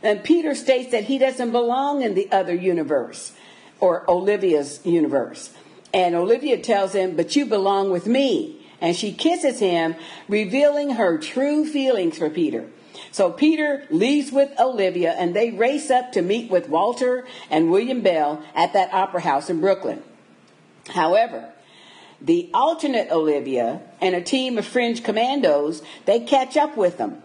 And 0.00 0.22
Peter 0.22 0.54
states 0.54 0.92
that 0.92 1.02
he 1.02 1.18
doesn't 1.18 1.50
belong 1.50 2.02
in 2.02 2.14
the 2.14 2.30
other 2.30 2.54
universe 2.54 3.32
or 3.80 4.08
Olivia's 4.08 4.78
universe. 4.84 5.50
And 5.92 6.14
Olivia 6.14 6.56
tells 6.58 6.92
him, 6.92 7.16
But 7.16 7.34
you 7.34 7.46
belong 7.46 7.90
with 7.90 8.06
me 8.06 8.64
and 8.80 8.94
she 8.94 9.12
kisses 9.12 9.58
him, 9.58 9.96
revealing 10.28 10.90
her 10.90 11.18
true 11.18 11.66
feelings 11.66 12.16
for 12.16 12.30
Peter. 12.30 12.68
So 13.10 13.32
Peter 13.32 13.88
leaves 13.90 14.30
with 14.30 14.52
Olivia 14.60 15.14
and 15.18 15.34
they 15.34 15.50
race 15.50 15.90
up 15.90 16.12
to 16.12 16.22
meet 16.22 16.48
with 16.48 16.68
Walter 16.68 17.26
and 17.50 17.72
William 17.72 18.02
Bell 18.02 18.40
at 18.54 18.72
that 18.72 18.94
opera 18.94 19.22
house 19.22 19.50
in 19.50 19.60
Brooklyn. 19.60 20.04
However, 20.88 21.51
the 22.24 22.48
alternate 22.54 23.10
Olivia 23.10 23.80
and 24.00 24.14
a 24.14 24.22
team 24.22 24.56
of 24.56 24.64
fringe 24.64 25.02
commandos, 25.02 25.82
they 26.06 26.20
catch 26.20 26.56
up 26.56 26.76
with 26.76 26.98
them. 26.98 27.22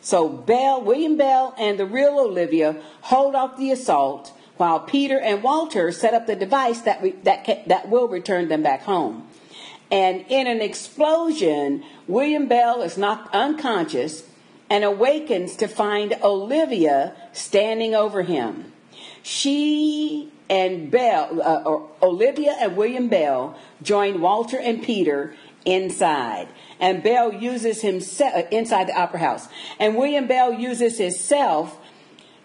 So 0.00 0.28
Bell, 0.28 0.82
William 0.82 1.16
Bell 1.16 1.54
and 1.58 1.78
the 1.78 1.86
real 1.86 2.18
Olivia 2.18 2.80
hold 3.02 3.34
off 3.34 3.56
the 3.56 3.70
assault 3.70 4.32
while 4.56 4.80
Peter 4.80 5.18
and 5.18 5.42
Walter 5.42 5.92
set 5.92 6.14
up 6.14 6.26
the 6.26 6.36
device 6.36 6.80
that, 6.82 7.24
that, 7.24 7.68
that 7.68 7.88
will 7.88 8.08
return 8.08 8.48
them 8.48 8.62
back 8.62 8.82
home. 8.82 9.28
And 9.90 10.24
in 10.28 10.46
an 10.46 10.62
explosion, 10.62 11.84
William 12.08 12.48
Bell 12.48 12.82
is 12.82 12.96
knocked 12.96 13.34
unconscious 13.34 14.24
and 14.70 14.84
awakens 14.84 15.54
to 15.56 15.68
find 15.68 16.16
Olivia 16.22 17.14
standing 17.32 17.94
over 17.94 18.22
him. 18.22 18.72
she 19.22 20.32
and 20.52 20.90
Bell, 20.90 21.40
uh, 21.42 22.04
Olivia 22.04 22.54
and 22.60 22.76
William 22.76 23.08
Bell, 23.08 23.58
join 23.82 24.20
Walter 24.20 24.60
and 24.60 24.82
Peter 24.82 25.34
inside. 25.64 26.46
And 26.78 27.02
Bell 27.02 27.32
uses 27.32 27.80
himself 27.80 28.34
uh, 28.34 28.42
inside 28.50 28.88
the 28.88 28.92
opera 28.92 29.18
house. 29.18 29.48
And 29.78 29.96
William 29.96 30.26
Bell 30.26 30.52
uses 30.52 30.98
himself, 30.98 31.78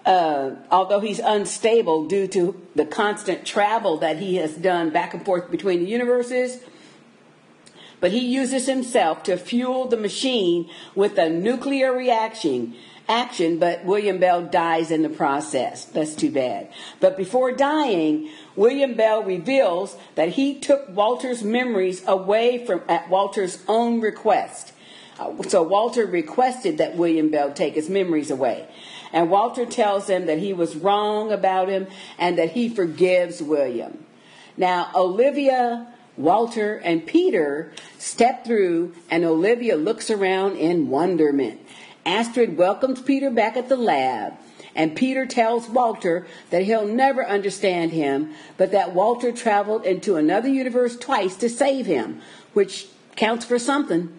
uh, 0.05 0.51
although 0.71 1.01
he's 1.01 1.19
unstable 1.19 2.07
due 2.07 2.27
to 2.27 2.55
the 2.75 2.85
constant 2.85 3.45
travel 3.45 3.97
that 3.97 4.19
he 4.19 4.37
has 4.37 4.55
done 4.55 4.89
back 4.89 5.13
and 5.13 5.25
forth 5.25 5.51
between 5.51 5.83
the 5.83 5.89
universes. 5.89 6.61
But 7.99 8.11
he 8.11 8.25
uses 8.25 8.67
himself 8.67 9.23
to 9.23 9.35
fuel 9.35 9.89
the 9.89 9.97
machine 9.97 10.69
with 10.95 11.17
a 11.17 11.29
nuclear 11.29 11.91
reaction 11.91 12.73
action, 13.07 13.59
but 13.59 13.85
William 13.85 14.19
Bell 14.19 14.43
dies 14.43 14.91
in 14.91 15.01
the 15.01 15.09
process. 15.09 15.85
That's 15.85 16.15
too 16.15 16.31
bad. 16.31 16.69
But 16.99 17.17
before 17.17 17.51
dying, 17.51 18.29
William 18.55 18.95
Bell 18.95 19.23
reveals 19.23 19.95
that 20.15 20.29
he 20.29 20.59
took 20.59 20.89
Walter's 20.89 21.43
memories 21.43 22.03
away 22.07 22.65
from 22.65 22.81
at 22.87 23.09
Walter's 23.09 23.63
own 23.67 24.01
request. 24.01 24.73
Uh, 25.19 25.41
so 25.43 25.63
Walter 25.63 26.05
requested 26.05 26.77
that 26.77 26.95
William 26.95 27.29
Bell 27.29 27.51
take 27.53 27.75
his 27.75 27.89
memories 27.89 28.29
away. 28.29 28.67
And 29.13 29.29
Walter 29.29 29.65
tells 29.65 30.09
him 30.09 30.25
that 30.25 30.39
he 30.39 30.53
was 30.53 30.75
wrong 30.75 31.31
about 31.31 31.69
him 31.69 31.87
and 32.17 32.37
that 32.37 32.51
he 32.51 32.69
forgives 32.69 33.41
William. 33.41 34.05
Now, 34.57 34.91
Olivia, 34.95 35.87
Walter, 36.17 36.77
and 36.77 37.05
Peter 37.05 37.71
step 37.99 38.43
through, 38.43 38.95
and 39.09 39.23
Olivia 39.23 39.75
looks 39.75 40.09
around 40.09 40.57
in 40.57 40.89
wonderment. 40.89 41.61
Astrid 42.07 42.57
welcomes 42.57 43.01
Peter 43.01 43.29
back 43.29 43.57
at 43.57 43.67
the 43.67 43.75
lab, 43.75 44.33
and 44.73 44.95
Peter 44.95 45.25
tells 45.25 45.67
Walter 45.67 46.25
that 46.51 46.63
he'll 46.63 46.87
never 46.87 47.27
understand 47.27 47.91
him, 47.91 48.33
but 48.55 48.71
that 48.71 48.95
Walter 48.95 49.33
traveled 49.33 49.85
into 49.85 50.15
another 50.15 50.47
universe 50.47 50.95
twice 50.95 51.35
to 51.35 51.49
save 51.49 51.85
him, 51.85 52.21
which 52.53 52.87
counts 53.17 53.43
for 53.43 53.59
something. 53.59 54.09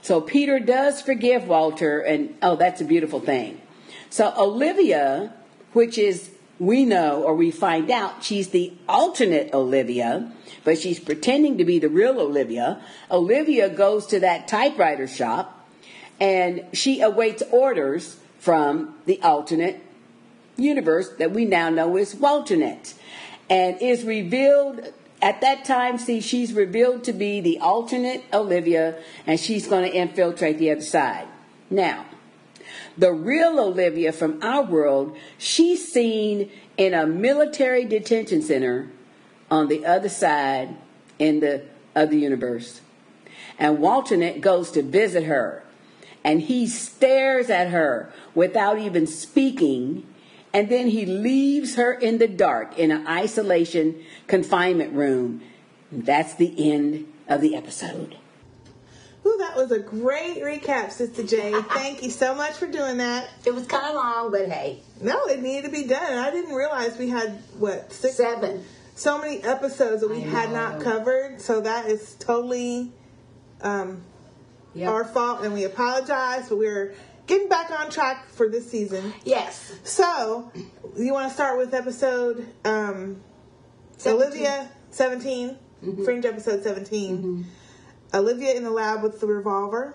So 0.00 0.22
Peter 0.22 0.58
does 0.58 1.02
forgive 1.02 1.46
Walter, 1.46 2.00
and 2.00 2.34
oh, 2.40 2.56
that's 2.56 2.80
a 2.80 2.86
beautiful 2.86 3.20
thing. 3.20 3.60
So 4.08 4.32
Olivia, 4.38 5.34
which 5.74 5.98
is 5.98 6.30
we 6.58 6.86
know 6.86 7.22
or 7.22 7.34
we 7.34 7.50
find 7.50 7.90
out 7.90 8.24
she's 8.24 8.48
the 8.48 8.72
alternate 8.88 9.52
Olivia, 9.52 10.32
but 10.64 10.78
she's 10.78 10.98
pretending 10.98 11.58
to 11.58 11.66
be 11.66 11.78
the 11.78 11.90
real 11.90 12.18
Olivia. 12.18 12.80
Olivia 13.10 13.68
goes 13.68 14.06
to 14.06 14.20
that 14.20 14.48
typewriter 14.48 15.06
shop 15.06 15.55
and 16.20 16.64
she 16.72 17.00
awaits 17.00 17.42
orders 17.50 18.18
from 18.38 18.94
the 19.06 19.20
alternate 19.22 19.82
universe 20.56 21.10
that 21.18 21.32
we 21.32 21.44
now 21.44 21.68
know 21.68 21.96
is 21.96 22.14
Walternate, 22.14 22.94
and 23.50 23.80
is 23.80 24.04
revealed 24.04 24.92
at 25.20 25.40
that 25.40 25.64
time. 25.64 25.98
See, 25.98 26.20
she's 26.20 26.52
revealed 26.52 27.04
to 27.04 27.12
be 27.12 27.40
the 27.40 27.58
alternate 27.58 28.24
Olivia, 28.32 29.02
and 29.26 29.38
she's 29.38 29.66
going 29.66 29.90
to 29.90 29.96
infiltrate 29.96 30.58
the 30.58 30.70
other 30.70 30.82
side. 30.82 31.26
Now, 31.70 32.06
the 32.96 33.12
real 33.12 33.60
Olivia 33.60 34.12
from 34.12 34.42
our 34.42 34.62
world, 34.62 35.16
she's 35.38 35.90
seen 35.92 36.50
in 36.76 36.94
a 36.94 37.06
military 37.06 37.84
detention 37.84 38.42
center 38.42 38.90
on 39.50 39.68
the 39.68 39.84
other 39.84 40.08
side 40.08 40.76
in 41.18 41.40
the 41.40 41.62
other 41.94 42.16
universe. 42.16 42.80
And 43.58 43.78
Walternate 43.78 44.40
goes 44.40 44.70
to 44.72 44.82
visit 44.82 45.24
her 45.24 45.62
and 46.26 46.42
he 46.42 46.66
stares 46.66 47.48
at 47.48 47.68
her 47.68 48.12
without 48.34 48.80
even 48.80 49.06
speaking. 49.06 50.04
And 50.52 50.68
then 50.68 50.88
he 50.88 51.06
leaves 51.06 51.76
her 51.76 51.92
in 51.92 52.18
the 52.18 52.26
dark 52.26 52.76
in 52.76 52.90
an 52.90 53.06
isolation 53.06 54.02
confinement 54.26 54.92
room. 54.92 55.42
That's 55.92 56.34
the 56.34 56.72
end 56.72 57.12
of 57.28 57.40
the 57.40 57.54
episode. 57.54 58.16
Ooh, 59.24 59.36
that 59.38 59.56
was 59.56 59.70
a 59.70 59.78
great 59.78 60.38
recap, 60.38 60.90
Sister 60.90 61.22
J. 61.22 61.52
Thank 61.68 62.02
you 62.02 62.10
so 62.10 62.34
much 62.34 62.54
for 62.54 62.66
doing 62.66 62.96
that. 62.96 63.28
It 63.44 63.54
was 63.54 63.66
kind 63.66 63.86
of 63.86 63.94
long, 63.94 64.32
but 64.32 64.48
hey. 64.48 64.82
No, 65.00 65.26
it 65.26 65.40
needed 65.40 65.66
to 65.66 65.72
be 65.72 65.86
done. 65.86 66.18
I 66.18 66.32
didn't 66.32 66.54
realize 66.54 66.96
we 66.98 67.08
had, 67.08 67.40
what, 67.58 67.92
six? 67.92 68.16
Seven. 68.16 68.64
So 68.96 69.20
many 69.20 69.42
episodes 69.44 70.00
that 70.00 70.10
we 70.10 70.22
had 70.22 70.50
not 70.52 70.80
covered. 70.80 71.40
So 71.40 71.60
that 71.60 71.86
is 71.86 72.14
totally 72.14 72.92
um, 73.60 74.02
yep. 74.76 74.90
our 74.90 75.04
fault 75.04 75.44
and 75.44 75.52
we 75.52 75.64
apologize, 75.64 76.48
but 76.48 76.58
we're 76.58 76.94
getting 77.26 77.48
back 77.48 77.70
on 77.70 77.90
track 77.90 78.28
for 78.28 78.48
this 78.48 78.70
season. 78.70 79.12
Yes. 79.24 79.74
So, 79.84 80.52
you 80.96 81.12
want 81.12 81.28
to 81.28 81.34
start 81.34 81.58
with 81.58 81.74
episode 81.74 82.46
um, 82.64 83.20
17. 83.96 84.12
Olivia 84.12 84.68
17, 84.90 85.50
mm-hmm. 85.84 86.04
Fringe 86.04 86.24
episode 86.24 86.62
17. 86.62 87.18
Mm-hmm. 87.18 87.42
Olivia 88.14 88.54
in 88.54 88.62
the 88.62 88.70
lab 88.70 89.02
with 89.02 89.20
the 89.20 89.26
revolver. 89.26 89.94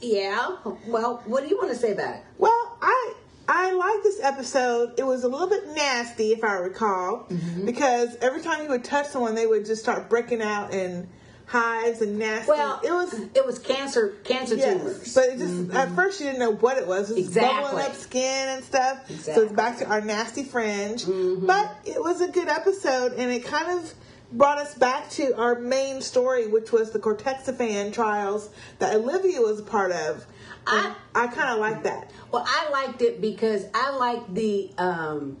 Yeah. 0.00 0.56
Well, 0.86 1.22
what 1.26 1.42
do 1.42 1.48
you 1.48 1.56
want 1.56 1.70
to 1.70 1.76
say 1.76 1.92
about 1.92 2.16
it? 2.16 2.22
Well, 2.38 2.78
I 2.80 3.14
I 3.48 3.72
like 3.72 4.02
this 4.02 4.20
episode. 4.22 4.98
It 4.98 5.04
was 5.04 5.24
a 5.24 5.28
little 5.28 5.48
bit 5.48 5.68
nasty, 5.74 6.32
if 6.32 6.42
I 6.42 6.54
recall, 6.54 7.26
mm-hmm. 7.28 7.66
because 7.66 8.16
every 8.20 8.40
time 8.40 8.62
he 8.62 8.68
would 8.68 8.84
touch 8.84 9.08
someone, 9.08 9.34
they 9.34 9.46
would 9.46 9.66
just 9.66 9.82
start 9.82 10.08
breaking 10.08 10.40
out 10.40 10.72
and 10.72 11.08
hives 11.46 12.00
and 12.00 12.18
nasty. 12.18 12.50
Well, 12.50 12.80
it 12.82 12.90
was 12.90 13.12
it 13.34 13.46
was 13.46 13.58
cancer 13.58 14.16
cancer 14.24 14.54
yes, 14.56 14.76
tumors. 14.76 15.14
But 15.14 15.24
it 15.24 15.38
just 15.38 15.54
mm-hmm. 15.54 15.76
at 15.76 15.90
first 15.90 16.20
you 16.20 16.26
didn't 16.26 16.40
know 16.40 16.52
what 16.52 16.78
it 16.78 16.86
was. 16.86 17.10
It 17.10 17.16
was 17.16 17.26
exactly. 17.26 17.62
bubbling 17.62 17.84
up 17.84 17.94
skin 17.94 18.48
and 18.48 18.64
stuff. 18.64 19.10
Exactly. 19.10 19.34
So 19.34 19.42
it's 19.42 19.52
back 19.52 19.78
to 19.78 19.86
our 19.86 20.00
nasty 20.00 20.44
fringe. 20.44 21.04
Mm-hmm. 21.04 21.46
But 21.46 21.76
it 21.84 22.00
was 22.00 22.20
a 22.20 22.28
good 22.28 22.48
episode 22.48 23.12
and 23.12 23.30
it 23.30 23.44
kind 23.44 23.78
of 23.78 23.92
brought 24.32 24.58
us 24.58 24.74
back 24.74 25.08
to 25.10 25.36
our 25.38 25.60
main 25.60 26.00
story, 26.00 26.46
which 26.46 26.72
was 26.72 26.90
the 26.90 26.98
Cortexiphan 26.98 27.92
trials 27.92 28.50
that 28.78 28.94
Olivia 28.94 29.40
was 29.40 29.60
a 29.60 29.64
part 29.64 29.92
of. 29.92 30.26
I 30.66 30.94
I 31.14 31.26
kind 31.26 31.50
of 31.50 31.58
like 31.58 31.82
that. 31.82 32.10
Well, 32.32 32.44
I 32.46 32.70
liked 32.70 33.02
it 33.02 33.20
because 33.20 33.66
I 33.74 33.90
liked 33.90 34.34
the 34.34 34.72
um, 34.78 35.36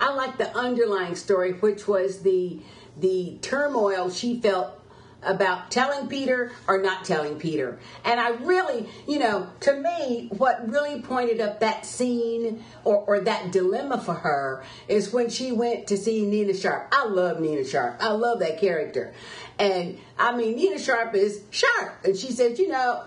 I 0.00 0.12
liked 0.12 0.38
the 0.38 0.54
underlying 0.56 1.14
story, 1.14 1.52
which 1.52 1.86
was 1.86 2.22
the 2.22 2.60
the 2.96 3.38
turmoil 3.42 4.10
she 4.10 4.40
felt 4.40 4.82
about 5.26 5.70
telling 5.70 6.08
Peter 6.08 6.52
or 6.66 6.80
not 6.80 7.04
telling 7.04 7.38
Peter. 7.38 7.78
And 8.04 8.18
I 8.20 8.30
really, 8.30 8.88
you 9.06 9.18
know, 9.18 9.48
to 9.60 9.74
me, 9.74 10.28
what 10.36 10.68
really 10.70 11.02
pointed 11.02 11.40
up 11.40 11.60
that 11.60 11.84
scene 11.84 12.64
or, 12.84 12.98
or 12.98 13.20
that 13.20 13.50
dilemma 13.52 14.00
for 14.00 14.14
her 14.14 14.64
is 14.88 15.12
when 15.12 15.28
she 15.28 15.52
went 15.52 15.88
to 15.88 15.96
see 15.96 16.24
Nina 16.24 16.54
Sharp. 16.54 16.88
I 16.92 17.06
love 17.06 17.40
Nina 17.40 17.64
Sharp. 17.64 17.96
I 18.00 18.10
love 18.10 18.38
that 18.38 18.60
character. 18.60 19.12
And 19.58 19.98
I 20.18 20.36
mean, 20.36 20.56
Nina 20.56 20.78
Sharp 20.78 21.14
is 21.14 21.42
sharp. 21.50 22.04
And 22.04 22.16
she 22.16 22.30
said, 22.30 22.58
you 22.58 22.68
know, 22.68 23.02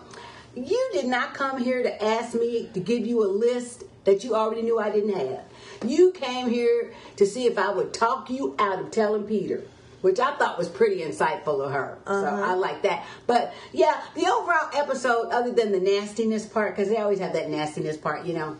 you 0.55 0.89
did 0.93 1.05
not 1.05 1.33
come 1.33 1.61
here 1.61 1.83
to 1.83 2.03
ask 2.03 2.33
me 2.33 2.69
to 2.73 2.79
give 2.79 3.05
you 3.05 3.23
a 3.23 3.29
list 3.29 3.83
that 4.05 4.23
you 4.23 4.35
already 4.35 4.63
knew 4.63 4.79
I 4.79 4.89
didn't 4.89 5.13
have. 5.13 5.43
You 5.85 6.11
came 6.11 6.49
here 6.49 6.93
to 7.17 7.25
see 7.25 7.45
if 7.45 7.57
I 7.57 7.71
would 7.71 7.93
talk 7.93 8.29
you 8.29 8.55
out 8.59 8.79
of 8.79 8.91
telling 8.91 9.23
Peter 9.23 9.63
which 10.01 10.19
I 10.19 10.35
thought 10.35 10.57
was 10.57 10.69
pretty 10.69 11.01
insightful 11.01 11.63
of 11.65 11.71
her. 11.71 11.97
Uh-huh. 12.05 12.21
So 12.21 12.43
I 12.43 12.53
like 12.53 12.83
that. 12.83 13.05
But 13.27 13.53
yeah, 13.71 14.01
the 14.15 14.27
overall 14.27 14.69
episode, 14.73 15.29
other 15.31 15.51
than 15.51 15.71
the 15.71 15.79
nastiness 15.79 16.45
part, 16.45 16.75
because 16.75 16.89
they 16.89 16.97
always 16.97 17.19
have 17.19 17.33
that 17.33 17.49
nastiness 17.49 17.97
part, 17.97 18.25
you 18.25 18.33
know, 18.33 18.57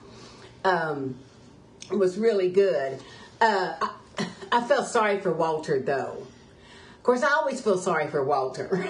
um, 0.64 1.16
was 1.92 2.18
really 2.18 2.50
good. 2.50 3.00
Uh, 3.42 3.74
I, 3.82 4.28
I 4.52 4.62
felt 4.62 4.88
sorry 4.88 5.20
for 5.20 5.32
Walter 5.32 5.80
though 5.80 6.26
course, 7.10 7.24
I 7.24 7.34
always 7.34 7.60
feel 7.60 7.80
sorry 7.80 8.08
for 8.08 8.24
Walter. 8.24 8.68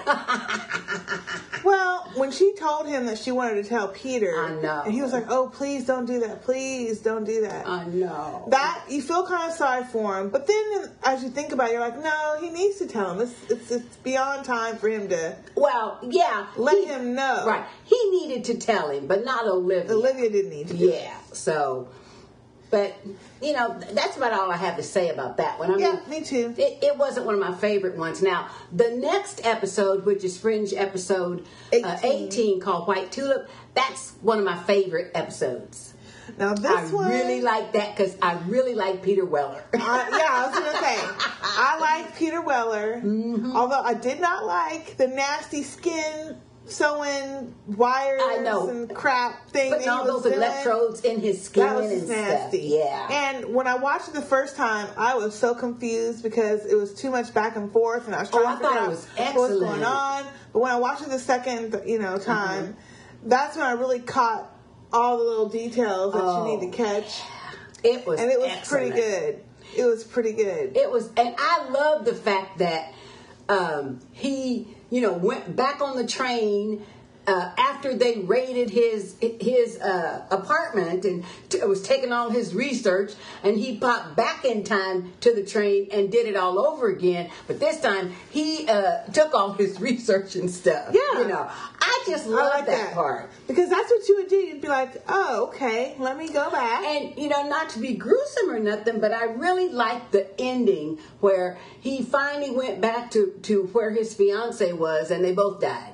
well, 1.63 2.11
when 2.15 2.31
she 2.31 2.53
told 2.55 2.85
him 2.85 3.05
that 3.05 3.17
she 3.17 3.31
wanted 3.31 3.63
to 3.63 3.69
tell 3.69 3.87
Peter, 3.87 4.33
I 4.37 4.61
know, 4.61 4.81
and 4.83 4.93
he 4.93 5.01
was 5.01 5.13
like, 5.13 5.29
"Oh, 5.29 5.47
please 5.47 5.85
don't 5.85 6.05
do 6.05 6.19
that. 6.19 6.43
Please 6.43 6.99
don't 6.99 7.23
do 7.23 7.41
that." 7.41 7.65
I 7.65 7.85
know 7.85 8.45
that 8.49 8.83
you 8.89 9.01
feel 9.01 9.25
kind 9.25 9.49
of 9.49 9.57
sorry 9.57 9.85
for 9.85 10.19
him, 10.19 10.29
but 10.31 10.47
then 10.47 10.91
as 11.05 11.23
you 11.23 11.29
think 11.29 11.53
about 11.53 11.69
it, 11.69 11.73
you're 11.73 11.81
like, 11.81 11.97
"No, 12.03 12.37
he 12.41 12.49
needs 12.49 12.77
to 12.79 12.87
tell 12.87 13.13
him. 13.13 13.21
It's 13.21 13.51
it's, 13.51 13.71
it's 13.71 13.95
beyond 13.97 14.43
time 14.43 14.75
for 14.75 14.89
him 14.89 15.07
to." 15.09 15.37
Well, 15.55 15.99
yeah, 16.03 16.47
let 16.57 16.77
he, 16.77 16.85
him 16.87 17.15
know. 17.15 17.45
Right, 17.47 17.65
he 17.85 18.09
needed 18.11 18.43
to 18.45 18.57
tell 18.57 18.89
him, 18.89 19.07
but 19.07 19.23
not 19.23 19.47
Olivia. 19.47 19.93
Olivia 19.93 20.29
didn't 20.29 20.51
need 20.51 20.67
to. 20.67 20.75
yeah, 20.75 21.15
so 21.31 21.87
but 22.69 22.95
you 23.41 23.53
know, 23.53 23.79
that's 23.91 24.17
about 24.17 24.33
all 24.33 24.51
I 24.51 24.57
have 24.57 24.77
to 24.77 24.83
say 24.83 25.09
about 25.09 25.37
that 25.37 25.59
one. 25.59 25.73
I 25.73 25.77
yeah, 25.77 25.99
me 26.07 26.21
too. 26.21 26.53
It, 26.57 26.83
it, 26.83 26.97
wasn't 26.97 27.25
one 27.25 27.35
of 27.35 27.41
my 27.41 27.55
favorite 27.55 27.97
ones. 27.97 28.21
Now, 28.21 28.49
the 28.71 28.91
next 28.91 29.45
episode, 29.45 30.05
which 30.05 30.23
is 30.23 30.37
Fringe 30.37 30.73
episode 30.73 31.45
18, 31.71 31.85
uh, 31.85 31.99
18 32.03 32.59
called 32.59 32.87
White 32.87 33.11
Tulip, 33.11 33.49
that's 33.73 34.11
one 34.21 34.39
of 34.39 34.45
my 34.45 34.57
favorite 34.63 35.11
episodes. 35.15 35.93
Now 36.37 36.53
this 36.53 36.71
I 36.71 36.93
one, 36.93 37.05
I 37.05 37.19
really 37.19 37.41
like 37.41 37.73
that 37.73 37.95
because 37.95 38.15
I 38.21 38.33
really 38.45 38.75
like 38.75 39.01
Peter 39.01 39.25
Weller. 39.25 39.63
uh, 39.73 39.77
yeah, 39.77 40.27
I 40.29 40.45
was 40.45 40.59
gonna 40.59 40.77
say 40.77 41.27
I 41.41 41.77
like 41.79 42.15
Peter 42.17 42.41
Weller, 42.41 43.01
mm-hmm. 43.03 43.55
although 43.55 43.81
I 43.81 43.95
did 43.95 44.19
not 44.19 44.45
like 44.45 44.97
the 44.97 45.07
nasty 45.07 45.63
skin 45.63 46.37
sewing 46.69 47.53
wires 47.67 48.21
I 48.23 48.37
know. 48.37 48.69
and 48.69 48.93
crap 48.93 49.49
thing. 49.49 49.71
Putting 49.71 49.89
all 49.89 50.05
those 50.05 50.23
doing. 50.23 50.35
electrodes 50.35 51.01
in 51.01 51.19
his 51.19 51.43
skin 51.43 51.63
that 51.63 51.75
was 51.75 51.91
and 51.91 52.09
nasty. 52.09 52.69
Stuff. 52.69 52.85
Yeah. 52.85 53.07
And 53.11 53.53
when 53.53 53.67
I 53.67 53.75
watched 53.75 54.09
it 54.09 54.13
the 54.13 54.21
first 54.21 54.55
time, 54.55 54.89
I 54.97 55.15
was 55.15 55.37
so 55.37 55.55
confused 55.55 56.23
because 56.23 56.65
it 56.65 56.75
was 56.75 56.93
too 56.93 57.09
much 57.09 57.33
back 57.33 57.55
and 57.55 57.71
forth, 57.71 58.05
and 58.05 58.15
I 58.15 58.21
was 58.21 58.29
trying 58.29 58.45
oh, 58.45 58.89
to 58.89 58.95
figure 58.95 59.23
out 59.23 59.35
what 59.35 59.49
was 59.49 59.59
going 59.59 59.83
on. 59.83 60.25
But 60.53 60.59
when 60.59 60.71
I 60.71 60.77
watched 60.77 61.01
it 61.03 61.09
the 61.09 61.19
second, 61.19 61.81
you 61.85 61.99
know, 61.99 62.17
time, 62.17 62.67
mm-hmm. 62.67 63.29
that's 63.29 63.55
when 63.55 63.65
I 63.65 63.73
really 63.73 63.99
caught 63.99 64.55
all 64.91 65.17
the 65.17 65.23
little 65.23 65.49
details 65.49 66.13
that 66.13 66.23
oh, 66.23 66.45
you 66.45 66.57
need 66.57 66.71
to 66.71 66.83
oh. 66.83 66.85
catch. 66.85 67.21
It 67.83 68.05
was, 68.05 68.19
and 68.19 68.29
it 68.29 68.39
was 68.39 68.51
excellent. 68.51 68.93
pretty 68.93 69.01
good. 69.01 69.43
It 69.77 69.85
was 69.85 70.03
pretty 70.03 70.33
good. 70.33 70.75
It 70.75 70.91
was, 70.91 71.07
and 71.15 71.35
I 71.37 71.69
love 71.69 72.05
the 72.05 72.15
fact 72.15 72.57
that 72.57 72.93
um, 73.47 73.99
he, 74.11 74.75
you 74.89 75.01
know, 75.01 75.13
went 75.13 75.55
back 75.55 75.81
on 75.81 75.95
the 75.95 76.05
train 76.05 76.85
uh, 77.29 77.51
after 77.57 77.93
they 77.95 78.17
raided 78.19 78.71
his 78.71 79.15
his 79.21 79.79
uh, 79.79 80.25
apartment 80.31 81.05
and 81.05 81.23
t- 81.49 81.63
was 81.63 81.83
taking 81.83 82.11
all 82.11 82.31
his 82.31 82.55
research, 82.55 83.13
and 83.43 83.57
he 83.57 83.77
popped 83.77 84.15
back 84.15 84.43
in 84.43 84.63
time 84.63 85.13
to 85.21 85.33
the 85.33 85.43
train 85.43 85.87
and 85.91 86.11
did 86.11 86.27
it 86.27 86.35
all 86.35 86.57
over 86.59 86.87
again. 86.87 87.29
But 87.45 87.59
this 87.59 87.79
time 87.79 88.13
he 88.31 88.67
uh, 88.67 89.03
took 89.13 89.33
all 89.35 89.53
his 89.53 89.79
research 89.89 90.35
and 90.35 90.49
stuff. 90.49 90.89
Yeah, 90.91 91.21
you 91.21 91.27
know, 91.27 91.47
I 91.79 92.03
just 92.07 92.25
love 92.25 92.51
like 92.51 92.65
that, 92.65 92.87
that, 92.87 92.93
part 92.93 93.29
because 93.47 93.69
that's 93.69 93.91
what 93.91 94.07
you 94.07 94.15
would 94.17 94.29
do. 94.29 94.37
You'd 94.37 94.61
be 94.61 94.67
like, 94.67 95.03
"Oh, 95.07 95.49
okay, 95.49 95.95
let 95.99 96.17
me 96.17 96.29
go 96.29 96.49
back." 96.49 96.83
And 96.83 97.15
you 97.15 97.29
know, 97.29 97.47
not 97.47 97.69
to 97.69 97.79
be 97.79 97.93
gruesome 97.93 98.49
or 98.49 98.59
nothing, 98.59 98.99
but 98.99 99.13
I 99.13 99.25
really 99.25 99.69
liked 99.69 100.13
the 100.13 100.27
ending 100.41 100.97
where 101.19 101.59
he 101.79 102.01
finally 102.01 102.49
went 102.49 102.81
back 102.81 103.11
to 103.11 103.39
to 103.43 103.67
where 103.67 103.91
his 103.91 104.15
fiance 104.15 104.73
was, 104.73 105.11
and 105.11 105.23
they 105.23 105.33
both 105.33 105.61
died. 105.61 105.93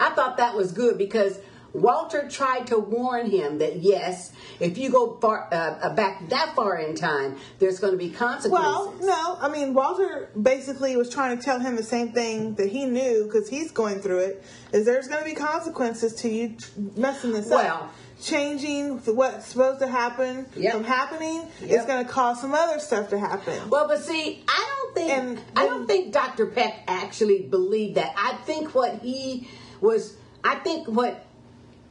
I 0.00 0.10
thought 0.10 0.36
that 0.38 0.54
was 0.54 0.72
good 0.72 0.98
because 0.98 1.38
Walter 1.72 2.28
tried 2.28 2.66
to 2.68 2.78
warn 2.78 3.30
him 3.30 3.58
that 3.58 3.76
yes, 3.76 4.32
if 4.60 4.76
you 4.76 4.90
go 4.90 5.18
far, 5.20 5.48
uh, 5.52 5.56
uh 5.56 5.94
back 5.94 6.28
that 6.28 6.54
far 6.54 6.76
in 6.76 6.94
time, 6.94 7.38
there's 7.58 7.80
going 7.80 7.92
to 7.92 7.98
be 7.98 8.10
consequences. 8.10 8.50
Well, 8.50 8.94
no, 9.00 9.38
I 9.40 9.48
mean 9.48 9.72
Walter 9.74 10.30
basically 10.40 10.96
was 10.96 11.08
trying 11.08 11.36
to 11.36 11.42
tell 11.42 11.60
him 11.60 11.76
the 11.76 11.82
same 11.82 12.12
thing 12.12 12.54
that 12.56 12.68
he 12.68 12.84
knew 12.84 13.24
because 13.24 13.48
he's 13.48 13.70
going 13.70 14.00
through 14.00 14.18
it. 14.18 14.44
Is 14.72 14.84
there's 14.84 15.08
going 15.08 15.22
to 15.22 15.28
be 15.28 15.34
consequences 15.34 16.14
to 16.16 16.28
you 16.28 16.56
messing 16.96 17.32
this 17.32 17.48
well, 17.48 17.84
up? 17.84 17.94
changing 18.22 18.98
what's 18.98 19.46
supposed 19.46 19.80
to 19.80 19.88
happen 19.88 20.46
yep. 20.56 20.74
from 20.74 20.84
happening 20.84 21.48
yep. 21.60 21.80
is 21.80 21.86
going 21.86 22.04
to 22.04 22.10
cause 22.10 22.40
some 22.40 22.54
other 22.54 22.78
stuff 22.78 23.08
to 23.10 23.18
happen. 23.18 23.68
Well, 23.68 23.88
but 23.88 24.00
see, 24.00 24.44
I 24.46 24.76
don't 24.76 24.94
think 24.94 25.10
and, 25.10 25.40
I 25.56 25.66
don't 25.66 25.86
think 25.86 26.12
Dr. 26.12 26.46
Peck 26.46 26.84
actually 26.86 27.42
believed 27.42 27.96
that. 27.96 28.12
I 28.16 28.34
think 28.44 28.74
what 28.74 29.00
he 29.02 29.48
was 29.82 30.16
I 30.44 30.56
think 30.56 30.88
what 30.88 31.26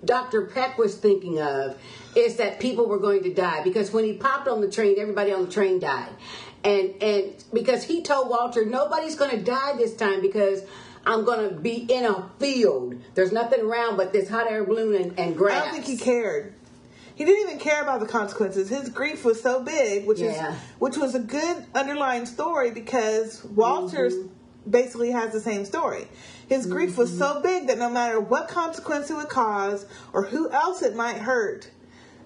Dr. 0.03 0.47
Peck 0.47 0.77
was 0.77 0.95
thinking 0.95 1.39
of 1.39 1.77
is 2.15 2.37
that 2.37 2.59
people 2.59 2.87
were 2.87 2.97
going 2.97 3.23
to 3.23 3.33
die 3.33 3.63
because 3.63 3.91
when 3.91 4.03
he 4.03 4.13
popped 4.13 4.47
on 4.47 4.61
the 4.61 4.69
train, 4.69 4.95
everybody 4.99 5.31
on 5.31 5.45
the 5.45 5.51
train 5.51 5.79
died. 5.79 6.09
And 6.63 7.01
and 7.01 7.43
because 7.53 7.83
he 7.83 8.01
told 8.01 8.29
Walter 8.29 8.65
nobody's 8.65 9.15
going 9.15 9.31
to 9.31 9.43
die 9.43 9.75
this 9.77 9.95
time 9.95 10.21
because 10.21 10.63
I'm 11.05 11.25
going 11.25 11.49
to 11.49 11.55
be 11.55 11.77
in 11.89 12.05
a 12.05 12.29
field. 12.39 12.95
There's 13.15 13.31
nothing 13.31 13.61
around 13.61 13.97
but 13.97 14.13
this 14.13 14.29
hot 14.29 14.49
air 14.49 14.63
balloon 14.63 15.01
and, 15.01 15.19
and 15.19 15.35
grass. 15.35 15.61
I 15.61 15.65
don't 15.65 15.73
think 15.73 15.85
he 15.85 15.97
cared. 15.97 16.53
He 17.15 17.25
didn't 17.25 17.49
even 17.49 17.59
care 17.59 17.81
about 17.81 17.99
the 17.99 18.07
consequences. 18.07 18.69
His 18.69 18.89
grief 18.89 19.25
was 19.25 19.41
so 19.41 19.61
big, 19.61 20.07
which 20.07 20.19
yeah. 20.19 20.53
is 20.53 20.59
which 20.79 20.97
was 20.97 21.15
a 21.15 21.19
good 21.19 21.65
underlying 21.75 22.25
story 22.25 22.71
because 22.71 23.43
Walter's 23.43 24.15
mm-hmm. 24.15 24.71
basically 24.71 25.11
has 25.11 25.31
the 25.31 25.41
same 25.41 25.65
story. 25.65 26.07
His 26.51 26.65
grief 26.65 26.89
mm-hmm. 26.89 26.99
was 26.99 27.17
so 27.17 27.39
big 27.39 27.67
that 27.67 27.77
no 27.77 27.89
matter 27.89 28.19
what 28.19 28.49
consequence 28.49 29.09
it 29.09 29.13
would 29.13 29.29
cause 29.29 29.85
or 30.11 30.25
who 30.25 30.51
else 30.51 30.81
it 30.81 30.97
might 30.97 31.15
hurt, 31.15 31.71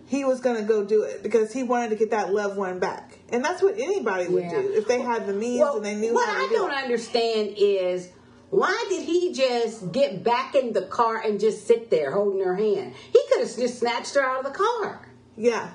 he 0.07 0.25
was 0.25 0.41
going 0.41 0.55
to 0.55 0.63
go 0.63 0.83
do 0.83 1.03
it 1.03 1.21
because 1.21 1.53
he 1.53 1.61
wanted 1.61 1.91
to 1.91 1.95
get 1.95 2.09
that 2.09 2.33
loved 2.33 2.57
one 2.57 2.79
back. 2.79 3.19
And 3.29 3.45
that's 3.45 3.61
what 3.61 3.75
anybody 3.77 4.27
would 4.27 4.45
yeah. 4.45 4.61
do 4.61 4.73
if 4.73 4.87
they 4.87 4.99
had 4.99 5.27
the 5.27 5.33
means 5.33 5.59
well, 5.59 5.75
and 5.75 5.85
they 5.85 5.93
knew 5.93 6.15
what 6.15 6.27
how 6.27 6.39
to 6.39 6.43
I 6.43 6.49
don't 6.51 6.71
understand 6.71 7.53
is 7.55 8.09
why 8.49 8.87
did 8.89 9.03
he 9.05 9.31
just 9.31 9.91
get 9.91 10.23
back 10.23 10.55
in 10.55 10.73
the 10.73 10.87
car 10.87 11.21
and 11.21 11.39
just 11.39 11.67
sit 11.67 11.91
there 11.91 12.11
holding 12.11 12.43
her 12.43 12.55
hand? 12.55 12.95
He 13.13 13.21
could 13.29 13.41
have 13.41 13.55
just 13.55 13.77
snatched 13.77 14.15
her 14.15 14.25
out 14.25 14.43
of 14.43 14.51
the 14.51 14.57
car. 14.57 15.07
Yeah. 15.37 15.69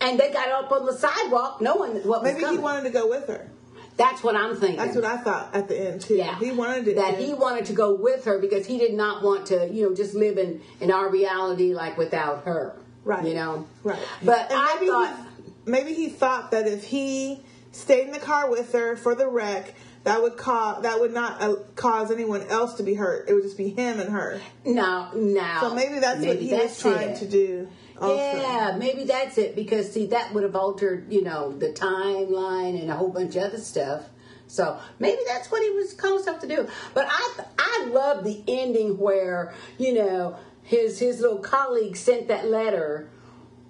And 0.00 0.20
they 0.20 0.30
got 0.30 0.48
up 0.50 0.70
on 0.70 0.86
the 0.86 0.92
sidewalk 0.92 1.60
knowing 1.60 2.06
what 2.06 2.22
Maybe 2.22 2.44
he 2.44 2.56
wanted 2.56 2.84
to 2.84 2.90
go 2.90 3.08
with 3.08 3.26
her. 3.26 3.50
That's 3.96 4.22
what 4.22 4.36
I'm 4.36 4.56
thinking. 4.56 4.76
That's 4.76 4.94
what 4.94 5.04
I 5.04 5.16
thought 5.16 5.54
at 5.54 5.68
the 5.68 5.88
end 5.88 6.02
too. 6.02 6.16
Yeah, 6.16 6.38
he 6.38 6.52
wanted 6.52 6.84
that 6.96 7.14
end. 7.14 7.24
he 7.24 7.32
wanted 7.32 7.66
to 7.66 7.72
go 7.72 7.94
with 7.94 8.24
her 8.26 8.38
because 8.38 8.66
he 8.66 8.78
did 8.78 8.94
not 8.94 9.22
want 9.22 9.46
to, 9.46 9.68
you 9.72 9.88
know, 9.88 9.94
just 9.94 10.14
live 10.14 10.36
in 10.38 10.60
in 10.80 10.90
our 10.90 11.08
reality 11.08 11.74
like 11.74 11.96
without 11.96 12.44
her. 12.44 12.76
Right. 13.04 13.26
You 13.26 13.34
know. 13.34 13.66
Right. 13.82 13.98
But 14.22 14.50
and 14.50 14.60
I 14.60 14.86
thought 14.86 15.26
he, 15.44 15.70
maybe 15.70 15.94
he 15.94 16.08
thought 16.08 16.50
that 16.50 16.66
if 16.66 16.84
he 16.84 17.40
stayed 17.72 18.06
in 18.06 18.12
the 18.12 18.18
car 18.18 18.50
with 18.50 18.72
her 18.72 18.96
for 18.96 19.14
the 19.14 19.28
wreck, 19.28 19.74
that 20.04 20.22
would 20.22 20.36
cause 20.36 20.82
that 20.82 21.00
would 21.00 21.12
not 21.12 21.40
uh, 21.40 21.56
cause 21.74 22.10
anyone 22.10 22.42
else 22.42 22.74
to 22.74 22.82
be 22.82 22.94
hurt. 22.94 23.28
It 23.28 23.34
would 23.34 23.42
just 23.42 23.56
be 23.56 23.70
him 23.70 23.98
and 23.98 24.10
her. 24.10 24.40
No, 24.64 25.10
no. 25.14 25.58
So 25.60 25.74
maybe 25.74 26.00
that's 26.00 26.20
maybe 26.20 26.28
what 26.28 26.38
he 26.38 26.50
that's 26.50 26.84
was 26.84 26.94
trying 26.94 27.10
it. 27.10 27.18
to 27.18 27.28
do. 27.28 27.68
Also. 28.00 28.16
Yeah, 28.16 28.76
maybe 28.78 29.04
that's 29.04 29.38
it 29.38 29.56
because 29.56 29.90
see 29.90 30.06
that 30.06 30.34
would 30.34 30.42
have 30.42 30.56
altered, 30.56 31.10
you 31.12 31.22
know, 31.22 31.52
the 31.52 31.70
timeline 31.70 32.80
and 32.80 32.90
a 32.90 32.94
whole 32.94 33.08
bunch 33.10 33.36
of 33.36 33.44
other 33.44 33.58
stuff. 33.58 34.04
So 34.48 34.78
maybe 34.98 35.20
that's 35.26 35.50
what 35.50 35.62
he 35.62 35.70
was 35.70 35.92
calling 35.94 36.16
himself 36.16 36.40
to 36.40 36.48
do. 36.48 36.68
But 36.94 37.06
I 37.08 37.44
I 37.58 37.86
love 37.86 38.24
the 38.24 38.42
ending 38.46 38.98
where 38.98 39.54
you 39.78 39.94
know 39.94 40.36
his 40.62 40.98
his 40.98 41.20
little 41.20 41.38
colleague 41.38 41.96
sent 41.96 42.28
that 42.28 42.48
letter 42.48 43.08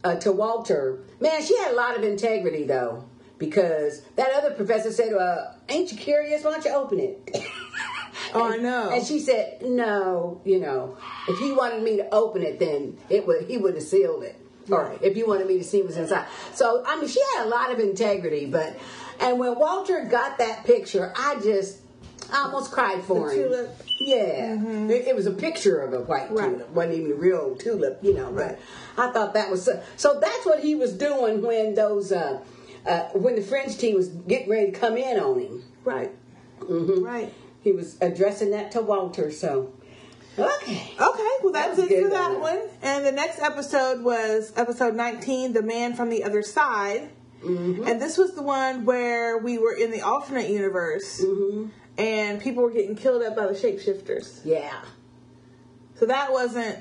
uh, 0.04 0.16
to 0.16 0.32
Walter. 0.32 1.00
Man, 1.20 1.42
she 1.42 1.56
had 1.58 1.72
a 1.72 1.74
lot 1.74 1.96
of 1.96 2.04
integrity 2.04 2.64
though 2.64 3.04
because 3.38 4.02
that 4.16 4.32
other 4.34 4.52
professor 4.52 4.92
said, 4.92 5.12
uh, 5.12 5.52
"Ain't 5.68 5.92
you 5.92 5.98
curious? 5.98 6.44
Why 6.44 6.52
don't 6.52 6.64
you 6.64 6.72
open 6.72 7.00
it?" 7.00 7.36
oh, 8.36 8.52
I 8.52 8.56
know. 8.56 8.90
And 8.90 9.06
she 9.06 9.20
said, 9.20 9.62
"No, 9.62 10.40
you 10.44 10.60
know, 10.60 10.96
if 11.28 11.38
he 11.38 11.52
wanted 11.52 11.82
me 11.82 11.96
to 11.96 12.14
open 12.14 12.42
it, 12.42 12.58
then 12.58 12.98
it 13.08 13.26
would 13.26 13.46
he 13.46 13.58
would 13.58 13.74
have 13.74 13.82
sealed 13.82 14.22
it." 14.22 14.40
Or 14.68 14.98
if 15.00 15.16
you 15.16 15.28
wanted 15.28 15.46
me 15.46 15.58
to 15.58 15.64
see 15.64 15.82
what's 15.82 15.96
inside. 15.96 16.26
So 16.54 16.82
I 16.86 16.96
mean, 16.96 17.08
she 17.08 17.20
had 17.34 17.46
a 17.46 17.48
lot 17.48 17.72
of 17.72 17.78
integrity, 17.78 18.46
but 18.46 18.76
and 19.20 19.38
when 19.38 19.58
Walter 19.58 20.04
got 20.04 20.38
that 20.38 20.64
picture, 20.64 21.12
I 21.16 21.38
just 21.40 21.78
I 22.32 22.42
almost 22.42 22.72
cried 22.72 23.02
for 23.04 23.28
the 23.28 23.36
him. 23.36 23.48
Tulip. 23.48 23.82
Yeah, 23.98 24.54
mm-hmm. 24.56 24.90
it, 24.90 25.08
it, 25.08 25.16
was 25.16 25.26
a 25.26 25.32
picture 25.32 25.80
of 25.80 25.94
a 25.94 26.00
white 26.00 26.30
right. 26.30 26.50
tulip, 26.50 26.68
wasn't 26.70 26.94
even 26.96 27.12
a 27.12 27.14
real 27.14 27.56
tulip, 27.56 27.98
you 28.02 28.14
know. 28.14 28.30
Right. 28.30 28.58
But 28.94 29.08
I 29.08 29.12
thought 29.12 29.34
that 29.34 29.50
was 29.50 29.64
so, 29.64 29.82
so. 29.96 30.20
That's 30.20 30.44
what 30.44 30.60
he 30.60 30.74
was 30.74 30.92
doing 30.92 31.40
when 31.42 31.74
those 31.74 32.12
uh, 32.12 32.40
uh, 32.86 33.00
when 33.14 33.36
the 33.36 33.42
Fringe 33.42 33.76
team 33.78 33.96
was 33.96 34.08
getting 34.08 34.50
ready 34.50 34.72
to 34.72 34.78
come 34.78 34.96
in 34.96 35.18
on 35.18 35.40
him. 35.40 35.64
Right. 35.84 36.12
Mm-hmm. 36.60 37.02
Right. 37.02 37.32
He 37.66 37.72
was 37.72 37.96
addressing 38.00 38.52
that 38.52 38.70
to 38.70 38.80
Walter. 38.80 39.32
So. 39.32 39.72
Okay. 40.38 40.94
Okay. 41.00 41.30
Well, 41.42 41.52
that's 41.52 41.76
that 41.78 41.90
it 41.90 42.04
for 42.04 42.10
that 42.10 42.38
one. 42.38 42.60
And 42.80 43.04
the 43.04 43.10
next 43.10 43.40
episode 43.40 44.04
was 44.04 44.52
episode 44.54 44.94
19, 44.94 45.52
The 45.52 45.62
Man 45.62 45.92
from 45.94 46.08
the 46.08 46.22
Other 46.22 46.42
Side. 46.42 47.10
Mm-hmm. 47.42 47.88
And 47.88 48.00
this 48.00 48.18
was 48.18 48.36
the 48.36 48.42
one 48.42 48.84
where 48.84 49.38
we 49.38 49.58
were 49.58 49.72
in 49.72 49.90
the 49.90 50.02
alternate 50.02 50.48
universe 50.48 51.20
mm-hmm. 51.20 51.70
and 51.98 52.40
people 52.40 52.62
were 52.62 52.70
getting 52.70 52.94
killed 52.94 53.24
up 53.24 53.34
by 53.34 53.48
the 53.48 53.54
shapeshifters. 53.54 54.42
Yeah. 54.44 54.82
So 55.96 56.06
that 56.06 56.30
wasn't. 56.30 56.78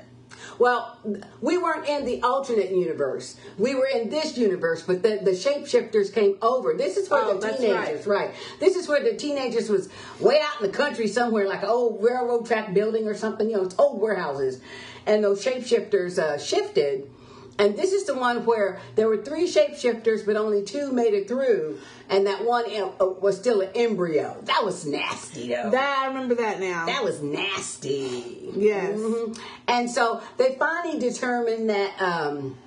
Well, 0.58 0.98
we 1.40 1.58
weren't 1.58 1.88
in 1.88 2.04
the 2.04 2.22
alternate 2.22 2.70
universe. 2.70 3.36
We 3.58 3.74
were 3.74 3.86
in 3.86 4.08
this 4.08 4.36
universe, 4.36 4.82
but 4.82 5.02
the, 5.02 5.20
the 5.22 5.32
shapeshifters 5.32 6.12
came 6.12 6.38
over. 6.40 6.74
This 6.74 6.96
is 6.96 7.10
where 7.10 7.24
oh, 7.24 7.38
the 7.38 7.52
teenagers, 7.52 8.06
right. 8.06 8.28
right. 8.28 8.34
This 8.60 8.76
is 8.76 8.88
where 8.88 9.02
the 9.02 9.16
teenagers 9.16 9.68
was 9.68 9.88
way 10.20 10.40
out 10.42 10.60
in 10.60 10.70
the 10.70 10.76
country 10.76 11.08
somewhere, 11.08 11.46
like 11.46 11.62
an 11.62 11.68
old 11.68 12.02
railroad 12.02 12.46
track 12.46 12.72
building 12.72 13.06
or 13.06 13.14
something, 13.14 13.50
you 13.50 13.56
know, 13.56 13.64
it's 13.64 13.74
old 13.78 14.00
warehouses. 14.00 14.60
And 15.06 15.22
those 15.22 15.44
shapeshifters 15.44 16.18
uh, 16.18 16.38
shifted 16.38 17.10
and 17.58 17.76
this 17.76 17.92
is 17.92 18.04
the 18.04 18.14
one 18.14 18.44
where 18.44 18.80
there 18.94 19.08
were 19.08 19.22
three 19.22 19.46
shapeshifters, 19.46 20.26
but 20.26 20.36
only 20.36 20.62
two 20.62 20.92
made 20.92 21.14
it 21.14 21.26
through, 21.28 21.78
and 22.08 22.26
that 22.26 22.44
one 22.44 22.64
uh, 22.70 23.06
was 23.06 23.38
still 23.38 23.60
an 23.62 23.70
embryo. 23.74 24.36
That 24.44 24.64
was 24.64 24.86
nasty, 24.86 25.48
though. 25.48 25.70
That 25.70 25.98
I 26.04 26.08
remember 26.08 26.34
that 26.36 26.60
now. 26.60 26.86
That 26.86 27.02
was 27.02 27.22
nasty. 27.22 28.52
Yes. 28.54 28.98
Mm-hmm. 28.98 29.40
And 29.68 29.90
so 29.90 30.22
they 30.36 30.56
finally 30.58 30.98
determined 30.98 31.70
that 31.70 32.00
um, 32.00 32.58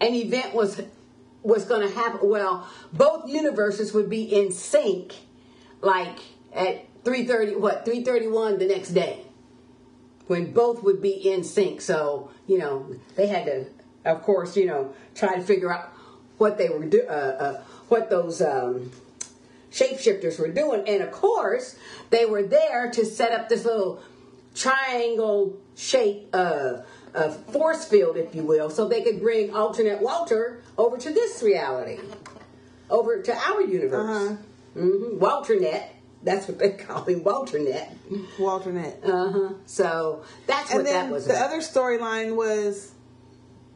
an 0.00 0.14
event 0.14 0.54
was 0.54 0.80
was 1.42 1.64
going 1.64 1.86
to 1.86 1.94
happen. 1.94 2.28
Well, 2.28 2.68
both 2.92 3.28
universes 3.28 3.92
would 3.92 4.10
be 4.10 4.22
in 4.22 4.50
sync, 4.50 5.14
like 5.80 6.18
at 6.52 6.86
three 7.04 7.26
thirty. 7.26 7.54
What 7.54 7.84
three 7.84 8.02
thirty 8.02 8.26
one 8.26 8.58
the 8.58 8.66
next 8.66 8.90
day 8.90 9.24
when 10.26 10.52
both 10.52 10.82
would 10.82 11.02
be 11.02 11.10
in 11.10 11.44
sync. 11.44 11.80
So, 11.80 12.30
you 12.46 12.58
know, 12.58 12.94
they 13.16 13.26
had 13.26 13.46
to 13.46 13.66
of 14.04 14.22
course, 14.22 14.56
you 14.56 14.66
know, 14.66 14.94
try 15.14 15.36
to 15.36 15.42
figure 15.42 15.72
out 15.72 15.92
what 16.38 16.58
they 16.58 16.68
were 16.68 16.84
do, 16.84 17.02
uh, 17.08 17.12
uh, 17.12 17.62
what 17.88 18.10
those 18.10 18.42
um, 18.42 18.90
shapeshifters 19.70 20.38
were 20.38 20.48
doing, 20.48 20.84
and 20.86 21.02
of 21.02 21.12
course, 21.12 21.76
they 22.10 22.26
were 22.26 22.42
there 22.42 22.90
to 22.90 23.04
set 23.04 23.32
up 23.32 23.48
this 23.48 23.64
little 23.64 24.02
triangle 24.54 25.56
shape 25.76 26.28
uh, 26.32 26.78
a 27.14 27.30
force 27.30 27.84
field, 27.84 28.16
if 28.16 28.34
you 28.34 28.42
will, 28.42 28.70
so 28.70 28.88
they 28.88 29.02
could 29.02 29.20
bring 29.20 29.54
alternate 29.54 30.00
Walter 30.02 30.60
over 30.76 30.96
to 30.98 31.10
this 31.10 31.42
reality, 31.42 31.98
over 32.90 33.22
to 33.22 33.34
our 33.34 33.62
universe. 33.62 34.10
Uh-huh. 34.10 34.36
Mm-hmm. 34.76 35.18
Walter 35.20 35.58
Net. 35.60 35.94
That's 36.24 36.48
what 36.48 36.58
they 36.58 36.70
call 36.70 37.04
him, 37.04 37.22
Walter 37.22 37.58
Net. 37.58 37.94
Walter 38.38 38.72
Net. 38.72 38.98
Uh 39.04 39.30
huh. 39.30 39.48
So 39.66 40.24
that's 40.46 40.70
and 40.70 40.80
what 40.80 40.86
that 40.86 41.10
was. 41.10 41.26
The 41.26 41.34
about. 41.34 41.50
other 41.50 41.58
storyline 41.58 42.34
was 42.34 42.90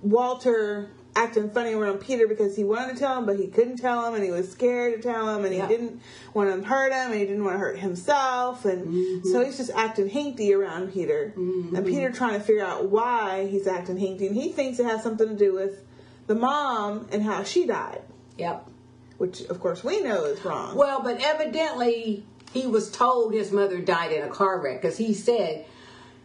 Walter 0.02 0.90
acting 1.16 1.50
funny 1.50 1.74
around 1.74 1.98
Peter 1.98 2.28
because 2.28 2.56
he 2.56 2.62
wanted 2.62 2.94
to 2.94 2.98
tell 2.98 3.18
him, 3.18 3.26
but 3.26 3.38
he 3.38 3.48
couldn't 3.48 3.76
tell 3.78 4.06
him, 4.06 4.14
and 4.14 4.22
he 4.22 4.30
was 4.30 4.50
scared 4.50 4.94
to 4.94 5.08
tell 5.08 5.34
him, 5.34 5.44
and 5.44 5.52
he 5.52 5.60
didn't 5.62 6.00
want 6.32 6.54
to 6.54 6.68
hurt 6.68 6.92
him, 6.92 7.10
and 7.10 7.20
he 7.20 7.26
didn't 7.26 7.42
want 7.42 7.54
to 7.54 7.58
hurt 7.58 7.78
himself, 7.78 8.64
and 8.64 8.86
mm-hmm. 8.86 9.28
so 9.28 9.44
he's 9.44 9.56
just 9.56 9.70
acting 9.74 10.08
hinky 10.08 10.54
around 10.54 10.92
Peter, 10.92 11.32
mm-hmm. 11.36 11.74
and 11.74 11.84
Peter 11.84 12.12
trying 12.12 12.34
to 12.34 12.40
figure 12.40 12.64
out 12.64 12.88
why 12.88 13.48
he's 13.48 13.66
acting 13.66 13.96
hinky, 13.96 14.28
and 14.28 14.36
he 14.36 14.52
thinks 14.52 14.78
it 14.78 14.86
has 14.86 15.02
something 15.02 15.28
to 15.28 15.36
do 15.36 15.52
with 15.52 15.84
the 16.28 16.34
mom 16.34 17.08
and 17.10 17.22
how 17.22 17.42
she 17.42 17.66
died. 17.66 18.02
Yep. 18.36 18.68
Which, 19.16 19.40
of 19.42 19.58
course, 19.58 19.82
we 19.82 20.00
know 20.00 20.26
is 20.26 20.44
wrong. 20.44 20.76
Well, 20.76 21.02
but 21.02 21.20
evidently 21.20 22.24
he 22.52 22.66
was 22.68 22.90
told 22.90 23.34
his 23.34 23.50
mother 23.50 23.80
died 23.80 24.12
in 24.12 24.22
a 24.22 24.28
car 24.28 24.60
wreck 24.60 24.80
because 24.80 24.96
he 24.96 25.14
said 25.14 25.66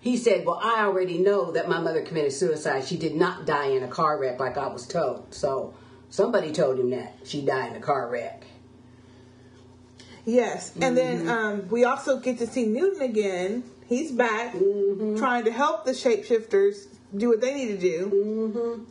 he 0.04 0.18
said, 0.18 0.46
Well, 0.46 0.60
I 0.62 0.82
already 0.82 1.18
know 1.18 1.54
that 1.54 1.70
my 1.70 1.80
mother 1.80 2.02
committed 2.02 2.34
suicide. 2.34 2.84
She 2.84 2.98
did 2.98 3.16
not 3.16 3.46
die 3.46 3.68
in 3.68 3.84
a 3.84 3.88
car 3.88 4.20
wreck 4.20 4.38
like 4.38 4.58
I 4.58 4.68
was 4.68 4.86
told. 4.86 5.34
So 5.34 5.74
somebody 6.10 6.52
told 6.52 6.78
him 6.78 6.90
that 6.90 7.16
she 7.24 7.42
died 7.42 7.72
in 7.72 7.78
a 7.78 7.80
car 7.80 8.10
wreck. 8.10 8.44
Yes. 10.26 10.76
And 10.76 10.98
mm-hmm. 10.98 11.26
then 11.26 11.30
um, 11.30 11.70
we 11.70 11.86
also 11.86 12.20
get 12.20 12.38
to 12.40 12.48
see 12.48 12.66
Newton 12.66 13.02
again. 13.02 13.64
He's 13.88 14.12
back 14.12 14.54
mm-hmm. 14.54 15.16
trying 15.16 15.46
to 15.46 15.54
help 15.54 15.86
the 15.86 15.92
shapeshifters 15.92 16.88
do 17.16 17.30
what 17.30 17.40
they 17.40 17.54
need 17.54 17.68
to 17.68 17.78
do. 17.78 18.52
Mm-hmm. 18.54 18.84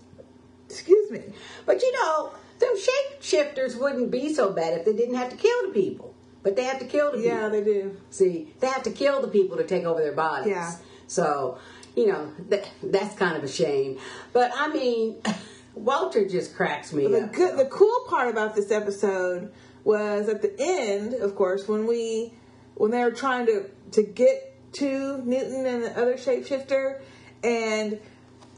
Excuse 0.70 1.10
me. 1.10 1.24
But 1.66 1.82
you 1.82 1.93
know, 1.93 2.32
them 2.59 2.74
shapeshifters 2.74 3.78
wouldn't 3.78 4.10
be 4.10 4.32
so 4.32 4.51
bad 4.51 4.78
if 4.78 4.86
they 4.86 4.94
didn't 4.94 5.16
have 5.16 5.28
to 5.28 5.36
kill 5.36 5.66
the 5.66 5.74
people. 5.74 6.14
But 6.43 6.56
they 6.56 6.64
have 6.64 6.78
to 6.78 6.86
kill 6.86 7.10
the 7.10 7.18
people. 7.18 7.36
Yeah, 7.36 7.48
they 7.51 7.62
do. 7.62 8.01
See, 8.09 8.55
they 8.60 8.68
have 8.68 8.84
to 8.84 8.90
kill 8.90 9.20
the 9.20 9.28
people 9.28 9.59
to 9.59 9.64
take 9.64 9.84
over 9.84 10.01
their 10.01 10.12
bodies. 10.12 10.48
Yeah. 10.48 10.72
So, 11.12 11.59
you 11.94 12.06
know, 12.06 12.32
that, 12.48 12.68
that's 12.82 13.14
kind 13.16 13.36
of 13.36 13.44
a 13.44 13.48
shame. 13.48 13.98
But 14.32 14.51
I 14.56 14.68
mean, 14.68 15.16
Walter 15.74 16.26
just 16.26 16.55
cracks 16.55 16.93
me 16.93 17.06
the 17.06 17.24
up. 17.24 17.32
Good, 17.32 17.59
the 17.59 17.66
cool 17.66 18.06
part 18.09 18.28
about 18.28 18.55
this 18.55 18.70
episode 18.70 19.52
was 19.84 20.28
at 20.28 20.43
the 20.43 20.55
end, 20.59 21.14
of 21.14 21.34
course, 21.34 21.68
when 21.68 21.86
we 21.86 22.32
when 22.74 22.90
they 22.90 23.02
were 23.05 23.10
trying 23.10 23.47
to 23.47 23.68
to 23.93 24.02
get 24.02 24.55
to 24.74 25.18
Newton 25.24 25.66
and 25.66 25.84
the 25.84 25.90
other 25.90 26.14
shapeshifter, 26.14 27.01
and 27.44 28.01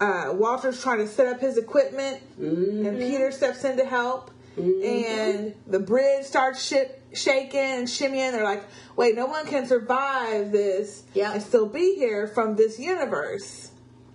uh, 0.01 0.33
Walter's 0.33 0.81
trying 0.81 0.99
to 0.99 1.09
set 1.09 1.27
up 1.27 1.41
his 1.41 1.59
equipment, 1.59 2.21
mm-hmm. 2.41 2.87
and 2.87 2.99
Peter 2.99 3.33
steps 3.33 3.65
in 3.65 3.77
to 3.79 3.85
help, 3.85 4.31
mm-hmm. 4.57 4.85
and 4.85 5.55
the 5.67 5.81
bridge 5.81 6.25
starts 6.25 6.65
ship 6.65 7.04
shaking 7.15 7.61
and 7.61 7.89
shimmying. 7.89 8.33
They're 8.33 8.45
like, 8.45 8.65
wait, 8.97 9.15
no 9.15 9.27
one 9.27 9.47
can 9.47 9.67
survive 9.67 10.53
this 10.53 11.05
yep. 11.15 11.35
and 11.35 11.43
still 11.43 11.67
be 11.67 11.95
here 11.97 12.27
from 12.27 12.57
this 12.57 12.79
universe. 12.79 13.71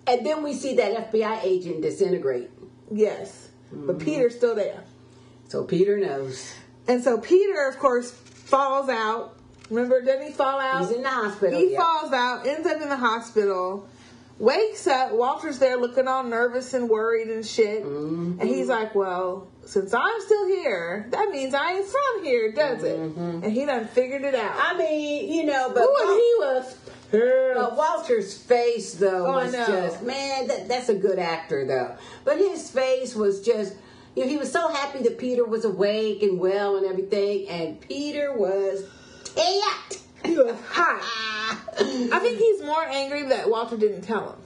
And 0.07 0.25
then 0.25 0.43
we 0.43 0.53
see 0.53 0.75
that 0.75 1.11
FBI 1.11 1.43
agent 1.43 1.81
disintegrate. 1.81 2.49
Yes. 2.91 3.49
Mm-hmm. 3.73 3.87
But 3.87 3.99
Peter's 3.99 4.35
still 4.35 4.55
there. 4.55 4.83
So 5.47 5.63
Peter 5.63 5.97
knows. 5.97 6.53
And 6.87 7.03
so 7.03 7.19
Peter, 7.19 7.67
of 7.67 7.77
course, 7.77 8.11
falls 8.11 8.89
out. 8.89 9.35
Remember, 9.69 10.01
doesn't 10.01 10.25
he 10.25 10.31
fall 10.33 10.59
out? 10.59 10.81
He's 10.81 10.95
in 10.95 11.03
the 11.03 11.09
hospital. 11.09 11.59
He 11.59 11.75
falls 11.75 12.11
out, 12.11 12.47
ends 12.47 12.65
up 12.65 12.81
in 12.81 12.89
the 12.89 12.97
hospital, 12.97 13.87
wakes 14.39 14.87
up. 14.87 15.11
Walter's 15.11 15.59
there 15.59 15.77
looking 15.77 16.07
all 16.07 16.23
nervous 16.23 16.73
and 16.73 16.89
worried 16.89 17.27
and 17.27 17.45
shit. 17.45 17.83
Mm-hmm. 17.83 18.39
And 18.39 18.49
he's 18.49 18.67
like, 18.67 18.95
well, 18.95 19.47
since 19.69 19.93
I'm 19.93 20.21
still 20.21 20.47
here, 20.47 21.05
that 21.11 21.29
means 21.29 21.53
I 21.53 21.73
ain't 21.73 21.85
from 21.85 22.23
here, 22.23 22.51
does 22.51 22.81
it? 22.83 22.97
Mm-hmm. 22.97 23.43
And 23.43 23.53
he 23.53 23.65
done 23.65 23.87
figured 23.87 24.23
it 24.23 24.33
out. 24.33 24.55
I 24.57 24.75
mean, 24.75 25.31
you 25.31 25.45
know, 25.45 25.71
but 25.71 25.83
Ooh, 25.83 26.13
he 26.15 26.33
was 26.39 26.75
But 27.55 27.77
Walter's 27.77 28.35
face 28.35 28.95
though 28.95 29.27
oh, 29.27 29.33
was 29.33 29.51
just 29.53 30.01
man, 30.01 30.47
that, 30.47 30.67
that's 30.67 30.89
a 30.89 30.95
good 30.95 31.19
actor 31.19 31.67
though. 31.67 31.95
But 32.25 32.39
his 32.39 32.71
face 32.71 33.13
was 33.13 33.45
just 33.45 33.75
you 34.15 34.23
know, 34.23 34.29
he 34.31 34.37
was 34.37 34.51
so 34.51 34.69
happy 34.69 35.03
that 35.03 35.19
Peter 35.19 35.45
was 35.45 35.65
awake 35.65 36.23
and 36.23 36.39
well 36.39 36.77
and 36.77 36.87
everything, 36.87 37.47
and 37.47 37.79
Peter 37.79 38.35
was 38.35 38.85
tight. 39.23 40.01
He 40.25 40.35
was 40.35 40.59
hot. 40.71 41.03
I 41.79 42.19
think 42.19 42.39
he's 42.39 42.63
more 42.63 42.83
angry 42.83 43.21
that 43.27 43.47
Walter 43.47 43.77
didn't 43.77 44.01
tell 44.01 44.31
him. 44.31 44.39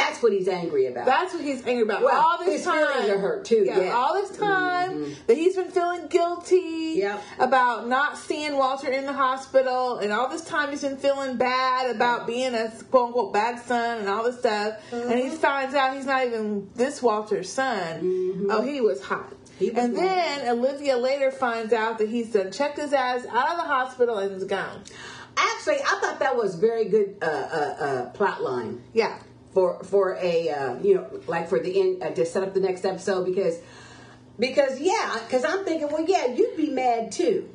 That's 0.00 0.22
what 0.22 0.32
he's 0.32 0.48
angry 0.48 0.86
about. 0.86 1.04
That's 1.04 1.34
what 1.34 1.42
he's 1.42 1.66
angry 1.66 1.82
about. 1.82 2.02
Well, 2.02 2.20
all 2.20 2.38
this 2.38 2.56
his 2.56 2.64
time, 2.64 2.86
feelings 2.86 3.08
are 3.10 3.18
hurt 3.18 3.44
too. 3.44 3.64
Yeah, 3.66 3.80
yeah. 3.80 3.92
all 3.92 4.14
this 4.14 4.36
time 4.36 4.90
mm-hmm. 4.90 5.12
that 5.26 5.36
he's 5.36 5.56
been 5.56 5.70
feeling 5.70 6.06
guilty 6.08 6.94
yep. 6.96 7.22
about 7.38 7.86
not 7.86 8.16
seeing 8.16 8.56
Walter 8.56 8.90
in 8.90 9.04
the 9.04 9.12
hospital, 9.12 9.98
and 9.98 10.12
all 10.12 10.28
this 10.28 10.44
time 10.44 10.70
he's 10.70 10.80
been 10.80 10.96
feeling 10.96 11.36
bad 11.36 11.94
about 11.94 12.26
being 12.26 12.54
a 12.54 12.72
quote 12.90 13.08
unquote 13.08 13.32
bad 13.32 13.60
son 13.62 13.98
and 13.98 14.08
all 14.08 14.24
this 14.24 14.38
stuff. 14.38 14.74
Mm-hmm. 14.90 15.10
And 15.10 15.20
he 15.20 15.28
finds 15.30 15.74
out 15.74 15.94
he's 15.94 16.06
not 16.06 16.26
even 16.26 16.70
this 16.74 17.02
Walter's 17.02 17.52
son. 17.52 18.02
Mm-hmm. 18.02 18.46
Oh, 18.50 18.62
he 18.62 18.80
was 18.80 19.02
hot. 19.02 19.34
He 19.58 19.70
was 19.70 19.84
and 19.84 19.96
then 19.96 20.48
Olivia 20.48 20.96
later 20.96 21.30
finds 21.30 21.74
out 21.74 21.98
that 21.98 22.08
he's 22.08 22.32
done 22.32 22.50
checked 22.50 22.78
his 22.78 22.94
ass 22.94 23.26
out 23.26 23.50
of 23.50 23.56
the 23.58 23.64
hospital 23.64 24.16
and 24.18 24.32
is 24.34 24.44
gone. 24.44 24.82
Actually, 25.36 25.76
I 25.76 25.98
thought 26.00 26.18
that 26.20 26.36
was 26.36 26.56
very 26.56 26.86
good 26.86 27.16
uh, 27.22 27.24
uh, 27.24 27.28
uh, 27.28 28.10
plot 28.10 28.42
line. 28.42 28.82
Yeah 28.92 29.18
for 29.52 29.82
for 29.84 30.16
a 30.20 30.48
uh, 30.50 30.74
you 30.80 30.94
know 30.94 31.20
like 31.26 31.48
for 31.48 31.58
the 31.58 31.80
end 31.80 32.02
uh, 32.02 32.10
to 32.10 32.24
set 32.24 32.42
up 32.42 32.54
the 32.54 32.60
next 32.60 32.84
episode 32.84 33.24
because 33.24 33.58
because 34.38 34.80
yeah 34.80 35.18
because 35.26 35.44
I'm 35.44 35.64
thinking 35.64 35.88
well 35.88 36.04
yeah 36.06 36.26
you'd 36.26 36.56
be 36.56 36.70
mad 36.70 37.12
too. 37.12 37.48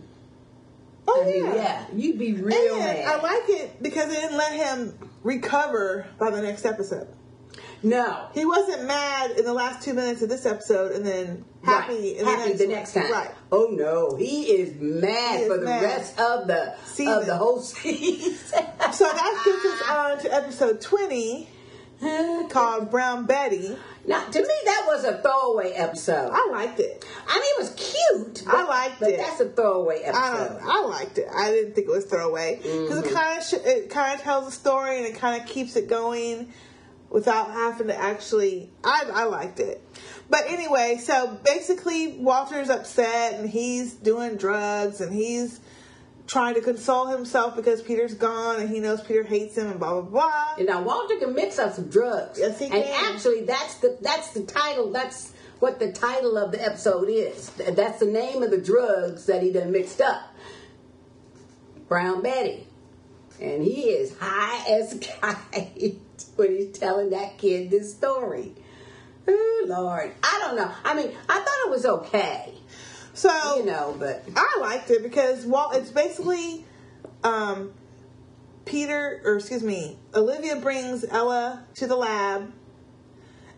Oh 1.07 1.23
I 1.23 1.27
yeah, 1.27 1.43
mean, 1.43 1.55
yeah, 1.55 1.85
you'd 1.93 2.19
be 2.19 2.33
real 2.33 2.75
and 2.75 2.79
mad. 2.79 3.05
I 3.05 3.21
like 3.21 3.49
it 3.49 3.81
because 3.81 4.11
it 4.11 4.15
didn't 4.21 4.37
let 4.37 4.53
him 4.53 4.97
recover 5.23 6.07
by 6.19 6.31
the 6.31 6.41
next 6.41 6.65
episode. 6.65 7.07
No, 7.83 8.29
he 8.33 8.45
wasn't 8.45 8.85
mad 8.85 9.31
in 9.37 9.45
the 9.45 9.53
last 9.53 9.83
two 9.83 9.93
minutes 9.93 10.23
of 10.23 10.29
this 10.29 10.47
episode, 10.47 10.93
and 10.93 11.05
then 11.05 11.45
happy, 11.63 12.17
right. 12.17 12.25
happy 12.25 12.53
the 12.53 12.65
next, 12.65 12.93
the 12.93 13.01
next 13.01 13.09
time. 13.09 13.11
Right? 13.11 13.31
Oh 13.51 13.67
no, 13.69 14.15
he 14.15 14.45
is 14.45 14.73
mad 14.81 15.41
he 15.41 15.47
for 15.47 15.59
the 15.59 15.65
mad. 15.65 15.83
rest 15.83 16.19
of 16.19 16.47
the 16.47 16.75
season. 16.85 17.13
of 17.13 17.25
the 17.27 17.37
whole 17.37 17.59
season. 17.61 18.65
so 18.91 19.05
that 19.05 19.41
gets 19.45 19.65
us 19.65 19.89
on 19.89 20.19
to 20.19 20.33
episode 20.33 20.81
twenty 20.81 21.47
called 22.49 22.91
Brown 22.91 23.25
Betty. 23.25 23.75
Now, 24.07 24.23
to 24.23 24.39
me, 24.39 24.53
that 24.65 24.83
was 24.87 25.03
a 25.03 25.21
throwaway 25.21 25.71
episode. 25.71 26.29
I 26.31 26.49
liked 26.51 26.79
it. 26.79 27.05
I 27.27 27.35
mean, 27.35 27.43
it 27.43 27.59
was 27.59 27.73
cute. 27.73 28.43
But, 28.45 28.55
I 28.55 28.63
liked 28.63 28.99
but 28.99 29.09
it. 29.09 29.17
That's 29.17 29.39
a 29.39 29.49
throwaway 29.49 30.01
episode. 30.03 30.59
I, 30.61 30.79
I 30.79 30.85
liked 30.85 31.17
it. 31.17 31.27
I 31.33 31.49
didn't 31.51 31.73
think 31.73 31.87
it 31.87 31.91
was 31.91 32.05
throwaway 32.05 32.57
because 32.57 32.89
mm-hmm. 32.89 33.07
it 33.07 33.13
kind 33.13 33.39
of 33.39 33.43
sh- 33.45 33.65
it 33.65 33.89
kind 33.89 34.15
of 34.15 34.21
tells 34.21 34.47
a 34.47 34.51
story 34.51 34.97
and 34.97 35.07
it 35.07 35.15
kind 35.15 35.41
of 35.41 35.47
keeps 35.47 35.75
it 35.75 35.89
going 35.89 36.53
without 37.09 37.51
having 37.51 37.87
to 37.87 37.95
actually. 37.95 38.69
I 38.83 39.05
I 39.11 39.23
liked 39.23 39.59
it. 39.59 39.81
But 40.29 40.43
anyway, 40.47 40.99
so 41.01 41.39
basically, 41.43 42.17
Walter's 42.17 42.69
upset 42.69 43.39
and 43.39 43.49
he's 43.49 43.93
doing 43.93 44.37
drugs 44.37 45.01
and 45.01 45.13
he's 45.13 45.59
trying 46.27 46.55
to 46.55 46.61
console 46.61 47.07
himself 47.07 47.55
because 47.55 47.81
Peter's 47.81 48.13
gone 48.13 48.59
and 48.59 48.69
he 48.69 48.79
knows 48.79 49.01
Peter 49.01 49.23
hates 49.23 49.57
him 49.57 49.67
and 49.67 49.79
blah 49.79 50.01
blah 50.01 50.01
blah. 50.01 50.55
And 50.57 50.67
now 50.67 50.81
Walter 50.81 51.17
can 51.17 51.33
mix 51.33 51.59
up 51.59 51.73
some 51.73 51.89
drugs. 51.89 52.39
Yes, 52.39 52.59
he 52.59 52.65
and 52.65 52.83
can. 52.83 53.15
actually, 53.15 53.45
that's 53.45 53.75
the 53.75 53.97
that's 54.01 54.31
the 54.31 54.43
title. 54.43 54.91
That's 54.91 55.33
what 55.59 55.79
the 55.79 55.91
title 55.91 56.37
of 56.37 56.51
the 56.51 56.63
episode 56.63 57.09
is. 57.09 57.49
That's 57.51 57.99
the 57.99 58.07
name 58.07 58.43
of 58.43 58.51
the 58.51 58.57
drugs 58.57 59.25
that 59.27 59.43
he 59.43 59.51
done 59.51 59.71
mixed 59.71 60.01
up. 60.01 60.21
Brown 61.87 62.23
Betty, 62.23 62.65
and 63.39 63.61
he 63.61 63.83
is 63.89 64.17
high 64.17 64.71
as 64.71 64.93
a 64.93 64.99
kite 64.99 65.99
when 66.35 66.51
he's 66.51 66.77
telling 66.77 67.11
that 67.11 67.37
kid 67.37 67.69
this 67.69 67.93
story. 67.93 68.53
Oh 69.27 69.65
Lord, 69.67 70.13
I 70.23 70.39
don't 70.43 70.55
know. 70.55 70.71
I 70.83 70.95
mean, 70.95 71.11
I 71.29 71.39
thought 71.39 71.65
it 71.65 71.69
was 71.69 71.85
okay. 71.85 72.53
So 73.15 73.57
you 73.57 73.65
know, 73.65 73.95
but 73.97 74.23
I 74.35 74.57
liked 74.59 74.91
it 74.91 75.01
because 75.01 75.45
well, 75.45 75.71
it's 75.71 75.89
basically 75.89 76.65
um, 77.23 77.73
Peter, 78.65 79.21
or 79.23 79.37
excuse 79.37 79.63
me, 79.63 79.97
Olivia 80.13 80.57
brings 80.57 81.05
Ella 81.05 81.63
to 81.75 81.87
the 81.87 81.95
lab, 81.95 82.51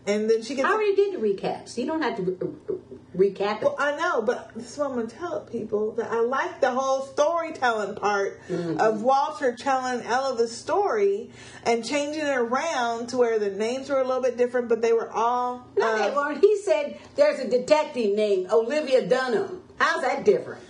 and 0.06 0.30
then 0.30 0.42
she 0.42 0.54
gets. 0.54 0.68
I 0.68 0.72
already 0.72 0.94
did 0.94 1.14
the 1.14 1.18
recaps. 1.18 1.76
You 1.76 1.86
don't 1.86 2.02
have 2.02 2.16
to 2.16 2.80
recap 3.18 3.58
it. 3.58 3.64
Well, 3.64 3.76
I 3.78 3.96
know, 3.96 4.22
but 4.22 4.52
this 4.54 4.72
is 4.72 4.78
what 4.78 4.90
I'm 4.90 4.94
going 4.94 5.08
to 5.08 5.16
tell 5.16 5.40
people 5.40 5.92
that 5.92 6.10
I 6.10 6.20
like 6.20 6.60
the 6.60 6.70
whole 6.70 7.02
storytelling 7.02 7.96
part 7.96 8.40
mm-hmm. 8.48 8.80
of 8.80 9.02
Walter 9.02 9.54
telling 9.54 10.02
Ella 10.02 10.36
the 10.36 10.48
story 10.48 11.30
and 11.64 11.84
changing 11.84 12.22
it 12.22 12.36
around 12.36 13.08
to 13.08 13.16
where 13.18 13.38
the 13.38 13.50
names 13.50 13.90
were 13.90 14.00
a 14.00 14.04
little 14.04 14.22
bit 14.22 14.36
different, 14.36 14.68
but 14.68 14.80
they 14.80 14.92
were 14.92 15.10
all. 15.10 15.66
No, 15.76 15.86
uh, 15.86 16.08
they 16.08 16.14
weren't. 16.14 16.40
He 16.40 16.58
said 16.62 16.98
there's 17.16 17.40
a 17.40 17.48
detective 17.48 18.14
named 18.14 18.50
Olivia 18.50 19.06
Dunham. 19.06 19.62
How's 19.78 20.02
that 20.02 20.24
different? 20.24 20.62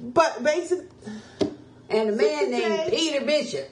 But 0.00 0.42
basically. 0.42 0.86
And 1.88 2.10
a 2.10 2.12
man 2.12 2.50
named 2.50 2.90
Peter 2.90 3.24
Bishop. 3.24 3.70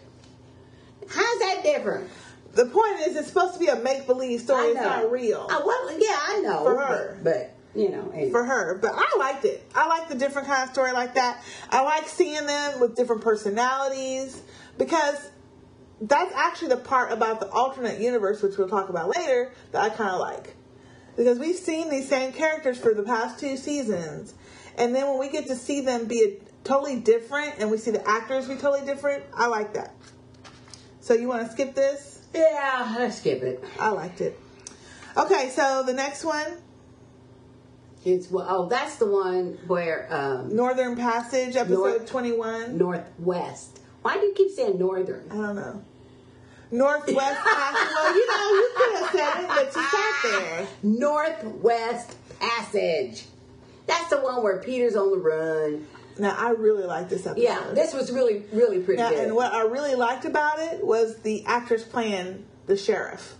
How's 1.08 1.38
that 1.40 1.60
different? 1.62 2.10
The 2.52 2.66
point 2.66 3.00
is, 3.00 3.16
it's 3.16 3.28
supposed 3.28 3.54
to 3.54 3.60
be 3.60 3.66
a 3.66 3.76
make 3.76 4.06
believe 4.06 4.40
story. 4.40 4.68
It's 4.68 4.80
not 4.80 5.10
real. 5.10 5.48
Uh, 5.50 5.60
well, 5.64 5.98
yeah, 5.98 6.16
I 6.16 6.40
know. 6.44 6.62
For 6.62 6.78
her. 6.78 7.18
But 7.22 7.53
you 7.74 7.90
know, 7.90 8.12
for 8.30 8.44
her. 8.44 8.78
But 8.78 8.92
I 8.94 9.16
liked 9.18 9.44
it. 9.44 9.68
I 9.74 9.86
like 9.86 10.08
the 10.08 10.14
different 10.14 10.48
kind 10.48 10.64
of 10.64 10.72
story 10.72 10.92
like 10.92 11.14
that. 11.14 11.42
I 11.70 11.82
like 11.82 12.08
seeing 12.08 12.46
them 12.46 12.80
with 12.80 12.96
different 12.96 13.22
personalities 13.22 14.40
because 14.78 15.30
that's 16.00 16.34
actually 16.34 16.68
the 16.68 16.76
part 16.76 17.12
about 17.12 17.40
the 17.40 17.48
alternate 17.48 18.00
universe, 18.00 18.42
which 18.42 18.56
we'll 18.58 18.68
talk 18.68 18.88
about 18.88 19.16
later, 19.16 19.52
that 19.72 19.82
I 19.82 19.88
kind 19.90 20.10
of 20.10 20.20
like. 20.20 20.54
Because 21.16 21.38
we've 21.38 21.56
seen 21.56 21.90
these 21.90 22.08
same 22.08 22.32
characters 22.32 22.78
for 22.78 22.92
the 22.92 23.04
past 23.04 23.38
two 23.38 23.56
seasons, 23.56 24.34
and 24.76 24.94
then 24.94 25.08
when 25.08 25.20
we 25.20 25.28
get 25.28 25.46
to 25.46 25.54
see 25.54 25.80
them 25.80 26.06
be 26.06 26.38
totally 26.64 26.98
different, 26.98 27.54
and 27.58 27.70
we 27.70 27.78
see 27.78 27.92
the 27.92 28.06
actors 28.08 28.48
be 28.48 28.56
totally 28.56 28.84
different, 28.84 29.22
I 29.32 29.46
like 29.46 29.74
that. 29.74 29.94
So 31.00 31.14
you 31.14 31.28
want 31.28 31.46
to 31.46 31.52
skip 31.52 31.74
this? 31.74 32.26
Yeah, 32.34 32.96
let's 32.98 33.18
skip 33.18 33.42
it. 33.42 33.62
I 33.78 33.90
liked 33.90 34.20
it. 34.20 34.38
Okay, 35.16 35.50
so 35.50 35.84
the 35.86 35.92
next 35.92 36.24
one. 36.24 36.56
It's 38.04 38.30
well, 38.30 38.46
oh, 38.48 38.68
that's 38.68 38.96
the 38.96 39.06
one 39.06 39.58
where 39.66 40.06
um, 40.10 40.54
Northern 40.54 40.96
Passage, 40.96 41.56
episode 41.56 41.98
North, 41.98 42.06
twenty-one. 42.06 42.76
Northwest. 42.76 43.80
Why 44.02 44.14
do 44.18 44.26
you 44.26 44.34
keep 44.34 44.50
saying 44.50 44.78
Northern? 44.78 45.26
I 45.30 45.34
don't 45.34 45.56
know. 45.56 45.82
Northwest 46.70 47.40
Passage. 47.44 47.94
well, 47.94 48.14
you 48.14 48.26
know, 48.28 48.50
you 48.50 48.70
could 48.76 48.98
have 48.98 49.10
said 49.10 49.42
it, 49.42 49.48
but 49.48 49.76
you 49.76 49.82
sat 49.82 50.14
there. 50.22 50.66
Northwest 50.82 52.16
Passage. 52.40 53.24
That's 53.86 54.10
the 54.10 54.20
one 54.20 54.42
where 54.42 54.58
Peter's 54.60 54.96
on 54.96 55.10
the 55.10 55.18
run. 55.18 55.86
Now, 56.18 56.36
I 56.38 56.50
really 56.50 56.84
like 56.84 57.08
this 57.08 57.26
episode. 57.26 57.42
Yeah, 57.42 57.70
this 57.72 57.92
was 57.92 58.12
really, 58.12 58.44
really 58.52 58.80
pretty 58.80 59.02
now, 59.02 59.10
good. 59.10 59.24
And 59.24 59.34
what 59.34 59.52
I 59.52 59.62
really 59.62 59.94
liked 59.94 60.24
about 60.24 60.58
it 60.58 60.84
was 60.84 61.18
the 61.18 61.44
actress 61.44 61.84
playing 61.84 62.44
the 62.66 62.76
sheriff. 62.76 63.34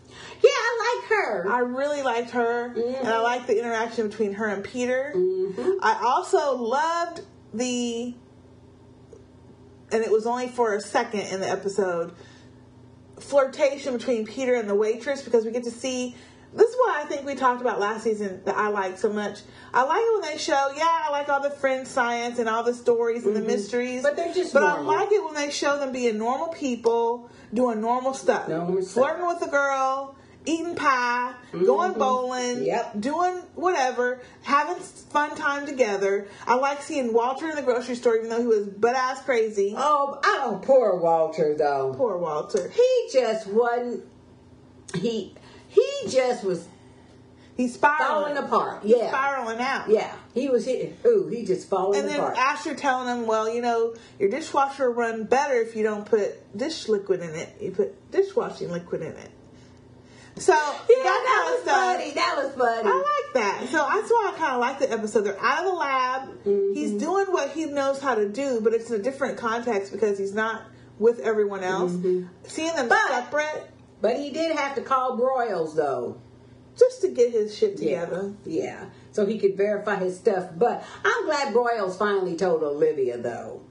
Yeah, 0.45 0.51
I 0.51 0.99
like 1.01 1.09
her. 1.11 1.51
I 1.51 1.59
really 1.61 2.03
liked 2.03 2.31
her, 2.31 2.69
mm-hmm. 2.69 2.97
and 2.97 3.09
I 3.09 3.21
liked 3.21 3.47
the 3.47 3.59
interaction 3.59 4.09
between 4.09 4.35
her 4.35 4.47
and 4.47 4.63
Peter. 4.63 5.13
Mm-hmm. 5.17 5.71
I 5.81 6.03
also 6.05 6.57
loved 6.57 7.23
the, 7.55 8.15
and 9.91 10.05
it 10.05 10.11
was 10.11 10.27
only 10.27 10.49
for 10.49 10.75
a 10.75 10.81
second 10.81 11.21
in 11.21 11.41
the 11.41 11.49
episode, 11.49 12.13
flirtation 13.19 13.97
between 13.97 14.27
Peter 14.27 14.55
and 14.55 14.69
the 14.69 14.75
waitress 14.75 15.23
because 15.23 15.47
we 15.47 15.51
get 15.51 15.65
to 15.65 15.71
see. 15.71 16.15
This 16.53 16.71
is 16.71 16.77
why 16.77 17.01
I 17.03 17.07
think 17.07 17.27
we 17.27 17.35
talked 17.35 17.61
about 17.61 17.81
last 17.81 18.05
season 18.05 18.43
that 18.45 18.57
I 18.57 18.69
like 18.69 18.97
so 18.97 19.13
much. 19.13 19.41
I 19.73 19.83
like 19.83 20.01
it 20.01 20.13
when 20.13 20.31
they 20.31 20.39
show, 20.39 20.71
yeah, 20.77 20.85
I 20.87 21.11
like 21.11 21.29
all 21.29 21.43
the 21.43 21.51
friend 21.51 21.85
science 21.89 22.39
and 22.39 22.49
all 22.49 22.63
the 22.63 22.75
stories 22.75 23.25
and 23.25 23.35
mm-hmm. 23.35 23.45
the 23.45 23.53
mysteries. 23.53 24.03
But 24.05 24.15
they're 24.15 24.33
just 24.33 24.53
But 24.53 24.61
normal. 24.61 24.93
I 24.93 24.99
like 24.99 25.11
it 25.11 25.25
when 25.25 25.35
they 25.35 25.51
show 25.51 25.81
them 25.81 25.91
being 25.91 26.17
normal 26.17 26.49
people, 26.49 27.29
doing 27.53 27.81
normal 27.81 28.15
stuff. 28.15 28.49
Normal 28.49 28.83
Flirting 28.83 29.27
with 29.27 29.43
a 29.43 29.49
girl, 29.49 30.17
eating 30.47 30.75
pie, 30.75 31.35
mm-hmm. 31.53 31.65
going 31.65 31.93
bowling, 31.95 32.65
yep. 32.65 32.93
doing 32.99 33.43
whatever, 33.55 34.21
having 34.43 34.77
fun 34.83 35.35
time 35.37 35.67
together. 35.67 36.29
I 36.47 36.57
like 36.57 36.83
seeing 36.83 37.13
Walter 37.13 37.49
in 37.49 37.57
the 37.57 37.63
grocery 37.63 37.95
store, 37.95 38.17
even 38.17 38.29
though 38.29 38.41
he 38.41 38.47
was 38.47 38.67
butt 38.67 38.95
ass 38.95 39.23
crazy. 39.23 39.75
Oh, 39.77 40.21
oh, 40.23 40.61
poor 40.63 41.01
Walter 41.01 41.55
though. 41.57 41.95
Poor 41.97 42.19
Walter. 42.19 42.69
He 42.69 43.09
just 43.13 43.47
wasn't. 43.47 44.05
He 44.95 45.35
he 45.69 45.91
just 46.09 46.45
was. 46.45 46.69
He's 47.57 47.75
spiraling 47.75 48.35
falling 48.35 48.37
apart. 48.37 48.83
He's 48.83 48.97
yeah, 48.97 49.09
spiraling 49.09 49.61
out. 49.61 49.89
Yeah, 49.89 50.13
he 50.35 50.49
was 50.49 50.65
hitting. 50.65 50.97
Ooh, 51.07 51.29
he 51.29 51.45
just 51.45 51.69
falling 51.69 52.01
and 52.01 52.11
apart. 52.11 52.31
And 52.31 52.37
then 52.37 52.45
Asher 52.45 52.75
telling 52.75 53.07
him, 53.07 53.27
"Well, 53.29 53.49
you 53.49 53.63
know, 53.63 53.95
your 54.19 54.29
dishwasher 54.29 54.91
will 54.91 54.97
run 54.97 55.25
better 55.25 55.61
if 55.61 55.77
you 55.77 55.85
don't 55.85 56.05
put 56.05 56.57
dish 56.57 56.89
liquid 56.89 57.21
in 57.21 57.35
it. 57.35 57.57
You 57.61 57.71
put 57.71 58.11
dishwashing 58.11 58.71
liquid 58.71 59.03
in 59.03 59.13
it." 59.13 59.31
So 60.37 60.53
yeah, 60.53 61.03
that, 61.05 61.45
was 61.47 61.65
funny. 61.65 62.11
That 62.11 62.35
was 62.37 62.55
funny. 62.55 62.89
I 62.89 62.93
like 62.93 63.35
that. 63.35 63.69
So 63.71 63.77
that's 63.77 64.11
why 64.11 64.33
I 64.35 64.39
kind 64.39 64.55
of 64.55 64.61
like 64.61 64.79
the 64.81 64.93
episode. 64.93 65.23
They're 65.23 65.41
out 65.41 65.65
of 65.65 65.71
the 65.71 65.77
lab. 65.77 66.23
Mm-hmm. 66.45 66.75
He's 66.75 66.93
doing 66.93 67.27
what 67.27 67.51
he 67.51 67.67
knows 67.67 68.01
how 68.01 68.17
to 68.17 68.29
do, 68.29 68.61
but 68.61 68.75
it's 68.75 68.91
in 68.91 69.01
a 69.01 69.03
different 69.03 69.39
context 69.39 69.93
because 69.93 70.19
he's 70.19 70.35
not 70.35 70.63
with 70.99 71.21
everyone 71.21 71.63
else. 71.63 71.93
Mm-hmm. 71.93 72.27
Seeing 72.45 72.75
them 72.75 72.89
but, 72.89 73.09
separate. 73.09 73.71
But 74.01 74.19
he 74.19 74.31
did 74.31 74.57
have 74.57 74.75
to 74.75 74.83
call 74.83 75.17
Broyles 75.17 75.77
though, 75.77 76.21
just 76.77 77.01
to 77.03 77.09
get 77.09 77.31
his 77.31 77.57
shit 77.57 77.77
together. 77.77 78.35
Yeah. 78.45 78.63
yeah. 78.65 78.85
So 79.13 79.27
he 79.27 79.39
could 79.39 79.57
verify 79.57 79.97
his 79.97 80.19
stuff. 80.19 80.51
But 80.57 80.85
I'm 81.05 81.27
glad 81.27 81.55
Broyles 81.55 81.97
finally 81.97 82.37
told 82.37 82.65
Olivia 82.65 83.19
though. 83.19 83.63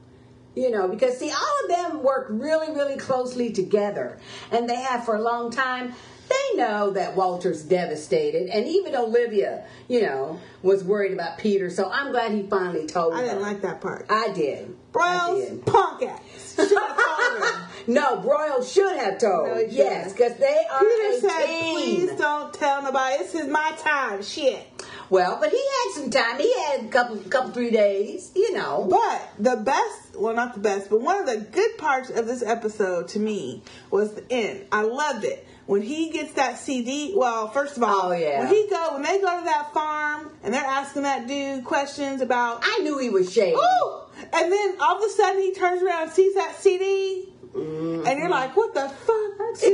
You 0.56 0.70
know, 0.70 0.88
because 0.88 1.18
see, 1.18 1.30
all 1.30 1.64
of 1.64 1.68
them 1.68 2.02
work 2.04 2.28
really, 2.30 2.72
really 2.72 2.96
closely 2.96 3.52
together, 3.52 4.20
and 4.52 4.70
they 4.70 4.76
have 4.76 5.04
for 5.04 5.16
a 5.16 5.20
long 5.20 5.50
time 5.50 5.94
they 6.28 6.56
know 6.56 6.90
that 6.90 7.16
Walter's 7.16 7.62
devastated, 7.62 8.48
and 8.48 8.66
even 8.66 8.94
Olivia, 8.94 9.64
you 9.88 10.02
know, 10.02 10.40
was 10.62 10.84
worried 10.84 11.12
about 11.12 11.38
Peter. 11.38 11.70
So 11.70 11.90
I'm 11.90 12.12
glad 12.12 12.32
he 12.32 12.42
finally 12.44 12.86
told 12.86 13.14
her. 13.14 13.18
I 13.18 13.22
her. 13.22 13.28
didn't 13.28 13.42
like 13.42 13.62
that 13.62 13.80
part. 13.80 14.06
I 14.08 14.32
did. 14.32 14.74
Broyles, 14.92 15.64
punk 15.66 16.02
ass. 16.04 16.56
no, 17.86 18.18
Broyles 18.18 18.72
should 18.72 18.96
have 18.96 19.18
told. 19.18 19.48
No, 19.48 19.58
yes, 19.58 20.12
because 20.12 20.36
they 20.36 20.62
are 20.72 20.80
Peter 20.80 21.16
a 21.16 21.20
said, 21.20 21.46
team. 21.46 21.76
"Please 21.76 22.18
don't 22.18 22.54
tell 22.54 22.82
nobody. 22.82 23.18
This 23.18 23.34
is 23.34 23.48
my 23.48 23.72
time." 23.78 24.22
Shit. 24.22 24.66
Well, 25.10 25.38
but 25.40 25.50
he 25.50 25.58
had 25.58 25.92
some 25.94 26.10
time. 26.10 26.38
He 26.38 26.52
had 26.64 26.86
a 26.86 26.88
couple, 26.88 27.16
couple, 27.28 27.50
three 27.50 27.70
days, 27.70 28.32
you 28.34 28.54
know. 28.54 28.86
But 28.88 29.30
the 29.38 29.56
best, 29.56 30.16
well, 30.16 30.34
not 30.34 30.54
the 30.54 30.60
best, 30.60 30.88
but 30.88 31.00
one 31.00 31.18
of 31.18 31.26
the 31.26 31.36
good 31.36 31.76
parts 31.76 32.08
of 32.08 32.26
this 32.26 32.42
episode 32.42 33.08
to 33.08 33.18
me 33.18 33.62
was 33.90 34.14
the 34.14 34.24
end. 34.32 34.64
I 34.72 34.82
loved 34.82 35.24
it 35.24 35.46
when 35.66 35.82
he 35.82 36.10
gets 36.10 36.34
that 36.34 36.58
CD, 36.58 37.14
well, 37.16 37.48
first 37.48 37.76
of 37.76 37.82
all, 37.82 38.10
oh, 38.10 38.12
yeah. 38.12 38.40
when 38.40 38.48
he 38.48 38.66
go 38.68 38.92
when 38.92 39.02
they 39.02 39.20
go 39.20 39.38
to 39.38 39.44
that 39.44 39.72
farm 39.72 40.30
and 40.42 40.52
they're 40.52 40.64
asking 40.64 41.02
that 41.02 41.26
dude 41.26 41.64
questions 41.64 42.20
about, 42.20 42.60
I 42.62 42.80
knew 42.82 42.98
he 42.98 43.10
was 43.10 43.32
shady. 43.32 43.56
Ooh! 43.56 44.00
And 44.32 44.52
then 44.52 44.76
all 44.80 44.98
of 44.98 45.02
a 45.02 45.08
sudden 45.08 45.40
he 45.40 45.54
turns 45.54 45.82
around 45.82 46.02
and 46.04 46.12
sees 46.12 46.34
that 46.34 46.56
CD, 46.56 47.28
mm-hmm. 47.52 48.06
and 48.06 48.18
you're 48.18 48.28
like, 48.28 48.56
what 48.56 48.74
the 48.74 48.88
fuck? 48.88 49.20
okay, 49.54 49.72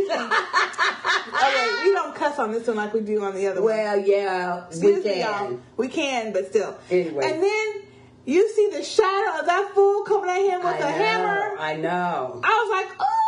we 1.85 1.93
don't 1.93 2.15
cuss 2.15 2.39
on 2.39 2.53
this 2.53 2.67
one 2.67 2.77
like 2.77 2.93
we 2.93 3.01
do 3.01 3.23
on 3.25 3.35
the 3.35 3.47
other 3.47 3.63
well, 3.63 3.97
one. 3.97 3.99
Well, 3.99 4.09
yeah, 4.09 4.67
Excuse 4.67 4.97
we 4.97 5.03
can. 5.03 5.13
Me, 5.13 5.21
y'all. 5.23 5.61
We 5.77 5.89
can, 5.89 6.33
but 6.33 6.49
still. 6.49 6.77
Anyway, 6.91 7.25
and 7.25 7.43
then 7.43 7.83
you 8.27 8.49
see 8.51 8.69
the 8.71 8.85
shadow 8.85 9.41
of 9.41 9.47
that 9.47 9.73
fool 9.75 10.05
coming 10.05 10.31
at 10.31 10.41
him 10.41 10.59
with 10.63 10.67
I 10.67 10.77
a 10.77 10.81
know, 10.81 11.05
hammer. 11.05 11.57
I 11.59 11.77
know. 11.77 12.41
I 12.45 12.49
was 12.49 12.85
like, 12.85 12.97
oh. 13.01 13.20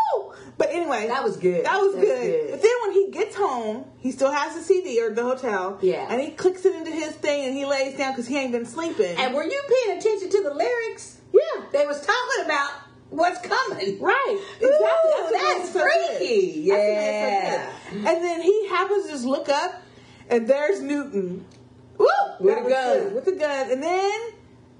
But 0.58 0.70
anyway, 0.70 1.08
that 1.08 1.24
was 1.24 1.36
good. 1.36 1.64
That 1.64 1.78
was 1.78 1.94
good. 1.94 2.04
good. 2.04 2.50
But 2.50 2.62
then 2.62 2.72
when 2.82 2.92
he 2.92 3.10
gets 3.10 3.34
home, 3.34 3.84
he 3.98 4.12
still 4.12 4.30
has 4.30 4.54
the 4.54 4.62
CD 4.62 5.02
or 5.02 5.10
the 5.10 5.22
hotel. 5.22 5.78
Yeah. 5.82 6.06
And 6.08 6.20
he 6.20 6.30
clicks 6.30 6.64
it 6.64 6.74
into 6.74 6.90
his 6.90 7.12
thing 7.12 7.46
and 7.46 7.54
he 7.54 7.64
lays 7.64 7.96
down 7.96 8.12
because 8.12 8.26
he 8.26 8.38
ain't 8.38 8.52
been 8.52 8.66
sleeping. 8.66 9.16
And 9.16 9.34
were 9.34 9.44
you 9.44 9.62
paying 9.84 9.98
attention 9.98 10.30
to 10.30 10.42
the 10.42 10.54
lyrics? 10.54 11.20
Yeah. 11.32 11.64
They 11.72 11.86
was 11.86 12.00
talking 12.00 12.44
about 12.44 12.70
what's 13.10 13.40
coming. 13.40 14.00
Right. 14.00 14.38
Exactly. 14.60 14.68
Ooh, 14.68 15.30
that's, 15.32 15.72
that's 15.72 16.18
freaky. 16.18 16.60
yeah. 16.60 17.72
So 17.90 17.96
and 17.96 18.06
then 18.06 18.42
he 18.42 18.68
happens 18.68 19.06
to 19.06 19.10
just 19.12 19.24
look 19.24 19.48
up 19.48 19.82
and 20.28 20.46
there's 20.46 20.80
Newton. 20.80 21.44
Woo! 21.98 22.06
With 22.40 22.66
a 22.66 22.68
gun. 22.68 22.98
Good. 22.98 23.14
With 23.14 23.26
a 23.28 23.32
gun. 23.32 23.70
And 23.70 23.82
then 23.82 24.20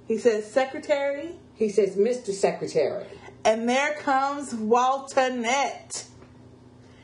he 0.07 0.17
says, 0.17 0.49
Secretary. 0.49 1.35
He 1.55 1.69
says, 1.69 1.95
Mr. 1.95 2.31
Secretary 2.31 3.05
and 3.45 3.67
there 3.67 3.93
comes 3.95 4.53
Walternate. 4.53 6.05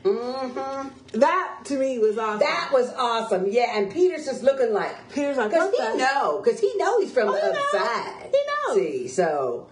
Mm-hmm. 0.04 1.18
That 1.20 1.60
to 1.64 1.78
me 1.78 1.98
was 1.98 2.16
awesome. 2.16 2.40
That 2.40 2.70
was 2.72 2.90
awesome. 2.94 3.46
Yeah, 3.48 3.76
and 3.76 3.92
Peter's 3.92 4.24
just 4.24 4.42
looking 4.42 4.72
like 4.72 5.12
Peter's 5.12 5.36
like 5.36 5.50
because 5.50 5.72
he 5.72 5.98
know 5.98 6.40
because 6.42 6.58
he 6.58 6.72
know 6.76 7.00
he's 7.00 7.12
from 7.12 7.28
oh, 7.28 7.32
the 7.32 7.44
other 7.44 7.60
side. 7.70 8.30
He 8.32 8.38
knows. 8.48 8.76
See, 8.76 9.08
so 9.08 9.68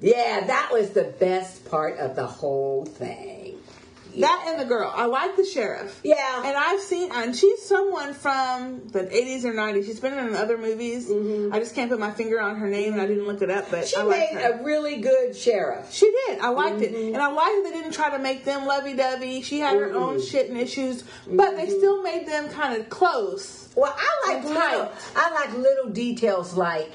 yeah, 0.00 0.46
that 0.46 0.70
was 0.72 0.90
the 0.90 1.04
best 1.04 1.68
part 1.70 1.98
of 1.98 2.16
the 2.16 2.26
whole 2.26 2.86
thing. 2.86 3.35
That 4.20 4.44
and 4.48 4.60
the 4.60 4.64
girl. 4.64 4.92
I 4.94 5.06
like 5.06 5.36
the 5.36 5.44
sheriff. 5.44 6.00
Yeah. 6.02 6.42
And 6.44 6.56
I've 6.56 6.80
seen, 6.80 7.10
and 7.12 7.36
she's 7.36 7.62
someone 7.62 8.14
from 8.14 8.88
the 8.88 9.00
80s 9.00 9.44
or 9.44 9.52
90s. 9.52 9.86
She's 9.86 10.00
been 10.00 10.18
in 10.18 10.34
other 10.34 10.58
movies. 10.58 11.08
Mm-hmm. 11.08 11.52
I 11.52 11.58
just 11.58 11.74
can't 11.74 11.90
put 11.90 12.00
my 12.00 12.10
finger 12.10 12.40
on 12.40 12.56
her 12.56 12.68
name, 12.68 12.92
and 12.92 13.02
I 13.02 13.06
didn't 13.06 13.26
look 13.26 13.42
it 13.42 13.50
up. 13.50 13.70
But 13.70 13.88
she 13.88 13.96
I 13.96 14.04
made 14.04 14.36
a 14.36 14.62
really 14.62 14.96
good 14.96 15.36
sheriff. 15.36 15.92
She 15.92 16.10
did. 16.26 16.40
I 16.40 16.48
liked 16.48 16.76
mm-hmm. 16.76 16.94
it, 16.94 17.14
and 17.14 17.22
I 17.22 17.28
liked 17.28 17.64
that 17.64 17.70
they 17.70 17.80
didn't 17.80 17.92
try 17.92 18.10
to 18.10 18.18
make 18.18 18.44
them 18.44 18.66
lovey-dovey. 18.66 19.42
She 19.42 19.60
had 19.60 19.76
her 19.76 19.88
mm-hmm. 19.88 19.96
own 19.96 20.22
shit 20.22 20.48
and 20.48 20.58
issues, 20.58 21.04
but 21.26 21.56
they 21.56 21.66
mm-hmm. 21.66 21.78
still 21.78 22.02
made 22.02 22.26
them 22.26 22.48
kind 22.48 22.80
of 22.80 22.88
close. 22.88 23.68
Well, 23.76 23.94
I 23.96 24.32
like 24.32 24.44
little, 24.44 24.90
I 25.16 25.30
like 25.32 25.52
little 25.58 25.90
details 25.90 26.54
like 26.54 26.92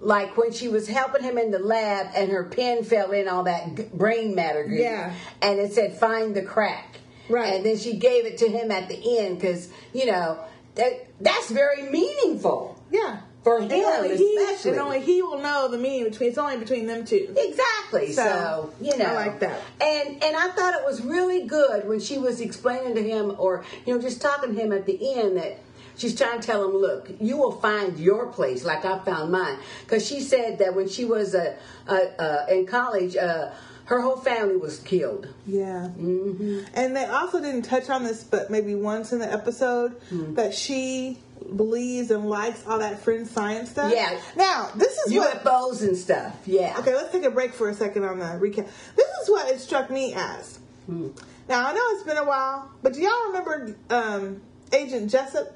like 0.00 0.36
when 0.36 0.52
she 0.52 0.68
was 0.68 0.88
helping 0.88 1.22
him 1.22 1.38
in 1.38 1.50
the 1.50 1.58
lab 1.58 2.08
and 2.14 2.30
her 2.30 2.44
pen 2.44 2.84
fell 2.84 3.12
in 3.12 3.28
all 3.28 3.44
that 3.44 3.96
brain 3.96 4.34
matter. 4.34 4.66
Yeah. 4.68 5.14
And 5.42 5.58
it 5.58 5.72
said, 5.72 5.94
find 5.94 6.34
the 6.34 6.42
crack. 6.42 6.98
Right. 7.28 7.54
And 7.54 7.66
then 7.66 7.78
she 7.78 7.96
gave 7.96 8.24
it 8.24 8.38
to 8.38 8.48
him 8.48 8.70
at 8.70 8.88
the 8.88 9.18
end 9.18 9.40
because, 9.40 9.68
you 9.92 10.06
know, 10.06 10.38
that 10.76 11.08
that's 11.20 11.50
very 11.50 11.90
meaningful. 11.90 12.80
Yeah. 12.90 13.20
for 13.46 13.60
him, 13.60 13.70
only 13.70 14.16
he, 14.16 14.36
especially. 14.38 14.72
and 14.72 14.80
only 14.80 15.00
he 15.00 15.22
will 15.22 15.38
know 15.38 15.68
the 15.68 15.78
meaning 15.78 16.10
between. 16.10 16.30
It's 16.30 16.38
only 16.38 16.56
between 16.56 16.86
them 16.86 17.04
two. 17.04 17.32
Exactly. 17.36 18.12
So, 18.12 18.22
so, 18.22 18.74
you 18.80 18.96
know, 18.96 19.04
I 19.04 19.14
like 19.14 19.38
that. 19.38 19.60
And 19.80 20.20
and 20.20 20.36
I 20.36 20.48
thought 20.50 20.74
it 20.74 20.84
was 20.84 21.00
really 21.00 21.46
good 21.46 21.86
when 21.86 22.00
she 22.00 22.18
was 22.18 22.40
explaining 22.40 22.96
to 22.96 23.02
him, 23.02 23.36
or 23.38 23.64
you 23.86 23.94
know, 23.94 24.02
just 24.02 24.20
talking 24.20 24.52
to 24.52 24.60
him 24.60 24.72
at 24.72 24.84
the 24.84 25.14
end 25.14 25.36
that 25.36 25.60
she's 25.96 26.14
trying 26.14 26.40
to 26.40 26.46
tell 26.46 26.64
him, 26.64 26.76
look, 26.76 27.10
you 27.20 27.36
will 27.36 27.52
find 27.52 27.98
your 27.98 28.26
place 28.28 28.64
like 28.64 28.84
I 28.84 28.98
found 29.00 29.32
mine. 29.32 29.58
Because 29.82 30.06
she 30.06 30.20
said 30.20 30.58
that 30.58 30.74
when 30.74 30.88
she 30.88 31.04
was 31.04 31.34
uh, 31.34 31.56
uh, 31.88 32.00
uh, 32.18 32.46
in 32.50 32.66
college. 32.66 33.16
Uh, 33.16 33.50
her 33.86 34.00
whole 34.00 34.16
family 34.16 34.56
was 34.56 34.80
killed. 34.80 35.28
Yeah. 35.46 35.90
Mm-hmm. 35.96 36.60
And 36.74 36.96
they 36.96 37.04
also 37.04 37.40
didn't 37.40 37.62
touch 37.62 37.88
on 37.88 38.02
this, 38.02 38.24
but 38.24 38.50
maybe 38.50 38.74
once 38.74 39.12
in 39.12 39.20
the 39.20 39.32
episode, 39.32 40.00
mm-hmm. 40.10 40.34
that 40.34 40.54
she 40.54 41.18
believes 41.54 42.10
and 42.10 42.28
likes 42.28 42.66
all 42.66 42.80
that 42.80 43.00
fringe 43.00 43.28
science 43.28 43.70
stuff. 43.70 43.92
Yeah. 43.94 44.18
Now, 44.34 44.70
this 44.74 44.92
is 44.98 45.12
UFOs 45.12 45.44
what, 45.44 45.80
and 45.82 45.96
stuff. 45.96 46.36
Yeah. 46.46 46.74
Okay, 46.80 46.94
let's 46.94 47.12
take 47.12 47.24
a 47.24 47.30
break 47.30 47.54
for 47.54 47.68
a 47.68 47.74
second 47.74 48.04
on 48.04 48.18
the 48.18 48.24
recap. 48.24 48.68
This 48.96 49.08
is 49.22 49.28
what 49.28 49.52
it 49.52 49.60
struck 49.60 49.90
me 49.90 50.14
as. 50.14 50.58
Hmm. 50.86 51.10
Now, 51.48 51.68
I 51.68 51.72
know 51.72 51.82
it's 51.92 52.02
been 52.02 52.16
a 52.16 52.24
while, 52.24 52.70
but 52.82 52.94
do 52.94 53.00
y'all 53.00 53.26
remember 53.28 53.76
um, 53.90 54.40
Agent 54.72 55.10
Jessup? 55.10 55.54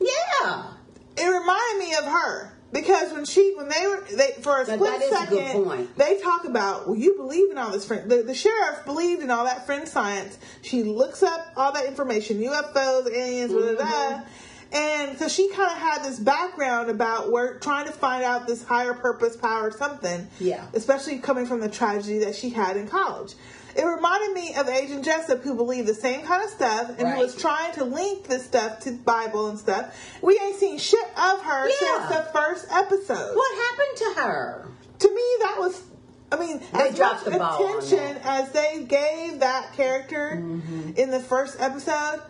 Yeah. 0.00 0.72
It 1.16 1.26
reminded 1.26 1.78
me 1.78 1.94
of 1.94 2.04
her. 2.04 2.52
Because 2.70 3.12
when 3.12 3.24
she, 3.24 3.54
when 3.56 3.68
they 3.68 3.86
were, 3.86 4.04
they 4.14 4.32
for 4.42 4.60
a 4.60 4.66
split 4.66 5.02
second, 5.10 5.88
they 5.96 6.20
talk 6.20 6.44
about, 6.44 6.86
well, 6.86 6.96
you 6.96 7.16
believe 7.16 7.50
in 7.50 7.56
all 7.56 7.70
this 7.70 7.86
fringe. 7.86 8.08
The, 8.08 8.22
the 8.22 8.34
sheriff 8.34 8.84
believed 8.84 9.22
in 9.22 9.30
all 9.30 9.44
that 9.44 9.64
fringe 9.64 9.88
science. 9.88 10.38
She 10.60 10.82
looks 10.82 11.22
up 11.22 11.50
all 11.56 11.72
that 11.72 11.86
information, 11.86 12.38
UFOs, 12.40 13.10
aliens, 13.10 13.52
mm-hmm. 13.52 13.74
blah, 13.74 13.84
blah, 13.84 14.08
blah. 14.10 14.24
And 14.70 15.18
so 15.18 15.28
she 15.28 15.48
kind 15.48 15.72
of 15.72 15.78
had 15.78 16.04
this 16.04 16.18
background 16.18 16.90
about 16.90 17.32
work, 17.32 17.62
trying 17.62 17.86
to 17.86 17.92
find 17.92 18.22
out 18.22 18.46
this 18.46 18.62
higher 18.62 18.92
purpose, 18.92 19.34
power, 19.34 19.70
something. 19.70 20.28
Yeah. 20.38 20.66
Especially 20.74 21.20
coming 21.20 21.46
from 21.46 21.60
the 21.60 21.70
tragedy 21.70 22.18
that 22.18 22.34
she 22.34 22.50
had 22.50 22.76
in 22.76 22.86
college. 22.86 23.34
It 23.78 23.84
reminded 23.84 24.32
me 24.32 24.54
of 24.54 24.68
Agent 24.68 25.04
Jessup, 25.04 25.44
who 25.44 25.54
believed 25.54 25.86
the 25.86 25.94
same 25.94 26.22
kind 26.22 26.42
of 26.42 26.50
stuff 26.50 26.88
and 26.90 27.02
right. 27.02 27.14
who 27.14 27.20
was 27.20 27.36
trying 27.36 27.72
to 27.74 27.84
link 27.84 28.26
this 28.26 28.44
stuff 28.44 28.80
to 28.80 28.90
Bible 28.90 29.48
and 29.48 29.58
stuff. 29.58 29.94
We 30.20 30.36
ain't 30.42 30.56
seen 30.56 30.78
shit 30.78 31.06
of 31.16 31.42
her 31.42 31.68
yeah. 31.68 31.74
since 31.78 32.08
the 32.08 32.28
first 32.32 32.66
episode. 32.72 33.36
What 33.36 33.56
happened 33.56 33.96
to 33.96 34.20
her? 34.20 34.68
To 34.98 35.14
me, 35.14 35.22
that 35.42 35.56
was 35.58 35.82
I 36.30 36.36
mean, 36.36 36.60
they 36.72 36.88
as 36.88 36.98
much 36.98 37.26
attention 37.26 38.20
as 38.24 38.50
they 38.50 38.84
gave 38.84 39.40
that 39.40 39.72
character 39.74 40.32
mm-hmm. 40.36 40.90
in 40.96 41.10
the 41.10 41.20
first 41.20 41.58
episode, 41.60 42.20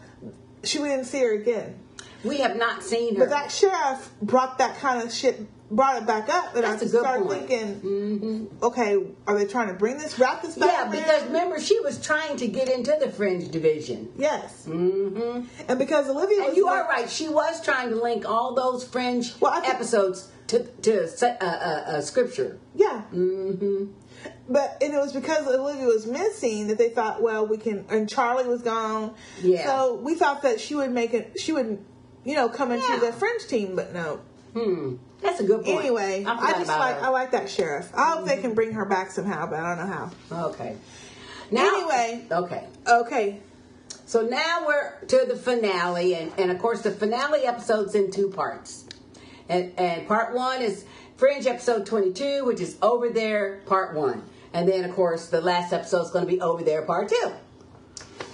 she 0.62 0.78
we 0.78 0.88
didn't 0.88 1.06
see 1.06 1.20
her 1.20 1.32
again. 1.32 1.78
We 2.24 2.38
have 2.38 2.56
not 2.56 2.82
seen 2.82 3.16
her. 3.16 3.24
But 3.24 3.30
that 3.30 3.50
sheriff 3.50 4.10
brought 4.20 4.58
that 4.58 4.76
kind 4.78 5.02
of 5.02 5.12
shit, 5.12 5.40
brought 5.70 5.96
it 5.96 6.06
back 6.06 6.28
up, 6.28 6.54
and 6.54 6.64
That's 6.64 6.82
I 6.82 6.86
started 6.86 7.26
point. 7.26 7.48
thinking, 7.48 7.80
mm-hmm. 7.80 8.64
okay, 8.64 8.96
are 9.26 9.38
they 9.38 9.46
trying 9.46 9.68
to 9.68 9.74
bring 9.74 9.98
this, 9.98 10.18
wrap 10.18 10.42
this 10.42 10.56
back? 10.56 10.68
Yeah, 10.68 10.90
because 10.90 11.24
remember, 11.24 11.60
she 11.60 11.78
was 11.80 12.04
trying 12.04 12.36
to 12.38 12.46
get 12.46 12.68
into 12.68 12.96
the 13.00 13.10
fringe 13.10 13.50
division. 13.50 14.10
Yes. 14.16 14.66
Mm-hmm. 14.66 15.46
And 15.68 15.78
because 15.78 16.08
Olivia, 16.08 16.46
and 16.46 16.56
you 16.56 16.66
like, 16.66 16.84
are 16.84 16.88
right, 16.88 17.10
she 17.10 17.28
was 17.28 17.62
trying 17.62 17.90
to 17.90 17.96
link 17.96 18.28
all 18.28 18.54
those 18.54 18.84
fringe 18.84 19.34
well, 19.40 19.62
episodes 19.64 20.30
to 20.48 20.64
to 20.64 21.04
uh, 21.04 21.26
uh, 21.26 21.44
uh, 21.44 22.00
scripture. 22.00 22.58
Yeah. 22.74 23.02
Mm-hmm. 23.12 23.92
But 24.48 24.78
and 24.82 24.94
it 24.94 24.98
was 24.98 25.12
because 25.12 25.46
Olivia 25.46 25.86
was 25.86 26.06
missing 26.06 26.68
that 26.68 26.78
they 26.78 26.88
thought, 26.88 27.22
well, 27.22 27.46
we 27.46 27.58
can. 27.58 27.84
And 27.90 28.08
Charlie 28.08 28.48
was 28.48 28.62
gone. 28.62 29.14
Yeah. 29.42 29.64
So 29.64 29.94
we 29.96 30.14
thought 30.14 30.42
that 30.42 30.60
she 30.60 30.74
would 30.74 30.90
make 30.90 31.12
it. 31.12 31.34
She 31.38 31.52
would 31.52 31.84
you 32.28 32.34
know, 32.34 32.48
coming 32.48 32.78
yeah. 32.78 32.94
to 32.94 33.06
the 33.06 33.12
Fringe 33.12 33.46
team, 33.46 33.74
but 33.74 33.94
no. 33.94 34.20
Hmm. 34.52 34.96
That's 35.20 35.40
a 35.40 35.44
good 35.44 35.64
point. 35.64 35.80
Anyway, 35.80 36.24
I 36.26 36.52
just 36.52 36.68
like 36.68 36.96
her. 36.98 37.06
I 37.06 37.08
like 37.08 37.32
that 37.32 37.50
sheriff. 37.50 37.90
I 37.94 38.10
hope 38.10 38.18
mm-hmm. 38.18 38.28
they 38.28 38.40
can 38.40 38.54
bring 38.54 38.72
her 38.72 38.84
back 38.84 39.10
somehow, 39.10 39.46
but 39.46 39.58
I 39.60 39.74
don't 39.74 39.88
know 39.88 39.92
how. 39.92 40.46
Okay. 40.48 40.76
Now, 41.50 41.66
anyway. 41.66 42.26
Okay. 42.30 42.66
Okay. 42.86 43.40
So 44.06 44.22
now 44.22 44.64
we're 44.66 44.98
to 45.06 45.26
the 45.28 45.36
finale, 45.36 46.14
and, 46.14 46.32
and 46.38 46.50
of 46.50 46.58
course 46.58 46.82
the 46.82 46.90
finale 46.90 47.46
episode's 47.46 47.94
in 47.94 48.10
two 48.10 48.30
parts. 48.30 48.86
And 49.48 49.72
and 49.78 50.06
part 50.06 50.34
one 50.34 50.62
is 50.62 50.84
Fringe 51.16 51.46
episode 51.46 51.84
twenty 51.84 52.12
two, 52.12 52.44
which 52.44 52.60
is 52.60 52.78
over 52.80 53.10
there, 53.10 53.60
part 53.66 53.94
one. 53.94 54.22
And 54.52 54.68
then 54.68 54.84
of 54.84 54.94
course 54.94 55.28
the 55.28 55.40
last 55.40 55.72
episode 55.72 56.02
is 56.02 56.10
gonna 56.10 56.26
be 56.26 56.40
over 56.40 56.62
there, 56.62 56.82
part 56.82 57.08
two. 57.08 57.32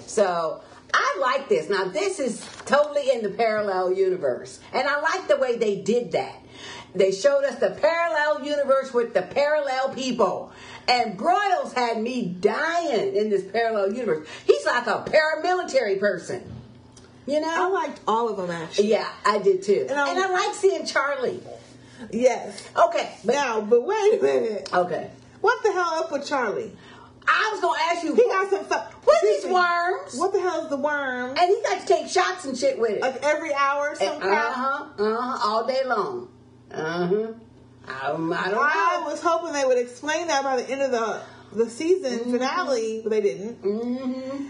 So 0.07 0.63
I 0.93 1.17
like 1.21 1.49
this. 1.49 1.69
Now, 1.69 1.87
this 1.87 2.21
is 2.21 2.47
totally 2.67 3.11
in 3.11 3.23
the 3.23 3.31
parallel 3.31 3.93
universe. 3.93 4.61
And 4.73 4.87
I 4.87 5.01
like 5.01 5.27
the 5.27 5.37
way 5.37 5.57
they 5.57 5.81
did 5.81 6.13
that. 6.13 6.41
They 6.95 7.11
showed 7.11 7.45
us 7.45 7.59
the 7.59 7.71
parallel 7.71 8.45
universe 8.45 8.95
with 8.95 9.15
the 9.15 9.23
parallel 9.23 9.95
people. 9.95 10.53
And 10.87 11.19
Broyles 11.19 11.73
had 11.73 12.01
me 12.01 12.27
dying 12.27 13.17
in 13.17 13.31
this 13.31 13.43
parallel 13.45 13.93
universe. 13.93 14.29
He's 14.47 14.65
like 14.65 14.87
a 14.87 15.05
paramilitary 15.05 15.99
person. 15.99 16.53
You 17.27 17.41
know? 17.41 17.49
I 17.51 17.69
liked 17.69 18.01
all 18.07 18.29
of 18.29 18.37
them 18.37 18.51
actually. 18.51 18.89
Yeah, 18.89 19.09
I 19.25 19.39
did 19.39 19.63
too. 19.63 19.87
And, 19.89 19.91
and 19.91 20.19
I 20.19 20.31
like 20.31 20.55
seeing 20.55 20.87
Charlie. 20.87 21.43
Yes. 22.13 22.69
Okay. 22.77 23.17
But, 23.25 23.33
now, 23.33 23.61
but 23.63 23.85
wait 23.85 24.21
a 24.21 24.23
minute. 24.23 24.69
Okay. 24.73 25.11
What 25.41 25.63
the 25.63 25.73
hell 25.73 26.05
up 26.05 26.13
with 26.13 26.27
Charlie? 26.27 26.77
I 27.27 27.51
was 27.53 27.61
gonna 27.63 27.79
ask 27.91 28.05
you. 28.05 28.15
He 28.15 28.23
got 28.25 28.51
some. 28.51 28.65
Fu- 28.65 28.75
what 29.05 29.23
are 29.23 29.27
these 29.27 29.47
worms? 29.47 30.17
What 30.17 30.33
the 30.33 30.41
hell 30.41 30.65
is 30.65 30.69
the 30.69 30.77
worm? 30.77 31.31
And 31.31 31.39
he 31.39 31.63
got 31.63 31.81
to 31.81 31.87
take 31.87 32.09
shots 32.09 32.45
and 32.45 32.57
shit 32.57 32.79
with 32.79 32.91
it. 32.91 33.01
Like 33.01 33.23
every 33.23 33.55
hour, 33.55 33.95
some 33.95 34.23
Uh 34.23 34.53
huh. 34.53 34.87
Uh 34.99 35.21
huh. 35.21 35.49
All 35.49 35.67
day 35.67 35.81
long. 35.87 36.29
Uh 36.77 37.07
huh. 37.07 37.33
I, 37.87 38.07
I 38.07 38.13
don't 38.13 38.29
know. 38.29 38.37
I 38.37 39.03
was 39.07 39.21
hoping 39.23 39.53
they 39.53 39.65
would 39.65 39.79
explain 39.79 40.29
that 40.29 40.43
by 40.43 40.57
the 40.57 40.71
end 40.71 40.83
of 40.83 40.91
the 40.91 41.23
the 41.55 41.71
season 41.71 42.19
mm-hmm. 42.19 42.33
finale, 42.33 43.01
but 43.03 43.11
they 43.11 43.21
didn't. 43.21 43.63
Mm-hmm. 43.63 44.49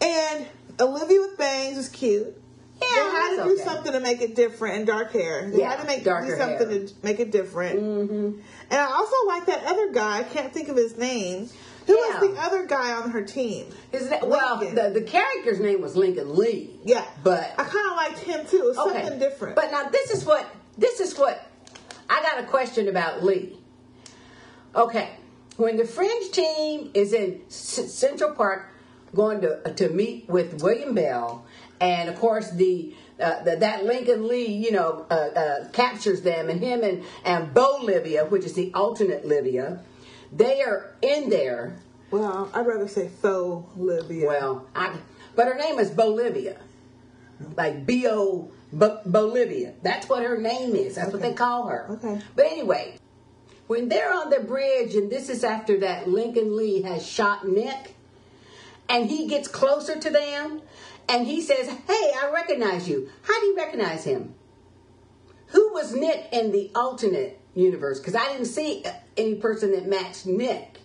And 0.00 0.46
Olivia 0.80 1.20
with 1.20 1.38
bangs 1.38 1.76
was 1.76 1.88
cute. 1.88 2.34
Yeah, 2.80 2.88
they 2.94 3.00
had 3.00 3.36
to 3.36 3.44
do 3.44 3.54
okay. 3.54 3.64
something 3.64 3.92
to 3.92 4.00
make 4.00 4.20
it 4.20 4.36
different 4.36 4.76
and 4.76 4.86
dark 4.86 5.12
hair. 5.12 5.50
They 5.50 5.58
yeah, 5.58 5.70
had 5.70 5.80
to 5.80 5.86
make 5.86 6.04
do 6.04 6.10
something 6.36 6.70
hair. 6.70 6.86
to 6.86 6.94
make 7.02 7.18
it 7.18 7.32
different. 7.32 7.80
Mm-hmm. 7.80 8.40
And 8.70 8.80
I 8.80 8.84
also 8.84 9.16
like 9.26 9.46
that 9.46 9.64
other 9.64 9.90
guy. 9.90 10.18
I 10.18 10.22
can't 10.22 10.52
think 10.52 10.68
of 10.68 10.76
his 10.76 10.96
name. 10.96 11.48
Who 11.88 11.98
yeah. 11.98 12.20
was 12.20 12.30
the 12.30 12.40
other 12.40 12.66
guy 12.66 12.92
on 12.92 13.10
her 13.10 13.22
team? 13.22 13.66
Is 13.92 14.10
that 14.10 14.28
well? 14.28 14.58
The, 14.58 14.90
the 14.94 15.02
character's 15.02 15.58
name 15.58 15.80
was 15.80 15.96
Lincoln 15.96 16.36
Lee. 16.36 16.70
Yeah, 16.84 17.04
but 17.24 17.52
I 17.58 17.64
kind 17.64 17.90
of 17.90 17.96
liked 17.96 18.18
him 18.18 18.46
too. 18.46 18.58
It 18.58 18.64
was 18.64 18.78
okay. 18.78 19.00
something 19.00 19.18
different. 19.18 19.56
But 19.56 19.72
now 19.72 19.88
this 19.88 20.10
is 20.10 20.24
what 20.24 20.46
this 20.76 21.00
is 21.00 21.18
what 21.18 21.47
I 22.08 22.22
got 22.22 22.42
a 22.42 22.46
question 22.46 22.88
about 22.88 23.22
Lee. 23.22 23.58
Okay, 24.74 25.10
when 25.56 25.76
the 25.76 25.84
Fringe 25.84 26.30
team 26.30 26.90
is 26.94 27.12
in 27.12 27.42
C- 27.48 27.86
Central 27.86 28.32
Park 28.32 28.70
going 29.14 29.40
to 29.40 29.72
to 29.74 29.88
meet 29.88 30.28
with 30.28 30.62
William 30.62 30.94
Bell, 30.94 31.44
and 31.80 32.08
of 32.08 32.16
course 32.16 32.50
the 32.50 32.94
uh, 33.20 33.42
the, 33.42 33.56
that 33.56 33.84
Lincoln 33.84 34.28
Lee, 34.28 34.46
you 34.46 34.70
know, 34.70 35.06
uh, 35.10 35.14
uh, 35.14 35.68
captures 35.70 36.22
them, 36.22 36.48
and 36.48 36.60
him 36.60 36.82
and 36.84 37.04
and 37.24 37.52
Bolivia, 37.52 38.26
which 38.26 38.44
is 38.44 38.54
the 38.54 38.72
alternate 38.74 39.24
Livia, 39.26 39.80
they 40.32 40.62
are 40.62 40.94
in 41.02 41.30
there. 41.30 41.76
Well, 42.10 42.50
I'd 42.54 42.66
rather 42.66 42.88
say 42.88 43.08
faux 43.08 43.68
Livia. 43.76 44.26
Well, 44.26 44.66
I, 44.74 44.96
but 45.34 45.46
her 45.46 45.56
name 45.56 45.78
is 45.78 45.90
Bolivia, 45.90 46.58
like 47.56 47.84
B 47.84 48.06
O 48.08 48.50
Bolivia. 48.72 49.74
That's 49.82 50.08
what 50.08 50.22
her 50.22 50.38
name 50.38 50.74
is. 50.74 50.96
That's 50.96 51.08
okay. 51.08 51.12
what 51.12 51.22
they 51.22 51.34
call 51.34 51.68
her. 51.68 51.86
Okay. 51.90 52.20
But 52.36 52.46
anyway, 52.46 52.98
when 53.66 53.88
they're 53.88 54.12
on 54.12 54.30
the 54.30 54.40
bridge, 54.40 54.94
and 54.94 55.10
this 55.10 55.28
is 55.28 55.44
after 55.44 55.80
that 55.80 56.08
Lincoln 56.08 56.56
Lee 56.56 56.82
has 56.82 57.06
shot 57.06 57.46
Nick, 57.46 57.94
and 58.88 59.08
he 59.08 59.26
gets 59.28 59.48
closer 59.48 59.98
to 59.98 60.10
them, 60.10 60.62
and 61.08 61.26
he 61.26 61.40
says, 61.40 61.68
"Hey, 61.68 62.12
I 62.20 62.30
recognize 62.32 62.88
you. 62.88 63.10
How 63.22 63.40
do 63.40 63.46
you 63.46 63.56
recognize 63.56 64.04
him? 64.04 64.34
Who 65.48 65.72
was 65.72 65.94
Nick 65.94 66.28
in 66.32 66.52
the 66.52 66.70
alternate 66.74 67.40
universe? 67.54 67.98
Because 67.98 68.14
I 68.14 68.28
didn't 68.32 68.46
see 68.46 68.84
any 69.16 69.34
person 69.34 69.72
that 69.72 69.86
matched 69.86 70.26
Nick. 70.26 70.78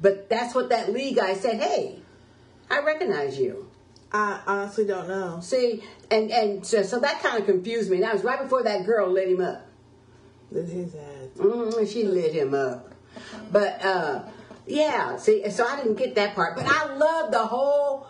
But 0.00 0.28
that's 0.30 0.54
what 0.54 0.70
that 0.70 0.92
Lee 0.92 1.12
guy 1.12 1.34
said. 1.34 1.60
Hey, 1.60 2.00
I 2.70 2.80
recognize 2.80 3.38
you. 3.38 3.69
I 4.12 4.40
honestly 4.46 4.84
don't 4.86 5.08
know. 5.08 5.40
See, 5.40 5.82
and 6.10 6.30
and 6.30 6.66
so, 6.66 6.82
so 6.82 6.98
that 7.00 7.22
kind 7.22 7.38
of 7.38 7.46
confused 7.46 7.90
me. 7.90 7.96
And 7.96 8.04
that 8.04 8.14
was 8.14 8.24
right 8.24 8.40
before 8.40 8.62
that 8.64 8.84
girl 8.84 9.08
lit 9.08 9.28
him 9.28 9.40
up. 9.40 9.66
Lit 10.50 10.68
his 10.68 10.94
ass. 10.94 11.28
Mm, 11.36 11.92
she 11.92 12.04
lit 12.04 12.32
him 12.32 12.54
up. 12.54 12.92
But 13.52 13.84
uh, 13.84 14.22
yeah, 14.66 15.16
see, 15.16 15.48
so 15.50 15.66
I 15.66 15.76
didn't 15.76 15.96
get 15.96 16.14
that 16.16 16.34
part. 16.34 16.56
But 16.56 16.66
I 16.66 16.94
love 16.94 17.30
the 17.30 17.46
whole 17.46 18.06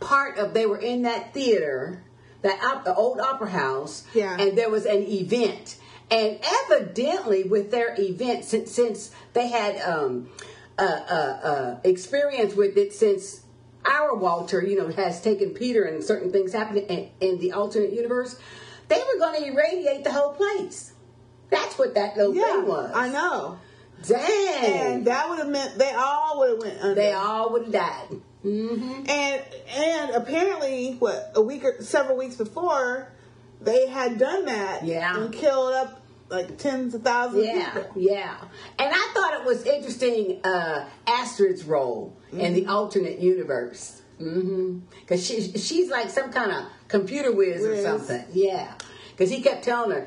part 0.00 0.38
of 0.38 0.52
they 0.52 0.66
were 0.66 0.78
in 0.78 1.02
that 1.02 1.32
theater, 1.32 2.02
that 2.42 2.62
op- 2.62 2.98
old 2.98 3.20
opera 3.20 3.50
house, 3.50 4.04
yeah, 4.14 4.36
and 4.38 4.58
there 4.58 4.70
was 4.70 4.84
an 4.84 5.02
event 5.02 5.78
and 6.10 6.38
evidently, 6.70 7.44
with 7.44 7.70
their 7.70 7.94
event, 7.98 8.44
since, 8.44 8.70
since 8.70 9.10
they 9.32 9.48
had 9.48 9.80
um, 9.80 10.28
uh, 10.78 10.82
uh, 10.82 11.14
uh, 11.14 11.80
experience 11.82 12.54
with 12.54 12.76
it 12.76 12.92
since 12.92 13.40
our 13.88 14.14
Walter, 14.14 14.62
you 14.62 14.76
know, 14.76 14.88
has 14.88 15.20
taken 15.20 15.50
Peter 15.50 15.84
and 15.84 16.02
certain 16.02 16.32
things 16.32 16.52
happening 16.52 16.86
in, 16.86 17.10
in 17.20 17.38
the 17.38 17.52
alternate 17.52 17.92
universe, 17.92 18.38
they 18.88 18.98
were 18.98 19.18
going 19.18 19.42
to 19.42 19.48
irradiate 19.48 20.04
the 20.04 20.12
whole 20.12 20.32
place. 20.32 20.92
That's 21.50 21.78
what 21.78 21.94
that 21.94 22.16
little 22.16 22.34
yeah, 22.34 22.44
thing 22.44 22.66
was. 22.66 22.90
I 22.94 23.08
know. 23.08 23.58
Dang. 24.02 24.94
And 24.94 25.04
that 25.06 25.28
would 25.28 25.38
have 25.38 25.48
meant 25.48 25.78
they 25.78 25.92
all 25.92 26.38
would 26.38 26.50
have 26.50 26.58
went 26.58 26.80
under. 26.80 26.94
They 26.94 27.12
all 27.12 27.52
would 27.52 27.62
have 27.64 27.72
died. 27.72 28.20
Mm-hmm. 28.44 29.08
And 29.08 29.42
and 29.76 30.10
apparently, 30.10 30.96
what 30.98 31.32
a 31.34 31.42
week 31.42 31.64
or 31.64 31.82
several 31.82 32.16
weeks 32.16 32.36
before, 32.36 33.12
they 33.60 33.88
had 33.88 34.18
done 34.18 34.44
that. 34.44 34.84
Yeah. 34.84 35.16
And 35.16 35.32
killed 35.32 35.72
up 35.72 36.05
like 36.28 36.58
tens 36.58 36.94
of 36.94 37.02
thousands 37.02 37.46
yeah, 37.46 37.70
people. 37.70 38.02
Yeah. 38.02 38.36
And 38.78 38.92
I 38.92 39.10
thought 39.14 39.34
it 39.40 39.44
was 39.44 39.64
interesting 39.64 40.40
uh, 40.44 40.88
Astrid's 41.06 41.64
role 41.64 42.16
mm-hmm. 42.28 42.40
in 42.40 42.54
the 42.54 42.62
mm-hmm. 42.62 42.70
alternate 42.70 43.18
universe. 43.18 44.02
Mm-hmm. 44.20 44.80
Cause 45.06 45.24
she, 45.24 45.52
she's 45.52 45.90
like 45.90 46.10
some 46.10 46.32
kind 46.32 46.50
of 46.50 46.64
computer 46.88 47.32
whiz, 47.32 47.62
whiz. 47.62 47.78
or 47.78 47.82
something. 47.82 48.24
Yeah. 48.32 48.72
Because 49.10 49.30
he 49.30 49.40
kept 49.40 49.64
telling 49.64 49.90
her, 49.90 50.06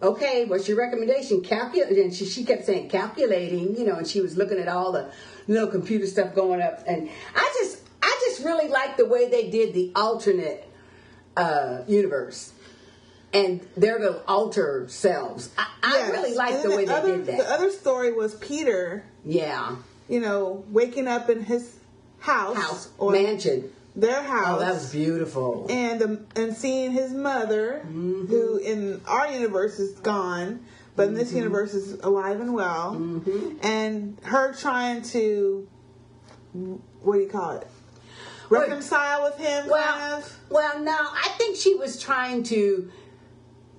okay, 0.00 0.44
what's 0.44 0.68
your 0.68 0.78
recommendation? 0.78 1.42
Calculate. 1.42 1.98
And 1.98 2.14
she, 2.14 2.24
she 2.24 2.44
kept 2.44 2.64
saying 2.64 2.88
calculating, 2.88 3.76
you 3.76 3.84
know, 3.84 3.96
and 3.96 4.06
she 4.06 4.20
was 4.20 4.36
looking 4.36 4.58
at 4.58 4.68
all 4.68 4.92
the 4.92 5.10
little 5.48 5.68
computer 5.68 6.06
stuff 6.06 6.34
going 6.34 6.62
up. 6.62 6.82
And 6.86 7.08
I 7.34 7.54
just, 7.60 7.82
I 8.02 8.20
just 8.26 8.44
really 8.44 8.68
like 8.68 8.96
the 8.96 9.06
way 9.06 9.28
they 9.28 9.50
did 9.50 9.74
the 9.74 9.92
alternate 9.94 10.68
uh, 11.36 11.82
universe 11.86 12.52
and 13.32 13.60
their 13.76 13.98
little 13.98 14.22
alter 14.26 14.86
selves. 14.88 15.50
I, 15.58 15.66
yes. 15.82 16.08
I 16.08 16.12
really 16.12 16.34
like 16.34 16.62
the 16.62 16.70
way 16.70 16.84
the 16.84 16.92
they 16.92 16.98
other, 16.98 17.16
did 17.16 17.26
that. 17.26 17.38
The 17.38 17.50
other 17.50 17.70
story 17.70 18.12
was 18.12 18.34
Peter. 18.36 19.04
Yeah. 19.24 19.76
You 20.08 20.20
know, 20.20 20.64
waking 20.70 21.08
up 21.08 21.28
in 21.28 21.42
his 21.42 21.76
house, 22.20 22.56
house 22.56 22.90
or 22.98 23.12
mansion, 23.12 23.70
their 23.94 24.22
house. 24.22 24.56
Oh, 24.56 24.58
that 24.60 24.74
was 24.74 24.92
beautiful. 24.92 25.66
And 25.68 26.02
um, 26.02 26.26
and 26.34 26.56
seeing 26.56 26.92
his 26.92 27.12
mother, 27.12 27.82
mm-hmm. 27.84 28.26
who 28.26 28.56
in 28.56 29.02
our 29.06 29.30
universe 29.30 29.78
is 29.78 29.98
gone, 30.00 30.64
but 30.96 31.02
mm-hmm. 31.02 31.12
in 31.12 31.18
this 31.18 31.28
mm-hmm. 31.28 31.38
universe 31.38 31.74
is 31.74 32.00
alive 32.00 32.40
and 32.40 32.54
well, 32.54 32.94
mm-hmm. 32.94 33.58
and 33.62 34.18
her 34.22 34.54
trying 34.54 35.02
to 35.02 35.68
what 36.52 37.14
do 37.14 37.20
you 37.20 37.28
call 37.28 37.56
it? 37.56 37.66
Reconcile 38.50 39.24
with 39.24 39.36
him, 39.36 39.68
well, 39.68 39.98
kind 39.98 40.22
of. 40.22 40.38
Well, 40.48 40.80
no, 40.80 40.96
I 40.96 41.28
think 41.36 41.56
she 41.56 41.74
was 41.74 42.00
trying 42.00 42.44
to 42.44 42.90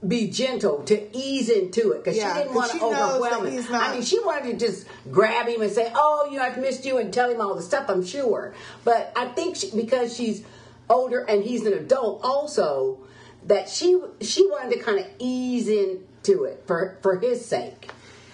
be 0.07 0.29
gentle 0.29 0.83
to 0.83 1.17
ease 1.17 1.49
into 1.49 1.91
it 1.91 2.03
because 2.03 2.17
yeah, 2.17 2.33
she 2.33 2.43
didn't 2.43 2.55
want 2.55 2.71
to 2.71 2.81
overwhelm 2.81 3.47
him. 3.47 3.65
I 3.69 3.93
mean, 3.93 4.01
she 4.01 4.19
wanted 4.19 4.57
to 4.57 4.65
just 4.65 4.87
grab 5.11 5.47
him 5.47 5.61
and 5.61 5.71
say, 5.71 5.91
"Oh, 5.93 6.27
you 6.31 6.37
know, 6.37 6.43
I've 6.43 6.57
missed 6.57 6.85
you," 6.85 6.97
and 6.97 7.13
tell 7.13 7.29
him 7.29 7.41
all 7.41 7.55
the 7.55 7.61
stuff. 7.61 7.89
I'm 7.89 8.05
sure, 8.05 8.53
but 8.85 9.11
I 9.15 9.27
think 9.27 9.57
she, 9.57 9.71
because 9.71 10.15
she's 10.15 10.43
older 10.89 11.21
and 11.21 11.43
he's 11.43 11.65
an 11.65 11.73
adult, 11.73 12.21
also 12.23 12.99
that 13.45 13.69
she 13.69 13.99
she 14.21 14.47
wanted 14.47 14.77
to 14.77 14.83
kind 14.83 14.99
of 14.99 15.07
ease 15.19 15.67
into 15.67 16.45
it 16.45 16.63
for 16.65 16.97
for 17.01 17.19
his 17.19 17.45
sake. 17.45 17.91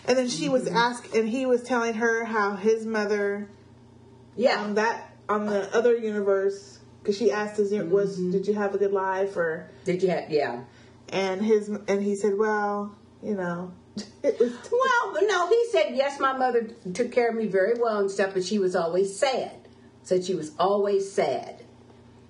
And 0.08 0.16
then 0.16 0.30
she 0.30 0.50
was 0.50 0.68
asked, 0.68 1.16
and 1.16 1.28
he 1.28 1.48
was 1.48 1.64
telling 1.64 1.96
her 1.96 2.26
how 2.26 2.56
his 2.56 2.86
mother, 2.86 3.50
yeah, 4.36 4.62
on 4.62 4.76
that 4.76 5.12
on 5.28 5.48
the 5.48 5.76
other 5.76 5.98
universe, 5.98 6.78
because 7.02 7.18
she 7.18 7.32
asked, 7.32 7.60
"Is 7.60 7.72
was 7.72 8.20
mm-hmm. 8.20 8.32
did 8.32 8.48
you 8.48 8.54
have 8.54 8.76
a 8.76 8.78
good 8.78 8.94
life 8.94 9.36
or 9.36 9.68
did 9.84 10.04
you 10.04 10.10
have 10.10 10.30
yeah?" 10.30 10.62
And 11.10 11.44
his 11.44 11.70
and 11.70 12.02
he 12.02 12.16
said, 12.16 12.38
"Well, 12.38 12.96
you 13.24 13.36
know." 13.36 13.74
well, 14.24 15.28
no, 15.28 15.48
he 15.48 15.68
said, 15.72 15.96
"Yes, 15.96 16.20
my 16.20 16.34
mother 16.34 16.68
took 16.94 17.12
care 17.12 17.30
of 17.30 17.36
me 17.36 17.48
very 17.48 17.80
well 17.80 18.00
and 18.00 18.12
stuff, 18.12 18.34
but 18.34 18.44
she 18.44 18.60
was 18.60 18.76
always 18.76 19.18
sad." 19.18 19.52
Said 20.04 20.26
she 20.26 20.36
was 20.36 20.52
always 20.60 21.12
sad, 21.12 21.64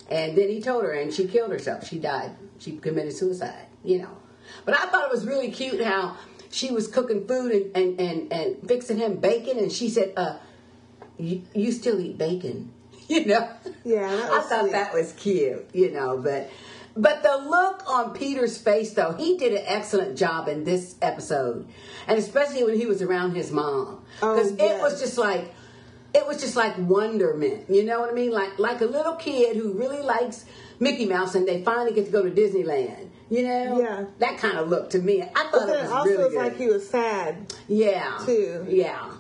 and 0.10 0.38
then 0.38 0.50
he 0.50 0.62
told 0.62 0.84
her, 0.84 0.92
and 0.92 1.14
she 1.14 1.28
killed 1.28 1.52
herself. 1.52 1.88
She 1.88 2.00
died. 2.00 2.32
She 2.60 2.78
committed 2.78 3.14
suicide. 3.14 3.66
You 3.84 4.00
know, 4.04 4.18
but 4.64 4.78
I 4.78 4.86
thought 4.86 5.06
it 5.06 5.12
was 5.12 5.26
really 5.26 5.52
cute 5.52 5.84
how 5.84 6.18
she 6.52 6.72
was 6.72 6.88
cooking 6.88 7.28
food 7.28 7.52
and 7.52 7.76
and 7.76 8.00
and, 8.00 8.34
and 8.34 8.68
fixing 8.68 8.98
him 8.98 9.18
bacon, 9.18 9.58
and 9.58 9.72
she 9.72 9.90
said, 9.90 10.14
"Uh, 10.16 10.38
you, 11.18 11.44
you 11.54 11.72
still 11.72 12.00
eat 12.00 12.18
bacon?" 12.18 12.72
You 13.08 13.24
know. 13.26 13.48
Yeah, 13.84 14.10
I 14.32 14.40
thought 14.42 14.62
sweet. 14.62 14.72
that 14.72 14.92
was 14.92 15.14
cute. 15.14 15.70
You 15.74 15.92
know, 15.92 16.18
but 16.18 16.50
but 16.96 17.24
the 17.24 17.38
look 17.38 17.84
on 17.90 18.14
Peter's 18.14 18.58
face, 18.58 18.94
though, 18.94 19.12
he 19.12 19.38
did 19.38 19.54
an 19.54 19.64
excellent 19.66 20.18
job 20.18 20.48
in 20.48 20.64
this 20.64 20.96
episode, 21.02 21.68
and 22.08 22.18
especially 22.18 22.64
when 22.64 22.78
he 22.78 22.86
was 22.86 23.02
around 23.02 23.36
his 23.36 23.52
mom, 23.52 24.02
because 24.16 24.54
oh, 24.54 24.56
yes. 24.58 24.72
it 24.72 24.82
was 24.82 25.00
just 25.02 25.18
like, 25.18 25.54
it 26.14 26.26
was 26.26 26.40
just 26.40 26.56
like 26.56 26.78
wonderment. 26.78 27.70
You 27.70 27.84
know 27.84 28.00
what 28.00 28.10
I 28.10 28.14
mean? 28.14 28.32
Like 28.32 28.58
like 28.60 28.80
a 28.80 28.86
little 28.86 29.16
kid 29.16 29.58
who 29.58 29.74
really 29.74 30.02
likes 30.02 30.46
Mickey 30.80 31.06
Mouse, 31.06 31.36
and 31.36 31.46
they 31.46 31.62
finally 31.64 31.92
get 31.94 32.06
to 32.06 32.12
go 32.12 32.24
to 32.24 32.32
Disneyland. 32.32 33.10
You 33.30 33.44
know, 33.44 33.82
yeah, 33.82 34.06
that 34.20 34.38
kind 34.38 34.58
of 34.58 34.70
look 34.70 34.92
to 34.92 35.00
me. 35.00 35.22
I 35.22 35.26
thought 35.26 35.52
but 35.52 35.70
it 35.70 35.82
was 35.82 35.92
also 35.92 36.10
really 36.10 36.30
good. 36.30 36.38
like 36.38 36.58
he 36.58 36.68
was 36.68 36.90
sad. 36.90 37.54
Yeah, 37.68 38.20
too. 38.26 38.66
Yeah, 38.70 39.12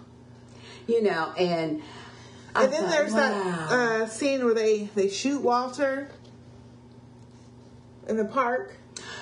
you 0.88 1.03
know, 1.03 1.34
and. 1.38 1.81
And 2.57 2.72
then 2.72 2.84
thought, 2.84 2.89
there's 2.89 3.11
wow. 3.11 3.19
that 3.19 3.72
uh, 3.73 4.07
scene 4.07 4.45
where 4.45 4.53
they 4.53 4.89
they 4.95 5.10
shoot 5.10 5.41
Walter 5.41 6.07
in 8.07 8.18
the 8.18 8.26
park. 8.26 8.76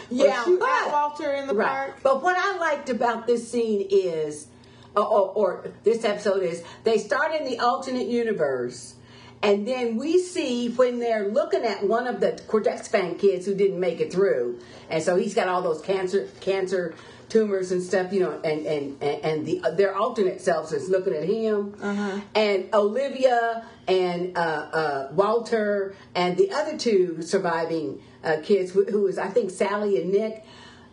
Yeah, 0.09 0.43
but, 0.45 0.91
Walter 0.91 1.33
in 1.33 1.47
the 1.47 1.55
right. 1.55 1.67
park. 1.67 1.99
But 2.03 2.23
what 2.23 2.37
I 2.37 2.57
liked 2.57 2.89
about 2.89 3.25
this 3.25 3.49
scene 3.49 3.87
is, 3.89 4.47
or, 4.95 5.05
or, 5.05 5.29
or 5.29 5.71
this 5.83 6.03
episode 6.05 6.43
is, 6.43 6.63
they 6.83 6.97
start 6.97 7.33
in 7.33 7.45
the 7.45 7.59
alternate 7.59 8.07
universe. 8.07 8.95
And 9.41 9.67
then 9.67 9.97
we 9.97 10.19
see 10.19 10.69
when 10.69 10.99
they're 10.99 11.27
looking 11.27 11.63
at 11.63 11.85
one 11.85 12.07
of 12.07 12.21
the 12.21 12.31
Cortexiphan 12.47 13.19
kids 13.19 13.45
who 13.45 13.53
didn't 13.53 13.79
make 13.79 13.99
it 13.99 14.09
through, 14.09 14.59
and 14.89 15.03
so 15.03 15.17
he's 15.17 15.33
got 15.33 15.49
all 15.49 15.61
those 15.61 15.81
cancer 15.81 16.29
cancer 16.39 16.95
tumors 17.27 17.73
and 17.73 17.83
stuff, 17.83 18.13
you 18.13 18.21
know, 18.21 18.39
and 18.41 18.65
and 18.65 19.03
and 19.03 19.45
the 19.45 19.61
their 19.75 19.97
alternate 19.97 20.39
selves 20.39 20.71
is 20.71 20.87
looking 20.87 21.13
at 21.13 21.25
him, 21.25 21.75
uh-huh. 21.81 22.21
and 22.35 22.73
Olivia 22.73 23.67
and 23.85 24.37
uh, 24.37 24.39
uh, 24.39 25.07
Walter 25.11 25.93
and 26.15 26.37
the 26.37 26.49
other 26.51 26.77
two 26.77 27.21
surviving 27.21 28.01
uh, 28.23 28.37
kids, 28.43 28.71
who 28.71 29.07
is 29.07 29.17
I 29.17 29.27
think 29.27 29.51
Sally 29.51 30.01
and 30.01 30.11
Nick, 30.11 30.45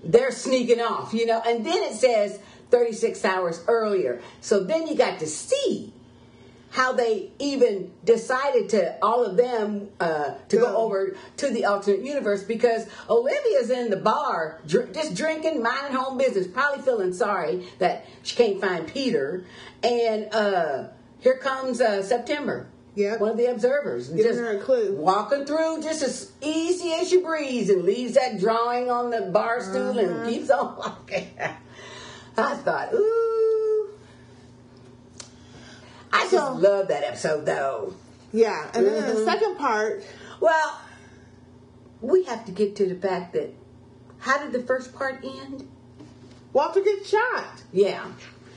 they're 0.02 0.32
sneaking 0.32 0.80
off, 0.80 1.12
you 1.12 1.26
know, 1.26 1.42
and 1.46 1.64
then 1.64 1.82
it 1.82 1.94
says 1.94 2.40
36 2.70 3.24
hours 3.24 3.62
earlier. 3.66 4.20
So 4.40 4.64
then 4.64 4.86
you 4.86 4.96
got 4.96 5.18
to 5.20 5.26
see 5.26 5.92
how 6.70 6.92
they 6.92 7.30
even 7.40 7.90
decided 8.04 8.68
to 8.68 8.96
all 9.02 9.24
of 9.24 9.36
them 9.36 9.88
uh, 9.98 10.34
to 10.48 10.56
go 10.56 10.76
over 10.76 11.16
to 11.36 11.50
the 11.50 11.64
alternate 11.64 12.04
universe 12.04 12.44
because 12.44 12.86
Olivia's 13.08 13.70
in 13.70 13.90
the 13.90 13.96
bar 13.96 14.60
dr- 14.66 14.92
just 14.92 15.16
drinking, 15.16 15.62
minding 15.62 15.96
home 15.96 16.16
business, 16.16 16.46
probably 16.46 16.82
feeling 16.84 17.12
sorry 17.12 17.66
that 17.80 18.06
she 18.22 18.36
can't 18.36 18.60
find 18.60 18.86
Peter, 18.86 19.44
and 19.82 20.32
uh, 20.32 20.84
here 21.18 21.38
comes 21.38 21.80
uh, 21.80 22.02
September. 22.04 22.68
Yeah. 22.94 23.16
One 23.18 23.30
of 23.30 23.36
the 23.36 23.46
observers. 23.46 24.08
Giving 24.08 24.24
just 24.24 24.38
her 24.38 24.58
a 24.58 24.60
clue. 24.60 24.94
Walking 24.96 25.44
through 25.44 25.82
just 25.82 26.02
as 26.02 26.32
easy 26.42 26.92
as 26.92 27.12
you 27.12 27.22
breeze 27.22 27.70
and 27.70 27.84
leaves 27.84 28.14
that 28.14 28.40
drawing 28.40 28.90
on 28.90 29.10
the 29.10 29.22
bar 29.22 29.60
stool 29.62 29.90
uh-huh. 29.90 30.00
and 30.00 30.28
keeps 30.28 30.50
on 30.50 30.76
walking. 30.76 31.28
I 32.36 32.54
thought, 32.56 32.94
ooh. 32.94 33.88
I 36.12 36.26
so, 36.26 36.36
just 36.36 36.60
love 36.60 36.88
that 36.88 37.04
episode 37.04 37.46
though. 37.46 37.94
Yeah. 38.32 38.70
And 38.74 38.86
then 38.86 39.02
mm-hmm. 39.02 39.18
the 39.18 39.24
second 39.24 39.56
part. 39.58 40.04
Well, 40.40 40.80
we 42.00 42.24
have 42.24 42.44
to 42.46 42.52
get 42.52 42.76
to 42.76 42.86
the 42.86 42.94
fact 42.94 43.34
that 43.34 43.54
how 44.18 44.38
did 44.38 44.52
the 44.52 44.62
first 44.62 44.94
part 44.94 45.24
end? 45.24 45.68
Walter 46.52 46.80
gets 46.80 47.08
shot. 47.08 47.62
Yeah. 47.72 48.06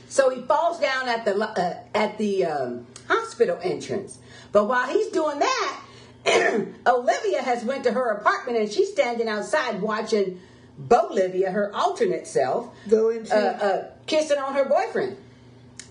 So 0.08 0.30
he 0.30 0.42
falls 0.42 0.80
down 0.80 1.08
at 1.08 1.24
the 1.24 1.36
uh, 1.36 1.74
at 1.94 2.18
the 2.18 2.44
um, 2.44 2.86
hospital 3.08 3.58
entrance. 3.62 4.18
But 4.54 4.68
while 4.68 4.86
he's 4.86 5.08
doing 5.08 5.40
that, 5.40 5.80
Olivia 6.86 7.42
has 7.42 7.64
went 7.64 7.82
to 7.84 7.92
her 7.92 8.10
apartment 8.10 8.56
and 8.56 8.70
she's 8.70 8.90
standing 8.90 9.26
outside 9.26 9.82
watching 9.82 10.40
Bolivia, 10.78 11.50
her 11.50 11.74
alternate 11.74 12.28
self, 12.28 12.72
go 12.88 13.10
into 13.10 13.34
uh, 13.34 13.66
uh, 13.66 13.90
kissing 14.06 14.38
on 14.38 14.54
her 14.54 14.64
boyfriend, 14.64 15.16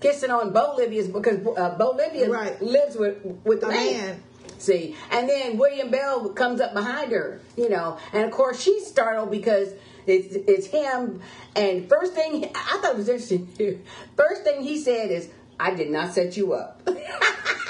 kissing 0.00 0.30
on 0.30 0.54
Bolivia's 0.54 1.08
because 1.08 1.46
uh, 1.46 1.76
Bolivia 1.76 2.30
right. 2.30 2.60
lives 2.62 2.96
with 2.96 3.22
with 3.44 3.60
the 3.60 3.68
man. 3.68 3.92
man. 3.92 4.22
See, 4.56 4.96
and 5.10 5.28
then 5.28 5.58
William 5.58 5.90
Bell 5.90 6.30
comes 6.30 6.62
up 6.62 6.72
behind 6.72 7.12
her, 7.12 7.42
you 7.58 7.68
know, 7.68 7.98
and 8.14 8.24
of 8.24 8.30
course 8.30 8.62
she's 8.62 8.86
startled 8.86 9.30
because 9.30 9.74
it's 10.06 10.34
it's 10.34 10.66
him. 10.68 11.20
And 11.54 11.86
first 11.86 12.14
thing 12.14 12.50
I 12.54 12.78
thought 12.80 12.92
it 12.92 12.96
was 12.96 13.10
interesting. 13.10 13.84
First 14.16 14.42
thing 14.42 14.62
he 14.62 14.78
said 14.78 15.10
is, 15.10 15.28
"I 15.60 15.74
did 15.74 15.90
not 15.90 16.14
set 16.14 16.38
you 16.38 16.54
up." 16.54 16.88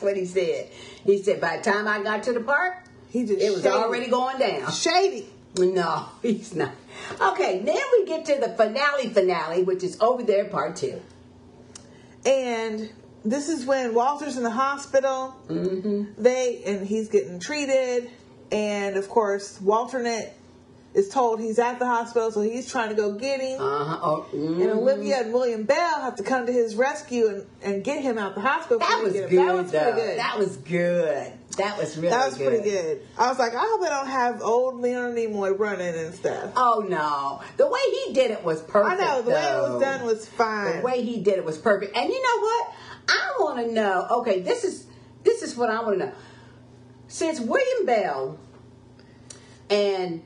That's 0.00 0.02
what 0.02 0.16
he 0.16 0.24
said. 0.24 0.70
He 1.04 1.22
said, 1.22 1.40
by 1.40 1.58
the 1.58 1.62
time 1.62 1.86
I 1.86 2.02
got 2.02 2.22
to 2.24 2.32
the 2.32 2.40
park, 2.40 2.84
he 3.10 3.26
just 3.26 3.40
it 3.40 3.52
was 3.52 3.62
shady. 3.62 3.74
already 3.74 4.08
going 4.08 4.38
down. 4.38 4.72
Shady. 4.72 5.28
No, 5.58 6.06
he's 6.22 6.54
not. 6.54 6.72
Okay, 7.20 7.60
then 7.60 7.76
we 7.92 8.06
get 8.06 8.24
to 8.26 8.36
the 8.40 8.48
finale 8.50 9.08
finale, 9.08 9.62
which 9.62 9.82
is 9.82 10.00
over 10.00 10.22
there, 10.22 10.46
part 10.46 10.76
two. 10.76 11.00
And 12.24 12.90
this 13.24 13.48
is 13.48 13.66
when 13.66 13.94
Walter's 13.94 14.36
in 14.36 14.42
the 14.42 14.50
hospital. 14.50 15.34
Mm-hmm. 15.48 16.22
They 16.22 16.62
and 16.64 16.86
he's 16.86 17.08
getting 17.08 17.40
treated, 17.40 18.10
and 18.50 18.96
of 18.96 19.08
course, 19.08 19.60
Walternate 19.60 20.32
is 20.92 21.08
told 21.08 21.40
he's 21.40 21.58
at 21.58 21.78
the 21.78 21.86
hospital, 21.86 22.32
so 22.32 22.40
he's 22.40 22.68
trying 22.70 22.88
to 22.88 22.94
go 22.94 23.12
get 23.12 23.40
him. 23.40 23.60
Uh-huh. 23.60 23.98
Oh, 24.02 24.26
mm-hmm. 24.32 24.60
And 24.60 24.70
Olivia 24.70 25.20
and 25.20 25.32
William 25.32 25.62
Bell 25.62 26.00
have 26.00 26.16
to 26.16 26.22
come 26.22 26.46
to 26.46 26.52
his 26.52 26.74
rescue 26.74 27.28
and, 27.28 27.46
and 27.62 27.84
get 27.84 28.02
him 28.02 28.18
out 28.18 28.34
the 28.34 28.40
hospital. 28.40 28.80
That 28.80 29.02
was 29.02 29.12
good. 29.12 29.30
That 29.30 29.54
was 29.54 29.70
pretty 29.70 29.92
good. 29.92 30.18
That 30.18 30.38
was 30.38 30.56
good. 30.56 31.32
That 31.56 31.78
was 31.78 31.96
really 31.96 32.08
That 32.10 32.26
was 32.26 32.38
good. 32.38 32.48
pretty 32.48 32.70
good. 32.70 33.02
I 33.18 33.28
was 33.28 33.38
like, 33.38 33.54
I 33.54 33.60
hope 33.60 33.82
I 33.82 33.88
don't 33.88 34.06
have 34.08 34.42
old 34.42 34.80
Leonard 34.80 35.16
Nimoy 35.16 35.56
running 35.58 35.94
and 35.94 36.14
stuff. 36.14 36.52
Oh 36.56 36.84
no, 36.88 37.42
the 37.56 37.68
way 37.68 37.80
he 38.04 38.12
did 38.12 38.30
it 38.30 38.42
was 38.42 38.62
perfect. 38.62 39.00
I 39.00 39.04
know 39.04 39.22
the 39.22 39.30
though. 39.30 39.36
way 39.36 39.42
it 39.42 39.72
was 39.72 39.82
done 39.82 40.06
was 40.06 40.26
fine. 40.28 40.78
The 40.78 40.82
way 40.82 41.02
he 41.02 41.20
did 41.20 41.38
it 41.38 41.44
was 41.44 41.58
perfect. 41.58 41.96
And 41.96 42.08
you 42.08 42.22
know 42.22 42.42
what? 42.42 42.74
I 43.08 43.32
want 43.40 43.66
to 43.66 43.72
know. 43.72 44.06
Okay, 44.10 44.40
this 44.40 44.64
is 44.64 44.86
this 45.24 45.42
is 45.42 45.56
what 45.56 45.70
I 45.70 45.82
want 45.82 45.98
to 45.98 46.06
know. 46.06 46.12
Since 47.08 47.40
William 47.40 47.86
Bell 47.86 48.38
and 49.68 50.22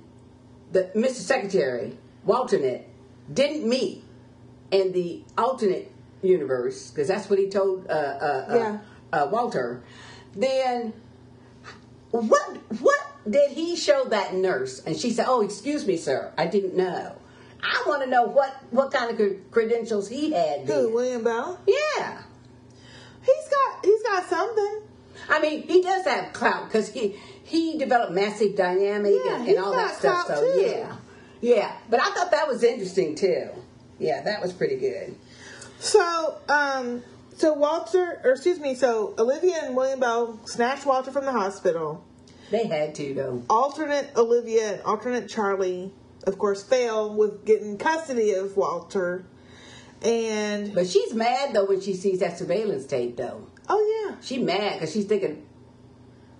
the 0.74 0.90
Mr. 0.94 1.14
Secretary, 1.14 1.96
Walternate, 2.24 2.86
didn't 3.32 3.66
meet 3.66 4.04
in 4.70 4.92
the 4.92 5.22
alternate 5.38 5.90
universe, 6.20 6.90
because 6.90 7.08
that's 7.08 7.30
what 7.30 7.38
he 7.38 7.48
told 7.48 7.86
uh, 7.88 7.92
uh, 7.92 7.94
uh 7.94 8.54
yeah. 8.54 8.78
uh, 9.12 9.28
Walter, 9.30 9.82
then 10.34 10.92
what 12.10 12.56
what 12.80 13.00
did 13.28 13.52
he 13.52 13.76
show 13.76 14.04
that 14.06 14.34
nurse? 14.34 14.80
And 14.80 14.96
she 14.96 15.10
said, 15.10 15.26
"Oh, 15.28 15.40
excuse 15.40 15.86
me, 15.86 15.96
sir, 15.96 16.32
I 16.36 16.46
didn't 16.46 16.76
know." 16.76 17.16
I 17.62 17.82
want 17.86 18.02
to 18.02 18.10
know 18.10 18.24
what 18.24 18.54
what 18.70 18.92
kind 18.92 19.18
of 19.18 19.50
credentials 19.50 20.08
he 20.08 20.32
had. 20.32 20.66
Who, 20.66 20.92
William 20.92 21.24
Bell? 21.24 21.58
Yeah, 21.66 22.22
he's 23.22 23.48
got 23.48 23.84
he's 23.84 24.02
got 24.02 24.28
something. 24.28 24.82
I 25.28 25.40
mean, 25.40 25.62
he 25.62 25.80
does 25.80 26.04
have 26.04 26.32
clout 26.32 26.66
because 26.66 26.90
he 26.90 27.16
he 27.44 27.78
developed 27.78 28.12
Massive 28.12 28.56
Dynamic 28.56 29.14
yeah, 29.24 29.36
and, 29.36 29.48
and 29.48 29.58
all 29.58 29.72
that 29.72 29.96
stuff. 29.96 30.26
So 30.26 30.52
too. 30.52 30.60
yeah, 30.60 30.96
yeah. 31.40 31.76
But 31.88 32.00
I 32.00 32.10
thought 32.10 32.30
that 32.30 32.48
was 32.48 32.62
interesting 32.64 33.14
too. 33.14 33.50
Yeah, 33.98 34.22
that 34.22 34.42
was 34.42 34.52
pretty 34.52 34.76
good. 34.76 35.14
So, 35.78 36.38
um, 36.48 37.02
so 37.36 37.52
Walter, 37.52 38.20
or 38.24 38.32
excuse 38.32 38.58
me, 38.58 38.74
so 38.74 39.14
Olivia 39.18 39.60
and 39.62 39.76
William 39.76 40.00
Bell 40.00 40.40
snatched 40.44 40.86
Walter 40.86 41.10
from 41.10 41.26
the 41.26 41.32
hospital. 41.32 42.02
They 42.50 42.66
had 42.66 42.94
to 42.96 43.14
though. 43.14 43.42
Alternate 43.50 44.10
Olivia 44.16 44.74
and 44.74 44.82
alternate 44.82 45.28
Charlie, 45.28 45.92
of 46.26 46.38
course, 46.38 46.62
fail 46.62 47.14
with 47.14 47.44
getting 47.44 47.76
custody 47.76 48.32
of 48.32 48.56
Walter. 48.56 49.26
And 50.02 50.74
but 50.74 50.86
she's 50.86 51.14
mad 51.14 51.54
though 51.54 51.66
when 51.66 51.80
she 51.80 51.94
sees 51.94 52.20
that 52.20 52.38
surveillance 52.38 52.86
tape 52.86 53.16
though. 53.16 53.46
Oh 53.68 54.06
yeah, 54.08 54.16
she 54.20 54.38
mad 54.38 54.74
because 54.74 54.92
she's 54.92 55.06
thinking 55.06 55.46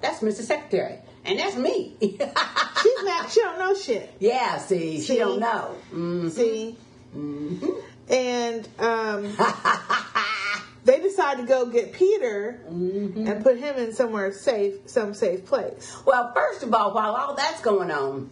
that's 0.01 0.21
Mr. 0.21 0.43
Secretary. 0.43 0.99
And 1.25 1.39
that's 1.39 1.57
me. 1.57 1.97
She's 2.01 3.05
mad. 3.05 3.31
She 3.31 3.41
don't 3.41 3.59
know 3.59 3.75
shit. 3.75 4.15
Yeah, 4.19 4.59
see, 4.59 5.01
see? 5.01 5.15
she 5.15 5.19
don't 5.19 5.41
know. 5.41 5.75
Mm-hmm. 5.91 6.29
See? 6.29 6.77
Mm-hmm. 7.17 7.71
And 8.13 8.69
um, 8.79 9.35
they 10.85 11.01
decide 11.01 11.39
to 11.39 11.45
go 11.45 11.67
get 11.67 11.95
Peter 11.95 12.61
mm-hmm. 12.69 13.27
and 13.27 13.43
put 13.43 13.59
him 13.59 13.77
in 13.77 13.95
somewhere 13.95 14.33
safe, 14.33 14.75
some 14.87 15.15
safe 15.15 15.47
place. 15.47 15.97
Well, 16.05 16.33
first 16.35 16.63
of 16.63 16.75
all, 16.75 16.93
while 16.93 17.15
all 17.15 17.35
that's 17.35 17.63
going 17.63 17.91
on, 17.91 18.31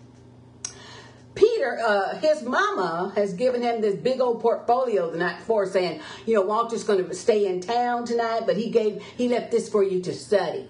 Peter, 1.34 1.78
uh, 1.82 2.18
his 2.18 2.42
mama 2.42 3.12
has 3.14 3.32
given 3.32 3.62
him 3.62 3.80
this 3.80 3.94
big 3.94 4.20
old 4.20 4.42
portfolio 4.42 5.10
the 5.10 5.16
night 5.16 5.38
before, 5.38 5.64
saying, 5.66 6.00
you 6.26 6.34
know, 6.34 6.42
Walter's 6.42 6.84
going 6.84 7.08
to 7.08 7.14
stay 7.14 7.46
in 7.46 7.60
town 7.62 8.04
tonight, 8.04 8.42
but 8.44 8.56
he 8.56 8.68
gave 8.68 9.02
he 9.16 9.28
left 9.28 9.50
this 9.50 9.68
for 9.68 9.82
you 9.82 10.02
to 10.02 10.12
study. 10.12 10.68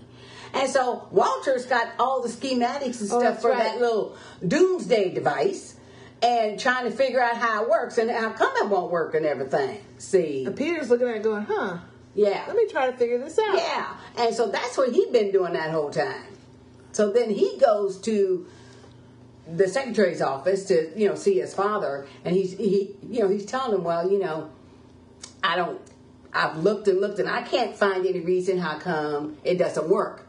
And 0.55 0.69
so 0.69 1.09
Walter's 1.11 1.67
got 1.67 1.93
all 1.99 2.23
the 2.23 2.29
schematics 2.29 3.01
and 3.01 3.11
oh, 3.13 3.21
stuff 3.21 3.39
oh, 3.39 3.41
for 3.41 3.51
right. 3.51 3.59
that 3.59 3.81
little 3.81 4.17
doomsday 4.47 5.15
device 5.15 5.77
and 6.23 6.59
trying 6.59 6.85
to 6.85 6.91
figure 6.91 7.21
out 7.21 7.37
how 7.37 7.65
it 7.65 7.71
works 7.71 7.99
and 7.99 8.11
how 8.11 8.31
come 8.31 8.53
it 8.57 8.69
won't 8.69 8.91
work 8.91 9.15
and 9.15 9.27
everything. 9.27 9.81
See. 9.99 10.45
And 10.45 10.57
Peter's 10.57 10.91
looking 10.91 11.09
at 11.09 11.17
it 11.17 11.23
going, 11.23 11.45
huh? 11.45 11.79
Yeah. 12.15 12.45
Let 12.47 12.57
me 12.57 12.69
try 12.69 12.91
to 12.91 12.97
figure 12.97 13.19
this 13.19 13.39
out. 13.39 13.57
Yeah. 13.57 13.97
And 14.19 14.35
so 14.35 14.49
that's 14.49 14.77
what 14.77 14.93
he's 14.93 15.09
been 15.09 15.33
doing 15.33 15.55
that 15.55 15.71
whole 15.71 15.91
time. 15.91 16.25
So 16.93 17.11
then 17.11 17.31
he 17.31 17.59
goes 17.59 17.99
to 18.03 18.47
the 19.51 19.67
secretary's 19.67 20.23
office 20.23 20.67
to, 20.67 20.93
you 20.97 21.09
know, 21.09 21.15
see 21.15 21.41
his 21.41 21.55
father 21.55 22.07
and 22.25 22.37
he's 22.37 22.57
he 22.57 22.95
you 23.09 23.21
know, 23.21 23.29
he's 23.29 23.47
telling 23.47 23.77
him, 23.77 23.85
well, 23.85 24.11
you 24.11 24.19
know, 24.19 24.51
I 25.43 25.57
don't 25.57 25.81
I've 26.33 26.59
looked 26.59 26.89
and 26.89 27.01
looked 27.01 27.19
and 27.19 27.29
I 27.29 27.43
can't 27.43 27.75
find 27.75 28.07
any 28.07 28.21
reason 28.21 28.59
how 28.59 28.79
come 28.79 29.39
it 29.43 29.59
doesn't 29.59 29.89
work. 29.89 30.22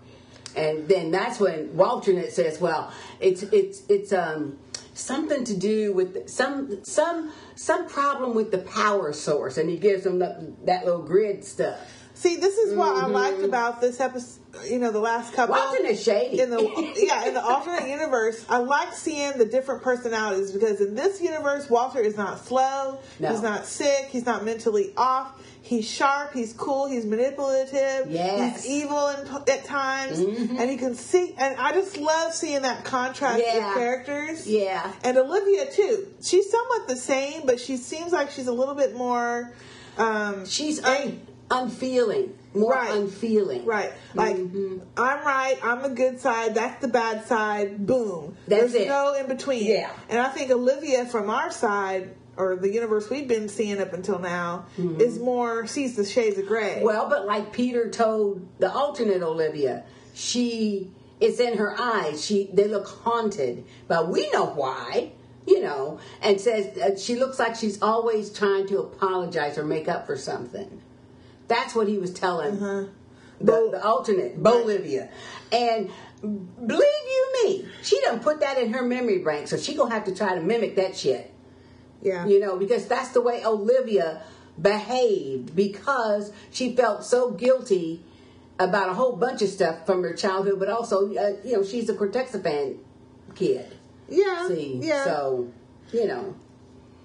And 0.56 0.88
then 0.88 1.12
that's 1.12 1.40
when 1.40 1.76
Walternate 1.76 2.32
says, 2.32 2.60
"Well, 2.60 2.92
it's 3.20 3.44
it's 3.44 3.84
it's 3.90 4.14
um 4.14 4.58
something 4.94 5.44
to 5.46 5.58
do 5.58 5.94
with 5.94 6.30
some 6.30 6.84
some 6.84 7.32
some 7.56 7.88
problem 7.88 8.36
with 8.36 8.52
the 8.52 8.60
power 8.60 9.14
source," 9.14 9.58
and 9.58 9.70
he 9.70 9.78
gives 9.78 10.04
them 10.04 10.20
that, 10.20 10.66
that 10.66 10.86
little 10.86 11.02
grid 11.02 11.44
stuff. 11.44 11.80
See, 12.14 12.36
this 12.36 12.58
is 12.58 12.76
what 12.76 12.94
mm-hmm. 12.94 13.16
I 13.16 13.30
liked 13.32 13.44
about 13.44 13.82
this 13.82 14.00
episode. 14.00 14.40
You 14.66 14.80
know, 14.80 14.92
the 14.92 15.00
last 15.00 15.34
couple. 15.34 15.56
Walternate 15.56 16.00
shady. 16.00 16.40
In 16.40 16.50
the 16.50 16.62
yeah, 16.98 17.28
in 17.28 17.34
the 17.34 17.44
alternate 17.44 17.90
universe, 17.90 18.46
I 18.50 18.58
like 18.58 18.94
seeing 18.94 19.38
the 19.38 19.46
different 19.46 19.84
personalities 19.84 20.52
because 20.52 20.82
in 20.82 20.96
this 20.96 21.22
universe, 21.22 21.70
Walter 21.70 22.00
is 22.00 22.18
not 22.18 22.46
slow. 22.46 23.00
No. 23.20 23.32
He's 23.32 23.42
not 23.42 23.66
sick. 23.66 24.08
He's 24.10 24.26
not 24.26 24.44
mentally 24.44 24.94
off 24.98 25.40
He's 25.66 25.90
sharp. 25.90 26.34
He's 26.34 26.52
cool. 26.52 26.90
He's 26.90 27.06
manipulative. 27.06 28.12
Yes. 28.12 28.66
He's 28.66 28.84
evil 28.84 29.08
in, 29.08 29.28
at 29.48 29.64
times, 29.64 30.20
mm-hmm. 30.20 30.58
and 30.58 30.70
he 30.70 30.76
can 30.76 30.94
see. 30.94 31.34
And 31.38 31.56
I 31.58 31.72
just 31.72 31.96
love 31.96 32.34
seeing 32.34 32.64
that 32.64 32.84
contrast 32.84 33.42
yeah. 33.44 33.70
of 33.70 33.78
characters. 33.78 34.46
Yeah. 34.46 34.92
And 35.06 35.18
Olivia 35.18 35.72
too. 35.72 36.08
She's 36.22 36.52
somewhat 36.52 36.90
the 36.90 36.98
same, 36.98 37.46
but 37.46 37.62
she 37.62 37.78
seems 37.78 38.12
like 38.12 38.30
she's 38.30 38.48
a 38.48 38.52
little 38.52 38.76
bit 38.76 38.94
more. 38.94 39.54
Um, 39.98 40.46
she's 40.46 40.84
un- 40.84 41.22
unfeeling 41.50 42.38
more 42.56 42.72
right. 42.74 42.92
unfeeling. 42.92 43.66
Right. 43.66 43.92
Like 44.14 44.36
mm-hmm. 44.36 44.80
I'm 44.98 45.26
right, 45.26 45.58
I'm 45.64 45.82
the 45.82 45.90
good 45.90 46.20
side, 46.20 46.56
that's 46.56 46.82
the 46.82 46.88
bad 46.88 47.26
side, 47.26 47.86
boom. 47.86 48.36
That's 48.48 48.74
There's 48.74 48.76
it. 48.76 48.88
no 48.88 49.14
in 49.14 49.28
between. 49.28 49.66
Yeah. 49.66 49.92
And 50.10 50.20
I 50.20 50.30
think 50.30 50.52
Olivia 50.52 51.06
from 51.06 51.30
our 51.30 51.52
side 51.52 52.16
or 52.36 52.56
the 52.56 52.72
universe 52.72 53.10
we've 53.10 53.28
been 53.28 53.50
seeing 53.50 53.80
up 53.80 53.94
until 53.94 54.20
now 54.20 54.66
mm-hmm. 54.78 55.00
is 55.00 55.20
more 55.20 55.68
sees 55.68 55.96
the 55.96 56.06
shades 56.06 56.38
of 56.38 56.48
gray. 56.48 56.82
Well, 56.84 57.10
but 57.10 57.26
like 57.26 57.54
Peter 57.54 57.90
told 57.90 58.48
the 58.60 58.72
alternate 58.72 59.22
Olivia, 59.22 59.84
she 60.14 60.92
it's 61.20 61.40
in 61.40 61.58
her 61.58 61.80
eyes. 61.80 62.24
She 62.24 62.50
they 62.52 62.68
look 62.68 62.88
haunted, 62.88 63.66
but 63.88 64.10
we 64.10 64.30
know 64.32 64.46
why. 64.46 65.12
You 65.46 65.62
know, 65.62 66.00
and 66.22 66.40
says 66.40 66.78
uh, 66.78 66.98
she 66.98 67.18
looks 67.18 67.38
like 67.38 67.56
she's 67.56 67.82
always 67.82 68.32
trying 68.32 68.66
to 68.68 68.80
apologize 68.80 69.58
or 69.58 69.66
make 69.66 69.90
up 69.90 70.08
for 70.08 70.16
something. 70.16 70.82
That's 71.48 71.76
what 71.76 71.88
he 71.88 71.98
was 71.98 72.14
telling 72.14 72.56
uh-huh. 72.56 72.86
the, 73.40 73.70
the 73.72 73.84
alternate 73.84 74.42
Bolivia, 74.42 75.10
and 75.52 75.92
believe 76.22 76.80
you 76.80 77.24
me, 77.44 77.68
she 77.82 78.00
done 78.02 78.20
put 78.20 78.40
that 78.40 78.58
in 78.58 78.74
her 78.74 78.82
memory 78.82 79.20
bank, 79.20 79.48
so 79.48 79.58
she 79.58 79.76
gonna 79.76 79.94
have 79.94 80.06
to 80.06 80.16
try 80.16 80.36
to 80.36 80.42
mimic 80.42 80.76
that 80.78 80.96
shit. 80.96 81.32
Yeah. 82.02 82.26
You 82.26 82.40
know, 82.40 82.58
because 82.58 82.88
that's 82.88 83.10
the 83.10 83.22
way 83.22 83.46
Olivia 83.46 84.24
behaved 84.62 85.56
because 85.56 86.32
she 86.52 86.76
felt 86.76 87.04
so 87.04 87.32
guilty 87.32 88.02
about 88.60 88.90
a 88.90 88.94
whole 88.94 89.16
bunch 89.16 89.42
of 89.42 89.50
stuff 89.50 89.86
from 89.86 90.04
her 90.04 90.14
childhood, 90.14 90.60
but 90.60 90.70
also, 90.70 91.14
uh, 91.16 91.34
you 91.44 91.54
know, 91.54 91.64
she's 91.64 91.90
a 91.90 91.94
Cortexiphan 91.94 92.78
kid. 93.36 93.66
Yeah. 94.10 94.48
See, 94.48 94.80
yeah. 94.82 95.06
So, 95.06 95.52
you 95.92 96.08
know. 96.08 96.36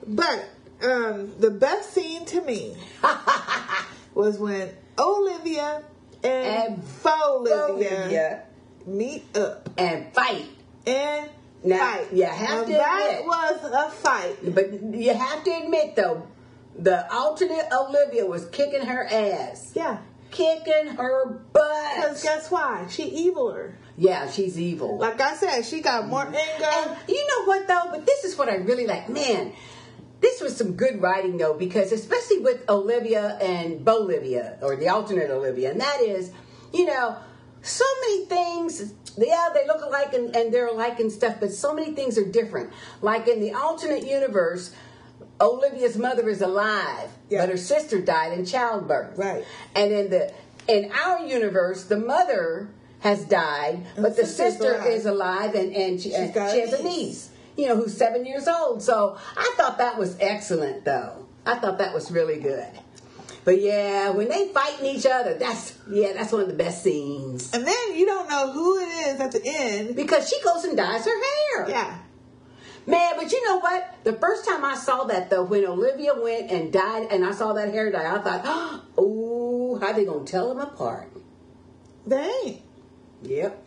But 0.06 0.48
um, 0.82 1.34
the 1.38 1.50
best 1.50 1.92
scene 1.92 2.24
to 2.26 2.40
me 2.42 2.76
was 4.18 4.36
when 4.36 4.68
Olivia 4.98 5.84
and, 6.24 6.74
and 6.74 6.82
Olivia 7.06 8.42
meet 8.84 9.36
up 9.36 9.70
and 9.78 10.12
fight 10.12 10.46
and 10.84 11.30
now, 11.62 11.78
fight. 11.78 12.12
You 12.12 12.24
have 12.24 12.66
to 12.66 12.72
that 12.72 13.10
admit, 13.10 13.26
was 13.26 13.72
a 13.72 13.90
fight. 13.90 14.54
But 14.54 14.72
you 14.94 15.14
have 15.14 15.44
to 15.44 15.50
admit, 15.50 15.94
though, 15.94 16.26
the 16.76 17.12
alternate 17.14 17.66
Olivia 17.72 18.26
was 18.26 18.46
kicking 18.46 18.86
her 18.86 19.06
ass. 19.06 19.72
Yeah. 19.74 19.98
Kicking 20.32 20.96
her 20.96 21.40
butt. 21.52 21.94
Because 21.96 22.22
guess 22.22 22.50
why? 22.50 22.86
She 22.90 23.30
eviler. 23.30 23.74
Yeah, 23.96 24.28
she's 24.30 24.58
evil. 24.58 24.98
Like 24.98 25.20
I 25.20 25.34
said, 25.36 25.62
she 25.62 25.80
got 25.80 26.08
more 26.08 26.24
mm-hmm. 26.24 26.34
anger. 26.34 26.90
And 26.90 27.08
you 27.08 27.24
know 27.26 27.44
what, 27.44 27.68
though? 27.68 27.90
But 27.92 28.04
this 28.04 28.24
is 28.24 28.36
what 28.36 28.48
I 28.48 28.56
really 28.56 28.86
like. 28.86 29.08
Man, 29.08 29.52
this 30.20 30.40
was 30.40 30.56
some 30.56 30.72
good 30.72 31.00
writing, 31.00 31.38
though, 31.38 31.54
because 31.54 31.92
especially 31.92 32.38
with 32.38 32.68
Olivia 32.68 33.38
and 33.40 33.84
Bolivia, 33.84 34.58
or 34.62 34.76
the 34.76 34.88
alternate 34.88 35.30
Olivia, 35.30 35.70
and 35.70 35.80
that 35.80 36.00
is, 36.00 36.32
you 36.72 36.86
know, 36.86 37.16
so 37.62 37.84
many 38.02 38.26
things 38.26 38.94
yeah, 39.26 39.48
they 39.52 39.66
look 39.66 39.82
alike 39.82 40.14
and, 40.14 40.34
and 40.36 40.52
they're 40.52 40.68
alike 40.68 41.00
and 41.00 41.10
stuff, 41.10 41.36
but 41.40 41.52
so 41.52 41.74
many 41.74 41.92
things 41.92 42.18
are 42.18 42.24
different. 42.24 42.72
Like 43.02 43.26
in 43.26 43.40
the 43.40 43.52
alternate 43.52 44.06
universe, 44.06 44.74
Olivia's 45.40 45.96
mother 45.96 46.28
is 46.28 46.40
alive, 46.40 47.10
yeah. 47.28 47.42
but 47.42 47.48
her 47.48 47.56
sister 47.56 48.00
died 48.00 48.36
in 48.38 48.44
childbirth. 48.44 49.18
Right. 49.18 49.44
And 49.74 49.92
in 49.92 50.10
the 50.10 50.32
in 50.68 50.92
our 50.92 51.20
universe, 51.20 51.84
the 51.84 51.96
mother 51.96 52.68
has 53.00 53.24
died, 53.24 53.86
and 53.96 54.02
but 54.02 54.16
the, 54.16 54.26
sister 54.26 54.74
alive. 54.74 54.86
is 54.86 55.06
alive 55.06 55.54
and, 55.54 55.72
and 55.74 56.00
she, 56.00 56.14
and 56.14 56.32
she 56.32 56.60
has 56.60 56.72
a 56.72 56.82
niece. 56.82 57.30
You 57.58 57.66
know, 57.66 57.76
who's 57.76 57.94
seven 57.94 58.24
years 58.24 58.46
old. 58.46 58.82
So 58.82 59.18
I 59.36 59.52
thought 59.56 59.78
that 59.78 59.98
was 59.98 60.16
excellent, 60.20 60.84
though. 60.84 61.26
I 61.44 61.56
thought 61.56 61.78
that 61.78 61.92
was 61.92 62.10
really 62.10 62.38
good. 62.38 62.68
But 63.44 63.60
yeah, 63.60 64.10
when 64.10 64.28
they 64.28 64.48
fighting 64.48 64.86
each 64.86 65.06
other, 65.06 65.34
that's 65.34 65.76
yeah, 65.90 66.12
that's 66.12 66.32
one 66.32 66.42
of 66.42 66.48
the 66.48 66.54
best 66.54 66.82
scenes. 66.82 67.52
And 67.52 67.66
then 67.66 67.96
you 67.96 68.06
don't 68.06 68.28
know 68.30 68.52
who 68.52 68.78
it 68.78 69.08
is 69.08 69.20
at 69.20 69.32
the 69.32 69.40
end 69.44 69.96
because 69.96 70.28
she 70.28 70.40
goes 70.42 70.64
and 70.64 70.76
dyes 70.76 71.04
her 71.04 71.10
hair. 71.10 71.70
Yeah. 71.70 71.98
Man, 72.86 73.14
but 73.16 73.32
you 73.32 73.44
know 73.46 73.58
what? 73.58 73.96
The 74.04 74.12
first 74.14 74.46
time 74.46 74.64
I 74.64 74.74
saw 74.74 75.04
that 75.04 75.30
though, 75.30 75.44
when 75.44 75.64
Olivia 75.64 76.14
went 76.14 76.50
and 76.50 76.72
died, 76.72 77.08
and 77.10 77.24
I 77.24 77.32
saw 77.32 77.54
that 77.54 77.72
hair 77.72 77.90
dye, 77.90 78.14
I 78.14 78.18
thought, 78.18 78.82
oh, 78.98 79.78
how 79.80 79.92
they 79.92 80.04
gonna 80.04 80.24
tell 80.24 80.48
them 80.48 80.60
apart? 80.60 81.10
They 82.06 82.30
ain't. 82.44 82.62
Yep. 83.22 83.66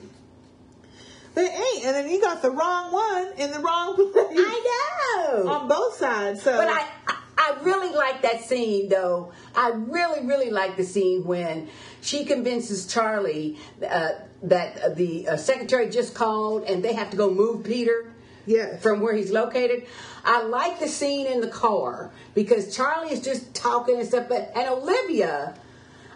They 1.33 1.47
ain't, 1.47 1.85
and 1.85 1.95
then 1.95 2.09
you 2.09 2.19
got 2.19 2.41
the 2.41 2.51
wrong 2.51 2.91
one 2.91 3.31
in 3.37 3.51
the 3.51 3.59
wrong 3.59 3.95
place. 4.11 4.25
I 4.29 5.37
know 5.37 5.47
on 5.47 5.67
both 5.67 5.95
sides. 5.95 6.41
So, 6.41 6.57
but 6.57 6.67
I, 6.67 6.85
I 7.37 7.57
really 7.63 7.95
like 7.95 8.21
that 8.23 8.41
scene 8.41 8.89
though. 8.89 9.31
I 9.55 9.69
really, 9.69 10.25
really 10.25 10.49
like 10.49 10.77
the 10.77 10.83
scene 10.83 11.23
when 11.23 11.69
she 12.01 12.25
convinces 12.25 12.85
Charlie 12.85 13.57
uh, 13.87 14.11
that 14.43 14.95
the 14.95 15.29
uh, 15.29 15.37
secretary 15.37 15.89
just 15.89 16.13
called 16.13 16.63
and 16.65 16.83
they 16.83 16.93
have 16.93 17.09
to 17.11 17.17
go 17.17 17.31
move 17.31 17.63
Peter. 17.63 18.11
Yes. 18.45 18.81
From 18.81 19.01
where 19.01 19.15
he's 19.15 19.31
located. 19.31 19.85
I 20.25 20.41
like 20.43 20.79
the 20.79 20.87
scene 20.87 21.27
in 21.27 21.41
the 21.41 21.47
car 21.47 22.11
because 22.33 22.75
Charlie 22.75 23.13
is 23.13 23.21
just 23.21 23.53
talking 23.53 23.99
and 23.99 24.07
stuff, 24.07 24.27
but 24.29 24.51
and 24.55 24.67
Olivia, 24.67 25.55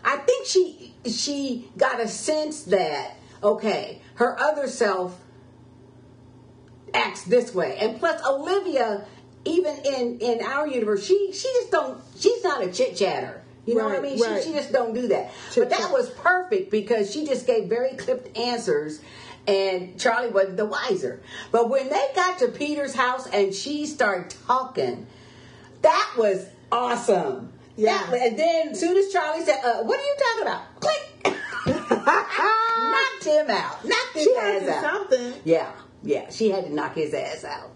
I 0.04 0.18
think 0.18 0.48
she 0.48 0.94
she 1.06 1.70
got 1.78 2.00
a 2.00 2.08
sense 2.08 2.64
that 2.64 3.16
okay, 3.44 4.02
her 4.16 4.40
other 4.40 4.68
self 4.68 5.20
acts 6.94 7.24
this 7.24 7.54
way. 7.54 7.78
And 7.80 8.00
plus 8.00 8.22
Olivia, 8.26 9.06
even 9.44 9.78
in 9.86 10.20
in 10.20 10.44
our 10.44 10.68
universe, 10.68 11.06
she 11.06 11.32
she 11.34 11.48
just 11.60 11.72
don't 11.72 12.02
she's 12.18 12.44
not 12.44 12.64
a 12.64 12.72
chit 12.72 12.96
chatter. 12.96 13.42
You 13.66 13.76
know 13.76 13.90
right, 13.90 14.00
what 14.00 14.00
I 14.00 14.02
mean? 14.02 14.22
Right. 14.22 14.44
She, 14.44 14.50
she 14.50 14.56
just 14.56 14.72
don't 14.72 14.94
do 14.94 15.08
that. 15.08 15.32
Chit-chat. 15.52 15.70
But 15.70 15.78
that 15.78 15.92
was 15.92 16.10
perfect 16.12 16.70
because 16.70 17.12
she 17.12 17.26
just 17.26 17.48
gave 17.48 17.68
very 17.68 17.96
clipped 17.96 18.38
answers 18.38 19.02
and 19.48 20.00
Charlie 20.00 20.30
wasn't 20.30 20.58
the 20.58 20.66
wiser. 20.66 21.22
But 21.52 21.70
when 21.70 21.90
they 21.90 22.08
got 22.16 22.40
to 22.40 22.50
Peter's 22.50 22.94
house 22.94 23.28
and 23.28 23.54
she 23.54 23.86
started 23.88 24.36
talking, 24.46 25.08
that 25.82 26.14
was 26.18 26.48
awesome. 26.72 27.54
Yeah. 27.76 28.06
That, 28.10 28.22
and 28.22 28.40
then 28.40 28.70
as 28.70 28.80
soon 28.80 28.98
as 28.98 29.12
Charlie 29.12 29.44
said, 29.44 29.60
uh, 29.64 29.84
"What 29.84 30.00
are 30.00 30.04
you 30.04 30.16
talking 30.18 30.42
about?" 30.44 30.80
Click. 30.80 31.15
knocked 31.68 33.24
him 33.24 33.50
out. 33.50 33.86
Knocked 33.86 34.14
his 34.14 34.24
she 34.24 34.36
ass 34.38 34.68
out. 34.70 34.82
Something. 34.84 35.34
Yeah, 35.44 35.72
yeah. 36.04 36.30
She 36.30 36.50
had 36.50 36.66
to 36.66 36.74
knock 36.74 36.96
his 36.96 37.14
ass 37.14 37.44
out. 37.44 37.72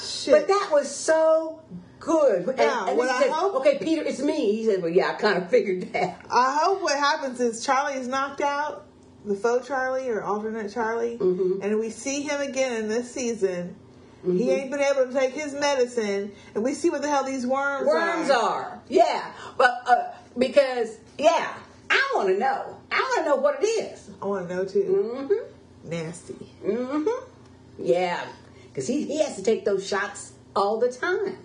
Shit. 0.00 0.34
But 0.34 0.48
that 0.48 0.68
was 0.72 0.94
so 0.94 1.62
good. 2.04 2.48
And, 2.48 2.58
yeah, 2.58 2.88
and 2.88 3.00
said, 3.00 3.30
hope, 3.30 3.54
okay, 3.56 3.78
Peter, 3.78 4.02
it's 4.02 4.20
me. 4.20 4.56
He 4.56 4.66
said, 4.66 4.82
well, 4.82 4.90
yeah, 4.90 5.10
I 5.10 5.14
kind 5.14 5.42
of 5.42 5.50
figured 5.50 5.92
that. 5.92 6.24
I 6.30 6.58
hope 6.62 6.82
what 6.82 6.98
happens 6.98 7.40
is 7.40 7.64
Charlie 7.64 7.94
is 7.94 8.06
knocked 8.06 8.40
out, 8.40 8.86
the 9.24 9.34
faux 9.34 9.66
Charlie 9.66 10.08
or 10.08 10.22
alternate 10.22 10.72
Charlie, 10.72 11.18
mm-hmm. 11.18 11.62
and 11.62 11.78
we 11.78 11.90
see 11.90 12.22
him 12.22 12.40
again 12.40 12.82
in 12.82 12.88
this 12.88 13.12
season. 13.12 13.76
Mm-hmm. 14.20 14.38
He 14.38 14.50
ain't 14.50 14.70
been 14.70 14.80
able 14.80 15.06
to 15.06 15.12
take 15.12 15.32
his 15.32 15.52
medicine, 15.52 16.32
and 16.54 16.64
we 16.64 16.74
see 16.74 16.90
what 16.90 17.02
the 17.02 17.08
hell 17.08 17.24
these 17.24 17.46
worms, 17.46 17.86
worms 17.86 18.30
are. 18.30 18.64
are. 18.64 18.82
Yeah, 18.88 19.32
but 19.58 19.82
uh, 19.86 20.12
because 20.38 20.96
yeah, 21.18 21.54
I 21.94 22.12
want 22.16 22.28
to 22.28 22.38
know. 22.38 22.76
I 22.90 23.00
want 23.00 23.24
to 23.24 23.30
know 23.30 23.36
what 23.36 23.62
it 23.62 23.66
is. 23.66 24.10
I 24.20 24.26
want 24.26 24.48
to 24.48 24.54
know 24.54 24.64
too. 24.64 25.28
Mm-hmm. 25.30 25.90
Nasty. 25.90 26.52
Mm-hmm. 26.64 27.30
Yeah, 27.78 28.24
because 28.68 28.86
he 28.86 29.04
he 29.04 29.18
has 29.22 29.36
to 29.36 29.42
take 29.42 29.64
those 29.64 29.86
shots 29.86 30.32
all 30.56 30.78
the 30.78 30.90
time. 30.90 31.38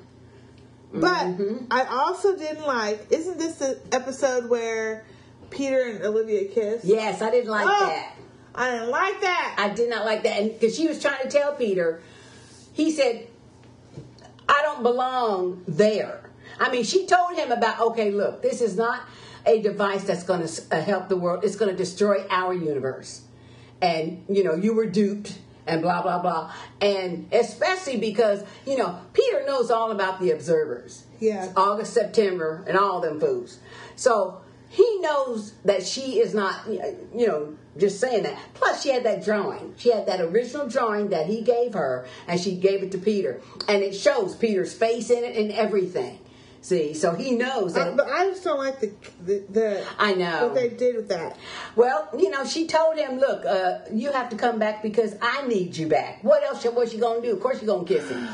But 0.91 1.27
mm-hmm. 1.27 1.65
I 1.69 1.83
also 1.83 2.35
didn't 2.35 2.65
like. 2.65 3.07
Isn't 3.11 3.37
this 3.37 3.55
the 3.55 3.79
episode 3.91 4.49
where 4.49 5.05
Peter 5.51 5.81
and 5.83 6.03
Olivia 6.03 6.47
kiss? 6.47 6.83
Yes, 6.83 7.21
I 7.21 7.29
didn't 7.29 7.51
like 7.51 7.67
oh, 7.67 7.85
that. 7.85 8.15
I 8.55 8.71
didn't 8.71 8.89
like 8.89 9.21
that. 9.21 9.55
I 9.59 9.69
did 9.69 9.89
not 9.89 10.05
like 10.05 10.23
that, 10.23 10.39
and 10.39 10.51
because 10.51 10.75
she 10.75 10.87
was 10.87 10.99
trying 10.99 11.21
to 11.21 11.29
tell 11.29 11.53
Peter, 11.53 12.01
he 12.73 12.91
said, 12.91 13.27
"I 14.47 14.61
don't 14.63 14.81
belong 14.81 15.63
there." 15.67 16.31
I 16.59 16.71
mean, 16.71 16.83
she 16.83 17.05
told 17.05 17.37
him 17.37 17.51
about. 17.51 17.79
Okay, 17.79 18.09
look, 18.09 18.41
this 18.41 18.61
is 18.61 18.75
not 18.75 19.01
a 19.45 19.61
device 19.61 20.03
that's 20.03 20.23
going 20.23 20.45
to 20.45 20.61
uh, 20.71 20.81
help 20.81 21.09
the 21.09 21.15
world. 21.15 21.43
It's 21.43 21.55
going 21.55 21.71
to 21.71 21.77
destroy 21.77 22.25
our 22.29 22.53
universe, 22.53 23.21
and 23.81 24.23
you 24.29 24.43
know, 24.43 24.55
you 24.55 24.73
were 24.73 24.85
duped 24.85 25.37
and 25.69 25.81
blah 25.81 26.01
blah 26.01 26.19
blah. 26.19 26.51
And 26.81 27.31
especially 27.31 27.97
because 27.97 28.43
you 28.65 28.77
know 28.77 28.99
peter 29.13 29.43
knows 29.45 29.71
all 29.71 29.91
about 29.91 30.19
the 30.19 30.31
observers. 30.31 31.05
Yeah. 31.19 31.51
August 31.55 31.93
september 31.93 32.63
and 32.67 32.77
all 32.77 32.99
them 33.01 33.19
fools. 33.19 33.59
So 33.95 34.41
he 34.69 34.99
knows 34.99 35.53
that 35.65 35.85
she 35.85 36.19
is 36.19 36.33
not 36.33 36.67
you 36.67 37.27
know 37.27 37.55
just 37.77 37.99
saying 37.99 38.23
that. 38.23 38.37
Plus 38.55 38.83
she 38.83 38.89
had 38.89 39.03
that 39.03 39.23
drawing. 39.23 39.73
She 39.77 39.91
had 39.91 40.07
that 40.07 40.19
original 40.19 40.67
drawing 40.67 41.09
that 41.09 41.27
he 41.27 41.41
gave 41.41 41.73
her 41.73 42.05
and 42.27 42.39
she 42.39 42.55
gave 42.55 42.83
it 42.83 42.91
to 42.91 42.97
peter. 42.97 43.41
And 43.67 43.83
it 43.83 43.93
shows 43.93 44.35
peter's 44.35 44.73
face 44.73 45.09
in 45.09 45.23
it 45.23 45.37
and 45.37 45.51
everything 45.51 46.19
See, 46.61 46.93
so 46.93 47.13
he 47.13 47.31
knows 47.31 47.73
that. 47.75 47.89
Uh, 47.89 47.95
but 47.95 48.07
I 48.09 48.25
just 48.25 48.43
don't 48.43 48.57
like 48.57 48.81
the, 48.81 48.91
the, 49.25 49.43
the 49.49 49.85
I 49.97 50.13
know 50.13 50.47
what 50.47 50.55
they 50.55 50.69
did 50.69 50.97
with 50.97 51.07
that. 51.07 51.37
Well, 51.77 52.09
you 52.17 52.29
know, 52.29 52.45
she 52.45 52.67
told 52.67 52.97
him, 52.97 53.17
"Look, 53.17 53.45
uh, 53.45 53.79
you 53.93 54.11
have 54.11 54.29
to 54.31 54.35
come 54.35 54.59
back 54.59 54.83
because 54.83 55.15
I 55.21 55.47
need 55.47 55.77
you 55.77 55.87
back." 55.87 56.21
What 56.21 56.43
else? 56.43 56.65
Was 56.65 56.91
she 56.91 56.97
gonna 56.97 57.21
do? 57.21 57.31
Of 57.31 57.39
course, 57.39 57.59
she's 57.59 57.67
gonna 57.67 57.85
kiss 57.85 58.09
him. 58.09 58.27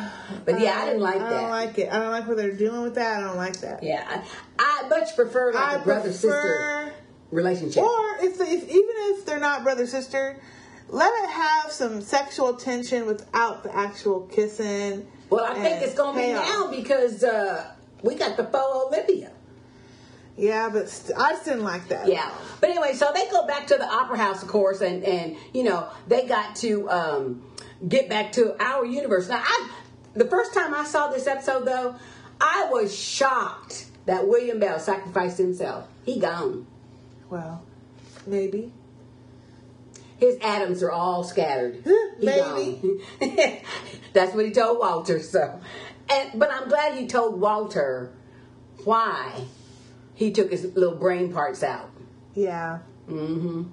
But 0.43 0.60
yeah, 0.60 0.76
I, 0.76 0.81
I 0.81 0.85
didn't 0.88 1.02
like 1.02 1.19
that. 1.19 1.34
I 1.34 1.41
don't 1.41 1.49
like 1.52 1.77
it. 1.77 1.93
I 1.93 1.99
don't 1.99 2.11
like 2.11 2.27
what 2.27 2.38
they're 2.38 2.52
doing 2.52 2.81
with 2.81 2.95
that. 2.95 3.19
I 3.19 3.22
don't 3.22 3.38
like 3.38 3.61
that. 3.61 3.84
Yeah, 3.84 4.03
I, 4.57 4.84
I 4.84 4.88
much 4.88 5.15
prefer 5.15 5.53
like 5.53 5.64
I 5.64 5.81
a 5.81 5.84
brother 5.84 6.11
sister 6.11 6.93
relationship. 7.30 7.84
Or 7.84 8.18
if, 8.22 8.41
if 8.41 8.69
even 8.69 8.95
if 9.14 9.26
they're 9.27 9.39
not 9.39 9.64
brother 9.64 9.85
sister, 9.85 10.41
let 10.89 11.14
it 11.23 11.30
have 11.30 11.72
some 11.72 12.02
sexual 12.02 12.56
tension 12.56 13.06
without 13.06 13.61
the 13.61 13.76
actual 13.76 14.22
kissing. 14.22 15.06
Well, 15.30 15.45
I 15.45 15.53
think 15.61 15.84
it's 15.84 15.93
gonna 15.93 16.19
be 16.19 16.34
now 16.34 16.72
because. 16.72 17.23
Uh, 17.23 17.73
we 18.06 18.15
got 18.15 18.38
the 18.38 18.44
faux 18.45 18.88
Olivia. 18.88 19.32
Yeah, 20.38 20.69
but 20.72 20.90
st- 20.90 21.18
I 21.18 21.32
just 21.32 21.45
didn't 21.45 21.64
like 21.64 21.88
that. 21.90 22.07
Yeah, 22.07 22.30
but 22.60 22.69
anyway, 22.69 22.94
so 22.94 23.11
they 23.14 23.30
go 23.30 23.48
back 23.48 23.68
to 23.68 23.76
the 23.76 23.88
opera 23.88 24.18
house, 24.18 24.44
of 24.44 24.49
course, 24.49 24.82
and 24.82 25.03
and 25.03 25.38
you 25.53 25.64
know 25.64 25.90
they 26.07 26.27
got 26.27 26.56
to 26.57 26.90
um, 26.90 27.44
get 27.88 28.10
back 28.10 28.34
to 28.34 28.56
our 28.61 28.86
universe. 28.86 29.30
Now, 29.30 29.41
I 29.44 29.69
the 30.14 30.26
first 30.26 30.53
time 30.53 30.73
I 30.73 30.86
saw 30.86 31.10
this 31.10 31.27
episode, 31.27 31.65
though, 31.65 31.95
I 32.40 32.68
was 32.69 32.98
shocked 32.98 33.88
that 34.06 34.27
William 34.27 34.60
Bell 34.60 34.80
sacrificed 34.80 35.38
himself. 35.38 35.88
He 36.06 36.19
gone. 36.19 36.68
Well, 37.30 37.64
maybe. 38.27 38.72
His 40.18 40.38
atoms 40.41 40.82
are 40.82 40.91
all 40.91 41.23
scattered. 41.23 41.86
maybe. 42.22 43.02
That's 44.14 44.34
what 44.34 44.45
he 44.45 44.52
told 44.52 44.80
Walter. 44.80 45.19
So, 45.19 45.60
and 46.10 46.40
but 46.40 46.52
I'm 46.52 46.69
glad 46.69 46.95
he 46.95 47.07
told 47.07 47.40
Walter 47.40 48.11
why 48.84 49.45
he 50.14 50.32
took 50.32 50.52
his 50.52 50.65
little 50.76 50.95
brain 50.95 51.32
parts 51.32 51.64
out. 51.64 51.91
Yeah. 52.34 52.80
Mm-hmm. 53.10 53.64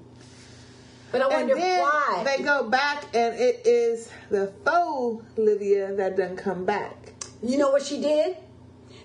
But 1.10 1.20
I 1.20 1.28
wonder 1.28 1.56
why 1.56 2.22
they 2.24 2.42
go 2.42 2.68
back 2.70 3.04
and 3.14 3.34
it 3.34 3.66
is 3.66 4.10
the 4.30 4.52
faux 4.64 5.24
Olivia 5.38 5.94
that 5.94 6.16
doesn't 6.16 6.38
come 6.38 6.64
back. 6.64 7.12
You 7.42 7.58
know 7.58 7.70
what 7.70 7.82
she 7.84 8.00
did? 8.00 8.38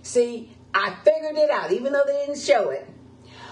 See, 0.03 0.49
I 0.73 0.95
figured 1.03 1.35
it 1.35 1.49
out, 1.49 1.73
even 1.73 1.91
though 1.91 2.03
they 2.05 2.25
didn't 2.25 2.39
show 2.39 2.69
it. 2.69 2.87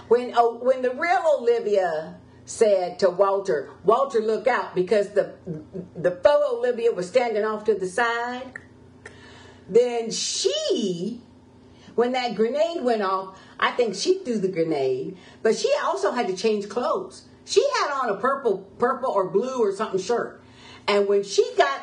When 0.07 0.33
oh, 0.37 0.57
when 0.61 0.81
the 0.83 0.91
real 0.91 1.21
Olivia 1.39 2.17
said 2.45 2.99
to 2.99 3.09
Walter, 3.09 3.71
"Walter, 3.83 4.19
look 4.19 4.47
out," 4.47 4.73
because 4.75 5.09
the 5.09 5.33
the 5.95 6.11
faux 6.11 6.45
Olivia 6.53 6.91
was 6.91 7.07
standing 7.07 7.43
off 7.43 7.65
to 7.65 7.73
the 7.73 7.87
side 7.87 8.53
then 9.67 10.11
she, 10.11 11.21
when 11.95 12.11
that 12.11 12.35
grenade 12.35 12.83
went 12.83 13.01
off, 13.01 13.39
I 13.59 13.71
think 13.71 13.95
she 13.95 14.19
threw 14.19 14.37
the 14.37 14.47
grenade, 14.47 15.17
but 15.41 15.55
she 15.55 15.71
also 15.83 16.11
had 16.11 16.27
to 16.27 16.35
change 16.35 16.69
clothes. 16.69 17.25
She 17.45 17.65
had 17.79 17.91
on 17.91 18.09
a 18.09 18.17
purple, 18.17 18.59
purple 18.79 19.11
or 19.11 19.29
blue 19.29 19.59
or 19.59 19.71
something 19.71 19.99
shirt, 19.99 20.41
and 20.87 21.07
when 21.07 21.23
she 21.23 21.47
got 21.57 21.81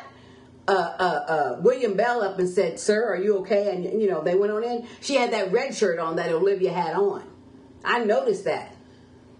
uh, 0.67 0.71
uh, 0.71 1.03
uh, 1.03 1.57
William 1.61 1.95
Bell 1.95 2.21
up 2.21 2.39
and 2.39 2.49
said, 2.49 2.79
"Sir, 2.79 3.05
are 3.05 3.17
you 3.17 3.39
okay?" 3.39 3.75
and 3.75 4.01
you 4.01 4.09
know 4.09 4.21
they 4.21 4.35
went 4.35 4.51
on 4.51 4.63
in. 4.63 4.87
She 5.01 5.15
had 5.15 5.31
that 5.31 5.51
red 5.51 5.75
shirt 5.75 5.99
on 5.99 6.17
that 6.17 6.31
Olivia 6.31 6.71
had 6.71 6.95
on. 6.95 7.23
I 7.83 8.03
noticed 8.03 8.45
that, 8.45 8.75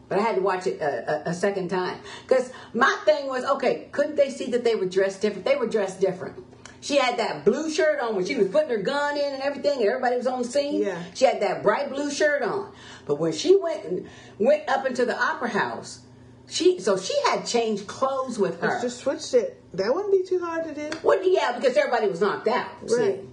but 0.10 0.20
I 0.20 0.22
had 0.22 0.36
to 0.36 0.42
watch 0.42 0.68
it 0.68 0.82
a, 0.82 1.28
a, 1.28 1.30
a 1.32 1.34
second 1.34 1.70
time 1.70 1.98
because 2.28 2.52
my 2.74 2.94
thing 3.06 3.28
was, 3.28 3.46
okay, 3.46 3.88
couldn't 3.92 4.16
they 4.16 4.30
see 4.30 4.52
that 4.52 4.64
they 4.64 4.76
were 4.76 4.86
dressed 4.86 5.22
different? 5.22 5.46
They 5.46 5.56
were 5.56 5.68
dressed 5.68 6.02
different. 6.02 6.44
She 6.84 6.98
had 6.98 7.18
that 7.18 7.46
blue 7.46 7.72
shirt 7.72 8.02
on 8.02 8.14
when 8.18 8.26
she 8.26 8.36
was 8.36 8.50
putting 8.50 8.70
her 8.70 8.78
gun 8.78 9.18
in 9.18 9.34
and 9.36 9.42
everything, 9.42 9.80
and 9.80 9.88
everybody 9.88 10.18
was 10.18 10.28
on 10.28 10.42
the 10.42 10.48
scene. 10.48 10.82
Yeah. 10.84 11.02
She 11.14 11.24
had 11.24 11.42
that 11.42 11.64
bright 11.64 11.90
blue 11.90 12.12
shirt 12.12 12.44
on. 12.44 12.74
But 13.06 13.20
when 13.20 13.32
she 13.32 13.56
went 13.56 14.06
went 14.38 14.68
up 14.68 14.86
into 14.86 15.06
the 15.06 15.18
opera 15.18 15.48
house, 15.50 16.02
She 16.48 16.82
so 16.82 16.98
she 16.98 17.14
had 17.26 17.46
changed 17.46 17.88
clothes 17.88 18.38
with 18.38 18.60
her. 18.60 18.82
just 18.82 19.00
switched 19.00 19.34
it. 19.34 19.64
That 19.74 19.96
wouldn't 19.96 20.12
be 20.12 20.24
too 20.28 20.44
hard 20.44 20.66
to 20.66 20.74
do. 20.74 20.98
Well, 21.02 21.24
yeah, 21.24 21.58
because 21.58 21.78
everybody 21.78 22.08
was 22.10 22.20
knocked 22.20 22.50
out. 22.50 22.68
Right. 22.82 23.22
See? 23.22 23.30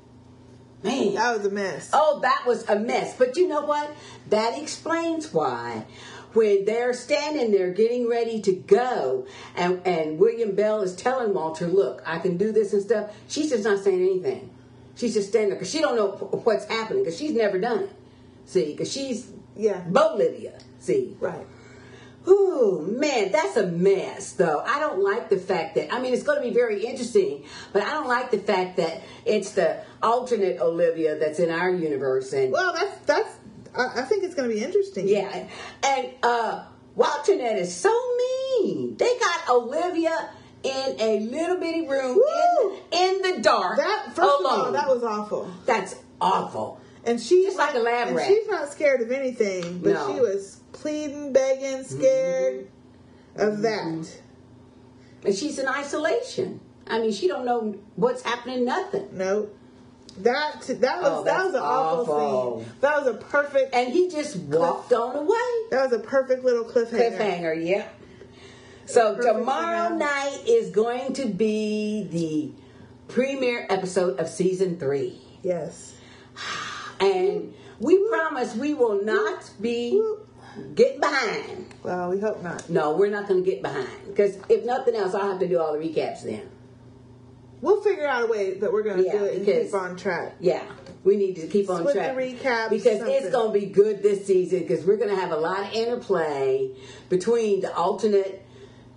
Man, 0.82 1.14
that 1.14 1.36
was 1.36 1.44
a 1.44 1.50
mess. 1.50 1.90
Oh, 1.92 2.20
that 2.22 2.44
was 2.46 2.66
a 2.68 2.78
mess. 2.78 3.16
But 3.18 3.36
you 3.36 3.48
know 3.48 3.62
what? 3.66 3.90
That 4.28 4.56
explains 4.58 5.32
why 5.34 5.84
when 6.32 6.64
they're 6.64 6.92
standing 6.92 7.50
there 7.50 7.72
getting 7.72 8.08
ready 8.08 8.40
to 8.42 8.52
go 8.52 9.26
and, 9.56 9.84
and 9.86 10.18
William 10.18 10.54
Bell 10.54 10.82
is 10.82 10.94
telling 10.94 11.34
Walter, 11.34 11.66
look, 11.66 12.02
I 12.06 12.18
can 12.18 12.36
do 12.36 12.52
this 12.52 12.72
and 12.72 12.82
stuff, 12.82 13.14
she's 13.28 13.50
just 13.50 13.64
not 13.64 13.82
saying 13.82 14.00
anything. 14.00 14.50
She's 14.96 15.14
just 15.14 15.28
standing 15.30 15.50
there 15.50 15.58
because 15.58 15.70
she 15.70 15.80
don't 15.80 15.96
know 15.96 16.10
what's 16.44 16.66
happening 16.66 17.04
because 17.04 17.18
she's 17.18 17.32
never 17.32 17.58
done 17.58 17.84
it. 17.84 17.92
See, 18.44 18.72
because 18.72 18.92
she's 18.92 19.30
yeah 19.56 19.80
Bolivia. 19.88 20.58
See, 20.78 21.16
right. 21.20 21.46
Ooh, 22.28 22.86
man, 22.98 23.32
that's 23.32 23.56
a 23.56 23.66
mess, 23.66 24.32
though. 24.32 24.60
I 24.60 24.78
don't 24.78 25.02
like 25.02 25.30
the 25.30 25.38
fact 25.38 25.74
that, 25.76 25.92
I 25.92 26.00
mean, 26.00 26.12
it's 26.12 26.22
going 26.22 26.36
to 26.36 26.46
be 26.46 26.54
very 26.54 26.84
interesting, 26.84 27.44
but 27.72 27.82
I 27.82 27.92
don't 27.92 28.08
like 28.08 28.30
the 28.30 28.38
fact 28.38 28.76
that 28.76 29.02
it's 29.24 29.52
the 29.52 29.82
alternate 30.02 30.60
Olivia 30.60 31.18
that's 31.18 31.38
in 31.38 31.50
our 31.50 31.70
universe. 31.70 32.32
And 32.34 32.52
Well, 32.52 32.74
that's, 32.74 32.98
that's, 33.06 33.36
I, 33.76 34.02
think 34.02 34.24
it's 34.24 34.34
going 34.34 34.48
to 34.48 34.54
be 34.54 34.62
interesting. 34.62 35.08
Yeah. 35.08 35.46
And, 35.84 36.10
uh, 36.22 36.64
Walternate 36.96 37.58
is 37.58 37.74
so 37.74 37.90
mean. 38.60 38.96
They 38.96 39.18
got 39.18 39.48
Olivia 39.48 40.30
in 40.62 40.96
a 40.98 41.20
little 41.20 41.56
bitty 41.56 41.88
room 41.88 42.20
in, 42.92 42.98
in, 42.98 43.22
the 43.22 43.40
dark. 43.40 43.78
That, 43.78 44.06
first 44.14 44.40
alone. 44.40 44.60
of 44.60 44.66
all, 44.66 44.72
that 44.72 44.88
was 44.88 45.02
awful. 45.02 45.50
That's 45.66 45.96
awful. 46.20 46.80
And 47.04 47.18
she's 47.18 47.46
just 47.46 47.58
like 47.58 47.74
a 47.74 47.78
lab 47.78 48.08
and 48.08 48.16
rat. 48.16 48.26
She's 48.26 48.46
not 48.48 48.70
scared 48.70 49.00
of 49.00 49.10
anything, 49.10 49.78
but 49.78 49.92
no. 49.94 50.12
she 50.12 50.20
was 50.20 50.60
pleading, 50.72 51.32
begging, 51.32 51.84
scared 51.84 52.68
mm-hmm. 53.36 53.40
of 53.40 53.62
that. 53.62 53.84
Mm-hmm. 53.84 55.26
And 55.26 55.34
she's 55.34 55.58
in 55.58 55.66
isolation. 55.66 56.60
I 56.86 56.98
mean, 57.00 57.12
she 57.12 57.28
don't 57.28 57.46
know 57.46 57.78
what's 57.96 58.22
happening. 58.22 58.64
Nothing. 58.64 59.08
Nope. 59.12 59.56
That 60.18 60.62
that 60.80 61.00
was 61.00 61.20
oh, 61.20 61.24
that 61.24 61.44
was 61.44 61.54
an 61.54 61.60
awful, 61.60 62.14
awful, 62.14 62.60
scene. 62.60 62.72
That 62.80 62.98
was 62.98 63.06
a 63.06 63.18
perfect. 63.18 63.74
And 63.74 63.92
he 63.92 64.10
just 64.10 64.36
walked 64.36 64.92
on 64.92 65.16
away. 65.16 65.68
That 65.70 65.90
was 65.90 65.92
a 65.92 66.02
perfect 66.02 66.44
little 66.44 66.64
cliffhanger. 66.64 67.16
Cliffhanger, 67.16 67.66
yeah. 67.66 67.86
So 68.86 69.16
tomorrow 69.16 69.94
night 69.94 70.42
is 70.46 70.70
going 70.70 71.12
to 71.14 71.26
be 71.26 72.08
the 72.10 73.12
premiere 73.12 73.66
episode 73.70 74.18
of 74.18 74.28
season 74.28 74.78
three. 74.78 75.20
Yes. 75.42 75.94
And 76.98 77.54
we 77.78 78.08
promise 78.08 78.54
we 78.56 78.74
will 78.74 79.04
not 79.04 79.50
be 79.60 80.02
get 80.74 81.00
behind. 81.00 81.72
Well, 81.82 82.10
we 82.10 82.20
hope 82.20 82.42
not. 82.42 82.68
No, 82.68 82.96
we're 82.96 83.10
not 83.10 83.28
going 83.28 83.44
to 83.44 83.48
get 83.48 83.62
behind 83.62 83.88
because 84.08 84.36
if 84.48 84.64
nothing 84.64 84.96
else, 84.96 85.14
I'll 85.14 85.30
have 85.30 85.40
to 85.40 85.48
do 85.48 85.60
all 85.60 85.72
the 85.72 85.78
recaps 85.78 86.24
then. 86.24 86.48
We'll 87.60 87.82
figure 87.82 88.06
out 88.06 88.22
a 88.22 88.26
way 88.26 88.54
that 88.54 88.72
we're 88.72 88.82
going 88.82 88.98
to 88.98 89.04
yeah, 89.04 89.12
do 89.12 89.24
it 89.24 89.36
and 89.36 89.46
keep 89.46 89.74
on 89.74 89.96
track. 89.96 90.36
Yeah, 90.40 90.64
we 91.04 91.16
need 91.16 91.36
to 91.36 91.46
keep 91.46 91.68
on 91.68 91.80
Split 91.80 91.96
track. 91.96 92.14
the 92.14 92.22
recaps 92.22 92.70
because 92.70 92.98
something. 92.98 93.14
it's 93.14 93.30
going 93.30 93.52
to 93.52 93.58
be 93.58 93.66
good 93.66 94.02
this 94.02 94.26
season 94.26 94.60
because 94.60 94.84
we're 94.84 94.96
going 94.96 95.10
to 95.10 95.16
have 95.16 95.30
a 95.30 95.36
lot 95.36 95.66
of 95.66 95.72
interplay 95.72 96.70
between 97.08 97.60
the 97.60 97.74
alternate 97.74 98.46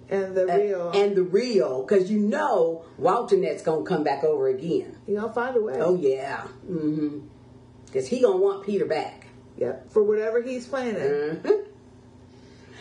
and 0.09 0.35
the 0.35 0.45
real 0.45 0.91
and 0.91 1.15
the 1.15 1.23
real 1.23 1.83
because 1.83 2.11
you 2.11 2.19
know 2.19 2.85
Walternate's 2.99 3.63
going 3.63 3.83
to 3.83 3.89
come 3.89 4.03
back 4.03 4.23
over 4.23 4.47
again. 4.47 4.97
He 5.05 5.15
gonna 5.15 5.33
find 5.33 5.55
a 5.55 5.61
way. 5.61 5.75
Oh 5.77 5.95
yeah, 5.95 6.41
mm-hmm. 6.69 7.19
Because 7.85 8.07
he 8.07 8.21
gonna 8.21 8.37
want 8.37 8.65
Peter 8.65 8.85
back. 8.85 9.27
Yep, 9.57 9.91
for 9.91 10.03
whatever 10.03 10.41
he's 10.41 10.67
planning. 10.67 10.95
Mm-hmm. 10.95 11.47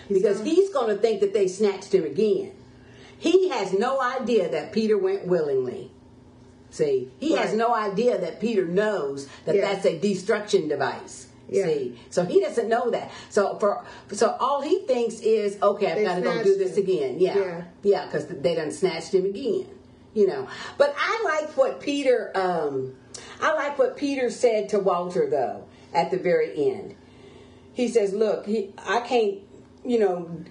He's 0.08 0.18
because 0.18 0.38
gonna... 0.38 0.50
he's 0.50 0.70
going 0.70 0.94
to 0.94 1.00
think 1.00 1.20
that 1.20 1.32
they 1.32 1.48
snatched 1.48 1.94
him 1.94 2.04
again. 2.04 2.52
He 3.22 3.50
has 3.50 3.72
no 3.72 4.02
idea 4.02 4.48
that 4.48 4.72
Peter 4.72 4.98
went 4.98 5.28
willingly. 5.28 5.92
See, 6.70 7.08
he 7.20 7.36
right. 7.36 7.44
has 7.44 7.54
no 7.54 7.72
idea 7.72 8.18
that 8.18 8.40
Peter 8.40 8.66
knows 8.66 9.28
that 9.44 9.54
yeah. 9.54 9.60
that's 9.60 9.86
a 9.86 9.96
destruction 9.96 10.66
device. 10.66 11.28
Yeah. 11.48 11.66
See, 11.66 12.00
so 12.10 12.24
he 12.24 12.40
doesn't 12.40 12.68
know 12.68 12.90
that. 12.90 13.12
So 13.30 13.60
for 13.60 13.84
so 14.10 14.36
all 14.40 14.60
he 14.60 14.80
thinks 14.86 15.20
is, 15.20 15.56
okay, 15.62 15.92
I've 15.92 16.04
got 16.04 16.16
to 16.16 16.20
go 16.22 16.42
do 16.42 16.58
this 16.58 16.76
him. 16.76 16.82
again. 16.82 17.20
Yeah, 17.20 17.62
yeah, 17.84 18.06
because 18.06 18.26
yeah, 18.28 18.36
they 18.40 18.56
done 18.56 18.72
snatched 18.72 19.14
him 19.14 19.26
again. 19.26 19.68
You 20.14 20.26
know, 20.26 20.48
but 20.76 20.92
I 20.98 21.22
like 21.24 21.56
what 21.56 21.78
Peter. 21.78 22.32
Um, 22.34 22.96
I 23.40 23.54
like 23.54 23.78
what 23.78 23.96
Peter 23.96 24.30
said 24.30 24.70
to 24.70 24.80
Walter 24.80 25.30
though 25.30 25.68
at 25.94 26.10
the 26.10 26.18
very 26.18 26.70
end. 26.70 26.96
He 27.72 27.86
says, 27.86 28.12
Look, 28.12 28.46
he, 28.46 28.74
I 28.78 28.98
can't, 29.00 29.38
you 29.84 30.00
know, 30.00 30.44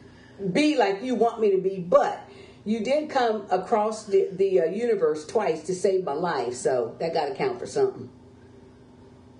be 0.53 0.77
like 0.77 1.03
you 1.03 1.15
want 1.15 1.41
me 1.41 1.51
to 1.51 1.57
be, 1.57 1.79
but 1.79 2.27
you 2.65 2.81
did 2.81 3.09
come 3.09 3.45
across 3.49 4.05
the, 4.05 4.29
the 4.31 4.61
uh, 4.61 4.65
universe 4.65 5.25
twice 5.25 5.63
to 5.63 5.75
save 5.75 6.03
my 6.03 6.13
life, 6.13 6.53
so 6.53 6.95
that 6.99 7.13
got 7.13 7.27
to 7.27 7.35
count 7.35 7.59
for 7.59 7.65
something. 7.65 8.09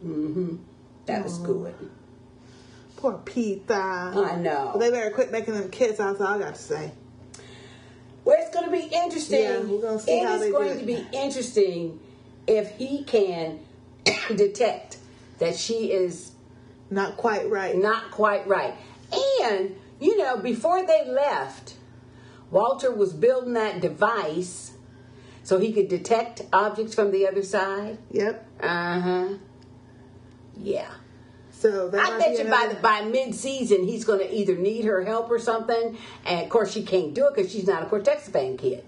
Mm-hmm. 0.03 0.55
That 1.05 1.23
was 1.23 1.37
good. 1.39 1.75
Poor 2.97 3.13
Peter. 3.13 3.73
I 3.73 4.35
know. 4.35 4.75
They 4.77 4.89
better 4.91 5.11
quit 5.11 5.31
making 5.31 5.55
them 5.55 5.69
kids. 5.69 5.97
That's 5.97 6.19
all 6.21 6.27
I 6.27 6.39
got 6.39 6.55
to 6.55 6.61
say. 6.61 6.91
Well, 8.23 8.37
it's 8.39 8.53
going 8.53 8.65
to 8.65 8.71
be 8.71 8.95
interesting. 8.95 9.41
Yeah, 9.41 9.59
we're 9.59 9.81
going 9.81 9.97
to 9.97 10.03
see 10.03 10.19
it 10.19 10.27
how 10.27 10.35
is 10.35 10.51
going 10.51 10.77
to 10.77 10.85
be 10.85 11.05
interesting 11.11 11.99
if 12.45 12.75
he 12.77 13.03
can 13.03 13.59
detect 14.35 14.97
that 15.39 15.55
she 15.55 15.91
is 15.91 16.31
not 16.91 17.17
quite 17.17 17.49
right. 17.49 17.75
Not 17.75 18.11
quite 18.11 18.47
right. 18.47 18.75
And, 19.41 19.75
you 19.99 20.17
know, 20.17 20.37
before 20.37 20.85
they 20.85 21.05
left, 21.07 21.75
Walter 22.51 22.91
was 22.93 23.13
building 23.13 23.53
that 23.53 23.81
device 23.81 24.73
so 25.43 25.59
he 25.59 25.73
could 25.73 25.87
detect 25.87 26.43
objects 26.53 26.93
from 26.93 27.11
the 27.11 27.27
other 27.27 27.43
side. 27.43 27.97
Yep. 28.11 28.45
Uh 28.61 28.99
huh. 28.99 29.27
Yeah. 30.57 30.91
So 31.51 31.91
I 31.93 32.17
bet 32.17 32.37
you 32.37 32.45
by 32.45 32.73
by 32.81 33.01
mid 33.01 33.35
season 33.35 33.83
he's 33.83 34.03
going 34.03 34.19
to 34.19 34.33
either 34.33 34.55
need 34.55 34.85
her 34.85 35.03
help 35.03 35.29
or 35.29 35.39
something, 35.39 35.97
and 36.25 36.41
of 36.41 36.49
course 36.49 36.71
she 36.71 36.83
can't 36.83 37.13
do 37.13 37.27
it 37.27 37.35
because 37.35 37.51
she's 37.51 37.67
not 37.67 37.83
a 37.83 37.85
Cortexiphan 37.85 38.57
kid, 38.57 38.83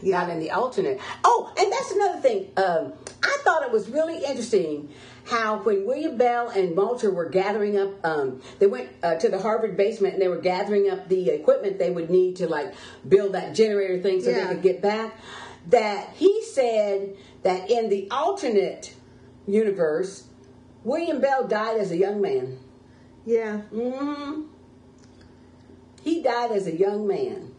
yeah. 0.00 0.20
not 0.20 0.30
in 0.30 0.40
the 0.40 0.50
alternate. 0.50 1.00
Oh, 1.22 1.52
and 1.56 1.70
that's 1.70 1.92
another 1.92 2.20
thing. 2.20 2.50
Um, 2.56 2.92
I 3.22 3.38
thought 3.44 3.62
it 3.62 3.70
was 3.70 3.88
really 3.88 4.24
interesting 4.24 4.88
how 5.24 5.62
when 5.62 5.86
William 5.86 6.16
Bell 6.16 6.48
and 6.48 6.76
Walter 6.76 7.10
were 7.10 7.28
gathering 7.28 7.78
up, 7.78 7.92
um, 8.04 8.42
they 8.58 8.66
went 8.66 8.90
uh, 9.02 9.14
to 9.16 9.28
the 9.28 9.38
Harvard 9.38 9.76
basement 9.76 10.14
and 10.14 10.22
they 10.22 10.28
were 10.28 10.40
gathering 10.40 10.90
up 10.90 11.08
the 11.08 11.30
equipment 11.30 11.78
they 11.78 11.90
would 11.90 12.10
need 12.10 12.36
to 12.36 12.48
like 12.48 12.74
build 13.08 13.34
that 13.34 13.54
generator 13.54 14.02
thing 14.02 14.20
so 14.20 14.30
yeah. 14.30 14.46
they 14.46 14.54
could 14.54 14.62
get 14.62 14.82
back. 14.82 15.16
That 15.68 16.10
he 16.16 16.42
said 16.42 17.16
that 17.44 17.70
in 17.70 17.88
the 17.88 18.08
alternate 18.10 18.94
universe, 19.46 20.26
William 20.82 21.20
Bell 21.20 21.46
died 21.46 21.78
as 21.78 21.92
a 21.92 21.96
young 21.96 22.20
man. 22.20 22.58
Yeah. 23.24 23.58
hmm 23.58 24.46
He 26.02 26.20
died 26.22 26.50
as 26.50 26.66
a 26.66 26.76
young 26.76 27.06
man. 27.06 27.54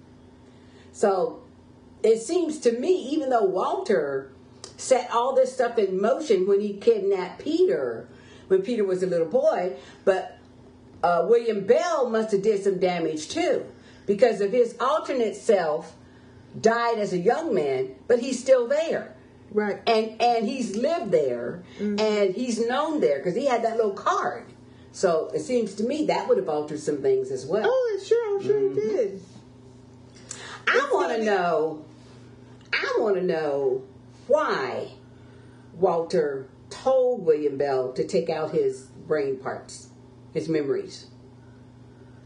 So 0.91 1.44
it 2.03 2.22
seems 2.22 2.60
to 2.60 2.77
me, 2.77 2.94
even 3.11 3.30
though 3.30 3.45
Walter 3.45 4.32
set 4.84 5.10
all 5.11 5.34
this 5.34 5.53
stuff 5.53 5.77
in 5.77 5.99
motion 5.99 6.45
when 6.45 6.60
he 6.60 6.73
kidnapped 6.73 7.41
Peter, 7.41 8.07
when 8.47 8.61
Peter 8.61 8.84
was 8.84 9.01
a 9.01 9.07
little 9.07 9.27
boy. 9.27 9.73
But 10.03 10.38
uh, 11.01 11.26
William 11.27 11.65
Bell 11.65 12.10
must 12.10 12.31
have 12.31 12.41
did 12.41 12.64
some 12.64 12.80
damage 12.80 13.30
too, 13.30 13.65
because 14.05 14.41
of 14.41 14.51
his 14.51 14.76
alternate 14.80 15.35
self 15.35 15.95
died 16.60 16.99
as 16.99 17.14
a 17.14 17.18
young 17.18 17.53
man, 17.53 17.95
but 18.07 18.19
he's 18.19 18.39
still 18.39 18.68
there. 18.68 19.15
Right. 19.51 19.81
And 19.88 20.22
and 20.22 20.47
he's 20.47 20.76
lived 20.76 21.11
there, 21.11 21.64
mm-hmm. 21.80 21.99
and 21.99 22.35
he's 22.35 22.60
known 22.68 22.99
there 22.99 23.19
because 23.19 23.35
he 23.35 23.45
had 23.45 23.64
that 23.64 23.77
little 23.77 23.93
card. 23.93 24.45
So 24.91 25.31
it 25.34 25.39
seems 25.39 25.76
to 25.76 25.84
me 25.84 26.05
that 26.07 26.27
would 26.27 26.38
have 26.38 26.49
altered 26.49 26.80
some 26.80 27.01
things 27.01 27.31
as 27.31 27.45
well. 27.45 27.64
Oh, 27.65 27.99
sure, 28.05 28.35
I'm 28.35 28.43
sure 28.43 28.60
mm-hmm. 28.60 28.77
it 28.77 28.81
did. 28.81 29.22
I 30.68 30.89
want 30.91 31.18
to 31.18 31.23
know. 31.23 31.85
I 32.73 32.97
want 32.99 33.15
to 33.15 33.23
know 33.23 33.84
why 34.27 34.91
Walter 35.73 36.49
told 36.69 37.25
William 37.25 37.57
Bell 37.57 37.93
to 37.93 38.05
take 38.05 38.29
out 38.29 38.51
his 38.51 38.87
brain 39.07 39.37
parts, 39.37 39.89
his 40.33 40.49
memories. 40.49 41.07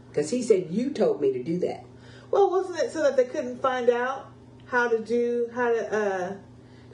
Because 0.08 0.30
he 0.30 0.42
said, 0.42 0.68
You 0.70 0.90
told 0.90 1.20
me 1.20 1.32
to 1.32 1.42
do 1.42 1.58
that. 1.60 1.84
Well, 2.30 2.50
wasn't 2.50 2.80
it 2.80 2.92
so 2.92 3.02
that 3.02 3.16
they 3.16 3.24
couldn't 3.24 3.62
find 3.62 3.88
out 3.88 4.30
how 4.66 4.88
to 4.88 4.98
do, 4.98 5.48
how 5.54 5.72
to 5.72 5.92
uh, 5.92 6.36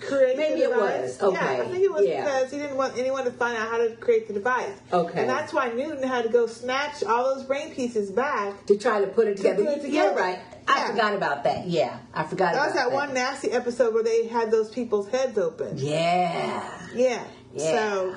create 0.01 0.37
Maybe 0.37 0.61
the 0.61 0.69
device? 0.69 1.21
it 1.21 1.23
was. 1.23 1.35
Okay. 1.35 1.57
Yeah, 1.57 1.63
I 1.63 1.67
think 1.67 1.85
it 1.85 1.93
was 1.93 2.07
yeah. 2.07 2.25
because 2.25 2.51
he 2.51 2.59
didn't 2.59 2.77
want 2.77 2.97
anyone 2.97 3.25
to 3.25 3.31
find 3.31 3.57
out 3.57 3.69
how 3.69 3.79
to 3.79 3.91
create 3.97 4.27
the 4.27 4.35
device. 4.35 4.73
Okay. 4.93 5.21
And 5.21 5.29
that's 5.29 5.53
why 5.53 5.69
Newton 5.69 6.07
had 6.07 6.25
to 6.25 6.31
go 6.31 6.47
snatch 6.47 7.03
all 7.05 7.35
those 7.35 7.45
brain 7.45 7.75
pieces 7.75 8.11
back 8.11 8.67
to 8.67 8.77
try 8.77 9.01
to 9.01 9.07
put 9.07 9.29
it 9.29 9.37
together. 9.37 9.65
To 9.65 9.71
put 9.71 9.79
it 9.79 9.83
together. 9.83 10.09
You're 10.09 10.17
right. 10.17 10.39
I 10.67 10.91
forgot 10.91 11.15
about 11.15 11.45
that. 11.45 11.67
Yeah, 11.67 11.99
I 12.15 12.25
forgot. 12.25 12.55
That 12.55 12.67
was 12.67 12.75
that, 12.75 12.89
that, 12.89 12.93
one 12.93 13.15
nasty 13.15 13.51
episode 13.51 13.93
where 13.95 14.03
they 14.03 14.27
had 14.27 14.51
those 14.51 14.71
people's 14.71 15.09
heads 15.09 15.39
open. 15.39 15.79
Yeah. 15.79 16.71
Yeah. 16.95 17.25
yeah. 17.53 17.63
So. 17.63 18.15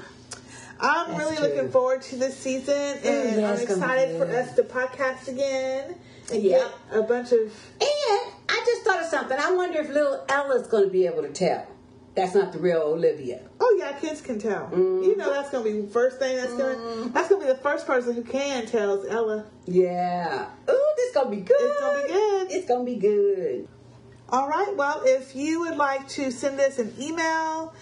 I'm 0.80 1.10
That's 1.10 1.20
really 1.20 1.38
true. 1.38 1.48
looking 1.48 1.72
forward 1.72 2.04
to 2.04 2.18
this 2.18 2.38
season, 2.38 2.76
oh, 2.76 3.02
and 3.04 3.42
yeah, 3.42 3.52
I'm 3.52 3.60
excited 3.60 4.16
for 4.16 4.28
us 4.28 4.54
to 4.58 4.64
podcast 4.64 5.28
again 5.28 5.96
and 6.32 6.44
get 6.44 6.72
a 6.92 7.02
bunch 7.02 7.32
of. 7.32 7.52
And 7.82 8.34
I 8.58 8.66
just 8.66 8.84
thought 8.84 9.02
of 9.02 9.06
something. 9.06 9.38
I 9.40 9.52
wonder 9.52 9.80
if 9.82 9.90
little 9.90 10.26
Ella's 10.28 10.68
going 10.68 10.86
to 10.86 10.90
be 10.90 11.06
able 11.06 11.22
to 11.22 11.30
tell. 11.30 11.68
That's 12.16 12.34
not 12.34 12.52
the 12.52 12.58
real 12.58 12.82
Olivia. 12.82 13.42
Oh 13.60 13.76
yeah, 13.78 13.92
kids 14.00 14.22
can 14.22 14.40
tell. 14.40 14.66
Mm-hmm. 14.66 15.04
You 15.04 15.18
know 15.18 15.32
that's 15.32 15.52
gonna 15.52 15.64
be 15.64 15.82
the 15.82 15.88
first 15.88 16.18
thing 16.18 16.36
that's 16.36 16.52
gonna 16.52 16.74
mm-hmm. 16.74 17.14
that's 17.14 17.30
gonna 17.30 17.46
be 17.46 17.52
the 17.52 17.60
first 17.60 17.86
person 17.86 18.16
who 18.16 18.24
can 18.24 18.66
tell 18.66 19.00
is 19.00 19.12
Ella. 19.12 19.46
Yeah. 19.68 20.50
Ooh, 20.68 20.94
this 20.96 21.14
gonna 21.14 21.30
be 21.30 21.42
good. 21.42 21.56
It's 21.60 21.80
gonna 21.80 22.02
be 22.02 22.08
good. 22.08 22.52
It's 22.52 22.68
gonna 22.68 22.84
be 22.86 22.96
good. 22.96 23.68
All 24.30 24.50
right. 24.50 24.76
Well, 24.76 25.04
if 25.06 25.36
you 25.36 25.60
would 25.60 25.78
like 25.78 26.08
to 26.10 26.32
send 26.32 26.60
us 26.60 26.80
an 26.80 26.92
email 27.00 27.76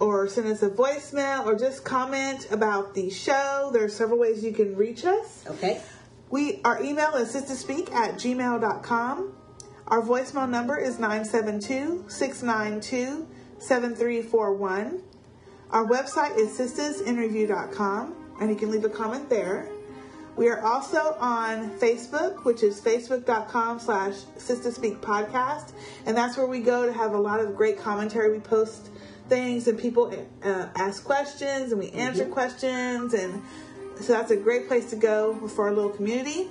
or 0.00 0.28
send 0.28 0.48
us 0.48 0.62
a 0.62 0.68
voicemail 0.68 1.46
or 1.46 1.58
just 1.58 1.82
comment 1.82 2.46
about 2.50 2.94
the 2.94 3.08
show, 3.08 3.70
there 3.72 3.84
are 3.84 3.88
several 3.88 4.18
ways 4.18 4.44
you 4.44 4.52
can 4.52 4.76
reach 4.76 5.06
us. 5.06 5.46
Okay. 5.46 5.80
We 6.28 6.60
our 6.62 6.82
email 6.82 7.14
is 7.14 7.34
sistaspeak 7.34 7.90
at 7.94 8.16
gmail.com. 8.16 9.32
Our 9.88 10.02
voicemail 10.02 10.46
number 10.46 10.76
is 10.76 10.98
972 10.98 12.04
692 12.08 13.26
7341. 13.58 15.02
Our 15.70 15.86
website 15.86 16.36
is 16.36 16.58
sistasinreview.com 16.58 18.14
and 18.38 18.50
you 18.50 18.56
can 18.56 18.70
leave 18.70 18.84
a 18.84 18.90
comment 18.90 19.30
there. 19.30 19.70
We 20.36 20.48
are 20.48 20.62
also 20.62 21.16
on 21.18 21.70
Facebook, 21.78 22.44
which 22.44 22.62
is 22.62 22.82
facebook.com 22.82 23.80
slash 23.80 24.16
Speak 24.36 25.00
Podcast. 25.00 25.72
And 26.04 26.14
that's 26.14 26.36
where 26.36 26.46
we 26.46 26.60
go 26.60 26.84
to 26.84 26.92
have 26.92 27.14
a 27.14 27.18
lot 27.18 27.40
of 27.40 27.56
great 27.56 27.78
commentary. 27.78 28.30
We 28.30 28.40
post 28.40 28.90
things 29.30 29.68
and 29.68 29.78
people 29.78 30.14
uh, 30.44 30.66
ask 30.76 31.02
questions 31.02 31.72
and 31.72 31.80
we 31.80 31.90
answer 31.92 32.24
mm-hmm. 32.24 32.32
questions. 32.34 33.14
And 33.14 33.42
so 34.00 34.12
that's 34.12 34.32
a 34.32 34.36
great 34.36 34.68
place 34.68 34.90
to 34.90 34.96
go 34.96 35.48
for 35.48 35.68
our 35.68 35.74
little 35.74 35.90
community. 35.90 36.48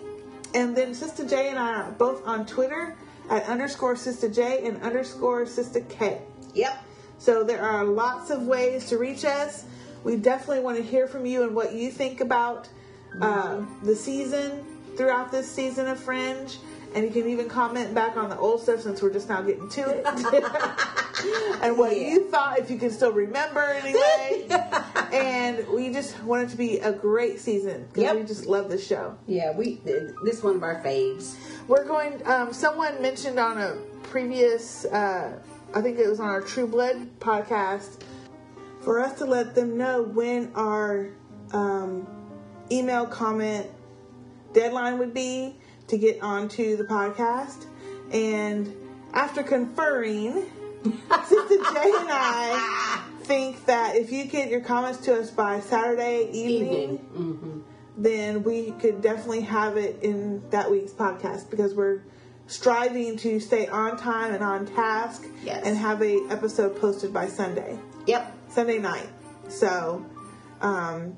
And 0.56 0.76
then 0.76 0.96
Sister 0.96 1.24
J 1.24 1.50
and 1.50 1.60
I 1.60 1.82
are 1.82 1.92
both 1.92 2.26
on 2.26 2.48
Twitter 2.48 2.96
at 3.30 3.44
underscore 3.46 3.96
Sister 3.96 4.30
J 4.30 4.68
and 4.68 4.82
underscore 4.82 5.46
Sister 5.46 5.82
K. 5.82 6.22
Yep. 6.54 6.84
So 7.18 7.44
there 7.44 7.62
are 7.62 7.84
lots 7.84 8.30
of 8.30 8.44
ways 8.44 8.88
to 8.90 8.98
reach 8.98 9.26
us. 9.26 9.66
We 10.04 10.16
definitely 10.16 10.64
want 10.64 10.78
to 10.78 10.84
hear 10.84 11.08
from 11.08 11.26
you 11.26 11.44
and 11.44 11.56
what 11.56 11.74
you 11.74 11.92
think 11.92 12.22
about 12.22 12.70
uh, 13.22 13.62
the 13.84 13.96
season 13.96 14.66
throughout 14.96 15.32
this 15.32 15.50
season 15.50 15.88
of 15.88 16.00
Fringe. 16.00 16.58
And 16.98 17.06
you 17.06 17.12
can 17.12 17.30
even 17.30 17.48
comment 17.48 17.94
back 17.94 18.18
on 18.18 18.28
the 18.28 18.38
old 18.40 18.60
stuff 18.60 18.82
since 18.82 19.04
we're 19.04 19.14
just 19.14 19.30
now 19.30 19.44
getting 19.44 19.70
to 19.70 19.82
it. 19.82 20.04
and 21.62 21.78
what 21.78 21.96
yeah. 21.96 22.08
you 22.08 22.28
thought, 22.32 22.58
if 22.58 22.72
you 22.72 22.80
can 22.80 22.90
still 22.90 23.12
remember 23.12 23.62
anyway. 23.62 24.48
and 25.14 25.68
we 25.68 25.94
just 25.94 26.20
want 26.24 26.48
it 26.48 26.50
to 26.50 26.58
be 26.58 26.80
a 26.80 26.92
great 26.92 27.40
season 27.40 27.86
because 27.90 28.02
yep. 28.02 28.16
we 28.16 28.24
just 28.24 28.48
love 28.48 28.72
the 28.72 28.80
show. 28.80 29.16
Yeah, 29.28 29.56
we 29.56 29.76
this 29.86 30.38
is 30.38 30.44
one 30.44 30.56
of 30.56 30.64
our 30.64 30.82
faves. 30.82 31.36
We're 31.68 31.86
going. 31.86 32.20
Um, 32.26 32.52
someone 32.52 33.00
mentioned 33.00 33.38
on 33.38 33.60
a 33.60 33.76
previous, 34.02 34.86
uh, 34.86 35.38
I 35.76 35.82
think 35.82 36.00
it 36.00 36.08
was 36.10 36.20
on 36.20 36.30
our 36.30 36.42
True 36.42 36.66
Blood 36.66 37.20
podcast, 37.20 38.02
for 38.82 39.00
us 39.00 39.20
to 39.20 39.26
let 39.26 39.54
them 39.54 39.78
know 39.78 40.02
when 40.02 40.52
our 40.56 41.10
um, 41.52 42.08
email 42.72 43.06
comment 43.06 43.68
deadline 44.52 44.98
would 44.98 45.14
be 45.14 45.58
to 45.88 45.98
get 45.98 46.22
onto 46.22 46.78
the 46.78 46.84
podcast. 46.84 47.66
And 48.12 48.74
after 49.14 49.44
conferring, 49.44 50.34
Sister 50.84 51.58
Jay 51.58 51.94
and 51.98 52.10
I 52.10 53.04
think 53.22 53.66
that 53.66 53.96
if 53.96 54.12
you 54.12 54.26
get 54.26 54.50
your 54.50 54.62
comments 54.62 55.00
to 55.06 55.20
us 55.20 55.32
by 55.32 55.60
Saturday 55.60 56.30
evening, 56.32 56.72
evening. 56.72 56.98
Mm-hmm. 57.14 57.60
then 57.98 58.44
we 58.44 58.72
could 58.72 59.02
definitely 59.02 59.42
have 59.42 59.76
it 59.78 60.02
in 60.02 60.48
that 60.52 60.72
week's 60.72 60.94
podcast 60.94 61.50
because 61.50 61.74
we're 61.74 62.04
striving 62.48 63.18
to 63.18 63.40
stay 63.42 63.68
on 63.68 63.98
time 63.98 64.34
and 64.34 64.44
on 64.44 64.66
task 64.66 65.26
yes. 65.44 65.66
and 65.66 65.76
have 65.78 66.02
a 66.02 66.26
episode 66.30 66.80
posted 66.80 67.14
by 67.14 67.28
Sunday. 67.28 67.78
Yep. 68.06 68.38
Sunday 68.50 68.78
night. 68.80 69.10
So, 69.50 70.06
um, 70.62 71.18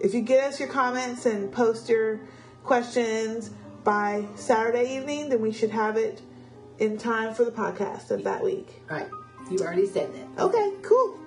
if 0.00 0.14
you 0.14 0.22
get 0.22 0.44
us 0.44 0.58
your 0.58 0.70
comments 0.70 1.26
and 1.26 1.52
post 1.52 1.90
your 1.90 2.20
questions 2.64 3.50
by 3.84 4.26
Saturday 4.36 4.96
evening, 4.96 5.28
then 5.28 5.40
we 5.40 5.52
should 5.52 5.70
have 5.70 5.96
it 5.96 6.20
in 6.78 6.98
time 6.98 7.34
for 7.34 7.44
the 7.44 7.50
podcast 7.50 8.10
of 8.10 8.24
that 8.24 8.42
week. 8.42 8.68
All 8.90 8.96
right. 8.96 9.08
You 9.50 9.58
already 9.60 9.86
said 9.86 10.10
that. 10.14 10.42
Okay, 10.44 10.72
cool. 10.82 11.18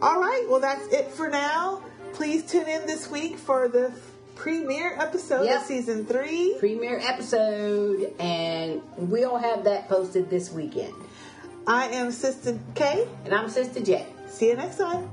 All 0.00 0.20
right. 0.20 0.46
Well, 0.48 0.60
that's 0.60 0.86
it 0.92 1.08
for 1.08 1.28
now. 1.28 1.82
Please 2.12 2.44
tune 2.44 2.68
in 2.68 2.86
this 2.86 3.10
week 3.10 3.38
for 3.38 3.68
the 3.68 3.92
premiere 4.34 4.94
episode 4.98 5.44
yep. 5.44 5.60
of 5.60 5.66
season 5.66 6.06
three. 6.06 6.56
Premiere 6.58 6.98
episode, 6.98 8.14
and 8.18 8.82
we'll 8.96 9.36
have 9.36 9.64
that 9.64 9.88
posted 9.88 10.30
this 10.30 10.50
weekend. 10.50 10.94
I 11.66 11.88
am 11.88 12.10
Sister 12.10 12.58
K. 12.74 13.06
And 13.24 13.34
I'm 13.34 13.50
Sister 13.50 13.80
J. 13.80 14.06
See 14.28 14.48
you 14.48 14.56
next 14.56 14.78
time. 14.78 15.10